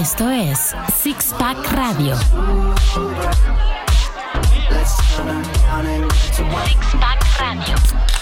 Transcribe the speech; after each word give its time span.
Esto 0.00 0.30
es 0.30 0.74
Six 1.02 1.34
Pack 1.38 1.72
Radio. 1.72 2.16
Six 2.16 2.26
Pack 6.98 7.38
Radio. 7.38 8.19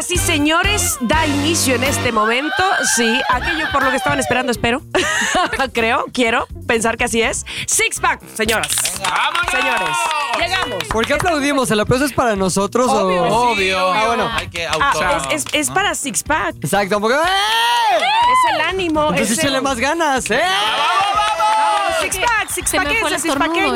Señoras 0.00 0.10
y 0.12 0.16
señores, 0.32 0.96
da 1.00 1.26
inicio 1.26 1.74
en 1.74 1.82
este 1.82 2.12
momento, 2.12 2.52
sí, 2.94 3.20
aquello 3.30 3.66
por 3.72 3.82
lo 3.82 3.90
que 3.90 3.96
estaban 3.96 4.20
esperando, 4.20 4.52
espero, 4.52 4.80
creo, 5.72 6.04
quiero 6.12 6.46
pensar 6.68 6.96
que 6.96 7.02
así 7.04 7.20
es. 7.20 7.44
Six 7.66 7.98
Pack, 7.98 8.20
señoras. 8.34 8.68
¡Vámonos! 9.00 9.50
Señores, 9.50 9.96
llegamos. 10.38 10.84
¿Por 10.84 11.04
qué 11.04 11.14
aplaudimos? 11.14 11.68
¿El 11.72 11.80
aplauso 11.80 12.04
es 12.04 12.12
para 12.12 12.36
nosotros 12.36 12.88
Obvio, 12.88 13.24
o...? 13.24 13.50
Obvio. 13.52 13.92
Ah, 13.92 14.04
bueno. 14.06 14.30
Hay 14.32 14.48
que 14.48 14.68
Ah, 14.68 15.20
es, 15.32 15.44
es- 15.46 15.52
es 15.52 15.70
para 15.70 15.94
Six 15.96 16.22
Pack, 16.22 16.54
Exacto. 16.62 17.00
Porque... 17.00 17.16
¡Eh! 17.16 17.98
es 17.98 18.54
el 18.54 18.60
ánimo. 18.60 19.00
Entonces 19.08 19.32
es 19.32 19.38
el- 19.38 19.46
échale 19.46 19.60
más 19.62 19.78
ganas, 19.78 20.30
¿eh? 20.30 20.40
Vamos, 20.40 21.27
Six 22.02 22.18
Pack, 22.18 22.50
Six 22.50 22.72
Pack, 22.72 22.88
six 22.88 23.26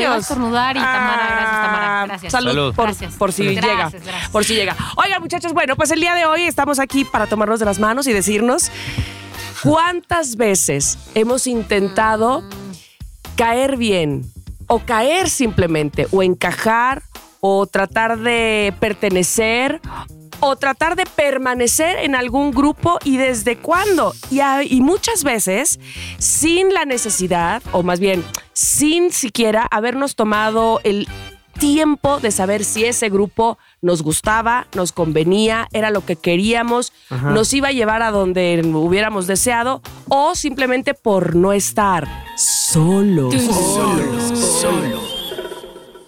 a 0.07 0.17
estornudar 0.17 0.77
y 0.77 0.81
Tamara, 0.81 1.27
gracias, 1.27 1.63
Tamara, 1.63 2.07
gracias. 2.07 2.33
Salud, 2.33 2.51
Salud. 2.51 2.75
Por, 2.75 2.87
Gracias. 2.87 3.15
por 3.15 3.33
si 3.33 3.45
Gracias, 3.45 3.65
llega. 3.65 3.91
gracias. 3.91 4.29
Por 4.31 4.45
si 4.45 4.55
llega. 4.55 4.77
Oigan, 4.97 5.21
muchachos, 5.23 5.53
bueno, 5.53 5.77
pues 5.77 5.91
el 5.91 6.01
día 6.01 6.15
de 6.15 6.27
hoy 6.27 6.43
estamos 6.43 6.79
aquí 6.79 7.05
para 7.05 7.27
tomarnos 7.27 7.59
de 7.61 7.67
las 7.67 7.79
manos 7.79 8.07
y 8.07 8.13
decirnos 8.13 8.71
cuántas 9.63 10.37
veces 10.37 10.99
hemos 11.15 11.47
intentado 11.47 12.43
caer 13.37 13.77
bien 13.77 14.23
o 14.67 14.81
caer 14.81 15.29
simplemente 15.29 16.07
o 16.11 16.23
encajar 16.23 17.03
o 17.41 17.67
tratar 17.67 18.19
de 18.19 18.75
pertenecer 18.79 19.81
o 20.45 20.57
tratar 20.57 20.97
de 20.97 21.07
permanecer 21.07 21.99
en 21.99 22.17
algún 22.17 22.51
grupo 22.51 22.99
y 23.05 23.17
desde 23.17 23.57
cuándo. 23.57 24.13
Y, 24.29 24.81
muchas 24.81 25.23
veces 25.23 25.79
sin 26.19 26.75
la 26.75 26.85
necesidad, 26.85 27.63
o 27.71 27.85
más 27.85 28.01
bien 28.01 28.25
sin 28.53 29.13
siquiera 29.13 29.69
habernos 29.71 30.17
tomado 30.17 30.81
el 30.83 31.07
tiempo 31.61 32.19
de 32.19 32.33
saber 32.33 32.65
si 32.65 32.85
ese 32.85 33.09
grupo 33.09 33.57
nos 33.83 34.03
gustaba, 34.03 34.67
nos 34.75 34.91
convenía, 34.91 35.69
era 35.73 35.91
lo 35.91 36.05
que 36.05 36.17
queríamos, 36.17 36.93
nos 37.11 37.53
iba 37.55 37.69
a 37.69 37.73
llevar 37.73 38.03
a 38.03 38.11
donde 38.11 38.63
hubiéramos 38.75 39.29
deseado 39.29 39.81
o 40.09 40.35
simplemente 40.35 40.95
por 40.95 41.37
no 41.37 41.53
estar 41.53 42.09
solos. 42.37 43.33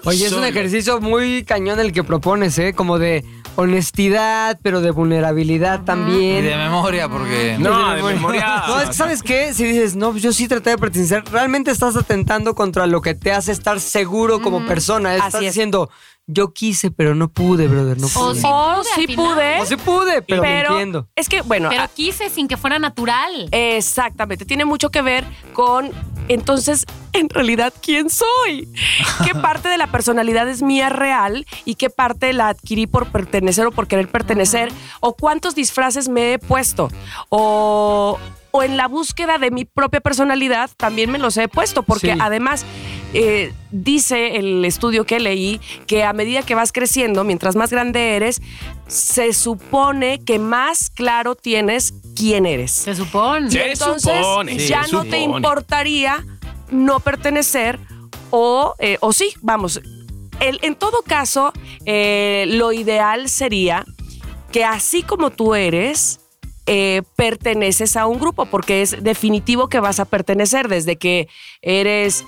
Oye, 0.06 0.26
es 0.26 0.32
un 0.32 0.44
ejercicio 0.44 1.00
muy 1.00 1.44
cañón 1.44 1.78
el 1.78 1.92
que 1.92 2.02
propones, 2.02 2.58
¿eh? 2.58 2.74
Como 2.74 2.98
de 2.98 3.24
honestidad, 3.56 4.58
pero 4.62 4.80
de 4.80 4.90
vulnerabilidad 4.90 5.80
Y 5.82 5.84
también. 5.84 6.44
de 6.44 6.56
memoria, 6.56 7.08
porque. 7.08 7.56
No, 7.58 7.94
de 7.94 8.02
memoria. 8.02 8.62
No, 8.68 8.80
es 8.80 8.88
que 8.88 8.94
¿sabes 8.94 9.22
qué? 9.22 9.52
Si 9.54 9.64
dices, 9.64 9.96
no, 9.96 10.16
yo 10.16 10.32
sí 10.32 10.48
traté 10.48 10.70
de 10.70 10.78
pertenecer, 10.78 11.24
realmente 11.30 11.70
estás 11.70 11.96
atentando 11.96 12.54
contra 12.54 12.86
lo 12.86 13.00
que 13.00 13.14
te 13.14 13.32
hace 13.32 13.52
estar 13.52 13.80
seguro 13.80 14.40
como 14.40 14.64
persona. 14.66 15.14
Estás 15.14 15.34
Así 15.36 15.46
es. 15.46 15.52
diciendo, 15.54 15.90
yo 16.26 16.54
quise, 16.54 16.90
pero 16.90 17.14
no 17.14 17.28
pude, 17.28 17.68
brother, 17.68 17.98
no 17.98 18.06
O 18.06 18.10
pude. 18.10 18.40
O 18.44 18.82
sí 18.82 19.06
pude, 19.08 19.60
O 19.60 19.66
sí 19.66 19.76
pude, 19.76 20.22
pero, 20.22 20.42
pero 20.42 20.70
mintiendo. 20.70 21.08
es 21.14 21.28
que, 21.28 21.42
bueno, 21.42 21.68
Pero 21.68 21.84
quise 21.94 22.30
sin 22.30 22.48
que 22.48 22.56
fuera 22.56 22.78
natural. 22.78 23.48
Exactamente, 23.50 24.44
tiene 24.46 24.64
mucho 24.64 24.90
que 24.90 25.02
ver 25.02 25.24
con, 25.52 25.90
entonces, 26.28 26.86
en 27.12 27.28
realidad, 27.28 27.74
¿quién 27.82 28.08
soy? 28.08 28.68
¿Qué 29.24 29.34
parte 29.40 29.68
de 29.68 29.76
la 29.76 29.88
personalidad 29.88 30.48
es 30.48 30.62
mía 30.62 30.88
real 30.88 31.46
y 31.64 31.74
qué 31.74 31.90
parte 31.90 32.32
la 32.32 32.48
adquirí 32.48 32.86
por 32.86 33.12
pertenecer 33.12 33.66
o 33.66 33.70
por 33.70 33.86
querer 33.86 34.08
pertenecer? 34.08 34.72
¿O 35.00 35.14
cuántos 35.14 35.54
disfraces 35.54 36.08
me 36.08 36.32
he 36.34 36.38
puesto? 36.38 36.88
¿O, 37.28 38.18
o 38.56 38.62
en 38.62 38.76
la 38.76 38.86
búsqueda 38.86 39.38
de 39.38 39.50
mi 39.50 39.64
propia 39.64 40.00
personalidad 40.00 40.70
también 40.76 41.10
me 41.10 41.18
los 41.18 41.36
he 41.36 41.48
puesto? 41.48 41.82
Porque 41.82 42.12
Sí. 42.12 42.18
además... 42.20 42.64
eh, 43.16 43.52
dice 43.70 44.36
el 44.38 44.64
estudio 44.64 45.04
que 45.06 45.20
leí 45.20 45.60
que 45.86 46.02
a 46.02 46.12
medida 46.12 46.42
que 46.42 46.56
vas 46.56 46.72
creciendo, 46.72 47.22
mientras 47.22 47.54
más 47.54 47.70
grande 47.70 48.16
eres, 48.16 48.42
se 48.88 49.32
supone 49.32 50.20
que 50.24 50.40
más 50.40 50.90
claro 50.90 51.36
tienes 51.36 51.94
quién 52.16 52.44
eres. 52.44 52.72
Se 52.72 52.94
supone. 52.96 53.50
Se 53.52 53.70
Entonces, 53.70 54.16
supone, 54.16 54.58
ya 54.58 54.82
se 54.84 54.92
no 54.92 55.04
te 55.04 55.20
importaría 55.20 56.24
no 56.72 56.98
pertenecer 56.98 57.78
o, 58.30 58.74
eh, 58.80 58.98
o 59.00 59.12
sí, 59.12 59.32
vamos. 59.42 59.80
El- 60.40 60.58
en 60.62 60.74
todo 60.74 61.02
caso, 61.06 61.52
eh, 61.86 62.46
lo 62.48 62.72
ideal 62.72 63.28
sería 63.28 63.84
que 64.50 64.64
así 64.64 65.04
como 65.04 65.30
tú 65.30 65.54
eres, 65.54 66.18
eh, 66.66 67.02
perteneces 67.16 67.96
a 67.96 68.06
un 68.06 68.18
grupo, 68.18 68.46
porque 68.46 68.82
es 68.82 69.02
definitivo 69.02 69.68
que 69.68 69.80
vas 69.80 70.00
a 70.00 70.04
pertenecer 70.04 70.68
desde 70.68 70.96
que 70.96 71.28
eres... 71.62 72.24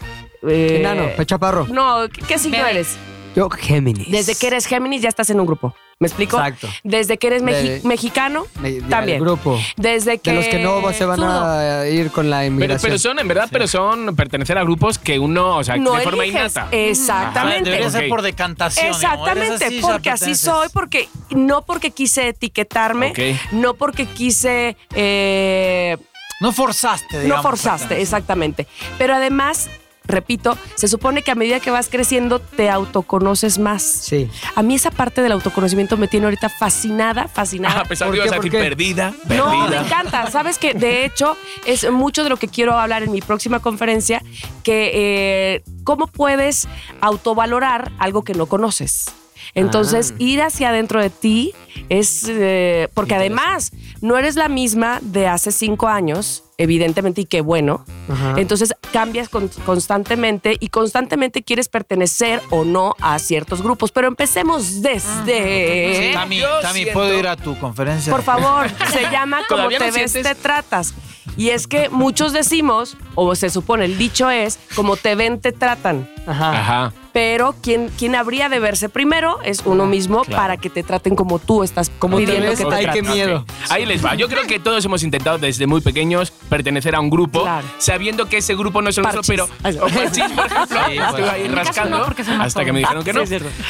eh, 0.46 0.78
Enano, 0.80 1.08
chaparro. 1.24 1.66
No, 1.68 2.08
¿qué, 2.28 2.38
signo 2.38 2.58
Bebé. 2.58 2.70
eres? 2.70 2.96
Yo, 3.34 3.48
Géminis. 3.50 4.10
Desde 4.10 4.34
que 4.34 4.46
eres 4.46 4.66
Géminis 4.66 5.02
ya 5.02 5.08
estás 5.08 5.30
en 5.30 5.40
un 5.40 5.46
grupo. 5.46 5.74
¿Me 5.98 6.08
explico? 6.08 6.36
Exacto. 6.36 6.68
Desde 6.84 7.16
que 7.16 7.26
eres 7.28 7.42
De- 7.42 7.80
mexicano, 7.84 8.44
también. 8.90 9.18
Grupo. 9.18 9.58
Desde 9.78 10.18
que... 10.18 10.30
De 10.30 10.36
los 10.36 10.44
que 10.46 10.58
no 10.58 10.92
se 10.92 11.06
van 11.06 11.22
a 11.22 11.86
ir 11.86 12.10
con 12.10 12.28
la 12.28 12.44
inmigración. 12.44 12.82
pero 12.90 12.98
son, 12.98 13.18
en 13.18 13.26
verdad, 13.26 13.48
pero 13.50 13.66
son 13.66 14.14
pertenecer 14.14 14.58
a 14.58 14.62
grupos 14.62 14.98
que 14.98 15.18
uno, 15.18 15.56
o 15.56 15.64
sea, 15.64 15.78
no 15.78 15.94
de 15.94 16.02
forma 16.02 16.24
eliges. 16.24 16.52
innata. 16.52 16.68
Exactamente. 16.70 17.70
Debería 17.70 17.90
ser 17.90 18.02
Ok. 18.04 18.08
por 18.10 18.20
decantación. 18.20 18.86
Exactamente, 18.88 19.64
así, 19.64 19.80
porque 19.80 20.10
así 20.10 20.34
soy, 20.34 20.68
porque 20.70 21.08
no 21.30 21.62
porque 21.62 21.90
quise 21.92 22.28
etiquetarme, 22.28 23.14
no 23.52 23.72
porque 23.72 24.04
quise, 24.04 24.76
eh, 24.94 25.96
No 26.42 26.52
forzaste, 26.52 27.20
digamos. 27.20 27.42
no 27.42 27.48
forzaste, 27.50 28.02
exactamente. 28.02 28.66
Pero 28.98 29.14
además, 29.14 29.70
repito, 30.08 30.56
se 30.74 30.88
supone 30.88 31.22
que 31.22 31.30
a 31.30 31.34
medida 31.34 31.60
que 31.60 31.70
vas 31.70 31.88
creciendo 31.88 32.38
te 32.38 32.70
autoconoces 32.70 33.58
más. 33.58 33.82
Sí. 33.82 34.28
A 34.54 34.62
mí 34.62 34.74
esa 34.74 34.90
parte 34.90 35.22
del 35.22 35.32
autoconocimiento 35.32 35.96
me 35.96 36.08
tiene 36.08 36.26
ahorita 36.26 36.48
fascinada, 36.48 37.28
fascinada. 37.28 37.80
a 37.82 37.84
pesar 37.84 38.08
¿Por 38.08 38.16
de 38.16 38.22
que 38.22 38.26
ibas 38.28 38.32
a 38.32 38.36
¿Por 38.36 38.44
decir 38.44 38.58
qué? 38.60 38.64
perdida, 38.68 39.14
No, 39.36 39.50
me 39.50 39.62
perdida. 39.68 39.86
encanta. 39.86 40.30
Sabes 40.30 40.58
que 40.58 40.74
de 40.74 41.04
hecho 41.04 41.36
es 41.66 41.90
mucho 41.90 42.22
de 42.24 42.30
lo 42.30 42.36
que 42.36 42.48
quiero 42.48 42.78
hablar 42.78 43.02
en 43.02 43.12
mi 43.12 43.20
próxima 43.20 43.60
conferencia, 43.60 44.22
que 44.62 44.90
eh, 44.94 45.62
cómo 45.84 46.06
puedes 46.06 46.68
autovalorar 47.00 47.92
algo 47.98 48.22
que 48.22 48.34
no 48.34 48.46
conoces. 48.46 49.06
Entonces, 49.54 50.10
Ah. 50.12 50.16
ir 50.18 50.42
hacia 50.42 50.68
adentro 50.70 51.00
de 51.00 51.08
ti 51.10 51.52
es, 51.88 52.24
eh, 52.28 52.88
porque 52.94 53.14
además 53.14 53.70
no 54.00 54.18
eres 54.18 54.34
la 54.36 54.48
misma 54.48 54.98
de 55.02 55.28
hace 55.28 55.52
cinco 55.52 55.86
años, 55.88 56.42
evidentemente, 56.58 57.20
y 57.22 57.24
qué 57.26 57.40
bueno. 57.40 57.84
Ajá. 58.08 58.34
Entonces, 58.38 58.74
cambias 58.92 59.28
con- 59.28 59.48
constantemente 59.66 60.56
y 60.58 60.68
constantemente 60.68 61.42
quieres 61.42 61.68
pertenecer 61.68 62.40
o 62.50 62.64
no 62.64 62.94
a 63.00 63.18
ciertos 63.18 63.62
grupos. 63.62 63.92
Pero 63.92 64.08
empecemos 64.08 64.82
desde... 64.82 66.10
Tami, 66.14 66.38
Yo 66.38 66.60
Tami, 66.60 66.80
siento- 66.80 66.94
¿puedo 66.94 67.18
ir 67.18 67.26
a 67.28 67.36
tu 67.36 67.58
conferencia? 67.58 68.12
Por 68.12 68.22
favor, 68.22 68.68
se 68.92 69.02
llama 69.12 69.38
como 69.48 69.58
¿Todavía 69.58 69.78
te 69.78 69.86
no 69.88 69.92
ves, 69.94 70.12
sientes? 70.12 70.36
te 70.36 70.42
tratas. 70.42 70.94
Y 71.36 71.50
es 71.50 71.66
que 71.66 71.88
muchos 71.90 72.32
decimos, 72.32 72.96
o 73.14 73.34
se 73.34 73.50
supone, 73.50 73.84
el 73.84 73.98
dicho 73.98 74.30
es, 74.30 74.58
como 74.74 74.96
te 74.96 75.14
ven, 75.14 75.40
te 75.40 75.52
tratan. 75.52 76.08
Ajá. 76.26 76.50
Ajá. 76.60 76.92
Pero 77.16 77.54
quien, 77.62 77.88
quien 77.88 78.14
habría 78.14 78.50
de 78.50 78.58
verse 78.58 78.90
primero 78.90 79.38
es 79.42 79.62
uno 79.64 79.86
mismo 79.86 80.22
claro. 80.22 80.42
para 80.42 80.56
que 80.58 80.68
te 80.68 80.82
traten 80.82 81.16
como 81.16 81.38
tú 81.38 81.62
estás 81.62 81.90
Como 81.98 82.18
pidiendo 82.18 82.50
que 82.54 82.62
te 82.62 82.74
ay, 82.74 82.88
qué 82.92 83.00
miedo. 83.00 83.46
Ahí 83.70 83.86
les 83.86 84.04
va. 84.04 84.14
Yo 84.16 84.28
creo 84.28 84.42
que 84.42 84.58
todos 84.58 84.84
hemos 84.84 85.02
intentado 85.02 85.38
desde 85.38 85.66
muy 85.66 85.80
pequeños 85.80 86.30
pertenecer 86.30 86.94
a 86.94 87.00
un 87.00 87.08
grupo, 87.08 87.40
Claro. 87.40 87.66
sabiendo 87.78 88.26
que 88.26 88.36
ese 88.36 88.54
grupo 88.54 88.82
no 88.82 88.90
es 88.90 88.98
el 88.98 89.04
nuestro, 89.04 89.22
pero. 89.26 89.44
O 89.44 89.88
Parchís, 89.88 90.24
por 90.34 90.46
ejemplo. 90.46 90.78
Sí, 90.88 90.98
estuve 90.98 91.30
ahí 91.30 91.48
rascando 91.48 91.98
no, 91.98 92.42
hasta 92.42 92.64
que 92.66 92.72
me 92.74 92.80
dijeron 92.80 93.02
que 93.02 93.14
no. 93.14 93.22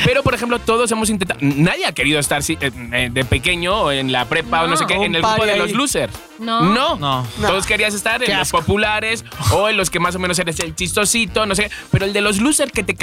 Pero, 0.04 0.24
por 0.24 0.34
ejemplo, 0.34 0.58
todos 0.58 0.90
hemos 0.90 1.08
intentado. 1.08 1.38
Nadie 1.40 1.86
ha 1.86 1.92
querido 1.92 2.18
estar 2.18 2.42
sí, 2.42 2.58
eh, 2.60 2.72
eh, 2.92 3.10
de 3.12 3.24
pequeño 3.24 3.74
o 3.76 3.92
en 3.92 4.10
la 4.10 4.24
prepa 4.24 4.64
o 4.64 4.66
no 4.66 4.76
sé 4.76 4.86
qué, 4.86 4.94
en 4.94 5.14
el 5.14 5.22
grupo 5.22 5.46
de 5.46 5.52
ahí. 5.52 5.58
los 5.60 5.70
losers. 5.70 6.12
No. 6.40 6.62
No. 6.62 6.96
No. 6.96 7.24
Todos 7.40 7.64
querías 7.64 7.94
estar 7.94 8.22
en 8.22 8.38
los 8.38 8.50
populares 8.50 9.24
o 9.52 9.68
en 9.68 9.76
los 9.76 9.88
que 9.88 10.00
más 10.00 10.16
o 10.16 10.18
menos 10.18 10.36
eres 10.40 10.58
el 10.58 10.74
chistosito, 10.74 11.46
no 11.46 11.54
sé. 11.54 11.70
Pero 11.92 12.06
el 12.06 12.12
de 12.12 12.20
los 12.20 12.40
losers 12.40 12.72
que 12.72 12.82
te 12.82 12.96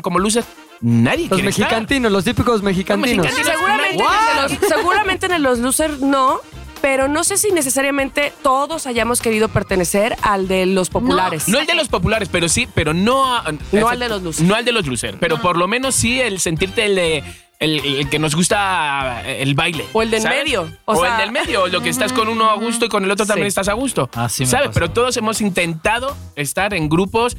como 0.00 0.18
loser, 0.18 0.44
nadie 0.80 1.28
Los 1.28 1.36
quiere 1.38 1.50
estar. 1.50 1.64
mexicantinos, 1.66 2.12
los 2.12 2.24
típicos 2.24 2.62
mexicantinos. 2.62 3.24
mexicanos. 3.26 3.52
Seguramente, 3.52 4.02
en 4.02 4.42
los, 4.42 4.68
seguramente 4.68 5.26
en 5.26 5.42
los 5.42 5.58
losers 5.58 6.00
no, 6.00 6.40
pero 6.80 7.06
no 7.08 7.22
sé 7.22 7.36
si 7.38 7.52
necesariamente 7.52 8.32
todos 8.42 8.86
hayamos 8.88 9.20
querido 9.20 9.48
pertenecer 9.48 10.16
al 10.22 10.48
de 10.48 10.66
los 10.66 10.90
populares. 10.90 11.48
No 11.48 11.60
el 11.60 11.66
de 11.66 11.74
los 11.74 11.88
populares, 11.88 12.28
pero 12.30 12.48
sí, 12.48 12.68
pero 12.74 12.92
no 12.94 13.34
a- 13.36 13.44
No 13.72 13.88
al 13.88 13.98
de 14.00 14.08
los 14.08 14.22
losers. 14.22 14.48
No 14.48 14.54
al 14.54 14.64
de 14.64 14.72
los 14.72 14.86
losers, 14.86 15.16
pero 15.20 15.40
por 15.40 15.56
lo 15.56 15.68
menos 15.68 15.94
sí 15.94 16.20
el 16.20 16.40
sentirte 16.40 16.84
el 16.86 16.94
de 16.96 17.24
el, 17.60 17.78
el 17.78 18.10
que 18.10 18.18
nos 18.18 18.34
gusta 18.34 19.22
el 19.24 19.54
baile. 19.54 19.84
O 19.92 20.02
el 20.02 20.10
del 20.10 20.20
¿sabes? 20.20 20.38
medio, 20.42 20.68
O, 20.84 20.94
o 20.94 21.00
sea- 21.00 21.12
el 21.14 21.20
del 21.20 21.30
medio, 21.30 21.68
lo 21.68 21.80
que 21.80 21.90
estás 21.90 22.12
con 22.12 22.26
uno 22.28 22.50
a 22.50 22.54
gusto 22.56 22.86
y 22.86 22.88
con 22.88 23.04
el 23.04 23.10
otro 23.12 23.24
también 23.24 23.44
Sí. 23.44 23.50
estás 23.50 23.68
a 23.68 23.74
gusto. 23.74 24.10
Así 24.14 24.42
me 24.42 24.48
¿Sabes? 24.50 24.70
Pero 24.74 24.90
todos 24.90 25.16
hemos 25.16 25.40
intentado 25.40 26.16
estar 26.34 26.74
en 26.74 26.88
grupos. 26.88 27.36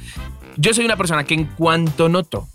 Yo 0.57 0.73
soy 0.73 0.85
una 0.85 0.97
persona 0.97 1.23
que 1.23 1.33
en 1.33 1.45
cuanto 1.45 2.09
noto 2.09 2.47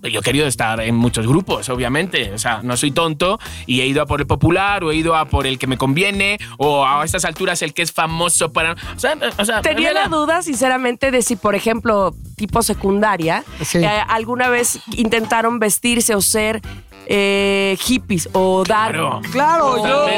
yo 0.00 0.20
he 0.20 0.22
querido 0.22 0.46
estar 0.46 0.80
en 0.80 0.94
muchos 0.94 1.26
grupos, 1.26 1.68
obviamente. 1.70 2.32
O 2.32 2.38
sea, 2.38 2.60
no 2.62 2.76
soy 2.76 2.92
tonto 2.92 3.40
y 3.66 3.80
he 3.80 3.86
ido 3.88 4.00
a 4.00 4.06
por 4.06 4.20
el 4.20 4.28
popular 4.28 4.84
o 4.84 4.92
he 4.92 4.94
ido 4.94 5.16
a 5.16 5.24
por 5.24 5.44
el 5.44 5.58
que 5.58 5.66
me 5.66 5.76
conviene 5.76 6.38
o 6.56 6.86
a 6.86 7.04
estas 7.04 7.24
alturas 7.24 7.62
el 7.62 7.74
que 7.74 7.82
es 7.82 7.90
famoso 7.90 8.52
para... 8.52 8.74
O 8.74 8.98
sea, 9.00 9.18
o 9.36 9.44
sea, 9.44 9.60
Tenía 9.60 9.92
la 9.92 10.06
duda, 10.06 10.42
sinceramente, 10.42 11.10
de 11.10 11.20
si, 11.22 11.34
por 11.34 11.56
ejemplo, 11.56 12.14
tipo 12.36 12.62
secundaria, 12.62 13.42
Sí. 13.64 13.78
eh, 13.78 13.88
alguna 14.08 14.48
vez 14.48 14.78
intentaron 14.96 15.58
vestirse 15.58 16.14
o 16.14 16.20
ser 16.22 16.62
eh, 17.10 17.76
hippies 17.80 18.28
o 18.32 18.64
dar. 18.66 18.92
Claro. 18.92 19.20
Claro, 19.32 19.76
yo, 19.78 20.08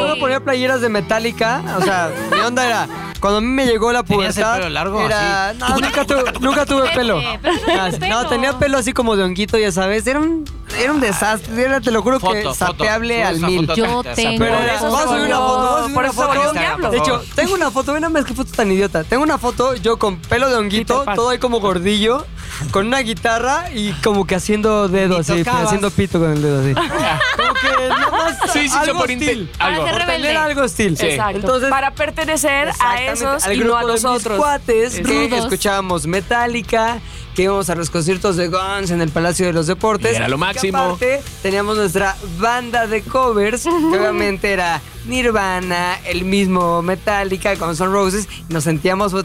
yo 0.00 0.08
me 0.14 0.20
ponía 0.20 0.40
playeras 0.40 0.80
de 0.80 0.88
Metallica. 0.88 1.62
O 1.78 1.82
sea, 1.82 2.10
mi 2.32 2.40
onda 2.40 2.66
era. 2.66 2.88
Cuando 3.20 3.38
a 3.38 3.40
mí 3.42 3.48
me 3.48 3.66
llegó 3.66 3.92
la 3.92 4.02
¿Tenías 4.02 4.36
el 4.38 4.42
pubertad. 4.44 4.56
pelo 4.60 4.70
largo, 4.70 5.00
Era. 5.02 5.52
No, 5.52 5.68
nunca, 5.78 6.04
tuve, 6.06 6.24
nunca 6.40 6.64
tuve 6.66 6.88
pelo. 6.94 7.20
Pero 7.42 7.52
no 7.54 7.90
tienes 7.90 8.00
No, 8.08 8.16
pelo. 8.18 8.28
tenía 8.30 8.58
pelo 8.58 8.78
así 8.78 8.92
como 8.94 9.14
de 9.14 9.24
honguito, 9.24 9.58
ya 9.58 9.70
sabes. 9.70 10.06
Era 10.06 10.20
un, 10.20 10.44
era 10.78 10.90
un 10.90 11.00
desastre. 11.00 11.62
Era, 11.62 11.80
te 11.82 11.90
lo 11.90 12.00
juro 12.02 12.18
que 12.18 12.26
Foto, 12.26 12.42
foto. 12.42 12.54
sapeable 12.54 13.16
Subes 13.16 13.26
al 13.28 13.36
una 13.36 13.46
mil. 13.48 13.60
foto 13.66 13.74
Yo 13.76 13.84
tengo- 13.84 14.38
Pero 14.38 14.54
vamos 14.80 15.00
a 15.00 15.08
subir 15.08 15.22
una 15.26 15.36
foto. 15.36 15.58
vamos 15.58 15.78
a 15.78 15.82
subir 15.82 15.94
por 15.94 16.28
una 16.54 16.72
eso. 16.80 16.90
De 16.90 16.96
hecho, 16.98 17.22
tengo 17.34 17.54
una 17.54 17.70
foto. 17.70 17.92
Ven, 17.92 18.10
más 18.10 18.24
que 18.24 18.32
foto 18.34 18.50
tan 18.56 18.72
idiota. 18.72 19.04
Tengo 19.04 19.22
una 19.22 19.36
foto 19.36 19.74
yo 19.76 19.98
con 19.98 20.16
pelo 20.16 20.48
de 20.48 20.56
honguito, 20.56 20.94
Peter 20.94 21.04
Pan. 21.04 21.16
todo 21.16 21.28
ahí 21.28 21.38
como 21.38 21.60
gordillo, 21.60 22.24
con 22.70 22.86
una 22.86 23.00
guitarra 23.00 23.66
y 23.74 23.92
como 24.02 24.26
que 24.26 24.34
haciendo 24.34 24.88
dedo 24.88 25.16
Ni 25.16 25.20
así, 25.20 25.38
tocabas. 25.40 25.64
haciendo 25.66 25.90
pito 25.90 26.18
con 26.18 26.32
el 26.40 26.42
dedo 26.42 26.60
así. 26.60 26.74
como 27.36 27.54
que 27.54 27.88
nada 27.88 28.10
más 28.10 28.52
Sí, 28.52 28.68
sí, 28.68 28.76
algo 28.76 28.98
por 29.00 29.10
inte- 29.10 29.26
hostil. 29.30 29.50
algo. 29.58 29.82
Para 29.84 29.96
ser 29.98 30.06
tener 30.06 30.36
algo 30.36 30.62
hostil. 30.62 30.96
Sí. 30.96 31.06
Exacto. 31.06 31.36
Entonces, 31.40 31.70
para 31.70 31.90
pertenecer 31.94 32.68
a 32.68 32.70
Exactamente, 32.70 33.12
esos 33.12 33.44
al 33.44 33.52
y 33.54 33.58
no 33.58 33.64
grupo 33.64 33.76
a 33.76 33.80
de 33.80 33.86
los 33.86 34.04
mis 34.04 34.12
otros. 34.12 34.38
cuates 34.38 34.94
que 35.00 35.02
Rudos. 35.02 35.38
escuchábamos 35.44 36.06
Metallica, 36.06 36.98
que 37.34 37.42
íbamos 37.44 37.70
a 37.70 37.74
los 37.74 37.90
conciertos 37.90 38.36
de 38.36 38.48
Guns 38.48 38.90
en 38.90 39.00
el 39.00 39.10
Palacio 39.10 39.46
de 39.46 39.52
los 39.52 39.66
Deportes. 39.66 40.16
Era 40.16 40.28
lo 40.28 40.36
Que 40.36 40.40
máximo. 40.40 40.78
aparte, 40.78 41.22
teníamos 41.42 41.76
nuestra 41.76 42.16
banda 42.38 42.86
de 42.86 43.02
covers, 43.02 43.62
que 43.64 43.68
obviamente 43.98 44.52
era 44.52 44.80
Nirvana, 45.06 45.98
el 46.06 46.24
mismo 46.24 46.82
Metallica, 46.82 47.54
Guns 47.54 47.80
N' 47.80 47.88
Roses, 47.90 48.28
y 48.48 48.52
nos 48.52 48.64
sentíamos... 48.64 49.12
no, 49.12 49.22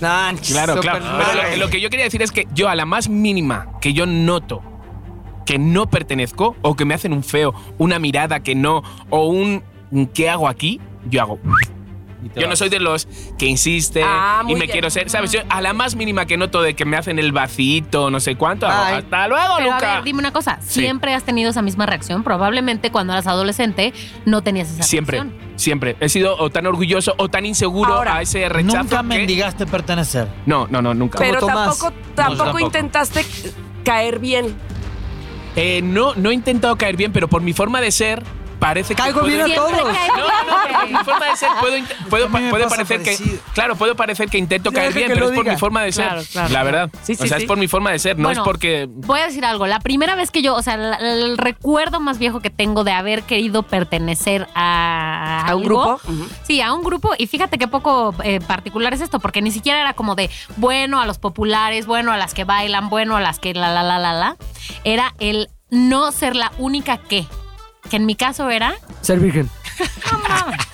Claro, 0.00 0.74
súper 0.76 0.80
claro. 0.80 1.04
Pero 1.18 1.42
mal. 1.42 1.50
lo, 1.52 1.56
lo 1.66 1.70
que 1.70 1.80
yo 1.80 1.88
quería 1.90 2.04
decir 2.06 2.22
es 2.22 2.32
que 2.32 2.46
yo 2.52 2.68
a 2.68 2.74
la 2.74 2.84
más 2.86 3.08
mínima 3.08 3.66
que 3.80 3.92
yo 3.92 4.04
noto 4.06 4.60
que 5.46 5.58
no 5.58 5.88
pertenezco 5.90 6.56
o 6.62 6.74
que 6.76 6.84
me 6.84 6.94
hacen 6.94 7.12
un 7.12 7.22
feo, 7.24 7.54
una 7.78 7.98
mirada 7.98 8.40
que 8.40 8.54
no 8.54 8.82
o 9.10 9.26
un 9.26 9.62
¿qué 10.14 10.30
hago 10.30 10.48
aquí? 10.48 10.80
Yo 11.10 11.20
hago 11.22 11.38
Yo 12.36 12.46
no 12.46 12.54
soy 12.54 12.68
de 12.68 12.78
los 12.78 13.08
que 13.36 13.46
insiste 13.46 14.00
Ah, 14.04 14.42
y 14.46 14.52
me 14.54 14.60
bien. 14.60 14.70
quiero 14.70 14.88
ser, 14.90 15.10
¿sabes? 15.10 15.32
Yo 15.32 15.40
a 15.48 15.60
la 15.60 15.72
más 15.72 15.96
mínima 15.96 16.24
que 16.24 16.36
noto 16.36 16.62
de 16.62 16.74
que 16.74 16.84
me 16.84 16.96
hacen 16.96 17.18
el 17.18 17.32
vacito, 17.32 18.08
no 18.10 18.20
sé 18.20 18.36
cuánto, 18.36 18.68
hago, 18.68 18.84
Ay. 18.84 18.94
hasta 19.02 19.26
luego, 19.26 19.54
Pero 19.58 19.72
a 19.72 19.74
Luca. 19.74 19.94
ver, 19.96 20.04
dime 20.04 20.20
una 20.20 20.32
cosa. 20.32 20.58
Sí. 20.62 20.80
¿Siempre 20.82 21.12
has 21.14 21.24
tenido 21.24 21.50
esa 21.50 21.62
misma 21.62 21.84
reacción? 21.84 22.22
Probablemente 22.22 22.92
cuando 22.92 23.12
eras 23.12 23.26
adolescente 23.26 23.92
no 24.24 24.40
tenías 24.42 24.70
esa 24.70 24.84
Siempre, 24.84 25.18
reacción. 25.18 25.42
siempre. 25.56 25.96
He 25.98 26.08
sido 26.08 26.36
o 26.38 26.48
tan 26.48 26.64
orgulloso 26.68 27.14
o 27.18 27.28
tan 27.28 27.44
inseguro 27.44 27.92
Ahora, 27.94 28.18
a 28.18 28.22
ese 28.22 28.48
rechazo. 28.48 28.78
Nunca 28.84 28.96
que- 28.98 29.02
mendigaste 29.02 29.66
pertenecer. 29.66 30.28
No, 30.46 30.68
no, 30.70 30.80
no, 30.80 30.94
nunca. 30.94 31.18
Pero 31.18 31.44
tampoco, 31.44 31.92
tampoco 32.14 32.36
tampoco. 32.44 32.60
intentaste 32.60 33.26
caer 33.84 34.20
bien. 34.20 34.54
Eh, 35.56 35.82
no, 35.82 36.14
no 36.14 36.30
he 36.30 36.34
intentado 36.34 36.76
caer 36.76 36.96
bien, 36.96 37.12
pero 37.12 37.28
por 37.28 37.42
mi 37.42 37.52
forma 37.52 37.80
de 37.80 37.90
ser, 37.90 38.22
parece 38.62 38.94
que. 38.94 39.02
Caigo 39.02 39.22
bien 39.22 39.40
a 39.40 39.54
todos. 39.54 39.72
No, 39.72 39.78
no, 39.82 39.88
no, 39.88 40.56
pero 40.64 40.86
mi 40.86 41.04
forma 41.04 41.26
de 41.26 41.36
ser 41.36 41.48
puedo, 41.60 42.28
puedo, 42.28 42.50
puede 42.50 42.68
parecer 42.68 43.02
que. 43.02 43.18
Claro, 43.54 43.74
puedo 43.74 43.96
parecer 43.96 44.28
que 44.28 44.38
intento 44.38 44.70
Ya 44.70 44.76
caer 44.80 44.94
bien, 44.94 45.08
pero 45.08 45.26
es 45.26 45.32
por 45.32 45.44
diga. 45.44 45.54
mi 45.54 45.58
forma 45.58 45.82
de 45.82 45.92
ser. 45.92 46.06
Claro, 46.06 46.22
claro. 46.30 46.48
La 46.50 46.62
verdad. 46.62 46.90
Sí, 47.02 47.16
sí, 47.16 47.24
o 47.24 47.26
sea, 47.26 47.38
sí. 47.38 47.42
es 47.42 47.48
por 47.48 47.58
mi 47.58 47.66
forma 47.66 47.90
de 47.90 47.98
ser, 47.98 48.16
no 48.16 48.28
Bueno, 48.28 48.42
es 48.42 48.44
porque. 48.44 48.86
Voy 48.88 49.18
a 49.18 49.26
decir 49.26 49.44
algo. 49.44 49.66
La 49.66 49.80
primera 49.80 50.14
vez 50.14 50.30
que 50.30 50.42
yo, 50.42 50.54
o 50.54 50.62
sea, 50.62 50.74
el 50.74 51.36
recuerdo 51.38 51.98
más 51.98 52.18
viejo 52.18 52.38
que 52.40 52.50
tengo 52.50 52.84
de 52.84 52.92
haber 52.92 53.24
querido 53.24 53.64
pertenecer 53.64 54.46
a, 54.54 55.40
¿A 55.48 55.56
un 55.56 55.64
algo, 55.64 55.98
grupo? 55.98 56.00
Sí, 56.44 56.60
a 56.60 56.72
un 56.72 56.82
grupo. 56.82 57.10
Y 57.18 57.26
fíjate 57.26 57.58
qué 57.58 57.66
poco 57.66 58.14
eh, 58.22 58.40
particular 58.40 58.94
es 58.94 59.00
esto, 59.00 59.18
porque 59.18 59.42
ni 59.42 59.50
siquiera 59.50 59.80
era 59.80 59.94
como 59.94 60.14
de 60.14 60.30
bueno 60.56 61.00
a 61.00 61.06
los 61.06 61.18
populares, 61.18 61.86
bueno 61.86 62.12
a 62.12 62.16
las 62.16 62.32
que 62.32 62.44
bailan, 62.44 62.88
bueno 62.88 63.16
a 63.16 63.20
las 63.20 63.40
que 63.40 63.54
la 63.54 63.72
la 63.72 63.82
la 63.82 63.98
la 63.98 64.12
la. 64.12 64.36
Era 64.84 65.14
el 65.18 65.48
no 65.70 66.12
ser 66.12 66.36
la 66.36 66.52
única 66.58 66.98
que. 66.98 67.26
Que 67.92 67.96
en 67.96 68.06
mi 68.06 68.16
caso 68.16 68.48
era. 68.48 68.74
Ser 69.02 69.18
virgen. 69.20 69.50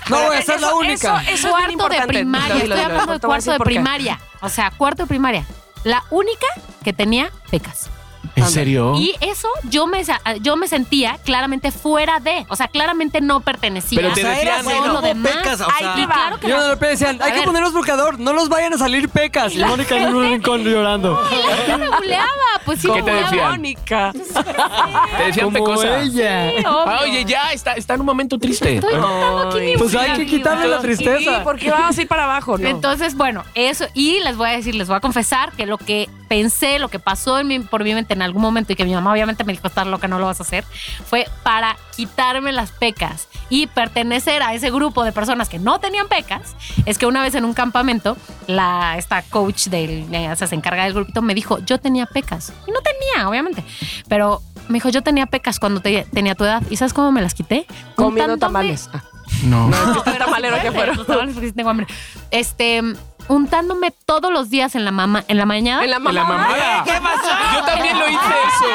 No 0.08 0.22
voy 0.22 0.36
a 0.36 0.42
ser 0.42 0.60
la 0.60 0.72
única. 0.74 1.20
Eso, 1.22 1.32
eso 1.32 1.48
es 1.48 1.52
cuarto 1.52 1.66
de 1.66 1.72
importante. 1.72 2.06
primaria. 2.06 2.54
Dilo, 2.54 2.62
dilo, 2.62 2.74
Estoy 2.74 2.78
dilo, 2.78 3.00
hablando 3.00 3.12
de 3.12 3.26
cuarto 3.26 3.52
de 3.52 3.58
primaria. 3.58 4.20
O 4.40 4.48
sea, 4.48 4.70
cuarto 4.70 5.02
de 5.02 5.08
primaria. 5.08 5.44
La 5.82 6.04
única 6.10 6.46
que 6.84 6.92
tenía 6.92 7.30
pecas. 7.50 7.90
¿En 8.36 8.46
serio? 8.46 8.94
Y 8.96 9.14
eso 9.20 9.48
yo 9.64 9.86
me, 9.86 10.04
sa- 10.04 10.20
yo 10.40 10.56
me 10.56 10.68
sentía 10.68 11.18
claramente 11.24 11.72
fuera 11.72 12.20
de. 12.20 12.46
O 12.48 12.56
sea, 12.56 12.68
claramente 12.68 13.20
no 13.20 13.40
pertenecía. 13.40 13.96
Pero 14.00 14.14
te 14.14 14.20
O 14.20 14.24
sea, 14.24 14.30
decían, 14.34 14.68
el 14.68 14.84
lo 14.86 14.90
homo 14.98 15.00
demás. 15.02 15.32
pecas, 15.36 15.60
o 15.60 15.64
sea, 15.70 15.94
Y 15.98 16.06
va. 16.06 16.14
claro 16.14 16.40
que 16.40 16.48
Yo 16.48 16.56
repente 16.68 16.86
decían, 16.88 17.18
hay 17.22 17.30
A 17.30 17.32
que 17.32 17.38
ver. 17.40 17.44
ponerlos 17.46 17.72
bloqueador, 17.72 18.18
no 18.20 18.32
los 18.32 18.48
vayan 18.48 18.72
a 18.74 18.78
salir 18.78 19.08
pecas. 19.08 19.54
Y 19.54 19.58
Mónica 19.64 19.96
en 19.96 20.14
un 20.14 20.22
rincón 20.30 20.62
llorando. 20.62 21.20
la 21.48 21.56
gente 21.56 21.76
me 21.78 21.88
buleaba. 21.96 22.28
Pues 22.64 22.80
sí, 22.80 22.88
¿Qué 22.92 23.02
te 23.02 23.10
decían? 23.10 23.50
Mónica. 23.50 24.12
Te 25.18 25.24
decían 25.24 25.52
pecosa. 25.52 26.00
ella. 26.00 26.50
Sí. 26.56 26.62
Ah, 26.66 27.00
oye, 27.02 27.24
ya, 27.24 27.52
está, 27.52 27.72
está 27.74 27.94
en 27.94 28.00
un 28.00 28.06
momento 28.06 28.38
triste. 28.38 28.76
Estoy 28.76 28.94
aquí 28.94 29.74
Pues 29.78 29.94
hay 29.94 30.12
que 30.18 30.26
quitarle 30.26 30.68
la 30.68 30.76
¿Y 30.76 30.80
tristeza. 30.80 31.42
por 31.44 31.58
qué 31.58 31.70
vamos 31.70 31.96
a 31.96 32.02
ir 32.02 32.08
para 32.08 32.24
abajo? 32.24 32.58
No. 32.58 32.68
Entonces, 32.68 33.14
bueno, 33.16 33.44
eso. 33.54 33.86
Y 33.94 34.20
les 34.20 34.36
voy 34.36 34.48
a 34.50 34.52
decir, 34.52 34.74
les 34.74 34.86
voy 34.88 34.96
a 34.96 35.00
confesar 35.00 35.52
que 35.52 35.66
lo 35.66 35.78
que 35.78 36.08
pensé, 36.28 36.78
lo 36.78 36.88
que 36.88 36.98
pasó 36.98 37.38
en 37.38 37.46
mi- 37.46 37.60
por 37.60 37.84
mi 37.84 37.94
mente 37.94 38.07
en 38.14 38.22
algún 38.22 38.42
momento 38.42 38.72
y 38.72 38.76
que 38.76 38.84
mi 38.84 38.94
mamá 38.94 39.12
obviamente 39.12 39.44
me 39.44 39.52
dijo, 39.52 39.66
estás 39.66 39.86
loca, 39.86 40.08
no 40.08 40.18
lo 40.18 40.26
vas 40.26 40.40
a 40.40 40.42
hacer, 40.42 40.64
fue 41.06 41.26
para 41.42 41.76
quitarme 41.96 42.52
las 42.52 42.70
pecas 42.70 43.28
y 43.50 43.66
pertenecer 43.66 44.42
a 44.42 44.54
ese 44.54 44.70
grupo 44.70 45.04
de 45.04 45.12
personas 45.12 45.48
que 45.48 45.58
no 45.58 45.80
tenían 45.80 46.08
pecas. 46.08 46.54
Es 46.86 46.98
que 46.98 47.06
una 47.06 47.22
vez 47.22 47.34
en 47.34 47.44
un 47.44 47.54
campamento, 47.54 48.16
la, 48.46 48.96
esta 48.98 49.22
coach 49.22 49.66
del, 49.68 50.06
eh, 50.14 50.30
o 50.30 50.36
sea, 50.36 50.46
se 50.46 50.54
encarga 50.54 50.84
del 50.84 50.94
grupito, 50.94 51.22
me 51.22 51.34
dijo, 51.34 51.58
yo 51.60 51.78
tenía 51.78 52.06
pecas. 52.06 52.52
Y 52.66 52.70
no 52.70 52.78
tenía, 52.80 53.28
obviamente. 53.28 53.64
Pero 54.08 54.42
me 54.68 54.74
dijo, 54.74 54.88
yo 54.90 55.02
tenía 55.02 55.26
pecas 55.26 55.58
cuando 55.58 55.80
te- 55.80 56.04
tenía 56.12 56.34
tu 56.34 56.44
edad. 56.44 56.62
¿Y 56.70 56.76
sabes 56.76 56.92
cómo 56.92 57.10
me 57.10 57.22
las 57.22 57.34
quité? 57.34 57.66
Comiendo 57.94 58.36
tamales. 58.36 58.90
Ah, 58.92 59.02
No. 59.44 59.68
no, 59.68 59.76
es 59.96 60.02
que 60.02 60.10
está 60.12 60.24
tamalero 60.26 60.60
que 60.60 60.72
fueron. 60.72 60.96
Los 60.96 61.06
tamales 61.06 61.34
porque 61.34 61.48
sí 61.48 61.54
tengo 61.54 61.70
hambre. 61.70 61.86
Este, 62.30 62.82
untándome 63.28 63.90
todos 64.06 64.32
los 64.32 64.50
días 64.50 64.74
en 64.74 64.84
la 64.84 64.90
mama, 64.90 65.24
en 65.28 65.36
la 65.38 65.46
mañana. 65.46 65.84
En 65.84 65.90
la 65.90 65.96
En 65.96 66.04
la 66.04 66.10
mamá. 66.24 66.38
mamada. 66.38 66.84
¿Qué 66.84 66.92
pasó? 67.00 67.28
Yo 67.54 67.64
también 67.64 67.98
lo 67.98 68.08
hice 68.08 68.18
eso. 68.48 68.66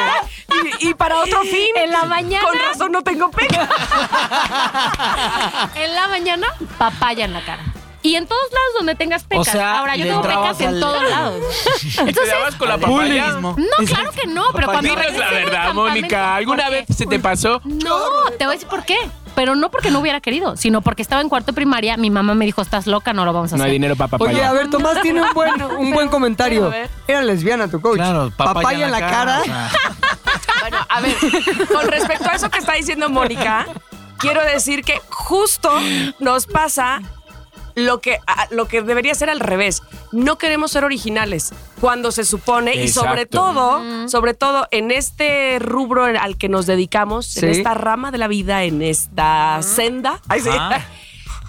Y, 0.79 0.89
y 0.89 0.93
para 0.93 1.17
otro 1.19 1.41
fin. 1.41 1.67
En 1.75 1.91
la 1.91 2.03
mañana. 2.05 2.45
Con 2.47 2.57
razón 2.59 2.91
no 2.91 3.01
tengo 3.03 3.29
pega. 3.31 3.67
En 5.75 5.95
la 5.95 6.07
mañana, 6.07 6.47
papaya 6.77 7.25
en 7.25 7.33
la 7.33 7.41
cara. 7.41 7.63
Y 8.01 8.15
en 8.15 8.27
todos 8.27 8.41
lados 8.51 8.67
donde 8.77 8.95
tengas 8.95 9.23
pecas. 9.23 9.47
O 9.47 9.51
sea, 9.51 9.79
Ahora, 9.79 9.95
yo 9.95 10.05
tengo 10.05 10.21
pecas 10.21 10.59
en 10.59 10.67
al- 10.69 10.79
todos 10.81 11.09
lados. 11.09 11.41
¿Y 12.05 12.11
te 12.13 12.27
dabas 12.27 12.55
con 12.55 12.67
la 12.67 12.77
papaya? 12.77 13.27
No, 13.39 13.55
claro 13.87 14.11
que 14.11 14.27
no, 14.27 14.45
pero 14.53 14.67
cuando 14.67 14.89
Dinos 14.89 15.13
la 15.17 15.29
verdad, 15.31 15.73
Mónica. 15.73 16.35
¿Alguna 16.35 16.69
vez 16.69 16.85
se 16.95 17.05
te 17.05 17.19
pasó? 17.19 17.61
No, 17.63 17.99
te 18.37 18.45
voy 18.45 18.53
a 18.53 18.57
decir 18.57 18.67
por 18.67 18.83
qué. 18.83 18.97
Pero 19.35 19.55
no 19.55 19.71
porque 19.71 19.89
no 19.89 19.99
hubiera 19.99 20.21
querido, 20.21 20.55
sino 20.57 20.81
porque 20.81 21.01
estaba 21.01 21.21
en 21.21 21.29
cuarto 21.29 21.47
de 21.51 21.55
primaria. 21.55 21.97
Mi 21.97 22.09
mamá 22.09 22.35
me 22.35 22.45
dijo, 22.45 22.61
estás 22.61 22.85
loca, 22.87 23.13
no 23.13 23.25
lo 23.25 23.33
vamos 23.33 23.51
a 23.53 23.57
No 23.57 23.63
hacer. 23.63 23.71
hay 23.71 23.73
dinero 23.73 23.95
para 23.95 24.09
papaya. 24.09 24.31
Oye, 24.31 24.43
a 24.43 24.53
ver, 24.53 24.69
Tomás 24.69 25.01
tiene 25.01 25.21
un 25.21 25.33
buen, 25.33 25.61
un 25.61 25.91
buen 25.91 26.07
comentario. 26.09 26.71
Era 27.07 27.21
lesbiana 27.23 27.67
tu 27.67 27.81
coach. 27.81 27.95
Claro, 27.95 28.31
papaya, 28.37 28.85
en 28.85 28.91
la 28.91 28.99
cara. 28.99 29.41
Bueno, 30.61 30.77
a 30.87 31.01
ver, 31.01 31.13
con 31.73 31.87
respecto 31.89 32.29
a 32.29 32.35
eso 32.35 32.49
que 32.49 32.57
está 32.59 32.73
diciendo 32.73 33.09
Mónica, 33.09 33.65
quiero 34.17 34.41
decir 34.45 34.81
que 34.85 35.01
justo 35.09 35.69
nos 36.19 36.47
pasa 36.47 37.01
lo 37.75 37.99
que, 37.99 38.19
lo 38.51 38.65
que 38.69 38.81
debería 38.81 39.13
ser 39.13 39.29
al 39.29 39.41
revés. 39.41 39.81
No 40.13 40.37
queremos 40.37 40.71
ser 40.71 40.85
originales 40.85 41.51
cuando 41.81 42.11
se 42.11 42.23
supone, 42.23 42.75
y 42.75 42.87
sobre 42.87 43.25
todo, 43.25 43.81
sobre 44.07 44.33
todo 44.33 44.67
en 44.71 44.91
este 44.91 45.57
rubro 45.59 46.05
al 46.05 46.37
que 46.37 46.47
nos 46.49 46.65
dedicamos, 46.67 47.35
en 47.37 47.49
esta 47.49 47.73
rama 47.73 48.11
de 48.11 48.17
la 48.19 48.27
vida, 48.27 48.63
en 48.63 48.81
esta 48.81 49.61
senda. 49.63 50.21
Ay, 50.29 50.39
sí. 50.41 50.49
Ajá. 50.49 50.85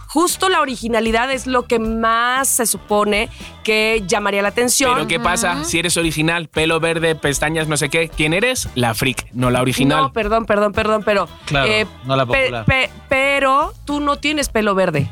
Justo 0.08 0.48
la 0.48 0.60
originalidad 0.60 1.32
es 1.32 1.48
lo 1.48 1.64
que 1.66 1.80
más 1.80 2.48
se 2.48 2.66
supone 2.66 3.28
que 3.64 4.04
llamaría 4.06 4.42
la 4.42 4.48
atención. 4.50 4.92
Pero 4.94 5.08
¿qué 5.08 5.18
pasa? 5.18 5.64
Si 5.64 5.80
eres 5.80 5.96
original, 5.96 6.46
pelo 6.46 6.78
verde, 6.78 7.16
pestañas, 7.16 7.66
no 7.66 7.76
sé 7.76 7.88
qué, 7.88 8.08
¿quién 8.08 8.32
eres? 8.32 8.68
La 8.76 8.94
freak, 8.94 9.26
no 9.32 9.50
la 9.50 9.60
original. 9.60 10.02
No, 10.02 10.12
perdón, 10.12 10.46
perdón, 10.46 10.72
perdón, 10.72 11.02
pero. 11.04 11.28
Claro, 11.46 11.88
no 12.04 12.14
la 12.14 12.26
pe- 12.26 12.42
popular. 12.42 12.64
pe- 12.64 12.90
pero 13.08 13.74
tú 13.84 13.98
no 14.00 14.14
tienes 14.16 14.48
pelo 14.50 14.76
verde. 14.76 15.10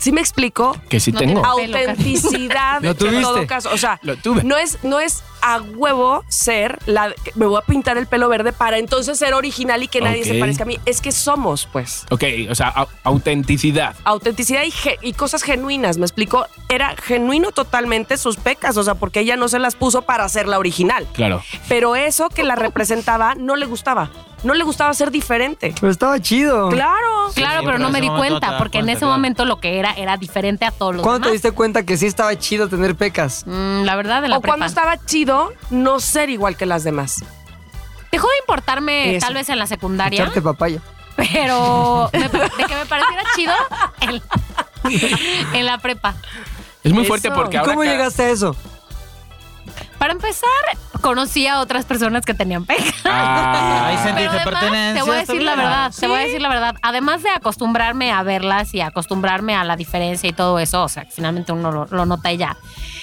¿Sí 0.00 0.10
me 0.12 0.20
explico? 0.20 0.76
Que 0.88 0.98
sí 0.98 1.12
No 1.12 1.18
tengo. 1.20 1.44
Autenticidad 1.44 2.80
¿Lo 2.82 2.90
en 2.90 3.22
todo 3.22 3.46
caso. 3.46 3.70
O 3.72 3.76
sea, 3.76 3.98
Lo 4.02 4.16
tuve. 4.16 4.42
no 4.44 4.56
es, 4.56 4.78
no 4.82 4.98
es 4.98 5.22
a 5.42 5.60
huevo 5.60 6.24
ser 6.28 6.78
la. 6.86 7.14
Me 7.34 7.46
voy 7.46 7.58
a 7.58 7.64
pintar 7.66 7.96
el 7.98 8.06
pelo 8.06 8.28
verde 8.28 8.52
para 8.52 8.78
entonces 8.78 9.18
ser 9.18 9.34
original 9.34 9.82
y 9.82 9.88
que 9.88 10.00
nadie 10.00 10.24
se 10.24 10.34
parezca 10.40 10.64
a 10.64 10.66
mí. 10.66 10.78
Es 10.86 11.00
que 11.00 11.12
somos, 11.12 11.68
pues. 11.72 12.06
Ok, 12.10 12.24
o 12.50 12.54
sea, 12.54 12.74
au- 12.74 12.88
autenticidad. 13.04 13.94
Autenticidad 14.04 14.62
y, 14.64 14.70
ge- 14.70 14.98
y 15.02 15.12
cosas 15.12 15.42
genuinas, 15.42 15.98
¿me 15.98 16.04
explico? 16.06 16.46
Era 16.68 16.94
genuino 16.96 17.52
totalmente 17.52 18.16
sus 18.16 18.36
pecas, 18.36 18.76
o 18.76 18.82
sea, 18.82 18.94
porque 18.94 19.20
ella 19.20 19.36
no 19.36 19.48
se 19.48 19.58
las 19.58 19.76
puso 19.76 20.02
para 20.02 20.28
ser 20.28 20.48
la 20.48 20.58
original. 20.58 21.06
Claro. 21.12 21.42
Pero 21.68 21.94
eso 21.96 22.28
que 22.28 22.42
la 22.42 22.56
representaba 22.56 23.34
no 23.34 23.56
le 23.56 23.66
gustaba. 23.66 24.10
No 24.42 24.54
le 24.54 24.64
gustaba 24.64 24.92
ser 24.94 25.10
diferente. 25.10 25.74
Pero 25.80 25.92
estaba 25.92 26.18
chido. 26.20 26.68
Claro. 26.70 26.96
Claro, 27.34 27.60
Sí, 27.60 27.66
pero 27.66 27.66
pero 27.66 27.78
no 27.78 27.90
me 27.90 28.00
di 28.00 28.08
cuenta, 28.08 28.58
porque 28.58 28.78
en 28.78 28.88
ese 28.88 29.00
claro. 29.00 29.12
momento 29.14 29.44
lo 29.44 29.60
que 29.60 29.78
era 29.78 29.92
era 29.92 30.16
diferente 30.16 30.64
a 30.64 30.70
todos 30.72 30.94
los 30.96 31.02
¿Cuándo 31.04 31.28
te 31.28 31.32
diste 31.32 31.52
cuenta 31.52 31.84
que 31.84 31.96
sí 31.96 32.06
estaba 32.06 32.36
chido 32.36 32.68
tener 32.68 32.96
pecas? 32.96 33.44
Mm, 33.46 33.82
la 33.84 33.94
verdad, 33.96 34.20
de 34.22 34.28
la 34.28 34.38
O 34.38 34.40
cuando 34.42 34.66
estaba 34.66 34.96
chido 35.04 35.52
no 35.70 36.00
ser 36.00 36.28
igual 36.30 36.56
que 36.56 36.66
las 36.66 36.82
demás. 36.82 37.22
Dejó 38.10 38.26
de 38.28 38.38
importarme 38.40 39.14
Eso. 39.16 39.26
tal 39.26 39.34
vez 39.34 39.48
en 39.48 39.58
la 39.58 39.66
secundaria, 39.68 40.22
Echarte 40.22 40.42
papaya. 40.42 40.80
pero 41.14 42.10
me- 42.12 42.18
de 42.28 42.64
que 42.66 42.74
me 42.74 42.86
pareciera 42.86 43.22
chido 43.36 43.52
en, 44.00 44.22
en 45.54 45.66
la 45.66 45.78
prepa. 45.78 46.14
Es 46.82 46.92
muy 46.92 47.02
Eso. 47.02 47.08
fuerte 47.08 47.30
porque 47.30 47.58
ahora. 47.58 47.70
¿Cómo 47.72 47.84
llegaste 47.84 48.22
a 48.24 48.30
eso? 48.30 48.56
Para 50.00 50.12
empezar, 50.14 50.48
conocí 51.02 51.46
a 51.46 51.60
otras 51.60 51.84
personas 51.84 52.24
que 52.24 52.32
tenían 52.32 52.64
pecas. 52.64 52.94
Ah, 53.04 53.88
Ahí 53.88 53.96
sentiste 53.98 54.28
además, 54.28 54.44
pertenencia. 54.46 54.94
te 54.94 55.02
voy 55.02 55.16
a 55.16 55.18
decir 55.20 55.42
la 55.42 55.54
verdad, 55.56 55.92
te 56.00 56.06
voy 56.06 56.16
a 56.16 56.20
decir 56.20 56.40
la 56.40 56.48
verdad. 56.48 56.74
Además 56.80 57.22
de 57.22 57.28
acostumbrarme 57.28 58.10
a 58.10 58.22
verlas 58.22 58.72
y 58.72 58.80
acostumbrarme 58.80 59.54
a 59.54 59.62
la 59.64 59.76
diferencia 59.76 60.26
y 60.26 60.32
todo 60.32 60.58
eso, 60.58 60.84
o 60.84 60.88
sea, 60.88 61.04
que 61.04 61.10
finalmente 61.10 61.52
uno 61.52 61.70
lo, 61.70 61.84
lo 61.90 62.06
nota 62.06 62.32
y 62.32 62.38
ya. 62.38 62.56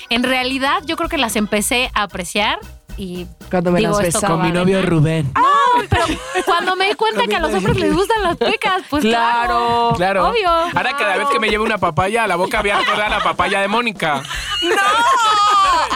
En 0.09 0.23
realidad, 0.23 0.81
yo 0.87 0.97
creo 0.97 1.07
que 1.07 1.19
las 1.19 1.35
empecé 1.35 1.91
a 1.93 2.01
apreciar 2.01 2.57
y 2.97 3.27
Cuando 3.51 3.69
me 3.71 3.77
digo 3.79 3.91
las 3.91 4.01
besaba. 4.01 4.29
Con 4.35 4.41
mi 4.47 4.51
novio. 4.51 4.81
Rubén. 4.81 5.31
Pero 5.89 6.03
cuando 6.47 6.75
me 6.75 6.87
di 6.87 6.95
cuenta 6.95 7.27
que 7.27 7.35
a 7.35 7.39
los 7.39 7.53
hombres 7.53 7.77
les 7.77 7.93
gustan 7.93 8.23
las 8.23 8.37
pecas, 8.37 8.81
pues 8.89 9.03
claro. 9.03 9.93
Claro. 9.95 10.29
Obvio. 10.29 10.49
Ahora 10.49 10.97
cada 10.97 11.17
vez 11.17 11.27
que 11.27 11.39
me 11.39 11.49
lleve 11.49 11.63
una 11.63 11.77
papaya 11.77 12.23
a 12.23 12.27
la 12.27 12.35
boca 12.37 12.61
voy 12.61 12.71
a 12.71 12.79
recordar 12.79 13.11
la 13.11 13.19
papaya 13.23 13.61
de 13.61 13.67
Mónica. 13.67 14.23
¡No! 14.63 14.75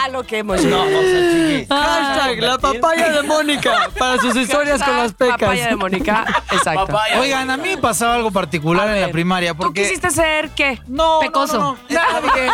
A 0.04 0.08
lo 0.08 0.24
que 0.24 0.38
hemos 0.38 0.60
llegado. 0.62 0.84
Hashtag 1.68 2.40
la 2.40 2.58
papaya 2.58 3.10
de 3.12 3.22
Mónica 3.22 3.90
para 3.98 4.18
sus 4.18 4.34
historias 4.36 4.82
con 4.82 4.96
las 4.96 5.12
pecas. 5.12 5.38
Papaya 5.38 5.68
de 5.68 5.76
Mónica. 5.76 6.24
Exacto. 6.50 6.96
Oigan, 7.18 7.50
a 7.50 7.56
mí 7.56 7.76
pasaba 7.76 8.14
algo 8.14 8.30
particular 8.30 8.88
en 8.88 9.00
la 9.00 9.08
primaria 9.08 9.52
¿Tú 9.52 9.58
porque 9.58 9.82
quisiste 9.82 10.10
ser 10.10 10.50
qué? 10.50 10.80
no, 10.86 11.14
no, 11.14 11.20
Pecoso. 11.20 11.58
no, 11.58 11.76
no, 11.76 11.78
está 11.88 12.20
bien. 12.34 12.52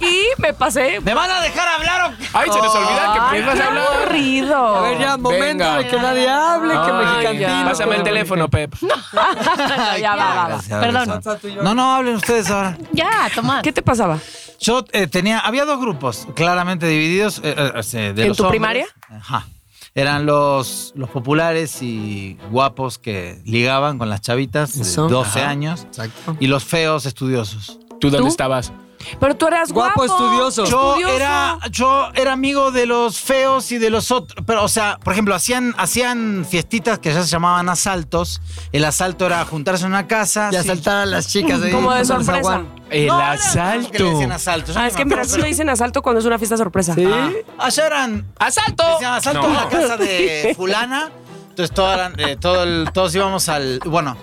Y 0.00 0.40
me 0.40 0.52
pasé. 0.54 1.00
¿Me 1.00 1.12
van 1.14 1.30
a 1.30 1.40
dejar 1.40 1.68
hablar 1.68 2.10
o 2.12 2.16
qué? 2.16 2.24
Ay, 2.32 2.50
se 2.52 2.58
nos 2.58 2.74
olvida 2.74 3.12
que 3.12 3.18
empiezas 3.36 3.54
qué 3.56 3.62
a 3.62 3.66
hablar. 3.66 3.84
aburrido. 3.98 4.76
A 4.76 4.80
ver, 4.82 4.98
ya, 4.98 5.16
momento 5.16 5.44
Venga. 5.44 5.76
de 5.78 5.88
que 5.88 5.96
nadie 5.96 6.28
hable, 6.28 6.72
que 6.72 6.78
Ay, 6.78 6.92
mexicantino. 7.04 7.64
Pásame 7.68 7.96
el 7.96 8.02
teléfono, 8.04 8.48
Pep. 8.48 8.74
ya 10.00 10.14
va, 10.16 10.34
va, 10.34 10.48
va. 10.48 10.80
Perdón. 10.80 11.20
No, 11.62 11.74
no, 11.74 11.94
hablen 11.96 12.14
ustedes 12.16 12.48
ahora. 12.50 12.76
Ya, 12.92 13.28
toma. 13.34 13.60
¿Qué 13.62 13.72
te 13.72 13.82
pasaba? 13.82 14.18
Yo 14.60 14.84
eh, 14.92 15.06
tenía, 15.06 15.38
había 15.38 15.64
dos 15.64 15.80
grupos 15.80 16.26
claramente 16.34 16.86
divididos. 16.86 17.38
eh, 17.44 17.54
eh, 17.56 17.80
eh, 17.92 18.12
de 18.14 18.22
¿En 18.22 18.28
los 18.28 18.36
tu 18.36 18.42
hombres. 18.44 18.58
primaria? 18.60 18.86
Ajá. 19.08 19.46
Eran 19.94 20.26
los, 20.26 20.92
los 20.96 21.10
populares 21.10 21.82
y 21.82 22.36
guapos 22.50 22.98
que 22.98 23.40
ligaban 23.44 23.98
con 23.98 24.10
las 24.10 24.20
chavitas 24.20 24.76
de 24.76 24.82
Eso. 24.82 25.08
12 25.08 25.40
Ajá. 25.40 25.48
años. 25.48 25.84
Exacto. 25.84 26.36
Y 26.40 26.46
los 26.46 26.64
feos 26.64 27.06
estudiosos. 27.06 27.78
¿Tú 28.00 28.10
dónde 28.10 28.18
¿Tú? 28.20 28.26
estabas? 28.28 28.72
Pero 29.20 29.36
tú 29.36 29.46
eras 29.46 29.72
Guapo, 29.72 30.04
guapo. 30.06 30.12
estudioso. 30.12 30.64
Yo 30.64 30.90
Estudioso. 30.90 31.14
era, 31.16 31.58
yo 31.70 32.08
era 32.14 32.32
amigo 32.32 32.70
de 32.72 32.86
los 32.86 33.20
feos 33.20 33.70
y 33.72 33.78
de 33.78 33.90
los 33.90 34.10
otros. 34.10 34.42
Pero, 34.46 34.62
o 34.64 34.68
sea, 34.68 34.98
por 35.02 35.12
ejemplo, 35.12 35.34
hacían, 35.34 35.74
hacían 35.78 36.44
fiestitas 36.48 36.98
que 36.98 37.12
ya 37.12 37.22
se 37.22 37.28
llamaban 37.28 37.68
asaltos. 37.68 38.40
El 38.72 38.84
asalto 38.84 39.26
era 39.26 39.44
juntarse 39.44 39.84
en 39.84 39.92
una 39.92 40.06
casa. 40.06 40.48
Y 40.50 40.52
sí. 40.52 40.56
asaltar 40.58 40.96
a 40.96 41.06
las 41.06 41.28
chicas. 41.28 41.62
ahí, 41.62 41.70
Como 41.72 41.92
de 41.94 42.04
sorpresa. 42.04 42.62
El 42.90 43.06
No, 43.06 43.18
asalto. 43.18 43.90
que 43.92 43.98
le 44.02 44.10
decían 44.10 44.32
asalto. 44.32 44.72
Ah, 44.76 44.86
es 44.86 44.92
me 44.94 44.96
que 44.96 45.02
en 45.02 45.08
acuerdo, 45.08 45.16
Brasil 45.28 45.40
le 45.42 45.48
dicen 45.48 45.68
asalto 45.70 46.02
cuando 46.02 46.20
es 46.20 46.26
una 46.26 46.38
fiesta 46.38 46.56
sorpresa. 46.56 46.94
¿Sí? 46.94 47.02
pero- 47.04 47.32
Allá 47.58 47.86
eran 47.86 48.26
¡Asalto! 48.38 48.84
Decían 48.94 49.12
asalto 49.14 49.48
No. 49.48 49.58
a 49.58 49.64
la 49.64 49.68
casa 49.68 49.96
de 49.96 50.52
fulana. 50.56 51.10
Entonces 51.50 51.76
eran- 51.78 52.14
eh, 52.18 52.36
todo 52.40 52.62
el- 52.62 52.88
todos 52.92 53.14
íbamos 53.14 53.48
al. 53.48 53.80
Bueno, 53.84 54.16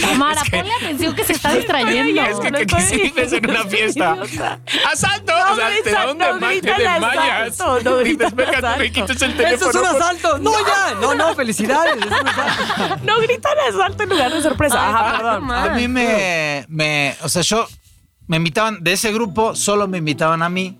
Tamara, 0.00 0.42
ponle 0.50 0.72
atención 0.72 1.14
que 1.14 1.24
se 1.24 1.32
está 1.34 1.52
distrayendo. 1.54 2.22
Es 2.22 2.38
que, 2.40 2.50
No 2.50 2.58
que, 2.58 2.66
que 2.66 2.80
sí 2.80 3.12
en 3.36 3.50
una 3.50 3.64
fiesta. 3.64 4.12
¡Asalto! 4.92 5.32
o 5.52 5.56
sea, 5.56 5.68
te 5.82 5.90
da 5.90 6.10
un 6.12 6.18
no 6.18 6.24
desmayo, 6.34 6.60
desmayas. 6.62 7.50
asalto, 7.60 7.90
no 7.90 7.98
asalto. 8.56 8.84
quitas 8.84 9.22
el 9.22 9.30
¡Eso 9.30 9.36
teléfono. 9.36 9.70
es 9.70 9.76
un 9.76 9.86
asalto! 9.86 10.38
¡No, 10.38 10.52
ya! 10.52 10.94
No, 11.00 11.14
no, 11.14 11.34
felicidades. 11.34 11.96
es 11.98 12.06
un 12.06 12.12
asalto. 12.28 13.04
No 13.04 13.20
gritan 13.20 13.52
asalto 13.68 14.02
en 14.04 14.08
lugar 14.08 14.32
de 14.32 14.42
sorpresa. 14.42 14.88
Ajá, 14.88 15.16
perdón. 15.18 15.50
a 15.50 15.68
mí 15.74 15.88
me, 15.88 16.64
me. 16.68 17.16
O 17.22 17.28
sea, 17.28 17.42
yo. 17.42 17.66
Me 18.26 18.36
invitaban. 18.36 18.82
De 18.82 18.92
ese 18.92 19.12
grupo, 19.12 19.56
solo 19.56 19.88
me 19.88 19.98
invitaban 19.98 20.42
a 20.42 20.48
mí. 20.48 20.78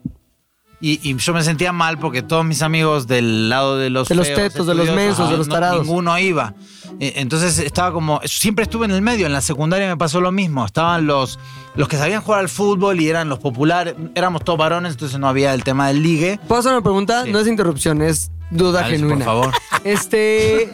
Y, 0.82 0.98
y 1.10 1.14
yo 1.16 1.34
me 1.34 1.42
sentía 1.42 1.72
mal 1.72 1.98
porque 1.98 2.22
todos 2.22 2.42
mis 2.44 2.62
amigos 2.62 3.06
del 3.06 3.50
lado 3.50 3.76
de 3.76 3.90
los 3.90 4.08
De 4.08 4.14
los 4.14 4.28
feos, 4.28 4.38
tetos, 4.52 4.66
de 4.66 4.74
los 4.74 4.88
mensos, 4.92 5.26
de 5.26 5.32
no- 5.32 5.36
los 5.38 5.48
no- 5.48 5.54
tarados. 5.54 5.82
ninguno 5.82 6.16
iba. 6.18 6.54
Entonces 6.98 7.58
estaba 7.58 7.92
como. 7.92 8.20
Siempre 8.24 8.64
estuve 8.64 8.86
en 8.86 8.90
el 8.90 9.02
medio. 9.02 9.26
En 9.26 9.32
la 9.32 9.40
secundaria 9.40 9.86
me 9.88 9.96
pasó 9.96 10.20
lo 10.20 10.32
mismo. 10.32 10.64
Estaban 10.66 11.06
los, 11.06 11.38
los 11.74 11.88
que 11.88 11.96
sabían 11.96 12.22
jugar 12.22 12.40
al 12.40 12.48
fútbol 12.48 13.00
y 13.00 13.08
eran 13.08 13.28
los 13.28 13.38
populares. 13.38 13.94
Éramos 14.14 14.44
todos 14.44 14.58
varones, 14.58 14.92
entonces 14.92 15.18
no 15.18 15.28
había 15.28 15.54
el 15.54 15.64
tema 15.64 15.88
del 15.88 16.02
ligue. 16.02 16.38
¿Puedo 16.48 16.60
hacer 16.60 16.72
una 16.72 16.82
pregunta? 16.82 17.24
Sí. 17.24 17.32
No 17.32 17.38
es 17.38 17.46
interrupción, 17.46 18.02
es 18.02 18.30
duda 18.50 18.80
Alex, 18.84 19.00
genuina. 19.00 19.24
por 19.24 19.24
favor. 19.24 19.54
Este, 19.84 20.68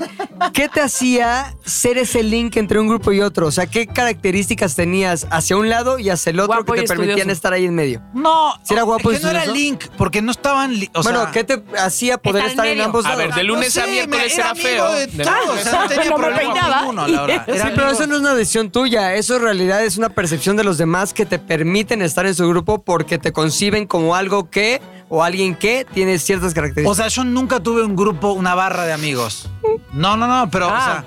¿qué 0.52 0.68
te 0.68 0.80
hacía 0.80 1.54
ser 1.64 1.98
ese 1.98 2.22
link 2.22 2.56
entre 2.56 2.80
un 2.80 2.88
grupo 2.88 3.12
y 3.12 3.20
otro? 3.20 3.46
O 3.46 3.50
sea, 3.52 3.66
¿qué 3.66 3.86
características 3.86 4.74
tenías 4.74 5.26
hacia 5.30 5.56
un 5.56 5.68
lado 5.68 5.98
y 5.98 6.10
hacia 6.10 6.30
el 6.30 6.40
otro 6.40 6.54
Guapo 6.56 6.72
que 6.72 6.82
te 6.82 6.88
permitían 6.88 7.18
estudioso. 7.18 7.32
estar 7.36 7.52
ahí 7.52 7.64
en 7.66 7.74
medio? 7.74 8.02
No, 8.14 8.54
¿Sí 8.62 8.74
era 8.74 8.82
guapo 8.82 9.10
es 9.10 9.18
que 9.18 9.24
no 9.24 9.30
era 9.30 9.46
link, 9.46 9.84
porque 9.96 10.22
no 10.22 10.30
estaban. 10.30 10.74
O 10.94 11.02
bueno, 11.02 11.22
sea, 11.22 11.30
¿qué 11.32 11.44
te 11.44 11.62
hacía 11.78 12.18
poder 12.18 12.44
Estar 12.46 12.46
en 12.46 12.50
estar 12.50 12.66
en 12.66 12.72
medio. 12.72 12.84
ambos 12.84 13.04
A 13.04 13.08
lados? 13.10 13.24
ver, 13.26 13.34
de 13.34 13.44
lunes 13.44 13.76
No 13.76 13.82
a 13.82 13.86
miércoles 13.86 14.38
era 14.38 14.54
feo. 14.54 14.92
de 14.92 15.04
o 15.06 15.24
sea, 15.24 15.82
no 15.82 15.88
tenía 15.88 16.10
No 16.10 16.16
problema 16.16 16.52
con 16.52 16.80
ninguno, 16.80 17.06
la 17.08 17.26
verdad. 17.26 17.48
Era 17.48 17.64
Sí, 17.66 17.72
pero 17.74 17.90
eso 17.90 18.06
no 18.06 18.14
es 18.16 18.20
una 18.20 18.34
decisión 18.34 18.70
tuya. 18.70 19.14
Eso 19.14 19.36
en 19.36 19.42
realidad 19.42 19.84
es 19.84 19.96
una 19.96 20.08
percepción 20.08 20.56
de 20.56 20.64
los 20.64 20.78
demás 20.78 21.12
que 21.14 21.26
te 21.26 21.38
permiten 21.38 22.02
estar 22.02 22.26
en 22.26 22.34
su 22.34 22.48
grupo 22.48 22.82
porque 22.82 23.18
te 23.18 23.32
conciben 23.32 23.86
como 23.86 24.14
algo 24.14 24.50
que 24.50 24.80
o 25.08 25.22
alguien 25.22 25.54
que 25.54 25.86
tiene 25.92 26.18
ciertas 26.18 26.52
O 26.52 26.54
características. 26.54 26.96
sea, 26.96 27.08
yo 27.08 27.24
nunca 27.24 27.60
tuve 27.60 27.82
un 27.82 27.94
grupo, 27.96 28.32
una 28.32 28.54
barra 28.54 28.84
de 28.84 28.92
amigos. 28.92 29.48
No, 29.92 30.16
no, 30.16 30.26
no, 30.26 30.50
pero, 30.50 30.68
Ah. 30.70 31.04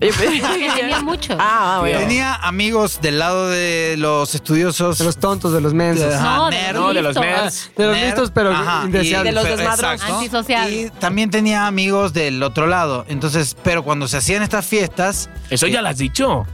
Que 0.00 0.10
tenía 0.80 1.02
muchos. 1.02 1.36
Ah, 1.38 1.76
o 1.76 1.80
bueno. 1.80 1.98
sea, 1.98 2.08
tenía 2.08 2.34
amigos 2.36 3.00
del 3.02 3.18
lado 3.18 3.50
de 3.50 3.96
los 3.98 4.34
estudiosos. 4.34 4.96
de 4.96 5.04
los 5.04 5.18
tontos, 5.18 5.52
de 5.52 5.60
los 5.60 5.74
mensos. 5.74 6.14
Ajá, 6.14 6.36
No, 6.36 6.50
de 6.50 6.56
nerd. 6.56 6.74
los 6.74 6.82
No, 6.82 6.88
de 6.94 7.02
los 7.02 7.14
listos. 7.16 7.22
nerds. 7.26 7.70
De 7.76 7.86
los 7.86 7.96
listos, 7.98 8.30
pero 8.34 8.50
ajá, 8.50 8.82
indeseables. 8.86 9.20
y- 9.32 9.34
De 9.34 9.40
los 9.42 9.44
fe- 9.44 9.56
desmadrosos. 9.56 9.92
exacto. 9.92 10.16
Antisocial. 10.16 10.72
Y 10.72 10.90
también 10.98 11.30
tenía 11.30 11.66
amigos 11.66 12.14
del 12.14 12.42
otro 12.42 12.66
lado. 12.66 13.04
Entonces, 13.08 13.54
pero 13.62 13.82
cuando 13.82 14.08
se 14.08 14.16
hacían 14.16 14.42
estas 14.42 14.64
fiestas. 14.64 15.28
Eso 15.50 15.66
ya 15.66 15.82
lo 15.82 15.88
has 15.90 15.98
dicho. 15.98 16.46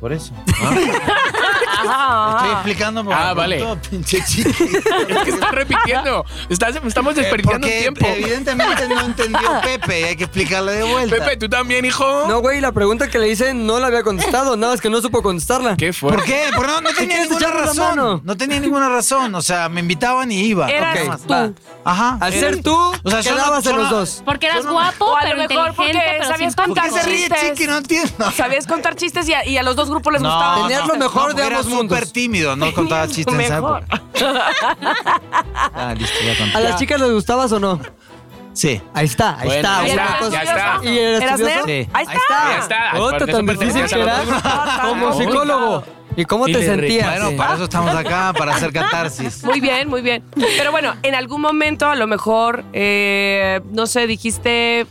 Por 0.00 0.12
eso. 0.12 0.32
Ajá. 0.48 2.36
Estoy 2.36 2.50
explicando 2.52 3.04
porque 3.04 3.20
Ah, 3.20 3.34
vale. 3.34 3.56
preguntó, 3.56 3.90
pinche 3.90 4.22
chiqui. 4.24 4.76
Es 5.08 5.18
que 5.24 5.30
estás 5.30 5.52
repitiendo. 5.52 6.24
Estás- 6.48 6.76
estamos 6.84 7.16
Eh, 7.16 7.20
desperdiciando 7.22 7.66
porque 7.66 7.80
tiempo. 7.80 8.06
evidentemente 8.06 8.88
no 8.88 9.00
entendió 9.02 9.40
Pepe 9.62 10.00
y 10.00 10.04
hay 10.04 10.16
que 10.16 10.24
explicarle 10.24 10.72
de 10.72 10.84
vuelta. 10.84 11.16
Pepe, 11.16 11.36
¿tú 11.36 11.48
también, 11.48 11.84
hijo? 11.84 12.26
No, 12.28 12.40
güey, 12.40 12.60
la 12.60 12.72
pregunta 12.72 13.08
que 13.08 13.18
le 13.18 13.28
hice 13.28 13.54
no 13.54 13.78
la 13.78 13.86
había 13.88 14.02
contestado. 14.02 14.56
Nada 14.56 14.72
más 14.72 14.80
que 14.80 14.90
no 14.90 15.00
supo 15.00 15.22
contestarla. 15.22 15.76
¿Qué 15.76 15.92
fue? 15.92 16.12
¿Por 16.12 16.24
qué? 16.24 16.44
Porque 16.54 16.70
no, 16.72 16.80
no 16.80 16.90
tenía 16.90 17.08
quieres 17.16 17.30
ninguna 17.30 17.48
la 17.48 17.54
razón. 17.60 17.76
mano? 17.88 18.20
No 18.24 18.36
tenía 18.36 18.60
ninguna 18.60 18.88
razón. 18.88 19.34
O 19.34 19.42
sea, 19.42 19.68
me 19.68 19.80
invitaban 19.80 20.30
y 20.32 20.40
iba. 20.40 20.68
Eras 20.68 21.08
Ok. 21.08 21.26
tú. 21.26 21.32
va. 21.32 21.50
Ajá. 21.84 22.18
Al 22.20 22.32
ser 22.32 22.62
tú, 22.62 22.74
O 22.74 23.10
sea, 23.10 23.20
yo 23.20 23.30
no- 23.32 23.36
quedabas 23.36 23.64
yo 23.64 23.70
en 23.70 23.76
los 23.76 23.90
no- 23.90 23.96
dos. 23.98 24.22
Porque 24.24 24.46
eras 24.46 24.66
guapo, 24.66 25.04
O 25.06 25.16
a 25.16 25.20
pero 25.20 25.36
lo 25.36 25.48
mejor 25.48 25.74
porque 25.74 25.92
pero 25.92 26.24
sabías 26.26 26.52
simpático. 26.52 26.74
¿Por 26.74 26.74
qué 26.74 26.90
contar 26.90 27.02
se 27.02 27.08
ríe, 27.08 27.18
chistes. 27.28 27.50
chiqui? 27.52 27.66
No 27.66 27.76
entiendo. 27.78 28.30
Sabías 28.32 28.66
contar 28.66 28.96
chistes 28.96 29.28
y 29.28 29.34
a, 29.34 29.46
y 29.46 29.56
a 29.56 29.62
los 29.62 29.76
dos 29.76 29.85
grupos 29.88 30.12
les 30.12 30.22
No, 30.22 30.28
gustaba. 30.30 30.62
Tenías 30.68 30.86
lo 30.88 30.96
mejor 30.96 31.26
de 31.28 31.32
porque 31.34 31.46
era 31.46 31.56
ambos 31.58 31.72
mundos. 31.72 31.98
súper 31.98 32.12
tímido, 32.12 32.56
no 32.56 32.72
contaba 32.72 33.06
chistes 33.08 33.34
en 33.34 33.40
época. 33.52 33.84
Ah, 35.74 35.94
listo, 35.96 36.16
ya 36.24 36.36
conté. 36.38 36.56
¿A 36.56 36.60
las 36.60 36.78
chicas 36.78 37.00
les 37.00 37.12
gustabas 37.12 37.52
o 37.52 37.60
no? 37.60 37.80
Sí. 38.52 38.80
Ahí 38.94 39.04
está, 39.04 39.38
ahí 39.38 39.46
Bueno, 39.48 39.68
está. 39.68 39.86
ya 39.86 39.88
¿Y 39.88 39.92
una 39.92 40.02
eras 40.02 40.22
está, 40.30 40.82
ya? 40.82 40.90
¿Y 40.90 40.98
eras 40.98 41.22
¿Eras 41.22 41.40
estudioso? 41.40 41.66
Sí. 41.66 41.88
Ahí 41.92 42.06
está. 42.06 42.50
Ya 42.50 42.58
está. 42.58 43.26
Tan 43.32 43.46
difícil 43.46 43.84
que 43.86 44.00
era 44.00 44.24
dos 44.24 44.42
como 44.82 45.12
psicólogo. 45.18 45.84
¿Y 46.18 46.24
cómo 46.24 46.48
Y 46.48 46.52
te 46.54 46.60
de 46.60 46.64
sentías? 46.66 47.10
Bueno, 47.10 47.28
Sí. 47.30 47.36
para 47.36 47.54
eso 47.56 47.64
estamos 47.64 47.94
acá, 47.94 48.32
para 48.38 48.54
hacer 48.54 48.72
catarsis. 48.72 49.44
Muy 49.44 49.60
bien, 49.60 49.86
muy 49.90 50.00
bien. 50.00 50.24
Pero 50.56 50.70
bueno, 50.70 50.94
en 51.02 51.14
algún 51.14 51.42
momento 51.42 51.86
a 51.90 51.94
lo 51.94 52.06
mejor, 52.06 52.64
eh, 52.72 53.60
no 53.72 53.86
sé, 53.86 54.06
dijiste, 54.06 54.86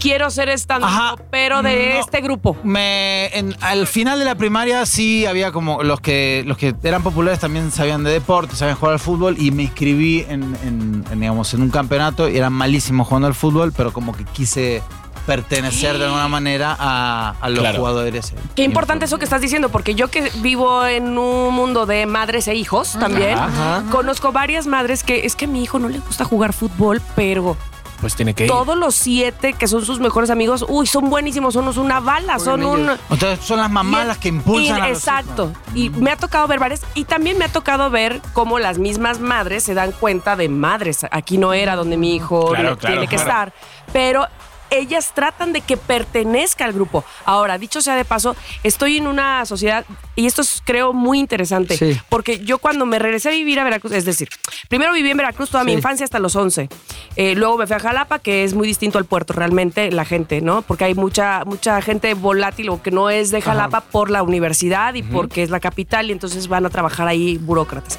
quiero 0.00 0.30
ser 0.30 0.48
stand 0.50 0.84
Ajá. 0.84 1.16
pero 1.30 1.62
de 1.62 1.94
No. 1.94 2.00
este 2.00 2.20
grupo. 2.20 2.56
Me, 2.64 3.26
en- 3.36 3.56
al 3.60 3.86
final 3.86 4.18
de 4.18 4.24
la 4.24 4.34
primaria 4.34 4.84
sí 4.86 5.26
había 5.26 5.52
como 5.52 5.82
los 5.82 6.00
que 6.00 6.42
los 6.46 6.56
que 6.56 6.74
eran 6.82 7.02
populares 7.02 7.38
también 7.40 7.70
sabían 7.70 8.02
de 8.04 8.10
deporte, 8.10 8.56
sabían 8.56 8.76
jugar 8.76 8.94
al 8.94 9.00
fútbol 9.00 9.36
y 9.38 9.50
me 9.50 9.64
inscribí 9.64 10.24
en, 10.28 10.56
en- 10.64 11.04
en, 11.10 11.20
digamos, 11.20 11.52
en 11.54 11.62
un 11.62 11.70
campeonato 11.70 12.28
y 12.28 12.36
eran 12.36 12.52
malísimos 12.52 13.06
jugando 13.06 13.28
al 13.28 13.34
fútbol, 13.34 13.72
pero 13.76 13.92
como 13.92 14.12
que 14.16 14.24
quise 14.24 14.82
pertenecer 15.26 15.98
de 15.98 16.06
alguna 16.06 16.28
manera 16.28 16.74
a, 16.78 17.34
a 17.40 17.48
los 17.50 17.60
Claro. 17.60 17.78
jugadores. 17.78 18.32
Qué 18.56 18.62
importante 18.64 19.04
eso 19.04 19.18
que 19.18 19.24
estás 19.24 19.40
diciendo, 19.40 19.68
porque 19.68 19.94
yo 19.94 20.08
que 20.08 20.30
vivo 20.36 20.84
en 20.86 21.16
un 21.18 21.54
mundo 21.54 21.86
de 21.86 22.06
madres 22.06 22.48
e 22.48 22.54
hijos 22.54 22.96
también, 22.98 23.38
Ajá. 23.38 23.84
conozco 23.90 24.32
varias 24.32 24.66
madres 24.66 25.04
que 25.04 25.26
es 25.26 25.36
que 25.36 25.44
a 25.44 25.48
mi 25.48 25.62
hijo 25.62 25.78
no 25.78 25.88
le 25.88 25.98
gusta 26.00 26.24
jugar 26.24 26.52
fútbol, 26.52 27.00
pero 27.14 27.56
Pues 28.00 28.14
tiene 28.16 28.32
que 28.34 28.44
ir. 28.44 28.50
todos 28.50 28.76
los 28.76 28.94
siete 28.94 29.52
que 29.52 29.68
son 29.68 29.84
sus 29.84 30.00
mejores 30.00 30.30
amigos, 30.30 30.64
uy, 30.68 30.86
son 30.86 31.10
buenísimos, 31.10 31.52
son 31.54 31.68
una 31.78 32.00
bala, 32.00 32.38
son 32.38 32.64
un... 32.64 32.90
Entonces 33.10 33.40
son 33.44 33.58
las 33.58 33.70
mamás 33.70 34.04
Y- 34.04 34.08
las 34.08 34.18
que 34.18 34.28
impulsan 34.28 34.78
y- 34.78 34.80
a 34.80 34.88
los 34.88 34.98
Exacto. 34.98 35.52
hijos. 35.52 35.76
Y 35.76 35.90
me 35.90 36.10
ha 36.10 36.16
tocado 36.16 36.46
ver 36.48 36.58
varias. 36.58 36.80
Y 36.94 37.04
también 37.04 37.36
me 37.38 37.44
ha 37.44 37.48
tocado 37.52 37.90
ver 37.90 38.20
cómo 38.32 38.58
las 38.58 38.78
mismas 38.78 39.20
madres 39.20 39.64
se 39.64 39.74
dan 39.74 39.92
cuenta 39.92 40.34
de 40.36 40.48
madres. 40.48 41.06
Aquí 41.10 41.36
no 41.38 41.52
era 41.52 41.76
donde 41.76 41.96
mi 41.96 42.14
hijo 42.16 42.48
Claro, 42.50 42.70
le- 42.70 42.76
claro, 42.76 42.94
tiene 42.94 43.06
que 43.08 43.16
claro. 43.16 43.30
estar. 43.30 43.52
Pero 43.92 44.26
ellas 44.70 45.12
tratan 45.14 45.52
de 45.52 45.60
que 45.60 45.76
pertenezca 45.76 46.64
al 46.64 46.72
grupo. 46.72 47.04
Ahora, 47.24 47.58
dicho 47.58 47.80
sea 47.80 47.94
de 47.96 48.04
paso, 48.04 48.36
estoy 48.62 48.96
en 48.98 49.06
una 49.06 49.44
sociedad, 49.46 49.84
y 50.16 50.26
esto 50.26 50.42
es 50.42 50.62
creo 50.64 50.92
muy 50.92 51.18
interesante, 51.18 51.76
Sí. 51.76 52.00
porque 52.08 52.38
yo 52.40 52.58
cuando 52.58 52.86
me 52.86 52.98
regresé 52.98 53.28
a 53.28 53.32
vivir 53.32 53.58
a 53.60 53.64
Veracruz, 53.64 53.92
es 53.92 54.04
decir, 54.04 54.28
primero 54.68 54.92
viví 54.92 55.10
en 55.10 55.16
Veracruz 55.16 55.50
toda 55.50 55.64
mi 55.64 55.72
infancia 55.72 56.04
hasta 56.04 56.18
los 56.18 56.36
11, 56.36 56.68
Eh, 57.16 57.34
luego 57.34 57.58
me 57.58 57.66
fui 57.66 57.74
a 57.76 57.80
Jalapa, 57.80 58.20
que 58.20 58.44
es 58.44 58.54
muy 58.54 58.66
distinto 58.66 58.96
al 58.98 59.04
puerto 59.04 59.32
realmente, 59.32 59.90
la 59.90 60.04
gente, 60.04 60.40
¿no? 60.40 60.62
Porque 60.62 60.84
hay 60.84 60.94
mucha, 60.94 61.44
mucha 61.44 61.82
gente 61.82 62.14
volátil 62.14 62.68
o 62.70 62.80
que 62.82 62.90
no 62.92 63.10
es 63.10 63.30
de 63.30 63.42
Jalapa 63.42 63.80
por 63.80 64.10
la 64.10 64.22
universidad 64.22 64.94
y 64.94 65.02
porque 65.02 65.42
es 65.42 65.50
la 65.50 65.58
capital 65.60 66.08
y 66.08 66.12
entonces 66.12 66.46
van 66.48 66.64
a 66.66 66.70
trabajar 66.70 67.08
ahí 67.08 67.36
burócratas. 67.38 67.98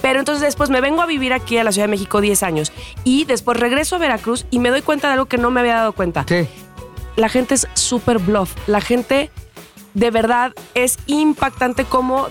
Pero 0.00 0.18
entonces 0.18 0.42
después 0.42 0.70
me 0.70 0.80
vengo 0.80 1.02
a 1.02 1.06
vivir 1.06 1.32
aquí 1.34 1.58
a 1.58 1.64
la 1.64 1.72
Ciudad 1.72 1.86
de 1.86 1.90
México 1.90 2.20
10 2.20 2.42
años 2.42 2.72
y 3.04 3.24
después 3.26 3.58
regreso 3.60 3.96
a 3.96 3.98
Veracruz 3.98 4.46
y 4.50 4.58
me 4.58 4.70
doy 4.70 4.82
cuenta 4.82 5.08
de 5.08 5.14
algo 5.14 5.26
que 5.26 5.36
no 5.38 5.50
me 5.50 5.60
había 5.60 5.74
dado 5.76 5.92
cuenta 5.92 6.05
¿Qué? 6.26 6.48
la 7.16 7.28
gente 7.30 7.54
es 7.54 7.66
súper 7.74 8.18
bluff. 8.18 8.52
La 8.66 8.80
gente 8.82 9.30
de 9.94 10.10
verdad 10.10 10.52
es 10.74 10.98
impactante 11.06 11.84
como 11.84 12.28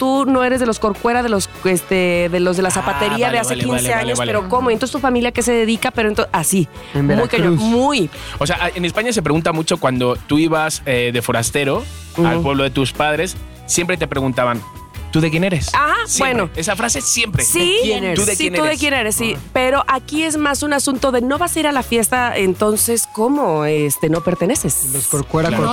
tú 0.00 0.24
no 0.26 0.42
eres 0.42 0.58
de 0.58 0.66
los 0.66 0.80
corcuera, 0.80 1.22
de 1.22 1.28
los 1.28 1.48
este, 1.64 2.28
de 2.28 2.40
los 2.40 2.56
de 2.56 2.64
la 2.64 2.70
Ah, 2.70 2.72
zapatería 2.72 3.26
vale, 3.26 3.32
de 3.32 3.38
hace 3.38 3.50
vale, 3.50 3.62
15 3.62 3.70
vale, 3.76 3.88
vale, 3.90 4.02
años, 4.02 4.18
vale. 4.18 4.32
pero 4.32 4.48
cómo, 4.48 4.70
entonces 4.72 4.92
tu 4.92 4.98
familia 4.98 5.30
que 5.30 5.42
se 5.42 5.52
dedica, 5.52 5.92
pero 5.92 6.08
entonces 6.08 6.30
así, 6.34 6.66
En 6.94 7.06
muy 7.06 7.28
cañón, 7.28 7.54
muy. 7.56 8.10
O 8.40 8.46
sea, 8.48 8.68
en 8.74 8.84
España 8.84 9.12
se 9.12 9.22
pregunta 9.22 9.52
mucho 9.52 9.76
cuando 9.76 10.16
tú 10.16 10.40
ibas 10.40 10.82
eh, 10.86 11.10
de 11.14 11.22
forastero 11.22 11.84
al 12.24 12.40
pueblo 12.40 12.64
de 12.64 12.70
tus 12.70 12.92
padres, 12.92 13.36
siempre 13.66 13.96
te 13.96 14.08
preguntaban, 14.08 14.60
¿tú 15.14 15.20
de 15.20 15.30
quién 15.30 15.44
eres? 15.44 15.72
Ajá, 15.72 15.94
Siempre. 16.06 16.34
bueno. 16.42 16.50
Esa 16.56 16.74
frase 16.74 17.00
siempre. 17.00 17.44
Sí, 17.44 17.78
quién 17.84 18.02
eres? 18.02 18.18
¿Tú 18.18 18.26
de 18.26 18.32
sí, 18.34 18.42
quién 18.42 18.54
tú 18.54 18.62
de 18.62 18.66
eres? 18.66 18.80
quién 18.80 18.94
eres, 18.94 19.14
sí. 19.14 19.36
Pero 19.52 19.84
aquí 19.86 20.24
es 20.24 20.36
más 20.36 20.64
un 20.64 20.72
asunto 20.72 21.12
de 21.12 21.20
no 21.20 21.38
vas 21.38 21.54
a 21.54 21.60
ir 21.60 21.68
a 21.68 21.72
la 21.72 21.84
fiesta, 21.84 22.36
entonces, 22.36 23.06
¿cómo? 23.12 23.64
Este, 23.64 24.08
no 24.08 24.22
perteneces. 24.22 24.90
Los 24.92 25.06
corcuera 25.06 25.50
Claro. 25.50 25.72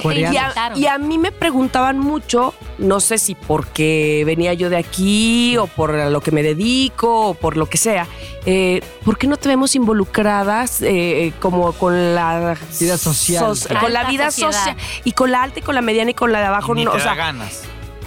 Y 0.78 0.86
a, 0.86 0.98
y 0.98 1.02
mí 1.04 1.18
me 1.18 1.32
preguntaban 1.32 1.98
mucho, 1.98 2.54
no 2.78 3.00
sé 3.00 3.18
si 3.18 3.34
porque 3.34 4.22
venía 4.28 4.54
yo 4.54 4.70
de 4.70 4.78
aquí 4.78 5.58
o 5.58 5.66
por 5.66 5.92
lo 5.96 6.22
que 6.22 6.30
me 6.30 6.44
dedico 6.44 7.30
o 7.30 7.34
por 7.34 7.58
lo 7.58 7.66
que 7.66 7.80
sea, 7.80 8.08
eh, 8.46 8.82
¿por 9.04 9.18
qué 9.18 9.26
no 9.26 9.38
te 9.38 9.50
vemos 9.50 9.76
involucradas 9.76 10.84
eh, 10.84 11.34
como 11.40 11.72
con 11.74 12.14
la 12.14 12.56
Vida 12.80 12.98
social. 13.00 13.44
soci- 13.46 13.80
con 13.80 13.92
la 13.92 14.04
vida 14.04 14.30
social 14.30 14.76
y 15.04 15.14
con 15.14 15.32
la 15.32 15.42
alta 15.42 15.60
y 15.60 15.62
con 15.64 15.74
la 15.74 15.82
mediana 15.82 16.12
y 16.12 16.14
con 16.14 16.32
la 16.32 16.40
de 16.42 16.46
abajo? 16.46 16.76
Ni 16.76 16.86
no, 16.86 16.92
te 16.92 16.98
o 16.98 17.00
da 17.00 17.06
sea, 17.06 17.16
ganas. 17.16 17.62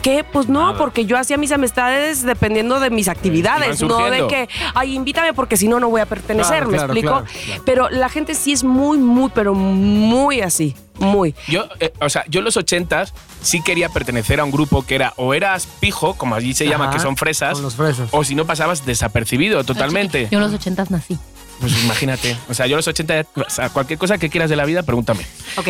¿Qué? 0.04 0.22
Pues 0.22 0.48
no, 0.50 0.66
Nada. 0.66 0.76
porque 0.78 1.06
yo 1.06 1.16
hacía 1.16 1.38
mis 1.38 1.50
amistades 1.50 2.22
dependiendo 2.24 2.78
de 2.78 2.90
mis 2.90 3.08
actividades, 3.08 3.80
no 3.80 4.10
de 4.10 4.26
que, 4.26 4.48
ay, 4.74 4.94
invítame 4.94 5.32
porque 5.32 5.56
si 5.56 5.66
no, 5.66 5.80
no 5.80 5.88
voy 5.88 6.02
a 6.02 6.06
pertenecer, 6.06 6.58
Claro, 6.64 6.66
¿me 6.70 6.76
claro, 6.76 6.92
explico? 6.92 7.10
claro, 7.22 7.26
claro. 7.46 7.62
Pero 7.64 7.88
la 7.88 8.10
gente 8.10 8.34
sí 8.34 8.52
es 8.52 8.64
muy, 8.64 8.98
muy, 8.98 9.30
pero 9.34 9.54
muy 9.54 10.42
así, 10.42 10.76
muy. 10.98 11.34
Yo, 11.48 11.64
eh, 11.80 11.90
o 12.02 12.10
sea, 12.10 12.22
yo 12.28 12.40
en 12.40 12.44
los 12.44 12.58
ochentas 12.58 13.14
sí 13.40 13.62
quería 13.62 13.88
pertenecer 13.88 14.40
a 14.40 14.44
un 14.44 14.50
grupo 14.50 14.84
que 14.84 14.94
era 14.94 15.14
o 15.16 15.32
eras 15.32 15.66
pijo, 15.80 16.12
como 16.14 16.34
allí 16.34 16.52
se 16.52 16.68
llama, 16.68 16.90
que 16.90 16.98
son 17.00 17.16
fresas, 17.16 17.58
los 17.60 17.74
fresas. 17.74 18.10
o 18.12 18.24
si 18.24 18.34
no 18.34 18.44
pasabas 18.44 18.84
desapercibido 18.84 19.64
totalmente. 19.64 20.28
Yo 20.30 20.36
en 20.38 20.44
los 20.44 20.52
ochentas 20.52 20.90
nací. 20.90 21.18
Pues 21.60 21.82
imagínate. 21.82 22.36
O 22.50 22.52
sea, 22.52 22.66
yo 22.66 22.74
en 22.74 22.78
los 22.78 22.88
80, 22.88 23.24
o 23.36 23.48
sea, 23.48 23.70
cualquier 23.70 23.98
cosa 23.98 24.18
que 24.18 24.28
quieras 24.28 24.50
de 24.50 24.56
la 24.56 24.66
vida, 24.66 24.82
pregúntame. 24.82 25.24
Ok. 25.56 25.68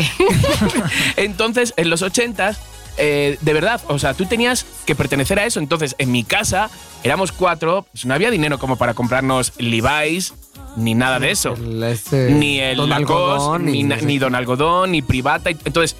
Entonces, 1.17 1.75
en 1.76 1.91
los 1.91 2.02
80, 2.02 2.56
eh, 2.97 3.39
de 3.41 3.52
verdad, 3.52 3.80
o 3.89 3.99
sea, 3.99 4.15
tú 4.15 4.26
tenías 4.26 4.67
que 4.87 4.95
pertenecer 4.95 5.39
a 5.39 5.47
eso. 5.47 5.61
Entonces, 5.61 5.95
en 5.99 6.13
mi 6.13 6.25
casa 6.25 6.71
éramos 7.02 7.33
cuatro, 7.33 7.87
pues 7.93 8.07
no 8.07 8.15
había 8.15 8.30
dinero 8.30 8.59
como 8.59 8.76
para 8.76 8.95
comprarnos 8.95 9.52
Levi's, 9.59 10.35
ni 10.76 10.95
nada 10.95 11.21
de 11.21 11.30
eso. 11.30 11.54
El, 11.54 11.83
este, 11.83 12.30
ni 12.30 12.61
el 12.61 12.76
Don 12.76 12.91
Lacoste, 12.91 13.13
Algodón, 13.13 13.65
ni, 13.67 13.83
ni. 13.83 14.19
Don 14.19 14.35
Algodón, 14.35 14.93
ni 14.93 15.02
Privata. 15.02 15.50
Entonces, 15.50 15.97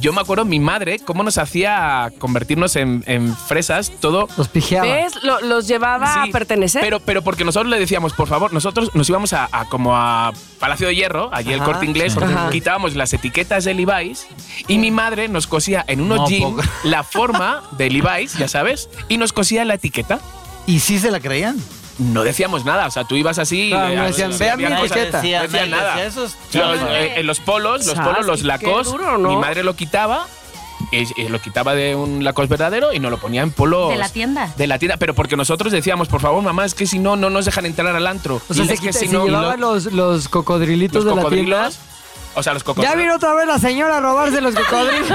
yo 0.00 0.12
me 0.12 0.20
acuerdo 0.20 0.44
mi 0.44 0.60
madre 0.60 0.98
cómo 0.98 1.22
nos 1.22 1.38
hacía 1.38 2.12
convertirnos 2.18 2.76
en, 2.76 3.02
en 3.06 3.34
fresas, 3.36 3.90
todo 4.00 4.28
Los 4.36 4.48
pijeaba. 4.48 4.86
¿Ves? 4.86 5.14
Lo- 5.22 5.40
los 5.40 5.66
llevaba 5.66 6.12
Sí, 6.24 6.28
a 6.28 6.32
pertenecer. 6.32 6.80
Pero, 6.82 7.00
pero 7.00 7.22
porque 7.22 7.44
nosotros 7.44 7.70
le 7.70 7.78
decíamos, 7.78 8.12
por 8.12 8.28
favor, 8.28 8.52
nosotros 8.52 8.94
nos 8.94 9.08
íbamos 9.08 9.32
a, 9.32 9.48
a 9.50 9.64
como 9.66 9.96
a 9.96 10.32
Palacio 10.58 10.88
de 10.88 10.94
Hierro, 10.96 11.30
allí 11.32 11.52
el 11.52 11.62
corte 11.62 11.86
inglés, 11.86 12.12
sí. 12.14 12.18
Quitábamos 12.52 12.94
las 12.96 13.12
etiquetas 13.12 13.64
de 13.64 13.74
Levi's 13.74 14.26
y 14.66 14.78
mi 14.78 14.90
madre 14.90 15.28
nos 15.28 15.46
cosía 15.46 15.84
en 15.88 16.00
unos 16.00 16.18
No, 16.20 16.28
jeans 16.28 16.44
poco. 16.44 16.62
la 16.84 17.02
forma 17.02 17.62
de 17.78 17.90
Levi's, 17.90 18.34
ya 18.34 18.48
sabes, 18.48 18.88
y 19.08 19.16
nos 19.16 19.32
cosía 19.32 19.64
la 19.64 19.74
etiqueta. 19.74 20.20
¿Y 20.66 20.80
sí 20.80 20.98
se 20.98 21.10
la 21.10 21.20
creían? 21.20 21.56
No 21.98 22.22
decíamos 22.22 22.64
nada, 22.64 22.86
o 22.86 22.90
sea, 22.90 23.04
tú 23.04 23.16
ibas 23.16 23.38
así. 23.38 23.70
Claro, 23.70 23.92
eh, 23.92 23.96
no 23.96 24.02
a- 24.02 24.06
decían, 24.06 24.32
se 24.32 24.38
"Vean 24.44 24.54
había 24.54 24.68
mi 24.70 24.86
etiqueta". 24.86 25.18
No 25.22 25.42
decían 25.42 25.70
nada. 25.70 26.04
Los, 26.04 26.36
chavo. 26.50 26.72
eh, 26.90 27.12
en 27.20 27.26
los 27.26 27.40
polos, 27.40 27.86
los 27.86 27.96
Sas, 27.96 28.06
polos, 28.06 28.26
los 28.26 28.42
lacos, 28.42 28.86
duro, 28.86 29.18
¿no? 29.18 29.28
mi 29.30 29.36
madre 29.36 29.64
lo 29.64 29.74
quitaba, 29.74 30.26
eh, 30.92 31.06
eh, 31.16 31.28
lo 31.28 31.40
quitaba 31.40 31.74
de 31.74 31.96
un 31.96 32.22
lacos 32.22 32.48
verdadero 32.48 32.92
y 32.92 33.00
nos 33.00 33.10
lo 33.10 33.18
ponía 33.18 33.42
en 33.42 33.50
polos. 33.50 33.90
De 33.90 33.96
la 33.96 34.08
tienda. 34.08 34.52
De 34.56 34.66
la 34.68 34.78
tienda, 34.78 34.96
pero 34.96 35.12
porque 35.14 35.36
nosotros 35.36 35.72
decíamos, 35.72 36.06
por 36.08 36.20
favor, 36.20 36.40
mamá, 36.42 36.64
es 36.64 36.74
que 36.74 36.86
si 36.86 36.98
no, 37.00 37.16
no 37.16 37.30
nos 37.30 37.44
dejan 37.46 37.66
entrar 37.66 37.94
al 37.96 38.06
antro. 38.06 38.40
O 38.48 38.54
sea, 38.54 38.64
Y 38.64 38.68
se, 38.68 38.74
es 38.74 38.80
que 38.80 38.92
si 38.92 39.06
se 39.08 39.12
no, 39.12 39.26
llevaba 39.26 39.56
lo- 39.56 39.74
los, 39.74 39.86
los 39.92 40.28
cocodrilitos 40.28 41.04
los 41.04 41.16
de 41.16 41.22
la 41.22 41.28
tienda. 41.28 41.70
O 42.38 42.42
sea, 42.42 42.54
los 42.54 42.62
cocodrilos. 42.64 42.94
Ya 42.94 43.00
vino 43.00 43.14
otra 43.16 43.34
vez 43.34 43.46
la 43.46 43.58
señora 43.58 43.98
a 43.98 44.00
robarse 44.00 44.40
los 44.40 44.54
cocodrilos. 44.56 45.10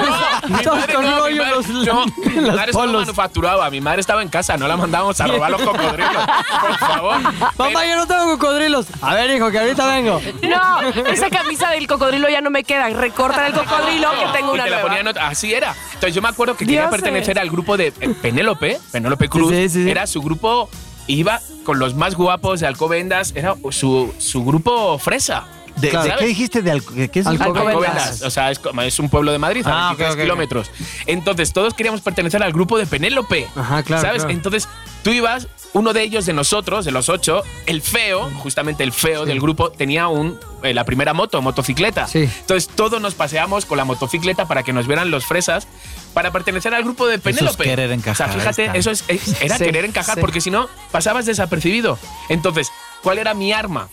Mi 0.49 0.57
Todos 0.63 0.79
madre 0.79 0.93
con 0.93 1.05
no, 1.05 1.25
mi 1.27 1.35
madre- 1.35 1.49
los, 1.55 1.67
no, 1.69 2.05
mi 2.05 2.35
los 2.41 2.55
madre 2.55 2.73
solo 2.73 2.99
manufacturaba, 2.99 3.69
mi 3.69 3.81
madre 3.81 4.01
estaba 4.01 4.21
en 4.21 4.29
casa, 4.29 4.57
no 4.57 4.67
la 4.67 4.77
mandábamos 4.77 5.19
a 5.21 5.27
robar 5.27 5.51
los 5.51 5.61
cocodrilos, 5.61 6.25
por 6.61 6.77
favor. 6.77 7.15
Mamá, 7.57 7.85
yo 7.85 7.95
no 7.95 8.07
tengo 8.07 8.25
cocodrilos. 8.37 8.85
A 9.01 9.13
ver, 9.15 9.31
hijo, 9.35 9.49
que 9.51 9.59
ahorita 9.59 9.87
vengo. 9.87 10.21
No, 10.43 10.81
esa 11.07 11.29
camisa 11.29 11.69
del 11.71 11.87
cocodrilo 11.87 12.29
ya 12.29 12.41
no 12.41 12.49
me 12.49 12.63
queda. 12.63 12.89
Recorta 12.89 13.47
el 13.47 13.53
cocodrilo 13.53 14.09
que 14.11 14.37
tengo 14.37 14.51
y 14.51 14.55
una 14.55 14.63
te 14.65 14.69
la 14.69 14.81
ponían 14.81 15.07
así 15.19 15.53
era. 15.53 15.73
Entonces 15.93 16.13
yo 16.13 16.21
me 16.21 16.29
acuerdo 16.29 16.55
que 16.57 16.65
quería 16.65 16.89
pertenecer 16.89 17.39
al 17.39 17.49
grupo 17.49 17.77
de 17.77 17.91
Penélope, 18.21 18.79
Penélope 18.91 19.29
Cruz. 19.29 19.51
Sí, 19.53 19.69
sí, 19.69 19.83
sí. 19.85 19.89
Era 19.91 20.05
su 20.07 20.21
grupo, 20.21 20.69
iba 21.07 21.39
con 21.63 21.79
los 21.79 21.95
más 21.95 22.15
guapos 22.15 22.59
de 22.59 22.67
Alcobendas, 22.67 23.31
era 23.35 23.55
su, 23.71 24.13
su 24.17 24.43
grupo 24.43 24.97
fresa. 24.99 25.45
¿De, 25.75 25.89
Claro. 25.89 26.11
de 26.11 26.15
qué 26.17 26.25
dijiste? 26.27 26.61
¿De 26.61 26.71
alco- 26.71 26.93
¿Qué 27.11 27.19
es 27.19 27.25
Alcobendas. 27.27 27.67
Alcobendas. 27.67 28.21
O 28.21 28.29
sea, 28.29 28.51
es, 28.51 28.59
es 28.83 28.99
un 28.99 29.09
pueblo 29.09 29.31
de 29.31 29.39
Madrid, 29.39 29.65
a 29.65 29.89
Ah, 29.89 29.93
23 29.95 30.07
ok, 30.09 30.13
ok, 30.13 30.19
ok. 30.19 30.23
kilómetros. 30.23 30.71
Entonces, 31.07 31.51
todos 31.51 31.73
queríamos 31.73 32.01
pertenecer 32.01 32.43
al 32.43 32.53
grupo 32.53 32.77
de 32.77 32.85
Penélope. 32.85 33.47
Ajá, 33.55 33.83
claro, 33.83 34.01
¿Sabes? 34.03 34.21
claro. 34.23 34.33
Entonces, 34.33 34.69
tú 35.03 35.09
ibas, 35.11 35.47
uno 35.73 35.91
de 35.93 36.03
ellos, 36.03 36.25
de 36.27 36.33
nosotros, 36.33 36.85
de 36.85 36.91
los 36.91 37.09
ocho, 37.09 37.41
el 37.65 37.81
feo, 37.81 38.29
justamente 38.37 38.83
el 38.83 38.91
feo 38.93 39.25
del 39.25 39.39
grupo, 39.41 39.71
tenía 39.71 40.07
un, 40.07 40.39
eh, 40.61 40.73
la 40.75 40.85
primera 40.85 41.13
moto, 41.13 41.41
motocicleta. 41.41 42.07
Sí. 42.07 42.29
Entonces, 42.39 42.67
todos 42.73 43.01
nos 43.01 43.15
paseamos 43.15 43.65
con 43.65 43.77
la 43.77 43.83
motocicleta 43.85 44.47
para 44.47 44.61
que 44.63 44.73
nos 44.73 44.85
vieran 44.87 45.09
los 45.11 45.25
fresas 45.25 45.67
para 46.13 46.31
pertenecer 46.31 46.73
al 46.75 46.83
grupo 46.83 47.07
de 47.07 47.17
Penélope. 47.17 47.63
querer 47.63 47.91
encajar, 47.91 48.29
O 48.29 48.33
sea, 48.33 48.39
fíjate, 48.53 48.77
eso 48.77 48.91
es, 48.91 49.03
es- 49.07 49.41
era 49.41 49.57
Sí, 49.57 49.65
querer 49.65 49.85
encajar, 49.85 50.15
sí. 50.15 50.21
porque 50.21 50.39
si 50.39 50.51
no, 50.51 50.69
pasabas 50.91 51.25
desapercibido. 51.25 51.97
Entonces, 52.29 52.69
¿cuál 53.01 53.17
era 53.17 53.33
mi 53.33 53.51
arma? 53.51 53.87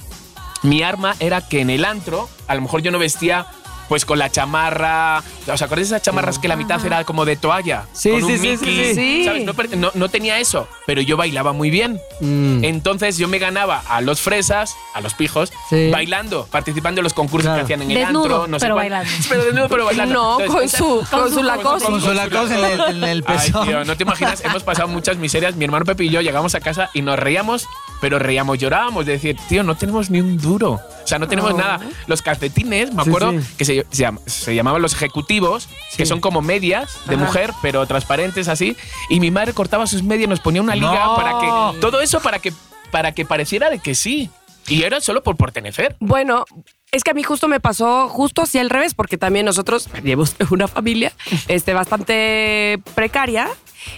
Mi 0.63 0.83
arma 0.83 1.15
era 1.21 1.47
que 1.47 1.61
en 1.61 1.71
el 1.71 1.85
antro, 1.85 2.29
a 2.47 2.55
lo 2.55 2.61
mejor 2.61 2.83
yo 2.83 2.91
no 2.91 2.99
vestía 2.99 3.47
pues 3.91 4.05
con 4.05 4.21
la 4.21 4.31
chamarra, 4.31 5.19
¿os 5.53 5.61
acordáis 5.63 5.91
de 5.91 5.97
esas 5.97 6.03
chamarras 6.07 6.39
que 6.39 6.47
la 6.47 6.55
mitad 6.55 6.85
era 6.87 7.03
como 7.03 7.25
de 7.25 7.35
toalla? 7.35 7.87
Sí, 7.93 8.11
con 8.11 8.21
sí, 8.21 8.25
un 8.35 8.39
sí, 8.39 8.57
sí, 8.57 8.65
Mickey, 8.67 8.95
sí. 8.95 9.25
¿sabes? 9.25 9.45
No, 9.45 9.53
no- 9.77 9.91
no 9.95 10.09
tenía 10.09 10.39
eso, 10.39 10.69
pero 10.87 11.01
yo 11.03 11.17
bailaba 11.17 11.53
muy 11.53 11.71
bien. 11.71 12.01
Mm. 12.21 12.63
Entonces 12.63 13.19
yo 13.19 13.27
me 13.27 13.39
ganaba 13.41 13.83
a 13.89 14.01
los 14.01 14.21
fresas, 14.21 14.77
a 14.95 15.01
los 15.01 15.15
pijos, 15.15 15.53
Sí. 15.69 15.91
bailando, 15.91 16.47
participando 16.53 17.01
en 17.01 17.03
los 17.05 17.15
concursos 17.15 17.49
Claro. 17.49 17.59
que 17.67 17.75
hacían 17.75 17.83
en 17.83 17.91
el 17.91 17.97
Desnudo, 18.07 18.23
antro. 18.43 18.47
No 18.47 18.59
sé 18.61 18.65
pero 18.67 18.75
cuál. 18.77 18.91
bailando. 18.91 19.11
Pero 19.29 19.45
desnudo, 19.45 19.69
pero 19.69 19.85
bailando. 19.87 20.15
No, 20.15 20.41
Entonces, 20.41 20.81
con 20.81 21.03
su, 21.05 21.11
con 21.11 21.33
su 21.35 21.43
Lacoste. 21.43 21.87
Con 21.91 22.01
su 22.01 22.13
Lacoste 22.13 22.55
en 22.55 22.65
el, 22.65 22.81
en 23.03 23.05
el 23.05 23.25
Ay, 23.27 23.37
pezón. 23.39 23.67
tío, 23.67 23.85
no 23.85 23.97
te 23.97 24.05
imaginas, 24.05 24.41
hemos 24.45 24.63
pasado 24.63 24.87
muchas 24.87 25.17
miserias. 25.17 25.57
Mi 25.57 25.65
hermano 25.65 25.85
Pepe 25.85 26.05
y 26.05 26.11
yo 26.11 26.21
llegamos 26.21 26.55
a 26.55 26.61
casa 26.61 26.91
y 26.95 27.03
nos 27.03 27.19
reíamos, 27.19 27.67
pero 28.01 28.21
reíamos, 28.21 28.57
llorábamos 28.59 29.05
de 29.05 29.13
decir, 29.13 29.37
tío, 29.49 29.65
no 29.65 29.75
tenemos 29.77 30.11
ni 30.11 30.21
un 30.21 30.39
duro. 30.39 30.79
O 31.11 31.13
sea, 31.13 31.19
no 31.19 31.27
tenemos 31.27 31.55
nada. 31.57 31.81
Los 32.07 32.23
calcetines, 32.23 32.95
me 32.95 33.03
acuerdo 33.03 33.33
sí. 33.33 33.39
que 33.59 33.65
se, 33.65 33.85
se 33.91 34.05
llam- 34.05 34.21
se 34.27 34.55
llamaban 34.55 34.81
los 34.81 34.93
ejecutivos, 34.95 35.69
que 35.97 36.07
son 36.07 36.21
como 36.21 36.41
medias 36.41 36.99
de 37.07 37.17
Ajá. 37.17 37.25
mujer, 37.25 37.53
pero 37.63 37.85
transparentes 37.87 38.47
así. 38.47 38.77
Y 39.09 39.19
mi 39.19 39.33
madre 39.33 39.53
cortaba 39.53 39.89
sus 39.89 40.05
medias, 40.05 40.29
nos 40.29 40.39
ponía 40.39 40.63
una 40.63 40.77
liga 40.77 41.05
No. 41.05 41.17
para 41.17 41.41
que. 41.41 41.81
Todo 41.81 42.01
eso 42.01 42.21
para 42.21 42.39
que, 42.39 42.53
para 42.93 43.11
que 43.13 43.25
pareciera 43.25 43.71
de 43.71 43.81
que 43.81 43.97
sí. 43.97 44.31
Y 44.69 44.85
era 44.85 45.01
solo 45.01 45.23
por 45.25 45.37
pertenecer. 45.37 45.97
Bueno, 45.99 46.45
es 46.93 47.03
que 47.03 47.11
a 47.11 47.15
mí 47.15 47.25
justo 47.25 47.49
me 47.49 47.59
pasó 47.59 48.09
justo 48.09 48.43
así 48.43 48.59
al 48.59 48.71
revés, 48.71 48.95
porque 48.95 49.19
también 49.19 49.47
nosotros 49.47 49.89
tenemos 49.93 50.37
una 50.51 50.69
familia 50.69 51.13
este, 51.49 51.75
bastante 51.75 52.81
precaria. 52.95 53.49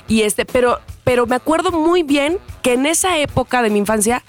Y 0.09 0.23
este, 0.23 0.47
pero, 0.47 0.81
pero 1.05 1.27
me 1.27 1.35
acuerdo 1.37 1.73
muy 1.73 2.05
bien 2.05 2.39
que 2.63 2.73
en 2.75 2.87
esa 2.87 3.19
época 3.19 3.61
de 3.61 3.69
mi 3.69 3.81
infancia 3.81 4.23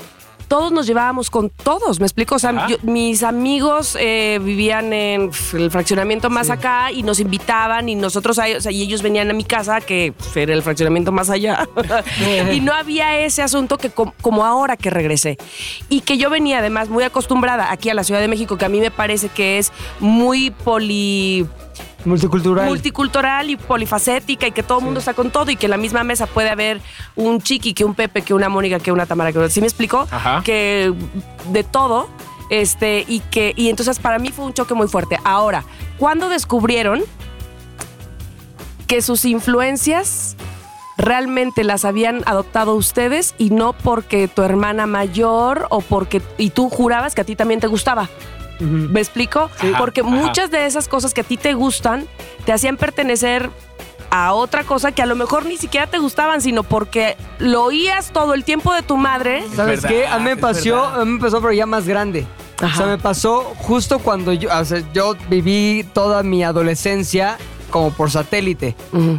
todos 0.47 0.71
nos 0.71 0.85
llevábamos 0.87 1.29
con 1.29 1.49
todos, 1.49 1.99
¿me 1.99 2.05
explico? 2.05 2.35
O 2.35 2.39
sea, 2.39 2.67
yo- 2.67 2.77
mis 2.83 3.23
amigos 3.23 3.97
eh, 3.99 4.39
vivían 4.41 4.93
en 4.93 5.31
el 5.53 5.71
fraccionamiento 5.71 6.29
más 6.29 6.49
acá 6.49 6.91
y 6.91 7.03
nos 7.03 7.19
invitaban 7.19 7.89
y 7.89 7.95
nosotros, 7.95 8.37
o 8.39 8.61
sea, 8.61 8.71
y 8.71 8.81
ellos 8.81 9.01
venían 9.01 9.29
a 9.29 9.33
mi 9.33 9.43
casa, 9.43 9.81
que 9.81 10.13
era 10.35 10.53
el 10.53 10.61
fraccionamiento 10.61 11.11
más 11.11 11.29
allá. 11.29 11.67
y 12.53 12.59
no 12.59 12.73
había 12.73 13.17
ese 13.19 13.41
asunto 13.41 13.77
que 13.77 13.89
com- 13.89 14.11
como 14.21 14.45
ahora 14.45 14.77
que 14.77 14.89
regresé. 14.89 15.37
Y 15.89 16.01
que 16.01 16.17
yo 16.17 16.29
venía 16.29 16.59
además 16.59 16.89
muy 16.89 17.03
acostumbrada 17.03 17.71
aquí 17.71 17.89
a 17.89 17.93
la 17.93 18.03
Ciudad 18.03 18.19
de 18.21 18.27
México, 18.27 18.57
que 18.57 18.65
a 18.65 18.69
mí 18.69 18.79
me 18.79 18.91
parece 18.91 19.29
que 19.29 19.57
es 19.57 19.71
muy 19.99 20.51
poli 20.51 21.45
Multicultural. 22.05 22.67
multicultural 22.67 23.49
y 23.49 23.55
polifacética 23.55 24.47
y 24.47 24.51
que 24.51 24.63
todo 24.63 24.79
el 24.79 24.85
mundo 24.85 24.99
está 24.99 25.13
con 25.13 25.31
todo 25.31 25.49
y 25.51 25.55
que 25.55 25.67
en 25.67 25.71
la 25.71 25.77
misma 25.77 26.03
mesa 26.03 26.27
puede 26.27 26.49
haber 26.49 26.81
un 27.15 27.41
chiqui, 27.41 27.73
que 27.73 27.85
un 27.85 27.95
Pepe, 27.95 28.21
que 28.21 28.33
una 28.33 28.49
Mónica, 28.49 28.79
que 28.79 28.91
una 28.91 29.05
Tamara, 29.05 29.31
que 29.31 29.49
¿sí 29.49 29.61
me 29.61 29.67
explico? 29.67 30.07
Ajá. 30.11 30.41
Que 30.43 30.93
de 31.51 31.63
todo. 31.63 32.09
Este, 32.49 33.05
y 33.07 33.21
que, 33.21 33.53
y 33.55 33.69
entonces 33.69 33.99
para 33.99 34.19
mí 34.19 34.29
fue 34.29 34.45
un 34.45 34.53
choque 34.53 34.73
muy 34.73 34.87
fuerte. 34.87 35.17
Ahora, 35.23 35.63
¿cuándo 35.97 36.29
descubrieron 36.29 37.01
que 38.87 39.01
sus 39.01 39.25
influencias 39.25 40.35
realmente 40.97 41.63
las 41.63 41.85
habían 41.85 42.21
adoptado 42.25 42.75
ustedes 42.75 43.33
y 43.37 43.49
no 43.49 43.73
porque 43.73 44.27
tu 44.27 44.43
hermana 44.43 44.85
mayor 44.85 45.67
o 45.69 45.81
porque 45.81 46.21
y 46.37 46.51
tú 46.51 46.69
jurabas 46.69 47.15
que 47.15 47.21
a 47.21 47.23
ti 47.23 47.35
también 47.35 47.59
te 47.59 47.67
gustaba? 47.67 48.09
¿Me 48.59 48.99
explico? 48.99 49.49
Sí. 49.59 49.71
Porque 49.77 50.01
Ajá. 50.01 50.09
muchas 50.09 50.51
de 50.51 50.65
esas 50.65 50.87
cosas 50.87 51.13
que 51.13 51.21
a 51.21 51.23
ti 51.23 51.37
te 51.37 51.53
gustan 51.53 52.05
te 52.45 52.53
hacían 52.53 52.77
pertenecer 52.77 53.49
a 54.09 54.33
otra 54.33 54.63
cosa 54.63 54.91
que 54.91 55.01
a 55.01 55.05
lo 55.07 55.15
mejor 55.15 55.45
ni 55.45 55.57
siquiera 55.57 55.87
te 55.87 55.97
gustaban, 55.97 56.39
sino 56.41 56.61
porque 56.63 57.17
lo 57.39 57.63
oías 57.63 58.11
todo 58.11 58.35
el 58.35 58.43
tiempo 58.43 58.71
de 58.73 58.83
tu 58.83 58.95
madre. 58.95 59.43
¿Sabes 59.55 59.81
verdad, 59.81 59.89
qué? 59.89 60.05
A 60.07 60.19
mí 60.19 60.25
me 60.25 60.37
pasó, 60.37 60.75
verdad. 60.75 61.01
a 61.01 61.05
mí 61.05 61.11
me 61.13 61.19
pasó, 61.19 61.41
pero 61.41 61.51
ya 61.53 61.65
más 61.65 61.87
grande. 61.87 62.27
O 62.61 62.65
Ajá. 62.65 62.77
sea, 62.77 62.85
me 62.85 62.99
pasó 62.99 63.53
justo 63.57 63.97
cuando 63.99 64.31
yo, 64.31 64.49
o 64.55 64.65
sea, 64.65 64.83
yo 64.93 65.15
viví 65.29 65.83
toda 65.93 66.21
mi 66.21 66.43
adolescencia 66.43 67.37
como 67.73 67.89
por 67.89 68.11
satélite, 68.11 68.75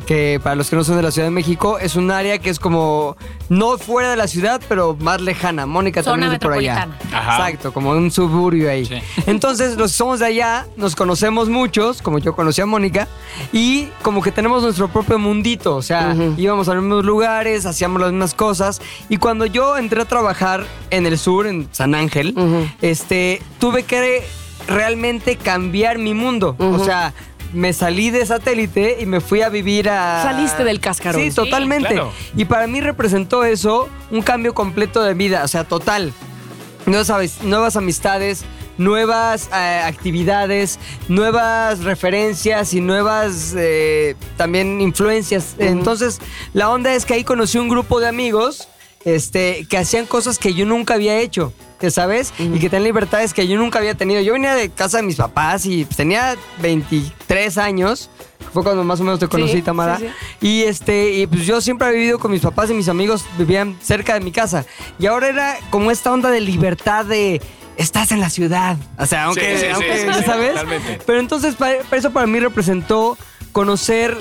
que 0.06 0.38
para 0.40 0.54
los 0.54 0.70
que 0.70 0.76
no 0.76 0.84
son 0.84 0.94
de 0.94 1.02
la 1.02 1.10
Ciudad 1.10 1.26
de 1.26 1.32
México 1.32 1.80
es 1.80 1.96
un 1.96 2.12
área 2.12 2.38
que 2.38 2.50
es 2.50 2.60
como 2.60 3.16
no 3.48 3.78
fuera 3.78 4.10
de 4.10 4.16
la 4.16 4.28
ciudad, 4.28 4.60
pero 4.68 4.96
más 5.00 5.20
lejana. 5.20 5.66
Mónica 5.66 6.04
Zona 6.04 6.12
también 6.12 6.32
es 6.34 6.38
de 6.38 6.46
por 6.46 6.52
allá. 6.52 6.88
Ajá. 7.12 7.48
Exacto, 7.48 7.72
como 7.72 7.90
un 7.90 8.12
suburbio 8.12 8.70
ahí. 8.70 8.84
Sí. 8.84 9.00
Entonces, 9.26 9.76
los 9.76 9.90
que 9.90 9.96
somos 9.96 10.20
de 10.20 10.26
allá, 10.26 10.68
nos 10.76 10.94
conocemos 10.94 11.48
muchos, 11.48 12.00
como 12.00 12.20
yo 12.20 12.36
conocí 12.36 12.60
a 12.60 12.66
Mónica, 12.66 13.08
y 13.52 13.88
como 14.02 14.22
que 14.22 14.30
tenemos 14.30 14.62
nuestro 14.62 14.86
propio 14.86 15.18
mundito. 15.18 15.74
O 15.74 15.82
sea, 15.82 16.14
íbamos 16.36 16.68
a 16.68 16.74
los 16.74 16.84
mismos 16.84 17.04
lugares, 17.04 17.66
hacíamos 17.66 18.00
las 18.00 18.12
mismas 18.12 18.34
cosas. 18.34 18.80
Y 19.08 19.16
cuando 19.16 19.46
yo 19.46 19.76
entré 19.76 20.00
a 20.00 20.04
trabajar 20.04 20.64
en 20.90 21.06
el 21.06 21.18
sur, 21.18 21.48
en 21.48 21.68
San 21.72 21.96
Ángel, 21.96 22.36
este, 22.82 23.42
tuve 23.58 23.82
que 23.82 24.22
realmente 24.68 25.34
cambiar 25.34 25.98
mi 25.98 26.14
mundo. 26.14 26.54
O 26.58 26.78
sea, 26.84 27.12
me 27.54 27.72
salí 27.72 28.10
de 28.10 28.26
satélite 28.26 28.98
y 29.00 29.06
me 29.06 29.20
fui 29.20 29.42
a 29.42 29.48
vivir 29.48 29.88
a. 29.88 30.22
Saliste 30.22 30.64
del 30.64 30.80
cascarón. 30.80 31.20
Sí, 31.22 31.30
Sí, 31.30 31.36
totalmente. 31.36 31.88
claro. 31.88 32.12
Y 32.36 32.44
para 32.44 32.66
mí 32.66 32.80
representó 32.80 33.44
eso 33.44 33.88
un 34.10 34.22
cambio 34.22 34.54
completo 34.54 35.02
de 35.02 35.14
vida, 35.14 35.42
o 35.44 35.48
sea, 35.48 35.64
total. 35.64 36.12
No 36.86 37.02
sabes, 37.04 37.42
nuevas 37.42 37.76
amistades, 37.76 38.44
nuevas 38.76 39.48
eh, 39.54 39.80
actividades, 39.84 40.78
nuevas 41.08 41.80
referencias 41.84 42.74
y 42.74 42.80
nuevas 42.80 43.54
eh, 43.56 44.16
también 44.36 44.80
influencias. 44.80 45.54
Entonces, 45.58 46.20
la 46.52 46.68
onda 46.70 46.92
es 46.94 47.06
que 47.06 47.14
ahí 47.14 47.24
conocí 47.24 47.56
un 47.58 47.68
grupo 47.68 48.00
de 48.00 48.08
amigos 48.08 48.68
este, 49.04 49.66
que 49.68 49.76
hacían 49.78 50.06
cosas 50.06 50.38
que 50.38 50.54
yo 50.54 50.66
nunca 50.66 50.94
había 50.94 51.18
hecho. 51.18 51.52
que 51.80 51.90
¿Sabes? 51.90 52.32
Y 52.38 52.58
que 52.58 52.70
tenían 52.70 52.84
libertades 52.84 53.34
que 53.34 53.46
yo 53.46 53.58
nunca 53.58 53.78
había 53.78 53.94
tenido. 53.94 54.20
Yo 54.22 54.32
venía 54.32 54.54
de 54.54 54.70
casa 54.70 54.98
de 54.98 55.02
mis 55.02 55.16
papás 55.16 55.66
y 55.66 55.84
pues, 55.84 55.96
tenía 55.96 56.36
23 56.62 57.58
años. 57.58 58.08
Fue 58.52 58.62
cuando 58.62 58.84
más 58.84 59.00
o 59.00 59.04
menos 59.04 59.18
te 59.18 59.28
conocí, 59.28 59.54
Sí, 59.54 59.62
Tamara. 59.62 59.98
sí, 59.98 60.06
Y 60.40 60.62
este, 60.62 61.10
y 61.12 61.26
pues 61.26 61.44
yo 61.44 61.60
siempre 61.60 61.88
he 61.88 61.92
vivido 61.92 62.18
con 62.18 62.30
mis 62.30 62.40
papás 62.40 62.70
y 62.70 62.74
mis 62.74 62.88
amigos 62.88 63.24
vivían 63.36 63.76
cerca 63.82 64.14
de 64.14 64.20
mi 64.20 64.32
casa. 64.32 64.64
Y 64.98 65.06
ahora 65.06 65.28
era 65.28 65.56
como 65.70 65.90
esta 65.90 66.12
onda 66.12 66.30
de 66.30 66.40
libertad 66.40 67.04
de 67.04 67.42
estás 67.76 68.12
en 68.12 68.20
la 68.20 68.30
ciudad. 68.30 68.76
O 68.98 69.06
sea, 69.06 69.24
aunque, 69.24 69.56
Sí, 69.56 69.60
sí, 69.60 69.66
sí, 69.66 69.72
aunque, 69.72 69.98
sí, 69.98 70.06
¿ya 70.06 70.14
sí, 70.14 70.22
¿sabes? 70.24 70.52
Pero 71.04 71.18
entonces 71.20 71.54
para, 71.56 71.82
para 71.82 71.96
eso 71.98 72.12
para 72.12 72.26
mí 72.26 72.38
representó 72.38 73.18
conocer 73.52 74.16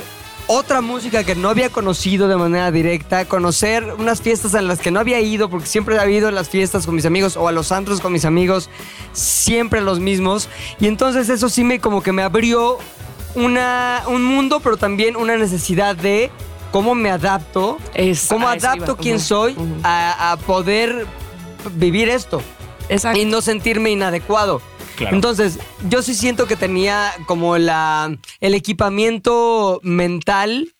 otra 0.47 0.82
música 0.82 1.23
que 1.23 1.36
no 1.36 1.49
había 1.49 1.69
conocido 1.69 2.27
de 2.27 2.36
manera 2.36 2.69
directa, 2.71 3.25
conocer 3.25 3.95
unas 3.97 4.21
fiestas 4.21 4.53
en 4.56 4.67
las 4.67 4.79
que 4.79 4.91
no 4.91 4.99
había 4.99 5.19
ido, 5.21 5.49
porque 5.49 5.67
siempre 5.67 5.97
había 5.99 6.17
ido 6.17 6.27
a 6.27 6.32
las 6.32 6.49
fiestas 6.49 6.86
con 6.86 6.95
mis 6.95 7.06
amigos 7.06 7.38
o 7.38 7.47
a 7.47 7.51
los 7.51 7.71
antros 7.71 8.01
con 8.01 8.12
mis 8.12 8.25
amigos, 8.25 8.69
siempre 9.13 9.82
los 9.82 9.99
mismos. 9.99 10.49
Y 10.79 10.88
entonces 10.88 11.29
eso 11.29 11.49
sí 11.49 11.63
me 11.63 11.79
como 11.79 12.03
que 12.03 12.12
me 12.12 12.21
abrió 12.23 12.77
una, 13.36 14.03
un 14.08 14.23
mundo, 14.23 14.60
pero 14.60 14.77
también 14.77 15.15
una 15.15 15.38
necesidad 15.38 15.95
de 15.95 16.29
cómo 16.71 16.93
me 16.95 17.10
adapto, 17.10 17.77
Es- 17.93 18.27
cómo 18.27 18.47
adapto 18.47 18.95
quién 18.97 19.19
soy 19.19 19.56
a, 19.84 20.32
a 20.34 20.38
poder 20.38 21.06
vivir 21.75 22.10
esto 22.10 22.41
Exacto. 22.89 23.19
y 23.19 23.25
no 23.25 23.41
sentirme 23.41 23.91
inadecuado. 23.91 24.62
Entonces, 24.99 25.60
yo 25.89 26.01
sí 26.01 26.13
siento 26.13 26.45
que 26.47 26.56
tenía 26.56 27.12
como 27.25 27.58
la, 27.58 28.15
el 28.39 28.53
equipamiento 28.53 29.79
mental 29.84 30.73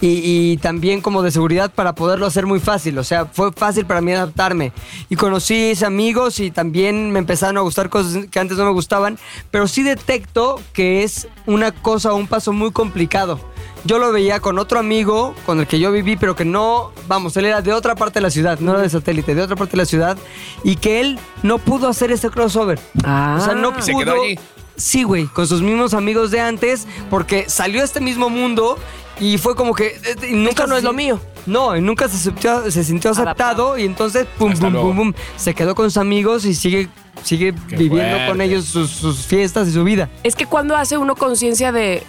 y, 0.00 0.20
y 0.52 0.56
también 0.58 1.00
como 1.00 1.22
de 1.22 1.30
seguridad 1.30 1.72
para 1.72 1.94
poderlo 1.94 2.26
hacer 2.26 2.46
muy 2.46 2.60
fácil. 2.60 2.98
O 2.98 3.04
sea, 3.04 3.26
fue 3.26 3.52
fácil 3.52 3.86
para 3.86 4.00
mí 4.00 4.12
adaptarme. 4.12 4.72
Y 5.08 5.16
conocí 5.16 5.72
amigos 5.84 6.40
y 6.40 6.50
también 6.50 7.10
me 7.10 7.20
empezaron 7.20 7.56
a 7.56 7.60
gustar 7.60 7.88
cosas 7.88 8.26
que 8.26 8.40
antes 8.40 8.58
no 8.58 8.64
me 8.64 8.72
gustaban. 8.72 9.18
Pero 9.50 9.68
sí 9.68 9.82
detecto 9.82 10.60
que 10.72 11.04
es 11.04 11.28
una 11.46 11.72
cosa, 11.72 12.12
un 12.12 12.26
paso 12.26 12.52
muy 12.52 12.72
complicado. 12.72 13.53
Yo 13.84 13.98
lo 13.98 14.12
veía 14.12 14.40
con 14.40 14.58
otro 14.58 14.78
amigo 14.78 15.34
con 15.44 15.60
el 15.60 15.66
que 15.66 15.78
yo 15.78 15.92
viví, 15.92 16.16
pero 16.16 16.34
que 16.34 16.44
no, 16.44 16.90
vamos, 17.06 17.36
él 17.36 17.44
era 17.44 17.60
de 17.60 17.72
otra 17.72 17.94
parte 17.94 18.14
de 18.14 18.22
la 18.22 18.30
ciudad, 18.30 18.58
no 18.60 18.72
era 18.72 18.80
de 18.82 18.88
satélite, 18.90 19.34
de 19.34 19.42
otra 19.42 19.56
parte 19.56 19.72
de 19.72 19.78
la 19.78 19.84
ciudad, 19.86 20.16
y 20.62 20.76
que 20.76 21.00
él 21.00 21.18
no 21.42 21.58
pudo 21.58 21.88
hacer 21.88 22.10
ese 22.10 22.30
crossover. 22.30 22.78
Ah. 23.04 23.36
O 23.40 23.44
sea, 23.44 23.54
no 23.54 23.80
se 23.82 23.92
pudo. 23.92 24.04
quedó 24.04 24.22
allí. 24.22 24.38
Sí, 24.76 25.02
güey, 25.04 25.26
con 25.26 25.46
sus 25.46 25.60
mismos 25.62 25.94
amigos 25.94 26.30
de 26.30 26.40
antes, 26.40 26.86
porque 27.10 27.48
salió 27.48 27.82
a 27.82 27.84
este 27.84 28.00
mismo 28.00 28.28
mundo 28.30 28.76
y 29.20 29.38
fue 29.38 29.54
como 29.54 29.74
que. 29.74 29.88
eh, 30.02 30.16
nunca 30.32 30.50
Esto 30.50 30.66
no 30.66 30.74
se- 30.74 30.78
es 30.78 30.84
lo 30.84 30.92
mío. 30.92 31.20
No, 31.46 31.76
y 31.76 31.80
nunca 31.82 32.08
se, 32.08 32.16
aceptó- 32.16 32.70
se 32.70 32.82
sintió 32.84 33.10
aceptado, 33.10 33.34
Adaptado. 33.72 33.78
y 33.78 33.84
entonces, 33.84 34.26
pum, 34.38 34.50
Hasta 34.52 34.64
pum, 34.64 34.72
luego. 34.72 34.88
pum, 34.88 34.96
pum, 34.96 35.12
se 35.36 35.54
quedó 35.54 35.74
con 35.74 35.84
sus 35.90 35.98
amigos 35.98 36.46
y 36.46 36.54
sigue, 36.54 36.88
sigue 37.22 37.54
Qué 37.68 37.76
viviendo 37.76 38.16
con 38.26 38.40
ellos 38.40 38.64
sus, 38.64 38.90
sus 38.90 39.26
fiestas 39.26 39.68
y 39.68 39.72
su 39.72 39.84
vida. 39.84 40.08
Es 40.22 40.34
que 40.34 40.46
cuando 40.46 40.74
hace 40.74 40.96
uno 40.96 41.14
conciencia 41.16 41.70
de, 41.70 42.02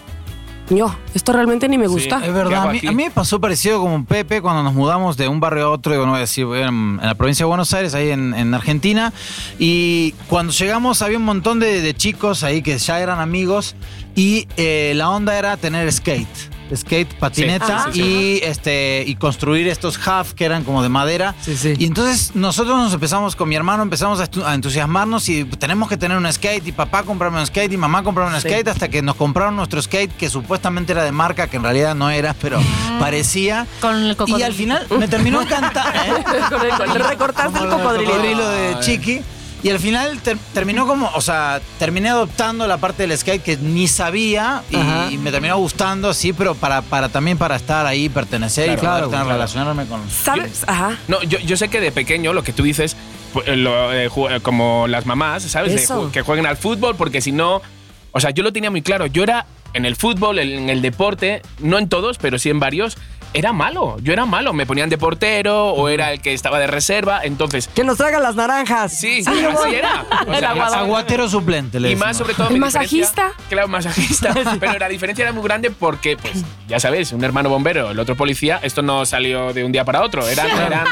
yo, 0.69 0.95
esto 1.13 1.31
realmente 1.33 1.67
ni 1.67 1.77
me 1.77 1.87
gusta. 1.87 2.17
Es 2.17 2.23
¿Qué 2.23 2.31
verdad, 2.31 2.69
a 2.69 2.71
mí, 2.71 2.79
a 2.85 2.91
mí 2.91 3.03
me 3.03 3.11
pasó 3.11 3.39
parecido 3.39 3.79
como 3.79 4.03
Pepe 4.05 4.41
cuando 4.41 4.63
nos 4.63 4.73
mudamos 4.73 5.17
de 5.17 5.27
un 5.27 5.39
barrio 5.39 5.67
a 5.67 5.69
otro, 5.69 5.93
y 5.93 5.97
no 5.97 6.07
voy 6.07 6.17
a 6.17 6.19
decir, 6.19 6.45
en, 6.55 6.99
en 6.99 6.99
la 7.01 7.15
provincia 7.15 7.43
de 7.43 7.47
Buenos 7.47 7.73
Aires, 7.73 7.93
ahí 7.93 8.09
en, 8.09 8.33
en 8.33 8.53
Argentina, 8.53 9.13
y 9.59 10.13
cuando 10.27 10.53
llegamos 10.53 11.01
había 11.01 11.17
un 11.17 11.25
montón 11.25 11.59
de, 11.59 11.81
de 11.81 11.93
chicos 11.93 12.43
ahí 12.43 12.61
que 12.61 12.77
ya 12.77 12.99
eran 12.99 13.19
amigos, 13.19 13.75
y 14.15 14.47
eh, 14.57 14.93
la 14.95 15.09
onda 15.09 15.37
era 15.37 15.57
tener 15.57 15.91
skate. 15.91 16.54
Skate, 16.73 17.13
patineta 17.19 17.85
Ah, 17.87 17.89
sí, 17.93 18.39
y 18.41 18.45
este 18.45 19.03
y 19.05 19.15
construir 19.15 19.67
estos 19.67 19.99
half 20.07 20.33
que 20.33 20.45
eran 20.45 20.63
como 20.63 20.81
de 20.81 20.89
madera. 20.89 21.35
Sí, 21.41 21.55
sí. 21.57 21.73
Y 21.77 21.85
entonces 21.85 22.35
nosotros 22.35 22.77
nos 22.77 22.93
empezamos 22.93 23.35
con 23.35 23.49
mi 23.49 23.55
hermano, 23.55 23.83
empezamos 23.83 24.19
a, 24.19 24.53
entusiasmarnos 24.53 25.27
y 25.29 25.43
tenemos 25.45 25.89
que 25.89 25.97
tener 25.97 26.17
un 26.17 26.31
skate 26.31 26.65
y 26.67 26.71
papá 26.71 27.03
comprarme 27.03 27.39
un 27.39 27.45
skate 27.45 27.73
y 27.73 27.77
mamá 27.77 28.03
comprarme 28.03 28.35
un 28.35 28.41
Sí. 28.41 28.47
skate 28.49 28.67
hasta 28.69 28.87
que 28.89 29.01
nos 29.01 29.15
compraron 29.15 29.55
nuestro 29.55 29.81
skate 29.81 30.11
que 30.15 30.29
supuestamente 30.29 30.91
era 30.93 31.03
de 31.03 31.11
marca, 31.11 31.47
que 31.47 31.57
en 31.57 31.63
realidad 31.63 31.95
no 31.95 32.09
era, 32.09 32.33
pero 32.33 32.59
parecía. 32.99 33.67
Con 33.81 33.95
el 33.95 34.11
Y 34.11 34.15
cocodrilo. 34.15 34.45
al 34.45 34.53
final 34.53 34.87
me 34.97 35.07
terminó 35.07 35.41
encantando. 35.41 35.91
¿eh? 36.05 36.23
Con 36.49 36.61
el- 36.65 36.71
con 36.77 36.89
el- 36.91 37.03
recortaste 37.09 37.59
el 37.59 37.69
cocodrilo. 37.69 38.49
de 38.49 38.79
Chiqui. 38.81 39.21
Y 39.65 39.71
al 39.71 39.79
final 39.79 40.19
ter- 40.19 40.37
terminó 40.53 40.85
como, 40.85 41.09
o 41.15 41.21
sea, 41.21 41.59
terminé 41.79 42.09
adoptando 42.09 42.67
la 42.67 42.77
parte 42.77 43.07
del 43.07 43.17
skate 43.17 43.41
que 43.41 43.57
ni 43.57 43.87
sabía 43.87 44.61
y, 44.69 45.15
y 45.15 45.17
me 45.17 45.31
terminó 45.31 45.57
gustando, 45.57 46.13
sí, 46.13 46.33
pero 46.33 46.53
para, 46.53 46.83
para 46.83 47.09
también 47.09 47.39
para 47.39 47.55
estar 47.55 47.83
ahí, 47.87 48.07
pertenecer 48.07 48.73
y 48.73 48.75
Claro, 48.75 49.05
poder 49.07 49.21
claro, 49.21 49.29
relacionarme 49.29 49.87
con. 49.87 50.07
¿Sabes? 50.07 50.63
Ajá. 50.67 50.99
No, 51.07 51.19
yo, 51.23 51.39
yo 51.39 51.57
sé 51.57 51.67
que 51.69 51.81
de 51.81 51.91
pequeño 51.91 52.31
lo 52.31 52.43
que 52.43 52.53
tú 52.53 52.61
dices 52.61 52.95
pues, 53.33 53.47
eh, 53.47 53.55
lo, 53.55 53.91
eh, 53.91 54.07
como 54.43 54.85
las 54.87 55.07
mamás, 55.07 55.41
¿sabes? 55.41 55.73
De 55.73 56.11
que 56.11 56.21
jueguen 56.21 56.45
al 56.45 56.57
fútbol, 56.57 56.95
porque 56.95 57.19
si 57.19 57.31
no. 57.31 57.63
O 58.11 58.19
sea, 58.19 58.29
yo 58.29 58.43
lo 58.43 58.53
tenía 58.53 58.69
muy 58.69 58.83
claro. 58.83 59.07
Yo 59.07 59.23
era 59.23 59.47
en 59.73 59.85
el 59.85 59.95
fútbol, 59.95 60.37
en 60.37 60.69
el 60.69 60.83
deporte, 60.83 61.41
no 61.57 61.79
en 61.79 61.89
todos, 61.89 62.19
pero 62.19 62.37
sí 62.37 62.51
en 62.51 62.59
varios, 62.59 62.97
era 63.35 63.53
malo. 63.53 63.97
Yo 64.01 64.13
era 64.13 64.25
malo. 64.25 64.53
Me 64.53 64.65
ponían 64.65 64.89
de 64.89 64.97
portero 64.97 65.69
o 65.69 65.89
era 65.89 66.11
el 66.13 66.21
que 66.21 66.33
estaba 66.33 66.59
de 66.59 66.67
reserva. 66.67 67.21
Entonces, 67.23 67.67
Que 67.67 67.83
nos 67.83 67.97
traigan 67.97 68.23
las 68.23 68.35
naranjas. 68.35 68.97
sí, 68.97 69.23
sí, 69.23 69.29
así 69.29 69.75
era. 69.75 70.05
O 70.27 70.33
sea, 70.35 70.51
Aguatero 70.51 71.29
suplente, 71.29 71.79
le 71.79 71.91
y 71.91 71.95
más 71.95 72.17
sobre 72.17 72.33
todo 72.33 72.49
¿El 72.49 72.59
masajista? 72.59 73.31
Claro, 73.49 73.67
masajista. 73.67 74.33
Pero 74.59 74.79
la 74.79 74.89
diferencia 74.89 75.23
era 75.23 75.31
muy 75.33 75.43
grande 75.43 75.71
porque, 75.71 76.17
pues, 76.17 76.43
ya 76.67 76.79
sabes, 76.79 77.11
un 77.11 77.23
hermano 77.23 77.49
bombero, 77.49 77.91
el 77.91 77.99
otro 77.99 78.15
policía, 78.15 78.59
esto 78.63 78.81
no 78.81 79.05
salió 79.05 79.53
de 79.53 79.63
un 79.63 79.71
día 79.71 79.85
para 79.85 80.01
otro. 80.01 80.27
Eran, 80.27 80.49
eran 80.49 80.85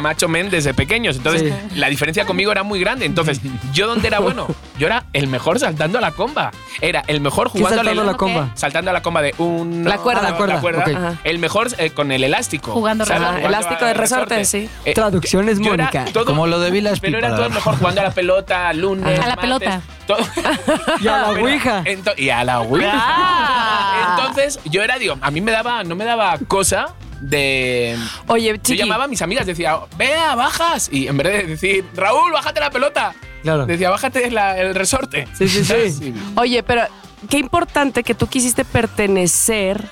macho 0.00 0.28
men 0.28 0.50
desde 0.50 0.74
pequeños. 0.74 1.16
Entonces, 1.16 1.52
la 1.74 1.88
diferencia 1.88 2.24
conmigo 2.24 2.52
era 2.52 2.62
muy 2.62 2.80
grande. 2.80 3.04
Entonces, 3.06 3.40
¿yo 3.72 3.86
dónde 3.86 4.08
era 4.08 4.20
bueno? 4.20 4.46
Yo 4.78 4.86
era 4.86 5.04
el 5.12 5.26
mejor 5.26 5.58
saltando 5.58 5.98
a 5.98 6.00
la 6.00 6.12
comba. 6.12 6.50
Era 6.80 7.02
el 7.06 7.20
mejor 7.20 7.50
¿Qué 7.52 7.58
jugando 7.58 7.76
saltando 7.78 8.02
a 8.02 8.04
la 8.04 8.12
la, 8.12 8.16
comba? 8.18 8.50
saltando 8.54 8.90
a 8.90 8.94
la 8.94 9.02
comba 9.02 9.22
de 9.22 9.34
un 9.38 9.84
La 9.84 9.98
cuerda. 9.98 10.22
Ah, 10.28 10.46
la 10.46 10.60
cuerda. 10.60 11.18
El 11.24 11.38
mejor 11.38 11.68
eh, 11.78 11.90
con 11.90 12.12
el 12.12 12.24
elástico. 12.24 12.72
Jugando. 12.72 13.04
Jugando 13.04 13.46
Elástico 13.48 13.84
de 13.84 13.94
resorte, 13.94 14.44
sí. 14.44 14.68
Eh, 14.84 14.94
Traducciones, 14.94 15.58
Mónica. 15.58 16.04
todo- 16.12 16.24
Como 16.24 16.46
lo 16.46 16.60
de 16.60 16.70
Village 16.70 17.00
Pero 17.00 17.18
era 17.18 17.34
todo 17.34 17.46
el 17.46 17.52
mejor 17.52 17.76
jugando 17.78 18.00
a 18.00 18.04
la 18.04 18.10
pelota, 18.12 18.72
lunes. 18.72 19.18
A 19.18 19.26
la 19.26 19.36
martes, 19.36 19.40
pelota. 19.42 19.80
Y 21.00 21.06
a 21.08 21.18
la 21.18 21.28
ouija. 21.30 21.84
y 22.16 22.30
a 22.30 22.44
la 22.44 22.60
ouija. 22.60 24.16
Entonces, 24.16 24.58
yo 24.64 24.82
era, 24.82 24.98
digo, 24.98 25.16
a 25.20 25.30
mí 25.30 25.40
me 25.40 25.52
daba, 25.52 25.84
no 25.84 25.94
me 25.94 26.04
daba 26.04 26.38
cosa 26.48 26.88
de. 27.20 27.96
Oye, 28.26 28.48
Yo 28.48 28.56
chiqui. 28.56 28.78
llamaba 28.78 29.04
a 29.04 29.08
mis 29.08 29.22
amigas, 29.22 29.46
decía, 29.46 29.78
vea, 29.96 30.34
bajas. 30.34 30.88
Y 30.92 31.06
en 31.08 31.16
vez 31.16 31.26
de 31.26 31.42
decir, 31.46 31.84
Raúl, 31.94 32.32
bájate 32.32 32.60
la 32.60 32.70
pelota, 32.70 33.14
Claro. 33.42 33.66
decía, 33.66 33.90
bájate 33.90 34.30
la- 34.30 34.58
el 34.58 34.74
resorte. 34.74 35.26
Sí, 35.36 35.48
sí, 35.48 35.64
sí. 35.64 36.14
Oye, 36.36 36.62
pero 36.62 36.82
qué 37.28 37.38
importante 37.38 38.02
que 38.02 38.14
tú 38.14 38.26
quisiste 38.26 38.64
pertenecer 38.64 39.82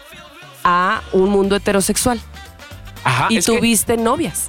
a 0.64 1.02
un 1.12 1.30
mundo 1.30 1.56
heterosexual 1.56 2.20
Ajá, 3.04 3.26
y 3.30 3.36
que- 3.36 3.42
tuviste 3.42 3.96
novias. 3.96 4.48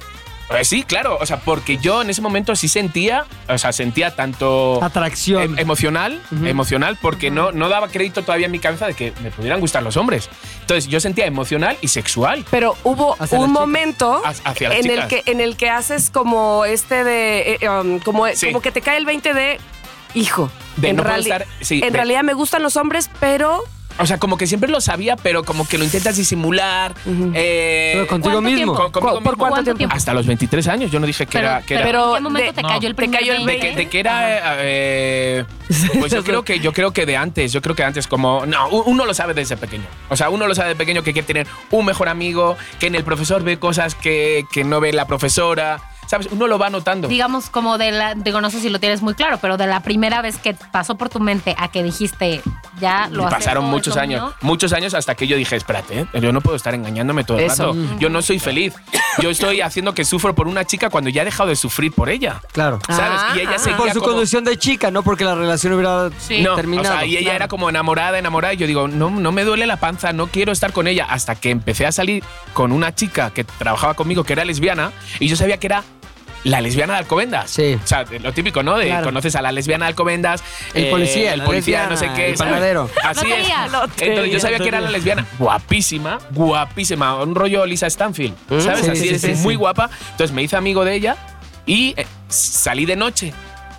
Eh, 0.58 0.64
sí, 0.64 0.82
claro. 0.82 1.16
O 1.20 1.26
sea, 1.26 1.38
porque 1.40 1.78
yo 1.78 2.02
en 2.02 2.10
ese 2.10 2.20
momento 2.22 2.56
sí 2.56 2.66
sentía, 2.68 3.24
o 3.48 3.56
sea, 3.58 3.72
sentía 3.72 4.14
tanto 4.16 4.82
Atracción. 4.82 5.42
em- 5.42 5.58
emocional, 5.58 6.20
emocional, 6.44 6.98
porque 7.00 7.30
no, 7.30 7.52
no 7.52 7.68
daba 7.68 7.88
crédito 7.88 8.22
todavía 8.22 8.46
en 8.46 8.52
mi 8.52 8.58
cabeza 8.58 8.86
de 8.86 8.94
que 8.94 9.12
me 9.22 9.30
pudieran 9.30 9.60
gustar 9.60 9.82
los 9.82 9.96
hombres. 9.96 10.28
Entonces 10.62 10.88
yo 10.88 10.98
sentía 11.00 11.26
emocional 11.26 11.76
y 11.80 11.88
sexual. 11.88 12.44
Pero 12.50 12.76
hubo 12.84 13.16
Hacia 13.18 13.38
un 13.38 13.52
momento 13.52 14.22
Hacia- 14.24 14.72
en 14.76 14.90
el 14.90 15.06
que 15.06 15.22
en 15.26 15.40
el 15.40 15.56
que 15.56 15.70
haces 15.70 16.10
como 16.10 16.64
este 16.64 17.04
de 17.04 17.58
eh, 17.60 17.68
um, 17.68 17.98
como, 18.00 18.26
Sí. 18.28 18.46
como 18.46 18.60
que 18.60 18.72
te 18.72 18.80
cae 18.80 18.96
el 18.98 19.06
20 19.06 19.32
de 19.34 19.58
hijo. 20.14 20.50
De 20.76 20.88
en 20.90 20.96
no 20.96 21.02
poder 21.04 21.18
reali- 21.20 21.30
estar- 21.32 21.46
sí, 21.60 21.80
en 21.82 21.92
de- 21.92 21.96
realidad 21.96 22.22
me 22.22 22.34
gustan 22.34 22.62
los 22.62 22.76
hombres, 22.76 23.08
pero 23.20 23.62
O 24.00 24.06
sea, 24.06 24.18
como 24.18 24.36
que 24.38 24.46
siempre 24.46 24.70
lo 24.70 24.80
sabía, 24.80 25.16
pero 25.16 25.44
como 25.44 25.66
que 25.68 25.78
lo 25.78 25.84
intentas 25.84 26.16
disimular. 26.16 26.94
eh, 27.34 27.90
Pero 27.94 28.06
contigo 28.06 28.34
¿Cuánto 28.40 28.50
mismo. 28.50 28.74
con- 28.74 28.92
¿Por 28.92 29.22
mismo. 29.22 29.36
cuánto 29.48 29.74
tiempo? 29.74 29.94
Hasta 29.96 30.14
los 30.14 30.26
23 30.26 30.66
años. 30.68 30.90
Yo 30.90 31.00
no 31.00 31.06
dije 31.06 31.26
que 31.26 31.32
Pero, 31.32 31.46
era. 31.48 31.62
Que 31.62 31.74
era- 31.74 31.82
pero, 31.84 32.16
¿en 32.16 32.22
qué 32.24 32.28
de- 32.28 32.30
momento 32.30 32.52
te 32.54 32.62
no, 32.62 32.68
cayó 32.68 32.88
el 32.88 32.94
te 32.94 32.96
primer 33.02 33.20
cayó 33.20 33.32
el 33.32 33.40
de 33.40 33.46
20? 33.46 33.70
que, 33.70 33.76
de 33.76 33.88
que 33.88 34.00
era 34.00 34.40
eh, 34.60 35.44
pues 35.98 36.12
yo 36.12 36.22
creo 36.24 36.42
que 36.44 36.60
yo 36.60 36.72
creo 36.72 36.92
que 36.92 37.06
de 37.06 37.16
antes 37.16 37.52
yo 37.52 37.60
creo 37.62 37.76
que 37.76 37.84
antes 37.84 38.06
como 38.06 38.46
no 38.46 38.68
uno 38.68 39.04
lo 39.04 39.14
sabe 39.14 39.34
desde 39.34 39.56
pequeño 39.56 39.84
o 40.08 40.16
sea 40.16 40.30
uno 40.30 40.46
lo 40.46 40.54
sabe 40.54 40.70
de 40.70 40.76
pequeño 40.76 41.02
que 41.02 41.12
quiere 41.12 41.26
tener 41.26 41.46
un 41.70 41.84
mejor 41.86 42.08
amigo 42.08 42.56
que 42.78 42.86
en 42.88 42.94
el 42.94 43.04
profesor 43.04 43.42
ve 43.42 43.58
cosas 43.58 43.94
que, 43.94 44.44
que 44.52 44.64
no 44.64 44.80
ve 44.80 44.92
la 44.92 45.06
profesora 45.06 45.80
sabes 46.10 46.28
uno 46.32 46.46
lo 46.48 46.58
va 46.58 46.70
notando 46.70 47.06
Digamos, 47.06 47.48
como 47.50 47.78
de 47.78 47.92
la. 47.92 48.14
Digo, 48.14 48.40
no 48.40 48.50
sé 48.50 48.60
si 48.60 48.68
lo 48.68 48.80
tienes 48.80 49.00
muy 49.00 49.14
claro, 49.14 49.38
pero 49.40 49.56
de 49.56 49.66
la 49.68 49.80
primera 49.80 50.20
vez 50.22 50.36
que 50.38 50.54
pasó 50.72 50.96
por 50.96 51.08
tu 51.08 51.20
mente 51.20 51.54
a 51.56 51.68
que 51.68 51.82
dijiste, 51.84 52.42
ya 52.80 53.08
lo 53.10 53.22
acepto, 53.26 53.36
pasaron 53.38 53.64
muchos 53.66 53.96
años, 53.96 54.22
mío. 54.22 54.34
muchos 54.42 54.72
años 54.72 54.94
hasta 54.94 55.14
que 55.14 55.26
yo 55.28 55.36
dije, 55.36 55.54
espérate, 55.54 56.00
¿eh? 56.00 56.06
yo 56.20 56.32
no 56.32 56.40
puedo 56.40 56.56
estar 56.56 56.74
engañándome 56.74 57.22
todo 57.24 57.38
el 57.38 57.44
Eso. 57.44 57.68
rato. 57.74 57.98
Yo 58.00 58.08
no 58.10 58.22
soy 58.22 58.38
feliz. 58.40 58.74
Yo 59.22 59.30
estoy 59.30 59.60
haciendo 59.60 59.94
que 59.94 60.04
sufro 60.04 60.34
por 60.34 60.48
una 60.48 60.64
chica 60.64 60.90
cuando 60.90 61.10
ya 61.10 61.22
he 61.22 61.24
dejado 61.24 61.48
de 61.48 61.56
sufrir 61.56 61.92
por 61.92 62.08
ella. 62.10 62.40
Claro. 62.52 62.80
¿Sabes? 62.88 63.20
Ah, 63.22 63.32
y 63.36 63.40
ella 63.40 63.52
ah. 63.56 63.58
seguía 63.58 63.76
Por 63.78 63.92
su 63.92 64.00
como- 64.00 64.12
condición 64.12 64.44
de 64.44 64.56
chica, 64.58 64.90
no 64.90 65.02
porque 65.02 65.24
la 65.24 65.34
relación 65.34 65.72
hubiera 65.74 66.10
Sí. 66.18 66.42
No, 66.42 66.54
terminado. 66.56 66.88
o 66.94 66.98
sea, 66.98 67.06
y 67.06 67.12
ella 67.16 67.22
Claro. 67.30 67.36
era 67.36 67.48
como 67.48 67.68
enamorada, 67.68 68.18
enamorada. 68.18 68.54
Y 68.54 68.56
yo 68.56 68.66
digo, 68.66 68.88
no, 68.88 69.10
no 69.10 69.32
me 69.32 69.44
duele 69.44 69.66
la 69.66 69.76
panza, 69.78 70.12
no 70.12 70.26
quiero 70.28 70.52
estar 70.52 70.72
con 70.72 70.86
ella. 70.86 71.06
Hasta 71.08 71.34
que 71.34 71.50
empecé 71.50 71.86
a 71.86 71.92
salir 71.92 72.24
con 72.52 72.72
una 72.72 72.94
chica 72.94 73.30
que 73.30 73.44
trabajaba 73.44 73.94
conmigo, 73.94 74.24
que 74.24 74.32
era 74.32 74.44
lesbiana, 74.44 74.92
y 75.18 75.28
yo 75.28 75.36
sabía 75.36 75.58
que 75.58 75.66
era 75.66 75.84
la 76.44 76.60
lesbiana 76.60 76.94
de 76.94 76.98
Alcobendas. 77.00 77.50
Sí. 77.50 77.74
O 77.82 77.86
sea, 77.86 78.04
lo 78.22 78.32
típico, 78.32 78.62
¿no? 78.62 78.78
De 78.78 78.86
Claro. 78.86 79.04
conoces 79.04 79.36
a 79.36 79.42
la 79.42 79.52
lesbiana 79.52 79.84
de 79.86 79.88
Alcobendas. 79.90 80.42
El 80.74 80.84
eh, 80.86 80.90
policía, 80.90 81.34
el 81.34 81.42
policía, 81.42 81.86
no 81.88 81.96
sé 81.96 82.08
qué. 82.14 82.30
el 82.30 82.36
¿sabes? 82.36 82.52
panadero. 82.52 82.88
Así 83.04 83.26
es. 83.30 83.38
Loterías. 83.70 83.90
Entonces 84.00 84.32
yo 84.32 84.40
sabía 84.40 84.58
que 84.58 84.68
era 84.68 84.80
la 84.80 84.90
lesbiana 84.90 85.26
guapísima, 85.38 86.18
guapísima. 86.30 87.16
Un 87.22 87.34
rollo 87.34 87.66
Lisa 87.66 87.88
Stanfield. 87.88 88.34
¿Sabes? 88.60 88.84
Sí, 88.84 88.90
Así 88.90 89.00
sí, 89.00 89.08
es, 89.14 89.20
sí, 89.20 89.32
muy 89.42 89.54
sí. 89.54 89.58
guapa. 89.58 89.90
Entonces 90.12 90.32
me 90.34 90.42
hice 90.42 90.56
amigo 90.56 90.84
de 90.84 90.94
ella 90.94 91.16
y 91.66 91.94
eh, 91.96 92.06
salí 92.28 92.86
de 92.86 92.96
noche. 92.96 93.32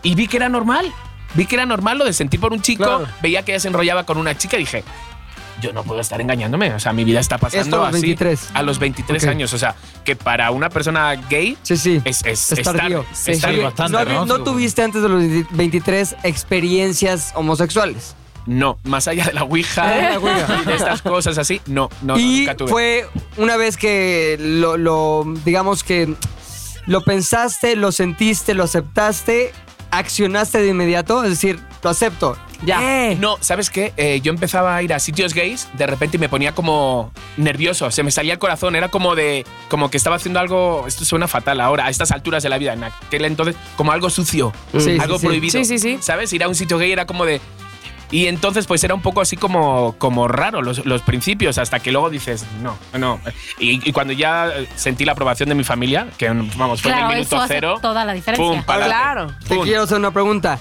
Y 0.04 0.16
vi 0.16 0.28
que 0.28 0.38
era 0.38 0.50
normal. 0.50 0.92
Vi 1.34 1.46
que 1.46 1.56
era 1.56 1.66
normal 1.66 1.98
lo 1.98 2.06
de 2.06 2.14
sentir 2.14 2.40
por 2.40 2.52
un 2.54 2.62
chico. 2.62 2.84
Claro. 2.84 3.08
Veía 3.22 3.44
que 3.44 3.54
ella 3.54 3.60
se 3.60 3.70
enrollaba 3.70 4.04
con 4.06 4.18
una 4.18 4.38
chica 4.38 4.58
y 4.58 4.62
dije, 4.62 4.84
yo 5.62 5.72
no 5.74 5.84
puedo 5.84 6.02
estar 6.02 6.20
engañándome. 6.20 6.74
O 6.74 6.80
sea, 6.80 6.92
mi 6.92 7.04
vida 7.04 7.20
está 7.20 7.38
pasando 7.38 7.64
Esto 7.64 7.76
a 7.86 7.88
los 7.88 7.96
así. 7.98 8.02
23. 8.08 8.50
A 8.54 8.62
los 8.64 8.80
23 8.80 9.24
Ok. 9.24 9.30
años. 9.30 9.54
O 9.54 9.58
sea, 9.58 9.76
que 10.04 10.16
para 10.16 10.52
una 10.52 10.70
persona 10.70 11.14
gay 11.30 11.58
Sí, 11.64 11.78
sí. 11.78 12.02
es, 12.04 12.26
es, 12.26 12.52
Es 12.52 12.60
es 12.60 12.64
tardío. 12.66 13.04
tarde. 13.04 13.16
Sí, 13.16 13.60
bastante. 13.62 13.92
no, 14.06 14.06
¿no? 14.06 14.26
no 14.26 14.44
tuviste 14.44 14.82
antes 14.84 15.02
de 15.02 15.08
los 15.10 15.24
23 15.52 16.16
experiencias 16.24 17.32
homosexuales. 17.36 18.16
No, 18.48 18.80
más 18.86 19.08
allá 19.08 19.26
de 19.26 19.34
la 19.34 19.44
Ouija 19.44 19.98
Eh, 19.98 20.10
la 20.14 20.20
ouija. 20.20 20.62
y 20.64 20.66
de 20.66 20.76
estas 20.76 21.02
cosas 21.04 21.38
así, 21.38 21.62
no, 21.68 21.90
no, 22.02 22.18
y 22.18 22.40
nunca 22.40 22.58
tuve. 22.58 22.70
fue 22.72 23.08
una 23.38 23.56
vez 23.56 23.78
que 23.78 24.36
lo, 24.40 24.78
lo, 24.78 25.24
digamos 25.46 25.84
que 25.84 26.12
lo 26.88 27.04
pensaste, 27.04 27.76
lo 27.76 27.92
sentiste, 27.92 28.56
lo 28.56 28.64
aceptaste, 28.64 29.52
accionaste 29.92 30.60
de 30.60 30.70
inmediato, 30.70 31.24
es 31.24 31.30
decir, 31.30 31.60
lo 31.84 31.92
acepto. 31.92 32.36
Ya. 32.64 33.10
Eh, 33.12 33.18
No, 33.20 33.38
¿sabes 33.42 33.70
qué? 33.70 33.94
Eh, 33.98 34.22
yo 34.22 34.32
empezaba 34.32 34.76
a 34.76 34.84
ir 34.84 34.94
a 34.94 35.00
sitios 35.00 35.34
gays, 35.34 35.68
de 35.74 35.88
repente 35.88 36.18
y 36.18 36.20
me 36.20 36.30
ponía 36.30 36.54
como 36.54 37.12
nervioso, 37.38 37.90
se 37.92 38.04
me 38.04 38.12
salía 38.12 38.34
el 38.34 38.40
corazón, 38.40 38.76
era 38.76 38.90
como 38.90 39.16
de, 39.16 39.46
como 39.70 39.90
que 39.90 39.98
estaba 39.98 40.18
haciendo 40.18 40.40
algo, 40.40 40.86
esto 40.88 41.04
suena 41.06 41.28
fatal 41.28 41.60
ahora, 41.62 41.86
a 41.86 41.90
estas 41.90 42.12
alturas 42.12 42.44
de 42.44 42.50
la 42.50 42.58
vida, 42.58 42.74
en 42.74 42.84
aquel 42.84 43.26
entonces, 43.26 43.56
como 43.78 43.92
algo 43.92 44.10
sucio, 44.10 44.54
Sí, 44.78 44.98
algo 45.00 45.16
sí, 45.16 45.22
sí. 45.22 45.26
prohibido. 45.28 45.52
Sí, 45.52 45.66
sí, 45.66 45.80
sí. 45.80 45.98
¿Sabes? 46.02 46.32
Ir 46.34 46.44
a 46.44 46.48
un 46.48 46.56
sitio 46.56 46.78
gay 46.78 46.92
era 46.92 47.06
como 47.06 47.26
de... 47.26 47.42
Y 48.14 48.28
entonces 48.28 48.68
pues 48.68 48.84
era 48.84 48.94
un 48.94 49.02
poco 49.02 49.22
así 49.22 49.38
como, 49.38 49.96
como 49.98 50.28
raro 50.28 50.62
los, 50.62 50.86
los 50.86 51.02
principios, 51.02 51.58
hasta 51.58 51.80
que 51.80 51.94
luego 51.94 52.10
dices, 52.10 52.46
no, 52.62 52.78
no. 53.00 53.22
Y, 53.58 53.88
y 53.88 53.94
cuando 53.94 54.12
ya 54.12 54.52
sentí 54.76 55.06
la 55.06 55.14
aprobación 55.14 55.48
de 55.48 55.56
mi 55.56 55.64
familia, 55.64 56.08
que 56.18 56.28
vamos, 56.28 56.82
fue 56.82 56.92
Claro, 56.92 57.06
en 57.12 57.12
el 57.16 57.22
eso 57.22 57.36
minuto 57.36 57.44
hace 57.46 57.54
cero. 57.54 57.80
toda 57.82 58.04
la 58.04 58.12
diferencia. 58.12 58.46
pum. 58.46 58.62
Claro. 58.66 59.28
Te 59.48 59.58
quiero 59.62 59.84
hacer 59.84 59.98
una 59.98 60.12
pregunta. 60.12 60.60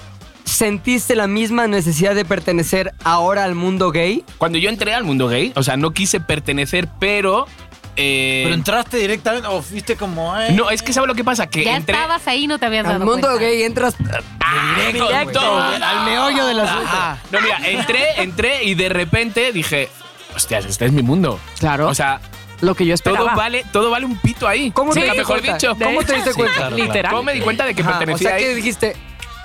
¿Sentiste 0.51 1.15
la 1.15 1.27
misma 1.27 1.67
necesidad 1.67 2.13
de 2.13 2.25
pertenecer 2.25 2.93
ahora 3.05 3.45
al 3.45 3.55
mundo 3.55 3.91
gay? 3.91 4.25
Cuando 4.37 4.57
yo 4.57 4.69
entré 4.69 4.93
al 4.93 5.05
mundo 5.05 5.27
gay, 5.29 5.53
o 5.55 5.63
sea, 5.63 5.77
no 5.77 5.91
quise 5.91 6.19
pertenecer, 6.19 6.89
pero... 6.99 7.47
eh, 7.95 8.41
Pero 8.43 8.55
entraste 8.55 8.97
directamente 8.97 9.47
o 9.47 9.61
fuiste 9.61 9.95
como. 9.95 10.37
eh, 10.37 10.51
no, 10.51 10.69
es 10.69 10.81
que 10.81 10.91
¿sabes 10.91 11.07
lo 11.07 11.15
que 11.15 11.23
pasa? 11.23 11.47
Que 11.47 11.63
Ya 11.63 11.77
entré... 11.77 11.95
estabas 11.95 12.27
ahí 12.27 12.43
y 12.43 12.47
no 12.47 12.59
te 12.59 12.65
habías 12.65 12.83
dado 12.83 12.95
Al 12.97 13.05
mundo 13.05 13.27
cuenta. 13.29 13.39
gay 13.45 13.63
entras 13.63 13.95
Directo, 13.97 15.07
Directo. 15.07 15.57
al 15.57 16.05
meollo 16.05 16.45
del 16.45 16.59
asunto. 16.59 16.97
No, 17.31 17.39
mira, 17.41 17.57
entré, 17.69 18.21
entré 18.21 18.63
y 18.65 18.75
de 18.75 18.89
repente 18.89 19.53
dije, 19.53 19.87
hostias, 20.35 20.65
este 20.65 20.85
es 20.85 20.91
mi 20.91 21.01
mundo. 21.01 21.39
Claro. 21.59 21.87
O 21.87 21.95
sea, 21.95 22.19
lo 22.59 22.75
que 22.75 22.85
yo 22.85 22.95
todo 22.97 23.13
esperaba. 23.13 23.35
vale, 23.37 23.65
todo 23.71 23.89
vale 23.89 24.05
un 24.05 24.17
pito 24.17 24.47
ahí. 24.49 24.69
¿Cómo 24.71 24.93
te 24.93 24.99
diste 25.01 25.17
mejor 25.17 25.39
cuenta? 25.39 25.53
dicho. 25.57 25.77
¿Cómo 25.81 26.03
te 26.03 26.13
diste 26.15 26.31
Sí, 26.31 26.35
cuenta? 26.37 26.57
claro, 26.57 26.75
Literal. 26.75 27.11
¿Cómo 27.11 27.23
me 27.23 27.33
di 27.33 27.39
cuenta 27.39 27.65
de 27.65 27.73
que 27.73 27.81
Ajá, 27.81 27.91
o 27.91 27.93
pertenecía 27.99 28.27
sea, 28.29 28.37
ahí? 28.37 28.43
¿qué 28.43 28.55
dijiste? 28.55 28.95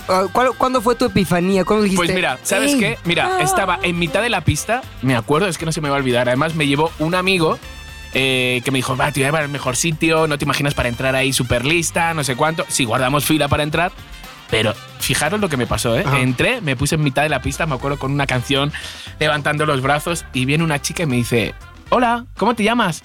Ah, 0.08 0.24
¿cuál- 0.32 0.50
¿Cuándo 0.56 0.80
fue 0.80 0.94
tu 0.94 1.04
epifanía? 1.06 1.64
¿Cuándo 1.64 1.82
dijiste? 1.84 2.04
Pues 2.04 2.14
mira, 2.14 2.38
¿sabes 2.42 2.74
"Ey, 2.74 2.78
qué? 2.78 2.98
Mira, 3.04 3.40
estaba 3.40 3.78
en 3.82 3.98
mitad 3.98 4.22
de 4.22 4.28
la 4.30 4.40
pista, 4.42 4.82
me 5.02 5.16
acuerdo, 5.16 5.48
es 5.48 5.58
que 5.58 5.66
no 5.66 5.72
se 5.72 5.80
me 5.80 5.88
va 5.88 5.96
a 5.96 5.98
olvidar. 5.98 6.28
Además, 6.28 6.54
me 6.54 6.66
llevó 6.66 6.92
un 6.98 7.14
amigo 7.14 7.58
eh, 8.14 8.62
que 8.64 8.70
me 8.70 8.78
dijo, 8.78 8.96
va, 8.96 9.12
te 9.12 9.20
voy 9.20 9.24
a 9.24 9.26
llevar 9.28 9.42
al 9.42 9.48
mejor 9.50 9.76
sitio, 9.76 10.26
no 10.26 10.38
te 10.38 10.44
imaginas 10.46 10.72
para 10.74 10.88
entrar 10.88 11.14
ahí 11.14 11.32
súper 11.34 11.64
lista, 11.66 12.14
no 12.14 12.24
sé 12.24 12.34
cuánto. 12.34 12.64
Sí, 12.68 12.84
guardamos 12.84 13.24
fila 13.26 13.48
para 13.48 13.62
entrar. 13.62 13.92
Pero 14.48 14.74
fijaros 15.00 15.40
lo 15.40 15.48
que 15.48 15.56
me 15.56 15.66
pasó, 15.66 15.96
¿eh? 15.98 16.04
Ajá. 16.06 16.20
Entré, 16.20 16.60
me 16.60 16.76
puse 16.76 16.94
en 16.94 17.02
mitad 17.02 17.22
de 17.24 17.28
la 17.28 17.42
pista, 17.42 17.66
me 17.66 17.74
acuerdo 17.74 17.98
con 17.98 18.12
una 18.12 18.26
canción 18.26 18.72
levantando 19.18 19.66
los 19.66 19.82
brazos 19.82 20.24
y 20.32 20.44
viene 20.44 20.62
una 20.64 20.80
chica 20.80 21.02
y 21.02 21.06
me 21.06 21.16
dice, 21.16 21.52
hola, 21.90 22.26
¿cómo 22.38 22.54
te 22.54 22.62
llamas? 22.62 23.02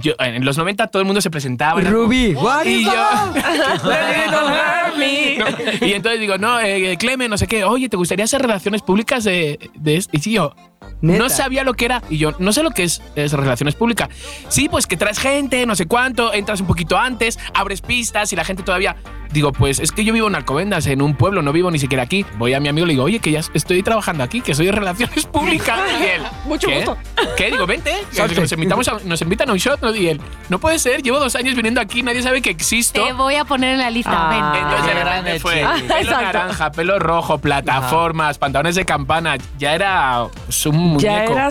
Yo, 0.00 0.14
en 0.18 0.44
los 0.44 0.58
90 0.58 0.88
todo 0.88 1.00
el 1.00 1.06
mundo 1.06 1.20
se 1.20 1.30
presentaba. 1.30 1.80
Ruby, 1.80 2.34
what 2.34 2.64
y 2.64 2.80
is 2.80 2.86
yo. 2.86 2.92
No, 4.30 5.86
y 5.86 5.92
entonces 5.92 6.20
digo, 6.20 6.38
no, 6.38 6.60
eh, 6.60 6.96
Clemen, 6.98 7.30
no 7.30 7.38
sé 7.38 7.46
qué, 7.46 7.64
oye, 7.64 7.88
¿te 7.88 7.96
gustaría 7.96 8.24
hacer 8.24 8.40
relaciones 8.42 8.82
públicas 8.82 9.24
de, 9.24 9.70
de 9.74 9.96
esto? 9.96 10.16
Y 10.16 10.20
sí, 10.20 10.32
yo. 10.32 10.54
¿Neta? 11.00 11.18
No 11.22 11.28
sabía 11.28 11.62
lo 11.62 11.74
que 11.74 11.84
era. 11.84 12.02
Y 12.08 12.18
yo, 12.18 12.32
no 12.38 12.52
sé 12.52 12.62
lo 12.62 12.70
que 12.70 12.84
es, 12.84 13.02
es 13.14 13.32
relaciones 13.32 13.74
públicas. 13.74 14.08
Sí, 14.48 14.68
pues 14.68 14.86
que 14.86 14.96
traes 14.96 15.18
gente, 15.18 15.66
no 15.66 15.74
sé 15.74 15.86
cuánto, 15.86 16.32
entras 16.32 16.60
un 16.60 16.66
poquito 16.66 16.96
antes, 16.96 17.38
abres 17.54 17.82
pistas 17.82 18.32
y 18.32 18.36
la 18.36 18.44
gente 18.44 18.62
todavía 18.62 18.96
digo, 19.32 19.52
pues 19.52 19.78
es 19.80 19.92
que 19.92 20.04
yo 20.04 20.12
vivo 20.12 20.28
en 20.28 20.34
Alcobendas, 20.34 20.86
en 20.86 21.02
un 21.02 21.14
pueblo, 21.14 21.42
no 21.42 21.52
vivo 21.52 21.70
ni 21.70 21.78
siquiera 21.78 22.02
aquí. 22.02 22.24
Voy 22.38 22.54
a 22.54 22.60
mi 22.60 22.68
amigo 22.68 22.84
y 22.86 22.88
le 22.88 22.92
digo, 22.94 23.04
oye, 23.04 23.18
que 23.20 23.30
ya 23.32 23.40
estoy 23.54 23.82
trabajando 23.82 24.24
aquí, 24.24 24.40
que 24.40 24.54
soy 24.54 24.66
de 24.66 24.72
relaciones 24.72 25.24
públicas. 25.32 25.78
Y 26.00 26.04
él, 26.04 26.22
Mucho 26.44 26.68
¿qué? 26.68 26.76
gusto. 26.76 26.96
¿Qué? 27.36 27.50
Digo, 27.50 27.66
vente. 27.66 27.92
Nos, 28.36 28.52
invitamos 28.52 28.88
a- 28.88 28.98
nos 29.04 29.20
invitan 29.22 29.50
a 29.50 29.52
un 29.52 29.58
shot. 29.58 29.80
¿no? 29.82 29.94
Y 29.94 30.08
él, 30.08 30.20
no 30.48 30.58
puede 30.58 30.78
ser, 30.78 31.02
llevo 31.02 31.18
dos 31.18 31.34
años 31.36 31.54
viniendo 31.54 31.80
aquí, 31.80 32.02
nadie 32.02 32.22
sabe 32.22 32.40
que 32.42 32.50
existo. 32.50 33.04
Te 33.04 33.12
voy 33.12 33.34
a 33.34 33.44
poner 33.44 33.72
en 33.74 33.78
la 33.78 33.90
lista. 33.90 34.12
Ah. 34.14 34.52
ven. 34.52 34.62
Entonces 34.62 34.86
de 34.94 35.00
grande, 35.00 35.40
fue 35.40 35.54
pelo 35.54 36.00
Exacto. 36.00 36.22
naranja, 36.22 36.70
pelo 36.72 36.98
rojo, 36.98 37.38
plataformas, 37.38 38.38
pantalones 38.38 38.74
de 38.74 38.84
campana. 38.84 39.36
Ya 39.58 39.74
era 39.74 40.26
pues, 40.46 40.66
un 40.66 40.76
muñeco. 40.76 41.04
Ya 41.04 41.24
Era. 41.24 41.48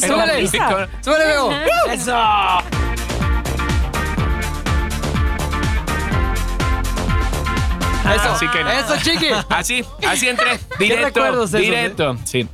¡Eso! 1.93 2.15
Eso, 8.13 8.31
Así 8.31 8.47
que 8.49 8.63
no. 8.63 8.71
eso, 8.71 8.95
chiqui. 9.01 9.27
Así, 9.49 9.83
así 10.07 10.27
entré. 10.29 10.59
Directo. 10.79 11.05
recuerdos 11.05 11.49
esos, 11.49 11.61
directo. 11.61 12.17
Sí. 12.23 12.47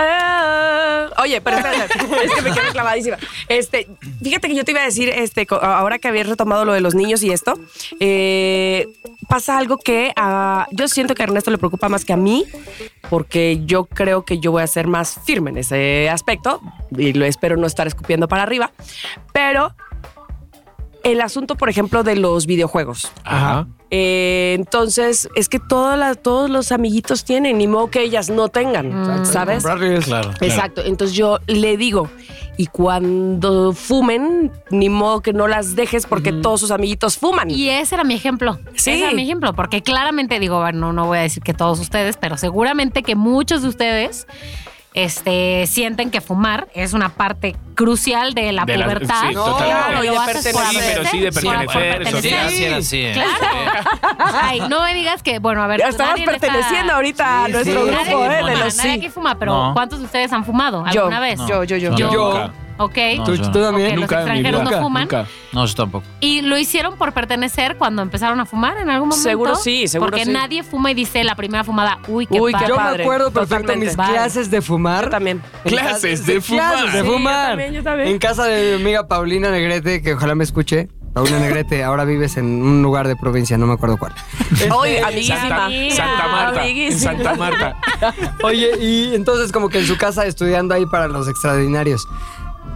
Ah, 0.00 1.08
oye, 1.18 1.40
pero 1.40 1.56
espérate, 1.56 1.92
es 2.24 2.32
que 2.32 2.42
me 2.42 2.52
quedé 2.52 2.68
clavadísima. 2.70 3.16
Este, 3.48 3.88
fíjate 4.22 4.46
que 4.48 4.54
yo 4.54 4.64
te 4.64 4.70
iba 4.70 4.80
a 4.80 4.84
decir, 4.84 5.08
este, 5.08 5.44
ahora 5.50 5.98
que 5.98 6.06
habías 6.06 6.28
retomado 6.28 6.64
lo 6.64 6.72
de 6.72 6.80
los 6.80 6.94
niños 6.94 7.20
y 7.24 7.32
esto, 7.32 7.54
eh, 7.98 8.86
pasa 9.28 9.58
algo 9.58 9.76
que 9.76 10.12
a- 10.14 10.68
yo 10.70 10.86
siento 10.86 11.16
que 11.16 11.22
a 11.22 11.26
Ernesto 11.26 11.50
le 11.50 11.58
preocupa 11.58 11.88
más 11.88 12.04
que 12.04 12.12
a 12.12 12.16
mí, 12.16 12.44
porque 13.10 13.60
yo 13.64 13.86
creo 13.86 14.24
que 14.24 14.38
yo 14.38 14.52
voy 14.52 14.62
a 14.62 14.66
ser 14.68 14.86
más 14.86 15.18
firme 15.24 15.50
en 15.50 15.58
ese 15.58 16.08
aspecto 16.08 16.60
y 16.96 17.12
lo 17.14 17.24
espero 17.24 17.56
no 17.56 17.66
estar 17.66 17.88
escupiendo 17.88 18.28
para 18.28 18.44
arriba, 18.44 18.70
pero 19.32 19.74
el 21.04 21.20
asunto, 21.20 21.56
por 21.56 21.68
ejemplo, 21.68 22.02
de 22.02 22.16
los 22.16 22.46
videojuegos. 22.46 23.10
Ajá. 23.24 23.66
Eh, 23.90 24.54
entonces, 24.58 25.28
es 25.34 25.48
que 25.48 25.58
todas 25.58 25.98
las- 25.98 26.20
todos 26.22 26.50
los 26.50 26.72
amiguitos 26.72 27.24
tienen, 27.24 27.56
ni 27.58 27.66
modo 27.66 27.90
que 27.90 28.02
ellas 28.02 28.28
no 28.28 28.48
tengan, 28.48 29.24
¿sabes? 29.24 29.62
Claro. 29.62 30.30
Exacto. 30.40 30.82
Entonces 30.84 31.16
yo 31.16 31.38
le 31.46 31.76
digo, 31.78 32.10
y 32.58 32.66
cuando 32.66 33.72
fumen, 33.72 34.52
ni 34.70 34.90
modo 34.90 35.22
que 35.22 35.32
no 35.32 35.48
las 35.48 35.74
dejes 35.74 36.04
porque 36.06 36.32
todos 36.32 36.60
sus 36.60 36.70
amiguitos 36.70 37.16
fuman. 37.16 37.50
Y 37.50 37.70
ese 37.70 37.94
era 37.94 38.04
mi 38.04 38.14
ejemplo. 38.14 38.58
Sí. 38.74 38.90
Ese 38.90 39.04
era 39.04 39.12
mi 39.14 39.22
ejemplo, 39.22 39.54
porque 39.54 39.82
claramente 39.82 40.38
digo, 40.38 40.58
bueno, 40.60 40.92
no 40.92 41.06
voy 41.06 41.18
a 41.18 41.22
decir 41.22 41.42
que 41.42 41.54
todos 41.54 41.80
ustedes, 41.80 42.18
pero 42.18 42.36
seguramente 42.36 43.02
que 43.02 43.14
muchos 43.14 43.62
de 43.62 43.68
ustedes 43.68 44.26
este, 45.04 45.66
sienten 45.66 46.10
que 46.10 46.20
fumar 46.20 46.68
es 46.74 46.92
una 46.92 47.08
parte 47.10 47.56
crucial 47.74 48.34
de 48.34 48.52
la 48.52 48.64
De 48.64 48.76
la- 48.76 48.84
pubertad. 48.86 49.28
sí, 49.28 49.34
totalmente. 49.34 49.64
Claro, 49.66 49.92
lo 49.96 50.02
de 50.02 50.08
haces 50.18 50.52
por 50.52 50.62
pertenecer. 50.62 50.82
Sí, 50.82 50.90
pero 50.94 51.10
sí 51.10 51.18
de 51.20 51.32
por- 51.32 51.64
por 51.66 51.72
pertenecer, 51.74 52.82
sí. 52.82 52.82
Sí. 52.82 53.12
Claro. 53.14 53.38
Ay, 54.42 54.60
no 54.68 54.82
me 54.82 54.94
digas 54.94 55.22
que, 55.22 55.38
bueno, 55.38 55.62
a 55.62 55.66
ver. 55.66 55.80
Ya 55.80 55.88
estabas 55.88 56.18
está- 56.18 56.30
perteneciendo 56.32 56.92
ahorita 56.94 57.44
a 57.44 57.48
nuestro 57.48 57.64
sí. 57.84 57.90
grupo, 57.90 58.04
Nadie, 58.04 58.26
¿eh? 58.40 58.44
De 58.44 58.56
los 58.56 58.76
nadie 58.76 58.92
sí. 58.92 58.98
aquí 58.98 59.08
fuma, 59.08 59.36
pero 59.38 59.52
No. 59.52 59.74
¿cuántos 59.74 59.98
de 60.00 60.04
ustedes 60.06 60.32
han 60.32 60.44
fumado 60.44 60.84
Yo, 60.92 61.02
alguna 61.02 61.20
vez? 61.20 61.38
yo, 61.48 61.64
yo, 61.64 61.76
yo. 61.76 61.94
Yo. 61.96 62.12
Yo. 62.12 62.50
Ok. 62.78 62.96
No, 63.18 63.24
¿Tú, 63.24 63.36
también? 63.60 63.92
Ok, 63.92 63.92
los 63.92 64.00
Nunca 64.00 64.16
mi 64.16 64.22
extranjeros 64.22 64.62
no 64.64 64.70
fuman. 64.82 65.02
Nunca. 65.02 65.26
No, 65.52 65.66
yo 65.66 65.74
tampoco. 65.74 66.06
¿Y 66.20 66.42
lo 66.42 66.56
hicieron 66.58 66.96
por 66.96 67.12
pertenecer 67.12 67.76
cuando 67.76 68.02
empezaron 68.02 68.40
a 68.40 68.46
fumar 68.46 68.78
en 68.78 68.88
algún 68.90 69.08
momento? 69.08 69.28
Seguro 69.28 69.54
sí, 69.56 69.88
seguro 69.88 70.10
Porque 70.10 70.24
sí. 70.24 70.30
nadie 70.30 70.62
fuma 70.62 70.90
y 70.90 70.94
dice 70.94 71.24
la 71.24 71.34
primera 71.34 71.64
fumada, 71.64 71.98
uy, 72.08 72.26
qué 72.26 72.40
Uy, 72.40 72.52
qué 72.52 72.58
padre. 72.58 72.68
Yo 72.68 72.76
me 72.98 73.02
acuerdo 73.02 73.30
perfecto 73.32 73.76
mis 73.76 73.96
Vale. 73.96 74.12
clases 74.12 74.50
de 74.50 74.62
fumar. 74.62 75.04
Yo 75.04 75.10
también. 75.10 75.42
Clases 75.64 76.24
de 76.26 76.40
fumar. 76.40 76.72
Clases 76.72 76.92
de 76.92 77.00
Sí, 77.00 77.06
yo 77.06 77.12
fumar. 77.12 77.48
también, 77.48 77.72
yo 77.72 77.82
también. 77.82 78.08
En 78.08 78.18
casa 78.18 78.44
de 78.44 78.76
mi 78.76 78.82
amiga 78.82 79.08
Paulina 79.08 79.50
Negrete, 79.50 80.00
que 80.02 80.14
ojalá 80.14 80.34
me 80.34 80.44
escuche. 80.44 80.88
Paulina 81.14 81.40
Negrete, 81.40 81.82
ahora 81.84 82.04
vives 82.04 82.36
en 82.36 82.44
un 82.62 82.82
lugar 82.82 83.08
de 83.08 83.16
provincia, 83.16 83.58
no 83.58 83.66
me 83.66 83.72
acuerdo 83.72 83.96
cuál. 83.96 84.12
Oye, 84.76 85.00
Santa, 85.00 85.08
amiguísima. 85.08 85.64
Amiga. 85.64 85.94
Santa 85.96 86.28
Marta. 86.28 86.52
En 86.54 86.58
Amiguísima. 86.60 87.12
Santa 87.12 87.34
Marta. 87.34 87.76
Oye, 88.44 88.70
y 88.80 89.14
entonces 89.14 89.50
como 89.50 89.68
que 89.68 89.78
en 89.80 89.86
su 89.86 89.96
casa 89.96 90.26
estudiando 90.26 90.74
ahí 90.74 90.86
para 90.86 91.08
los 91.08 91.26
extraordinarios. 91.28 92.06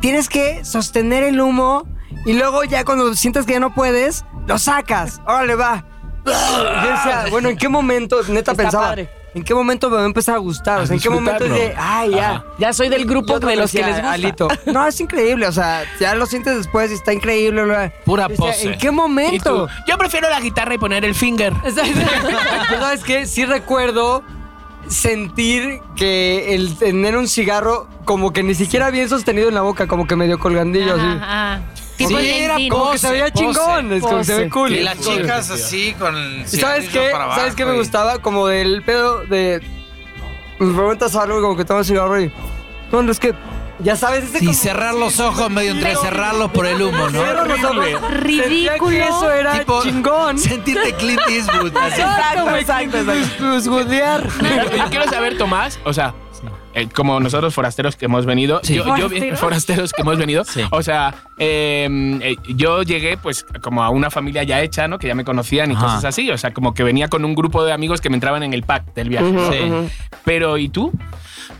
Tienes 0.00 0.28
que 0.28 0.64
sostener 0.64 1.22
el 1.22 1.40
humo 1.40 1.86
y 2.26 2.34
luego 2.34 2.64
ya 2.64 2.84
cuando 2.84 3.14
sientas 3.14 3.46
que 3.46 3.52
ya 3.52 3.60
no 3.60 3.74
puedes, 3.74 4.24
lo 4.46 4.58
sacas. 4.58 5.20
Órale, 5.26 5.54
va. 5.54 5.84
Y 6.24 6.28
yo 6.30 6.90
decía, 6.90 7.24
bueno, 7.30 7.48
¿en 7.48 7.56
qué 7.56 7.68
momento, 7.68 8.20
neta 8.28 8.52
Está 8.52 8.54
pensaba, 8.54 8.88
padre. 8.88 9.10
¿en 9.34 9.42
qué 9.42 9.54
momento 9.54 9.88
me 9.90 9.96
va 9.96 10.02
a 10.02 10.06
empezar 10.06 10.36
a 10.36 10.38
gustar? 10.38 10.80
O 10.80 10.86
sea, 10.86 10.94
¿en 10.94 11.02
qué 11.02 11.10
momento 11.10 11.44
es 11.46 11.52
de, 11.52 11.74
ay, 11.76 12.10
ya? 12.12 12.30
Ajá. 12.30 12.44
Ya 12.58 12.72
soy 12.72 12.88
del 12.88 13.06
grupo 13.06 13.40
de 13.40 13.56
los 13.56 13.72
que 13.72 13.82
les 13.82 13.96
gusta. 13.96 14.12
Alito, 14.12 14.48
no, 14.66 14.86
es 14.86 15.00
increíble, 15.00 15.48
o 15.48 15.52
sea, 15.52 15.82
ya 15.98 16.14
lo 16.14 16.26
sientes 16.26 16.56
después 16.56 16.90
y 16.90 16.94
está 16.94 17.12
increíble. 17.12 17.64
bla, 17.64 17.74
bla. 17.74 17.92
Pura 18.04 18.28
decía, 18.28 18.46
pose. 18.46 18.72
¿En 18.72 18.78
qué 18.78 18.90
momento? 18.90 19.68
yo 19.88 19.98
prefiero 19.98 20.30
la 20.30 20.40
guitarra 20.40 20.74
y 20.74 20.78
poner 20.78 21.04
el 21.04 21.14
finger. 21.14 21.52
Pero 21.62 21.74
¿Sabes 22.80 23.02
qué? 23.02 23.26
Sí 23.26 23.44
recuerdo 23.44 24.22
sentir 24.88 25.80
que 25.96 26.54
el 26.54 26.76
tener 26.76 27.16
un 27.16 27.28
cigarro 27.28 27.88
como 28.04 28.32
que 28.32 28.42
ni 28.42 28.54
siquiera 28.54 28.90
bien 28.90 29.08
sostenido 29.08 29.48
en 29.48 29.54
la 29.54 29.62
boca, 29.62 29.86
como 29.86 30.06
que 30.06 30.16
medio 30.16 30.38
colgandillo 30.38 30.94
así. 30.94 31.02
Ajá, 31.06 31.52
ajá. 31.54 31.62
Tipo 31.96 32.18
Sí, 32.18 32.26
era. 32.30 32.56
Como 32.70 32.90
que 32.92 32.98
se 32.98 33.10
veía 33.10 33.30
Pose, 33.30 33.38
chingón, 33.44 33.92
es 33.92 34.02
como 34.02 34.18
que 34.18 34.24
se 34.24 34.32
ve 34.34 34.38
pose. 34.48 34.50
cool. 34.50 34.72
Y 34.72 34.82
las 34.82 34.98
chicas 34.98 35.50
así 35.50 35.94
con 35.98 36.16
el 36.16 36.40
¿Y 36.42 36.46
¿Sabes 36.46 36.86
cigarrillo 36.88 36.90
qué? 36.92 37.10
para 37.12 37.24
abajo 37.24 37.40
¿Sabes 37.40 37.54
qué 37.54 37.64
me 37.66 37.74
y- 37.74 37.78
gustaba? 37.78 38.18
Como 38.18 38.46
del 38.48 38.82
pedo 38.82 39.24
de... 39.26 39.60
Me 40.58 40.74
preguntas 40.74 41.14
algo 41.16 41.38
y 41.38 41.42
como 41.42 41.56
que 41.56 41.64
toma 41.64 41.80
el 41.80 41.86
cigarro 41.86 42.20
y... 42.20 42.32
No, 42.90 43.02
no, 43.02 43.12
es 43.12 43.18
que... 43.20 43.34
Ya 43.78 43.96
sabes, 43.96 44.24
ese 44.24 44.38
Y 44.44 44.46
como- 44.46 44.58
cerrar 44.58 44.94
los 44.94 45.18
ojos 45.18 45.50
medio 45.50 45.72
entrecerrarlos 45.72 46.50
por 46.52 46.66
el 46.66 46.80
humo, 46.80 47.08
¿no? 47.10 47.20
Cierro 47.22 47.46
los 47.46 47.64
ojos. 47.64 47.84
Sentía 47.84 48.08
Ridículo. 48.10 48.90
que 48.90 49.02
eso 49.02 49.32
era 49.32 49.58
Tipo, 49.58 49.82
chingón. 49.82 50.38
Sentirte 50.38 50.94
Clint 50.94 51.20
Eastwood. 51.28 51.76
así. 51.76 52.00
Exacto, 52.00 52.56
exacto, 52.56 52.98
exacto. 53.00 53.70
Godear. 53.70 54.28
Yo 54.76 54.84
quiero 54.90 55.04
saber, 55.10 55.36
Tomás, 55.38 55.80
o 55.84 55.92
sea, 55.92 56.14
eh, 56.74 56.88
como 56.94 57.18
nosotros 57.20 57.52
forasteros 57.54 57.96
que 57.96 58.04
hemos 58.06 58.24
venido, 58.24 58.60
Sí. 58.62 58.74
yo, 58.74 58.84
yo- 58.96 59.08
¿Forasteros? 59.08 59.40
forasteros 59.40 59.92
que 59.92 60.02
hemos 60.02 60.16
venido, 60.16 60.44
Sí. 60.44 60.62
o 60.70 60.82
sea, 60.82 61.14
eh, 61.38 61.88
eh, 62.22 62.36
yo 62.48 62.82
llegué 62.82 63.16
pues 63.16 63.44
como 63.62 63.82
a 63.82 63.90
una 63.90 64.10
familia 64.10 64.42
ya 64.44 64.60
hecha, 64.62 64.86
¿no? 64.88 64.98
Que 64.98 65.08
ya 65.08 65.14
me 65.14 65.24
conocían 65.24 65.70
y 65.70 65.74
Ajá. 65.74 65.84
cosas 65.86 66.04
así, 66.06 66.30
o 66.30 66.38
sea, 66.38 66.52
como 66.52 66.72
que 66.72 66.82
venía 66.84 67.08
con 67.08 67.24
un 67.24 67.34
grupo 67.34 67.64
de 67.64 67.72
amigos 67.72 68.00
que 68.00 68.08
me 68.10 68.16
entraban 68.16 68.42
en 68.42 68.54
el 68.54 68.62
pack 68.62 68.94
del 68.94 69.08
viaje. 69.08 69.30
¿no? 69.32 69.52
Sí. 69.52 69.58
Pero 70.24 70.56
¿y 70.56 70.68
tú? 70.68 70.92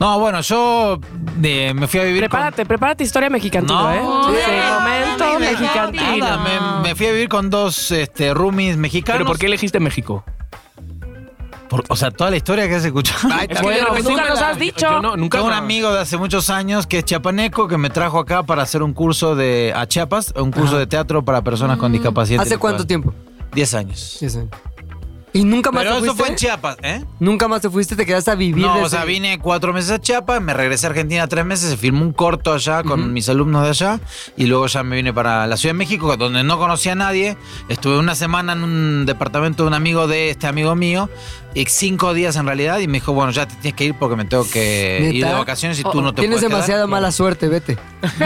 No, 0.03 0.19
bueno, 0.19 0.41
yo 0.41 0.99
eh, 1.45 1.73
me 1.75 1.87
fui 1.87 2.01
a 2.01 2.03
vivir 2.03 2.23
con- 2.23 2.31
Prepárate, 2.31 2.67
prepárate 2.67 3.05
historia 3.05 3.31
mexicantino, 3.31 3.81
No. 3.81 3.93
¿eh? 3.93 4.35
Sí. 4.35 4.41
Sí, 4.45 5.65
momento. 5.71 6.19
Nada, 6.19 6.39
me, 6.83 6.89
me 6.89 6.95
fui 6.97 7.07
a 7.07 7.13
vivir 7.13 7.29
con 7.29 7.51
dos 7.51 7.93
este, 7.93 8.35
roomies 8.35 8.77
mexicanos. 8.77 9.19
¿Pero 9.21 9.27
por 9.29 9.39
qué 9.39 9.47
elegiste 9.47 9.79
México? 9.79 10.25
Por- 11.69 11.85
o 11.89 11.95
sea, 11.95 12.11
toda 12.11 12.31
la 12.31 12.37
historia 12.37 12.67
que 12.67 12.75
has 12.75 12.85
escuchado. 12.85 13.29
Bueno, 13.63 13.87
repente 13.91 14.11
nunca 14.11 14.23
me 14.25 14.29
nos 14.31 14.43
has 14.43 14.59
dicho. 14.59 14.91
Yo 14.91 15.01
no, 15.01 15.17
nunca 15.17 15.39
Tengo 15.39 15.47
un 15.51 15.55
amigo 15.55 15.93
de 15.93 16.01
hace 16.01 16.17
muchos 16.17 16.51
años 16.51 16.89
que 16.89 16.99
es 16.99 17.05
chiapaneco 17.05 17.69
que 17.69 17.79
me 17.79 17.89
trajo 17.89 18.19
acá 18.19 18.43
para 18.43 18.65
hacer 18.65 18.83
un 18.83 18.95
curso 18.95 19.37
de 19.37 19.73
a 19.77 19.87
Chiapas, 19.87 20.35
un 20.37 20.51
curso 20.51 20.79
de 20.79 20.89
teatro 20.89 21.25
para 21.25 21.43
personas 21.43 21.79
con 21.79 21.93
discapacidad. 21.93 22.43
¿Hace 22.43 22.59
cuánto 22.59 22.89
tiempo? 22.89 23.15
Diez 23.53 23.73
años. 23.75 24.01
Sí, 24.19 24.29
sí. 24.29 24.41
¿Y 25.35 25.45
nunca 25.45 25.71
más 25.73 25.85
Pero 25.85 25.95
te 25.95 26.05
eso 26.05 26.07
fuiste? 26.09 26.23
fue 26.23 26.29
en 26.31 26.37
Chiapas, 26.37 26.77
¿eh? 26.83 27.05
¿Nunca 27.19 27.49
más 27.49 27.63
te 27.63 27.71
fuiste? 27.71 27.97
¿Te 27.97 28.05
quedaste 28.05 28.31
a 28.31 28.35
vivir? 28.35 28.67
No, 28.67 28.83
o 28.83 28.89
sea, 28.89 29.05
vine 29.05 29.39
cuatro 29.39 29.73
meses 29.73 29.91
a 29.91 29.99
Chiapas, 30.01 30.43
me 30.43 30.53
regresé 30.53 30.87
a 30.87 30.91
Argentina 30.91 31.27
tres 31.27 31.45
meses, 31.47 31.71
se 31.71 31.77
filmó 31.79 32.03
un 32.03 32.13
corto 32.13 32.53
allá 32.53 32.83
con 32.83 33.13
mis 33.15 33.29
alumnos 33.31 33.63
de 33.63 33.71
allá 33.71 34.01
y 34.37 34.45
luego 34.47 34.67
ya 34.67 34.83
me 34.83 34.97
vine 34.97 35.13
para 35.15 35.47
la 35.47 35.57
Ciudad 35.57 35.75
de 35.75 35.79
México, 35.79 36.17
donde 36.19 36.43
no 36.45 36.59
conocía 36.59 36.93
a 36.93 36.97
nadie. 36.97 37.37
Estuve 37.71 37.99
una 37.99 38.15
semana 38.15 38.53
en 38.53 38.63
un 38.63 39.07
departamento 39.07 39.63
de 39.63 39.69
un 39.69 39.75
amigo 39.75 40.07
de 40.07 40.29
este 40.31 40.47
amigo 40.47 40.75
mío, 40.75 41.09
y 41.55 41.65
cinco 41.67 42.13
días 42.15 42.37
en 42.37 42.47
realidad, 42.47 42.79
y 42.81 42.87
me 42.87 42.95
dijo, 42.95 43.13
bueno, 43.15 43.31
ya 43.33 43.47
te 43.47 43.55
tienes 43.57 43.75
que 43.75 43.85
ir 43.85 43.95
porque 43.99 44.17
me 44.17 44.25
tengo 44.25 44.49
que 44.51 45.11
ir 45.15 45.25
de 45.25 45.33
vacaciones 45.33 45.79
y 45.79 45.83
tú 45.83 45.91
Oh, 45.95 46.01
no 46.03 46.13
te 46.15 46.23
Tienes 46.23 46.37
puedes 46.39 46.49
quedar. 46.49 46.59
demasiada 46.59 46.87
mala 46.87 47.11
suerte, 47.13 47.49
vete. 47.49 47.79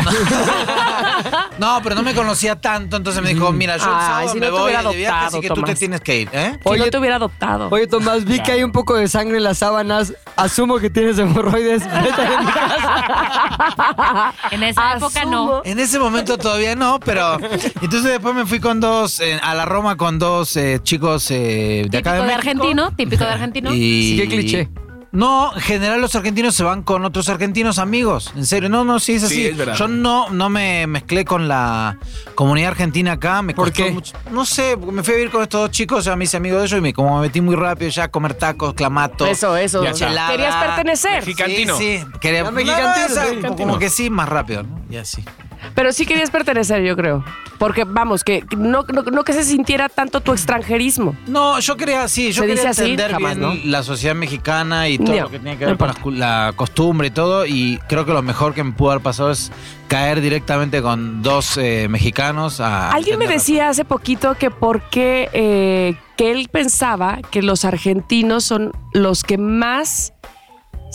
No, 1.59 1.81
pero 1.83 1.95
no 1.95 2.03
me 2.03 2.15
conocía 2.15 2.57
tanto, 2.61 2.97
entonces 2.99 3.23
me 3.23 3.31
dijo, 3.33 3.51
mira, 3.51 3.77
yo 3.79 3.85
el 3.85 3.91
Ay, 3.95 4.07
sábado 4.07 4.29
si 4.33 4.39
me 4.41 4.47
no 4.49 4.59
voy 4.59 4.73
de 4.73 4.97
viaje, 4.97 5.27
así 5.27 5.41
que 5.41 5.49
tú 5.49 5.63
te 5.63 5.75
tienes 5.75 6.01
que 6.03 6.21
ir, 6.21 6.29
¿eh? 6.33 6.59
Oye, 6.65 6.91
te 6.97 7.01
hubiera 7.01 7.17
adoptado. 7.17 7.69
Oye, 7.71 7.87
Tomás, 7.87 8.25
vi 8.25 8.41
que 8.41 8.53
hay 8.53 8.63
un 8.63 8.73
poco 8.73 8.95
de 8.97 9.07
sangre 9.07 9.37
en 9.37 9.45
las 9.45 9.59
sábanas. 9.59 10.15
Asumo 10.35 10.79
que 10.79 10.89
tienes 10.89 11.19
hemorroides. 11.19 11.85
Vete 11.85 12.23
a 12.23 12.41
mi 12.41 12.47
casa. 12.47 14.35
En 14.51 14.63
esa 14.63 14.95
época 14.97 15.25
no. 15.27 15.61
En 15.65 15.79
ese 15.79 15.99
momento 15.99 16.39
todavía 16.39 16.75
no, 16.75 16.99
pero 17.01 17.39
entonces 17.41 18.05
después 18.05 18.35
me 18.35 18.47
fui 18.47 18.61
con 18.61 18.81
dos, 18.81 19.21
eh, 19.21 19.39
a 19.43 19.55
la 19.55 19.67
Roma 19.67 19.97
con 19.97 20.19
dos 20.19 20.57
eh, 20.57 20.81
chicos 20.83 21.31
eh, 21.31 21.87
de 21.91 21.99
acá 21.99 22.13
Típico 22.13 22.13
de 22.13 22.19
de 22.21 22.23
México. 22.23 22.35
argentino, 22.39 22.91
típico 22.93 23.25
de 23.25 23.31
argentino. 23.33 23.75
Y... 23.75 23.79
Sí, 23.79 24.17
qué 24.17 24.29
cliché. 24.29 24.69
No, 25.17 25.51
en 25.55 25.61
general 25.63 26.01
los 26.03 26.15
argentinos 26.15 26.55
se 26.55 26.63
van 26.63 26.83
con 26.83 27.05
otros 27.07 27.31
argentinos 27.31 27.79
amigos. 27.79 28.33
En 28.37 28.45
serio, 28.45 28.69
no, 28.69 28.85
no, 28.85 29.01
sí 29.01 29.15
es 29.15 29.25
así. 29.25 29.35
Sí, 29.35 29.47
es 29.47 29.57
verdad. 29.57 29.75
Yo 29.75 29.89
no, 29.89 30.29
no 30.29 30.51
me 30.51 30.87
mezclé 30.87 31.25
con 31.25 31.49
la 31.49 31.99
comunidad 32.35 32.73
argentina 32.73 33.13
acá. 33.13 33.41
Me 33.41 33.55
¿Por 33.55 33.69
costó 33.69 33.85
qué? 33.85 33.91
mucho- 33.93 34.15
no 34.31 34.45
sé, 34.45 34.77
porque 34.77 34.93
me 34.93 35.03
fui 35.03 35.15
a 35.15 35.17
vivir 35.17 35.33
con 35.33 35.43
estos 35.43 35.61
dos 35.63 35.71
chicos, 35.71 36.05
ya 36.05 36.15
me 36.17 36.25
hice 36.25 36.37
amigo 36.37 36.59
de 36.59 36.67
ellos 36.67 36.79
y 36.79 36.83
me, 36.83 36.93
como 36.93 37.17
me 37.17 37.29
metí 37.29 37.41
muy 37.41 37.57
rápido 37.57 37.91
ya 37.91 38.05
a 38.05 38.09
comer 38.09 38.35
tacos, 38.35 38.75
clamato. 38.75 39.25
Eso, 39.25 39.57
eso. 39.57 39.83
Chelada. 39.93 40.31
Querías 40.33 40.55
pertenecer. 40.57 41.21
Mexicantino. 41.21 41.79
Sí, 41.79 41.99
sí. 41.99 42.05
Quería, 42.21 42.45
Ya 42.45 42.51
mexicantino, 42.51 43.49
no, 43.51 43.57
como 43.57 43.79
que 43.79 43.89
sí, 43.89 44.11
más 44.11 44.29
rápido, 44.29 44.65
¿no? 44.65 44.81
Y 44.91 44.97
así. 44.97 45.25
Pero 45.75 45.93
sí 45.93 46.07
querías 46.07 46.31
pertenecer, 46.31 46.83
yo 46.83 46.97
creo. 46.97 47.25
Porque, 47.59 47.85
vamos, 47.85 48.23
que 48.23 48.45
no, 48.57 48.85
no, 48.93 49.03
no 49.03 49.25
que 49.25 49.33
se 49.33 49.43
sintiera 49.43 49.89
tanto 49.89 50.21
tu 50.21 50.33
extranjerismo. 50.33 51.17
No, 51.27 51.59
yo 51.61 51.77
quería, 51.77 52.07
sí, 52.09 52.31
yo 52.33 52.43
¿Se 52.43 52.49
quería 52.49 52.55
dice 52.55 52.69
así? 52.69 52.83
entender 52.91 53.13
Jamás, 53.13 53.37
bien 53.39 53.49
¿no? 53.65 53.71
la 53.71 53.83
sociedad 53.83 54.15
mexicana 54.15 54.89
y 54.91 54.99
todo 54.99 55.15
No, 55.17 55.23
lo 55.23 55.31
que 55.31 55.39
tiene 55.39 55.57
que 55.57 55.65
no 55.65 55.71
ver 55.71 55.79
con 55.79 55.87
la, 55.87 55.93
importa. 55.93 56.03
cu- 56.03 56.11
la 56.11 56.53
costumbre 56.55 57.09
y 57.09 57.11
todo. 57.11 57.47
Y 57.47 57.79
creo 57.89 58.05
que 58.05 58.13
lo 58.13 58.21
mejor 58.23 58.53
que 58.53 58.63
me 58.63 58.73
pudo 58.73 58.91
haber 58.91 59.03
pasado 59.03 59.31
es 59.31 59.51
caer 59.89 60.21
directamente 60.21 60.83
con 60.83 61.23
dos 61.23 61.57
eh, 61.57 61.87
mexicanos 61.89 62.61
a. 62.61 62.91
Alguien 62.91 63.19
me 63.19 63.25
entender 63.25 63.41
decía 63.41 63.69
hace 63.71 63.85
poquito 63.87 64.35
que 64.35 64.51
por 64.51 64.83
qué, 64.91 65.31
eh, 65.33 65.97
que 66.19 66.33
él 66.33 66.49
pensaba 66.53 67.21
que 67.31 67.41
los 67.43 67.65
argentinos 67.65 68.45
son 68.45 68.73
los 68.93 69.23
que 69.23 69.39
más 69.39 70.13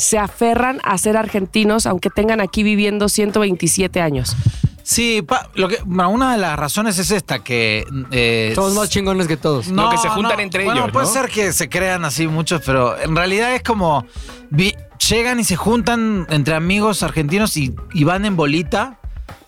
se 0.02 0.18
aferran 0.18 0.80
a 0.84 0.98
ser 0.98 1.16
argentinos, 1.18 1.86
aunque 1.86 2.10
tengan 2.10 2.42
aquí 2.42 2.64
viviendo 2.64 3.08
127 3.08 4.02
años. 4.02 4.36
Sí, 4.84 5.22
pa- 5.22 5.48
lo 5.54 5.68
que, 5.68 5.78
bueno, 5.86 6.10
una 6.10 6.32
de 6.32 6.40
las 6.40 6.58
razones 6.58 6.98
es 6.98 7.12
esta, 7.12 7.40
que... 7.44 7.86
eh, 8.12 8.52
Somos 8.56 8.74
más 8.74 8.90
chingones 8.90 9.28
que 9.28 9.38
todos. 9.38 9.68
No, 9.70 9.90
que 9.92 9.98
se 9.98 10.10
juntan 10.10 10.40
entre 10.40 10.66
bueno, 10.66 10.82
ellos, 10.82 10.92
puede 10.92 11.06
¿no? 11.06 11.12
ser 11.14 11.30
que 11.30 11.54
se 11.54 11.70
crean 11.70 12.04
así 12.04 12.26
muchos, 12.28 12.62
pero 12.66 13.00
en 13.00 13.16
realidad 13.16 13.54
es 13.54 13.62
como... 13.64 14.06
vi- 14.50 14.76
llegan 15.10 15.40
y 15.40 15.44
se 15.44 15.56
juntan 15.56 16.26
entre 16.30 16.54
amigos 16.56 17.04
argentinos 17.04 17.58
y, 17.58 17.74
y 17.94 18.04
van 18.04 18.26
en 18.26 18.36
bolita 18.36 19.00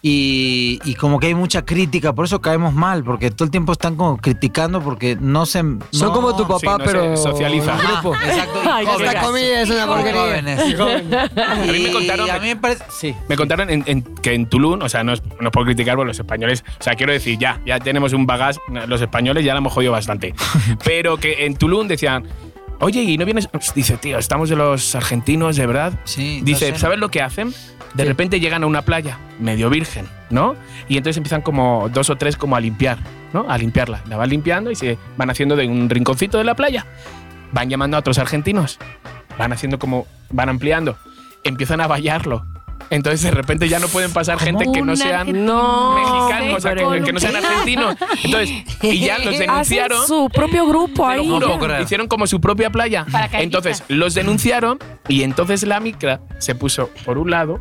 y, 0.02 0.80
y 0.86 0.96
como 0.96 1.20
que 1.20 1.28
hay 1.28 1.36
mucha 1.36 1.64
crítica, 1.66 2.14
por 2.14 2.26
eso 2.26 2.42
caemos 2.42 2.74
mal, 2.74 3.04
porque 3.04 3.32
todo 3.32 3.46
el 3.46 3.52
tiempo 3.52 3.72
están 3.72 3.96
como 3.96 4.18
criticando 4.18 4.82
porque 4.82 5.18
no 5.20 5.46
se... 5.46 5.60
Son 5.60 5.80
no- 5.92 6.14
como 6.14 6.36
tu 6.36 6.48
papá, 6.48 6.60
sí, 6.60 6.68
no 6.68 6.78
se 6.86 6.92
pero. 6.92 7.18
socializa. 7.18 7.74
en 7.74 7.80
Ajá, 7.80 8.02
grupo. 8.02 8.16
exacto. 8.16 8.60
y 8.64 8.68
Ay, 8.70 8.86
jóvenes. 8.86 9.14
Esta 9.14 9.22
comida 9.26 9.62
es 9.62 9.70
una 9.70 9.84
Y 9.84 9.88
porquería. 9.88 10.22
jóvenes. 10.22 10.60
A 11.48 11.56
mí 11.56 11.68
me 11.72 11.78
Y 11.78 11.92
contaron- 11.94 12.30
A 12.30 12.40
mí 12.40 12.48
me 12.48 12.56
parece... 12.56 12.84
Sí. 12.90 13.16
Me 13.30 13.36
contaron 13.36 13.70
en- 13.70 13.84
en- 13.88 14.04
que 14.04 14.34
en 14.34 14.48
Tulum, 14.48 14.82
o 14.82 14.90
sea, 14.90 15.04
no, 15.04 15.14
es- 15.14 15.24
no 15.40 15.52
puedo 15.52 15.66
criticar 15.66 15.96
por 15.96 16.06
los 16.08 16.18
españoles, 16.20 16.64
o 16.80 16.84
sea, 16.84 16.96
quiero 16.96 17.12
decir, 17.14 17.38
ya, 17.40 17.62
ya 17.66 17.80
tenemos 17.80 18.14
un 18.14 18.26
bagaje, 18.26 18.60
los 18.88 19.02
españoles 19.02 19.44
ya 19.46 19.54
la 19.54 19.60
hemos 19.60 19.74
jodido 19.74 19.92
bastante, 19.92 20.34
pero 20.86 21.18
que 21.18 21.46
en 21.46 21.56
Tulum 21.56 21.88
decían, 21.88 22.26
oye, 22.84 23.02
¿y 23.02 23.18
no 23.18 23.26
vienes? 23.26 23.50
Dice, 23.76 23.98
tío, 23.98 24.18
estamos 24.18 24.50
de 24.50 24.56
los 24.56 24.96
argentinos, 24.96 25.56
de 25.56 25.66
verdad. 25.66 25.94
Sí, 26.04 26.42
Dice, 26.44 26.78
¿sabes 26.78 27.00
lo 27.00 27.10
que 27.10 27.22
hacen? 27.22 27.54
De 27.94 28.06
repente 28.06 28.40
llegan 28.40 28.64
a 28.64 28.68
una 28.68 28.82
playa 28.82 29.20
medio 29.40 29.70
virgen, 29.70 30.08
¿no? 30.30 30.56
Y 30.88 30.98
entonces 30.98 31.18
empiezan 31.18 31.42
como 31.42 31.90
dos 31.90 32.10
o 32.10 32.16
tres 32.16 32.36
como 32.38 32.56
a 32.56 32.60
limpiar, 32.60 32.98
¿no? 33.34 33.46
A 33.50 33.58
limpiarla. 33.58 34.02
La 34.08 34.18
van 34.18 34.30
limpiando 34.30 34.72
y 34.72 34.76
se 34.76 34.98
van 35.16 35.30
haciendo 35.30 35.56
de 35.56 35.68
un 35.68 35.90
rinconcito 35.90 36.38
de 36.38 36.44
la 36.44 36.56
playa. 36.56 36.86
Van 37.52 37.70
llamando 37.70 37.98
a 37.98 38.00
otros 38.00 38.18
argentinos. 38.18 38.80
Van 39.38 39.54
haciendo 39.54 39.78
como, 39.78 40.08
van 40.32 40.50
ampliando. 40.50 40.98
Empiezan 41.44 41.82
a 41.82 41.88
vallarlo. 41.88 42.46
Entonces 42.94 43.22
de 43.22 43.32
repente 43.32 43.68
ya 43.68 43.80
no 43.80 43.88
pueden 43.88 44.12
pasar 44.12 44.39
gente 44.39 44.66
que 44.72 44.82
no 44.82 44.96
sean 44.96 45.46
No, 45.46 45.96
mexicanos, 45.96 46.58
o 46.58 46.60
sea, 46.62 46.76
que, 46.76 47.04
que 47.04 47.14
no 47.14 47.20
sean 47.20 47.36
argentinos. 47.36 47.96
Entonces, 48.24 48.52
y 48.82 49.00
ya 49.00 49.18
los 49.20 49.38
denunciaron. 49.39 49.98
Hacen 50.04 50.08
su 50.08 50.30
propio 50.30 50.68
grupo 50.68 51.06
ahí. 51.08 51.28
juro, 51.28 51.82
hicieron 51.82 52.08
como 52.08 52.28
su 52.28 52.39
propia 52.39 52.70
playa. 52.70 53.06
Entonces 53.34 53.84
los 53.88 54.14
denunciaron 54.14 54.80
y 55.08 55.24
entonces 55.24 55.64
la 55.64 55.80
micra 55.80 56.22
se 56.38 56.56
puso 56.56 56.89
por 57.06 57.18
un 57.18 57.32
lado 57.32 57.60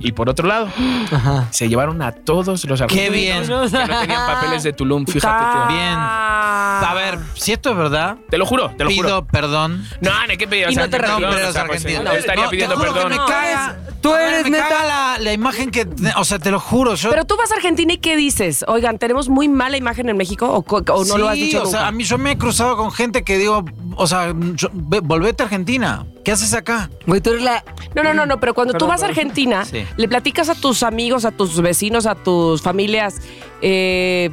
y 0.00 0.12
por 0.12 0.28
otro 0.28 0.46
lado. 0.48 0.68
Ajá. 1.12 1.46
Se 1.50 1.68
llevaron 1.68 2.02
a 2.02 2.12
todos 2.12 2.64
los 2.64 2.80
argentinos 2.80 3.12
bien. 3.12 3.42
que 3.42 3.48
no 3.48 3.68
tenían 4.00 4.26
papeles 4.26 4.62
de 4.62 4.72
Tulum, 4.72 5.06
fíjate. 5.06 5.44
tío. 5.68 5.76
Bien. 5.76 5.94
A 5.96 6.92
ver, 6.94 7.18
si 7.34 7.52
esto 7.52 7.70
es 7.70 7.76
verdad, 7.76 8.16
Te 8.28 8.36
lo 8.38 8.46
juro, 8.46 8.70
te 8.76 8.84
lo 8.84 8.90
pido 8.90 9.02
juro. 9.02 9.24
perdón. 9.26 9.86
No, 10.00 10.10
no, 10.26 10.34
¿qué 10.38 10.46
pido? 10.48 10.70
Y 10.70 10.74
no 10.74 10.88
te 10.90 10.98
de 10.98 11.06
o 11.12 11.20
los 11.20 11.34
pues, 11.34 11.56
argentinos. 11.56 12.04
no 12.04 12.12
estaría 12.12 12.44
No, 12.44 12.50
te 12.50 12.56
pidiendo 12.56 12.78
perdón. 12.78 13.08
me 13.10 13.16
caga. 13.16 13.76
Tú 14.00 14.12
A 14.12 14.18
ver, 14.18 14.34
eres 14.34 14.50
me 14.50 14.58
caga 14.58 14.84
la, 14.84 15.16
la 15.18 15.32
imagen 15.32 15.70
que. 15.70 15.88
O 16.16 16.24
sea, 16.24 16.38
te 16.38 16.50
lo 16.50 16.60
juro. 16.60 16.94
Yo, 16.94 17.10
Pero 17.10 17.24
tú 17.24 17.36
vas 17.38 17.50
a 17.52 17.54
Argentina 17.54 17.92
y 17.94 17.98
¿qué 17.98 18.16
dices? 18.16 18.64
Oigan, 18.68 18.98
¿tenemos 18.98 19.28
muy 19.30 19.48
mala 19.48 19.76
imagen 19.78 20.08
en 20.10 20.16
México 20.16 20.46
o, 20.52 20.62
co- 20.62 20.82
o 20.92 21.04
no 21.06 21.16
lo 21.18 21.28
has 21.28 21.36
Sí, 21.36 21.44
dicho 21.44 21.60
o 21.62 21.64
nunca? 21.64 21.78
sea, 21.78 21.86
a 21.86 21.92
mí 21.92 22.04
yo 22.04 22.18
me 22.18 22.32
he 22.32 22.38
cruzado 22.38 22.76
con 22.76 22.92
gente 22.92 23.22
que 23.24 23.38
digo, 23.38 23.64
o 23.96 24.06
sea, 24.06 24.34
yo- 24.54 24.68
ve- 24.74 25.00
volvete 25.00 25.42
a 25.42 25.46
Argentina. 25.46 26.04
¿Qué 26.22 26.32
haces 26.32 26.52
acá? 26.54 26.90
Güey, 27.06 27.20
tú 27.20 27.30
eres 27.30 27.42
la. 27.42 27.64
No, 27.94 28.02
no, 28.02 28.12
no, 28.14 28.26
no, 28.26 28.40
pero 28.40 28.52
cuando 28.54 28.74
tú 28.74 28.86
vas 28.86 29.02
a. 29.02 29.06
Argentina, 29.06 29.64
Sí. 29.64 29.83
Le 29.96 30.08
platicas 30.08 30.48
a 30.48 30.54
tus 30.54 30.82
amigos, 30.82 31.24
a 31.24 31.30
tus 31.30 31.60
vecinos, 31.60 32.06
a 32.06 32.14
tus 32.14 32.62
familias, 32.62 33.16
eh, 33.62 34.30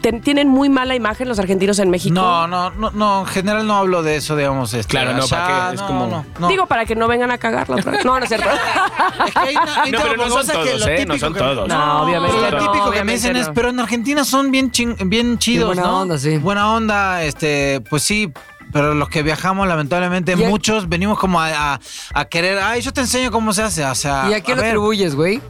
¿ten- 0.00 0.20
¿tienen 0.22 0.48
muy 0.48 0.68
mala 0.68 0.94
imagen 0.94 1.28
los 1.28 1.38
argentinos 1.38 1.78
en 1.78 1.90
México? 1.90 2.14
No, 2.14 2.46
no, 2.46 2.70
no, 2.70 2.90
no, 2.90 3.20
en 3.20 3.26
general 3.26 3.66
no 3.66 3.76
hablo 3.76 4.02
de 4.02 4.16
eso, 4.16 4.34
digamos. 4.36 4.74
Este, 4.74 4.90
Claro, 4.90 5.12
no, 5.14 5.22
allá, 5.24 5.28
¿para 5.46 5.68
qué? 5.70 5.74
Es 5.74 5.80
no, 5.80 5.86
como- 5.86 6.06
no, 6.06 6.26
no. 6.38 6.48
Digo 6.48 6.66
para 6.66 6.84
que 6.84 6.94
no 6.96 7.06
vengan 7.08 7.30
a 7.30 7.38
cagarla 7.38 7.76
otra 7.76 7.92
vez. 7.92 8.04
No, 8.04 8.18
no 8.18 8.22
es 8.24 8.28
cierto. 8.28 8.48
Es 9.26 9.32
que 9.34 9.38
hay 9.40 9.54
hay 9.56 9.90
No, 9.92 9.98
pero 10.02 10.16
no 10.16 10.28
son 10.30 10.46
que 10.46 10.52
todos, 10.52 10.80
lo 10.80 10.86
¿eh? 10.88 11.06
No 11.06 11.18
son 11.18 11.32
que- 11.34 11.38
todos. 11.40 11.68
No, 11.68 12.02
obviamente 12.02 12.36
Pero 12.40 12.58
lo 12.58 12.64
no, 12.64 12.72
típico 12.72 12.90
que 12.90 13.04
me 13.04 13.12
dicen 13.12 13.36
es, 13.36 13.50
pero 13.54 13.68
en 13.70 13.80
Argentina 13.80 14.24
son 14.24 14.50
bien 14.50 14.70
chin- 14.70 14.96
bien 15.08 15.38
chidos, 15.38 15.66
buena 15.68 15.82
¿no? 15.82 16.00
onda, 16.00 16.18
sí. 16.18 16.38
Buena 16.38 16.72
onda, 16.72 17.22
este, 17.24 17.80
pues 17.90 18.02
sí, 18.02 18.32
pero 18.72 18.94
los 18.94 19.08
que 19.08 19.22
viajamos, 19.22 19.66
lamentablemente, 19.68 20.34
¿Y 20.38 20.44
a- 20.44 20.48
muchos 20.48 20.88
venimos 20.88 21.18
como 21.18 21.40
a, 21.40 21.74
a- 21.74 21.80
a 22.14 22.24
querer, 22.26 22.58
ay, 22.58 22.80
yo 22.82 22.92
te 22.92 23.00
enseño 23.00 23.30
cómo 23.30 23.52
se 23.52 23.62
hace, 23.62 23.84
o 23.84 23.94
sea, 23.94 24.26
¿Y 24.30 24.34
a 24.34 24.40
qué 24.40 24.54
lo 24.54 24.62
atribuyes, 24.62 25.14
güey? 25.14 25.40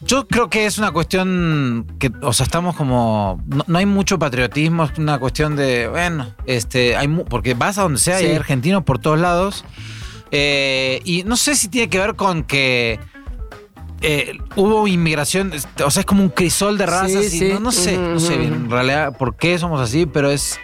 Yo 0.00 0.26
creo 0.28 0.50
que 0.50 0.66
es 0.66 0.76
una 0.76 0.90
cuestión 0.90 1.86
que, 1.98 2.12
o 2.20 2.32
sea, 2.34 2.44
estamos 2.44 2.76
como, 2.76 3.40
no, 3.46 3.64
no 3.66 3.78
hay 3.78 3.86
mucho 3.86 4.18
patriotismo, 4.18 4.84
es 4.84 4.98
una 4.98 5.18
cuestión 5.18 5.56
de, 5.56 5.88
bueno, 5.88 6.34
este, 6.44 6.94
hay 6.96 7.08
porque 7.08 7.54
vas 7.54 7.78
a 7.78 7.82
donde 7.82 7.98
sea 7.98 8.20
y 8.20 8.26
hay 8.26 8.36
argentinos 8.36 8.84
por 8.84 8.98
todos 8.98 9.18
lados. 9.18 9.64
Eh, 10.30 11.00
y 11.04 11.22
no 11.24 11.36
sé 11.36 11.54
si 11.56 11.68
tiene 11.68 11.88
que 11.88 11.98
ver 11.98 12.16
con 12.16 12.42
que 12.44 13.00
eh, 14.02 14.36
hubo 14.56 14.86
inmigración, 14.86 15.54
este, 15.54 15.84
o 15.84 15.90
sea, 15.90 16.00
es 16.00 16.06
como 16.06 16.22
un 16.22 16.28
crisol 16.28 16.76
de 16.76 16.84
razas 16.84 17.24
Sí, 17.24 17.36
y 17.36 17.38
sí. 17.38 17.48
no, 17.54 17.60
no 17.60 17.72
sé, 17.72 17.96
no 17.96 18.20
sé 18.20 18.36
bien 18.36 18.52
en 18.52 18.70
realidad 18.70 19.16
por 19.16 19.36
qué 19.36 19.58
somos 19.58 19.80
así, 19.80 20.04
pero 20.04 20.30
es, 20.30 20.58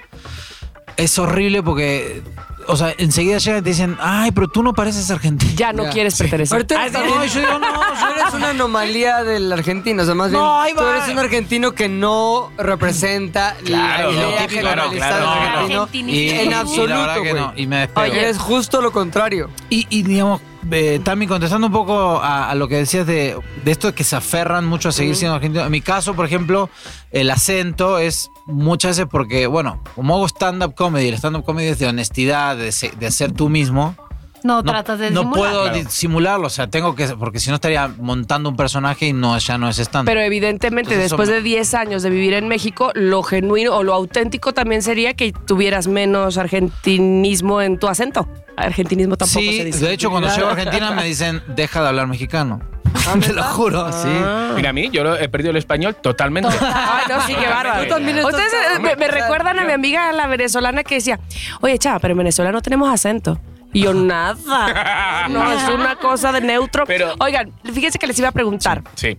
es 1.00 1.18
horrible 1.18 1.62
porque, 1.62 2.22
o 2.66 2.76
sea, 2.76 2.94
enseguida 2.98 3.38
llegan 3.38 3.60
y 3.60 3.62
te 3.62 3.70
dicen, 3.70 3.96
ay, 4.00 4.30
pero 4.32 4.48
tú 4.48 4.62
no 4.62 4.72
pareces 4.74 5.10
argentino. 5.10 5.52
Ya 5.56 5.72
no 5.72 5.84
Ya. 5.84 5.90
quieres 5.90 6.16
pertenecer. 6.16 6.54
Ahorita 6.56 6.80
Ay, 6.80 6.90
eres 6.90 7.04
no, 7.04 7.24
yo 7.24 7.40
digo, 7.40 7.58
no, 7.58 7.68
Tú 7.72 8.20
eres 8.20 8.34
una 8.34 8.50
anomalía 8.50 9.24
del 9.24 9.52
argentino, 9.52 10.02
o 10.02 10.06
sea, 10.06 10.14
más 10.14 10.30
bien 10.30 10.40
No, 10.42 10.60
ahí 10.60 10.72
tú 10.74 10.82
va. 10.82 10.96
eres 10.96 11.08
un 11.08 11.18
argentino 11.18 11.72
que 11.72 11.88
no 11.88 12.50
representa 12.58 13.56
Claro, 13.64 14.12
la 14.12 14.16
idea 14.18 14.38
típico, 14.38 14.50
generalizada 14.60 15.16
claro, 15.18 15.30
del 15.30 15.38
claro. 15.40 15.52
argentino 15.58 15.82
Argentino. 15.82 16.10
Y, 16.12 16.28
en 16.30 16.50
y 16.50 16.54
absoluto, 16.54 16.86
la 16.88 16.98
verdad 17.00 17.14
que 17.22 17.30
güey. 17.30 17.42
no, 17.42 17.52
y 17.56 17.66
me 17.66 17.76
despego. 17.80 18.00
Oye, 18.06 18.28
Es 18.28 18.38
justo 18.38 18.80
lo 18.80 18.92
contrario. 18.92 19.50
Y, 19.70 19.86
y, 19.90 20.02
digamos, 20.02 20.40
eh, 20.70 21.00
Tami, 21.02 21.26
contestando 21.26 21.68
un 21.68 21.72
poco 21.72 22.18
a, 22.18 22.50
a 22.50 22.54
lo 22.54 22.68
que 22.68 22.76
decías 22.76 23.06
de, 23.06 23.36
de 23.64 23.70
esto 23.70 23.88
de 23.88 23.94
que 23.94 24.04
se 24.04 24.16
aferran 24.16 24.66
mucho 24.66 24.88
a 24.88 24.92
seguir 24.92 25.16
siendo 25.16 25.34
argentinos. 25.36 25.66
En 25.66 25.72
mi 25.72 25.80
caso, 25.80 26.14
por 26.14 26.26
ejemplo, 26.26 26.68
el 27.12 27.30
acento 27.30 27.98
es 27.98 28.30
muchas 28.46 28.96
veces 28.96 29.06
porque, 29.10 29.46
bueno, 29.46 29.82
como 29.94 30.14
hago 30.14 30.26
stand-up 30.26 30.74
comedy, 30.74 31.08
el 31.08 31.14
stand-up 31.14 31.44
comedy 31.44 31.68
es 31.68 31.78
de 31.78 31.86
honestidad, 31.86 32.56
de, 32.56 32.72
de 32.98 33.10
ser 33.10 33.32
tú 33.32 33.48
mismo. 33.48 33.94
No, 34.42 34.62
No, 34.62 34.62
tratas 34.72 34.98
de 34.98 35.10
no 35.10 35.20
disimular. 35.22 35.38
puedo 35.50 35.62
Claro. 35.64 35.78
disimularlo, 35.78 36.46
o 36.46 36.50
sea, 36.50 36.66
tengo 36.68 36.94
que, 36.94 37.06
porque 37.08 37.38
si 37.40 37.50
no 37.50 37.56
estaría 37.56 37.88
montando 37.98 38.48
un 38.48 38.56
personaje 38.56 39.06
y 39.08 39.12
no, 39.12 39.36
ya 39.38 39.58
no 39.58 39.68
es 39.68 39.78
stand-up. 39.78 40.10
Pero 40.10 40.20
evidentemente, 40.20 40.92
Entonces, 40.94 41.10
después 41.10 41.28
son- 41.28 41.36
de 41.38 41.42
10 41.42 41.74
años 41.74 42.02
de 42.02 42.10
vivir 42.10 42.34
en 42.34 42.48
México, 42.48 42.90
lo 42.94 43.22
genuino 43.22 43.76
o 43.76 43.82
lo 43.82 43.92
auténtico 43.94 44.52
también 44.54 44.82
sería 44.82 45.14
que 45.14 45.32
tuvieras 45.32 45.86
menos 45.88 46.38
argentinismo 46.38 47.60
en 47.62 47.78
tu 47.78 47.88
acento. 47.88 48.28
Argentinismo 48.56 49.16
tampoco 49.16 49.40
Sí, 49.40 49.56
se 49.58 49.64
dice. 49.64 49.84
de 49.86 49.92
hecho, 49.92 50.10
cuando 50.10 50.28
llego 50.34 50.48
a 50.48 50.52
Argentina 50.52 50.90
me 50.92 51.04
dicen, 51.04 51.42
deja 51.48 51.82
de 51.82 51.88
hablar 51.88 52.06
mexicano. 52.06 52.60
Te 53.24 53.32
lo 53.32 53.42
juro, 53.44 53.90
sí. 53.92 54.08
Mira, 54.56 54.70
a 54.70 54.72
mí, 54.72 54.90
yo 54.92 55.16
he 55.16 55.28
perdido 55.28 55.50
el 55.52 55.56
español 55.56 55.94
totalmente. 55.96 56.48
Ay, 56.60 57.04
no, 57.08 57.20
sí, 57.26 57.34
qué 57.34 57.46
bárbaro. 57.48 57.82
Ustedes 58.26 58.80
me, 58.80 58.96
me 58.96 59.08
recuerdan 59.08 59.58
a 59.58 59.64
mi 59.64 59.72
amiga, 59.72 60.12
la 60.12 60.26
venezolana, 60.26 60.82
que 60.82 60.96
decía, 60.96 61.18
oye, 61.60 61.78
chava, 61.78 61.98
pero 62.00 62.12
en 62.12 62.18
Venezuela 62.18 62.52
no 62.52 62.60
tenemos 62.60 62.92
acento. 62.92 63.40
Y 63.72 63.82
yo, 63.82 63.94
nada. 63.94 65.26
No, 65.28 65.52
es 65.52 65.68
una 65.68 65.96
cosa 65.96 66.32
de 66.32 66.40
neutro. 66.40 66.84
Pero- 66.86 67.14
Oigan, 67.20 67.52
fíjense 67.72 67.98
que 67.98 68.06
les 68.06 68.18
iba 68.18 68.28
a 68.28 68.32
preguntar. 68.32 68.82
Sí. 68.94 69.16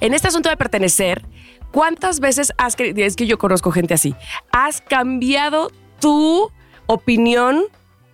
En 0.00 0.14
este 0.14 0.28
asunto 0.28 0.48
de 0.48 0.56
pertenecer, 0.56 1.24
¿cuántas 1.72 2.20
veces 2.20 2.52
has 2.58 2.76
es 2.78 3.16
que 3.16 3.26
yo 3.26 3.38
conozco 3.38 3.72
gente 3.72 3.94
así, 3.94 4.14
has 4.52 4.80
cambiado 4.80 5.70
tu 6.00 6.50
opinión 6.86 7.64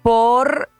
por, 0.02 0.70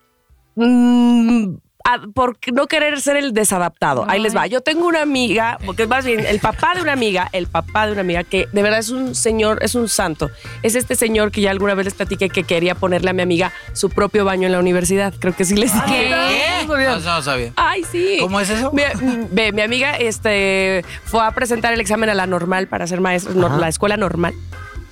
mm, 0.54 1.54
a- 1.84 2.00
por 2.14 2.36
no 2.52 2.66
querer 2.66 3.00
ser 3.00 3.16
el 3.16 3.32
desadaptado? 3.32 4.06
Ahí 4.08 4.20
les 4.20 4.34
va. 4.34 4.46
Yo 4.46 4.60
tengo 4.62 4.86
una 4.86 5.02
amiga, 5.02 5.58
porque 5.66 5.86
más 5.86 6.04
bien 6.04 6.24
el 6.26 6.40
papá 6.40 6.72
de 6.74 6.82
una 6.82 6.92
amiga, 6.92 7.28
el 7.32 7.46
papá 7.46 7.86
de 7.86 7.92
una 7.92 8.00
amiga, 8.00 8.24
que 8.24 8.48
de 8.52 8.62
verdad 8.62 8.78
es 8.80 8.90
un 8.90 9.14
señor, 9.14 9.58
es 9.62 9.74
un 9.74 9.88
santo. 9.88 10.30
Es 10.62 10.74
este 10.74 10.96
señor 10.96 11.30
que 11.30 11.40
ya 11.42 11.50
alguna 11.50 11.74
vez 11.74 11.84
les 11.84 11.94
platiqué 11.94 12.28
que 12.30 12.44
quería 12.44 12.74
ponerle 12.74 13.10
a 13.10 13.12
mi 13.12 13.22
amiga 13.22 13.52
su 13.74 13.90
propio 13.90 14.24
baño 14.24 14.46
en 14.46 14.52
la 14.52 14.58
universidad. 14.58 15.12
Creo 15.18 15.34
que 15.36 15.44
sí 15.44 15.54
les 15.56 15.72
dije. 15.74 15.86
¿Qué? 15.86 16.66
No, 16.66 16.76
no 16.76 17.16
lo 17.16 17.22
sabía. 17.22 17.52
Ay, 17.56 17.84
sí. 17.90 18.16
¿Cómo 18.20 18.40
es 18.40 18.48
eso? 18.50 18.72
Mi, 18.72 18.82
ve, 19.30 19.52
mi 19.52 19.62
amiga 19.62 19.96
este, 19.96 20.84
fue 21.04 21.22
a 21.24 21.30
presentar 21.32 21.72
el 21.74 21.80
examen 21.80 22.08
a 22.10 22.14
la 22.14 22.26
normal 22.26 22.66
para 22.66 22.86
ser 22.86 23.00
maestra, 23.00 23.32
la 23.34 23.68
escuela 23.68 23.96
normal. 23.96 24.34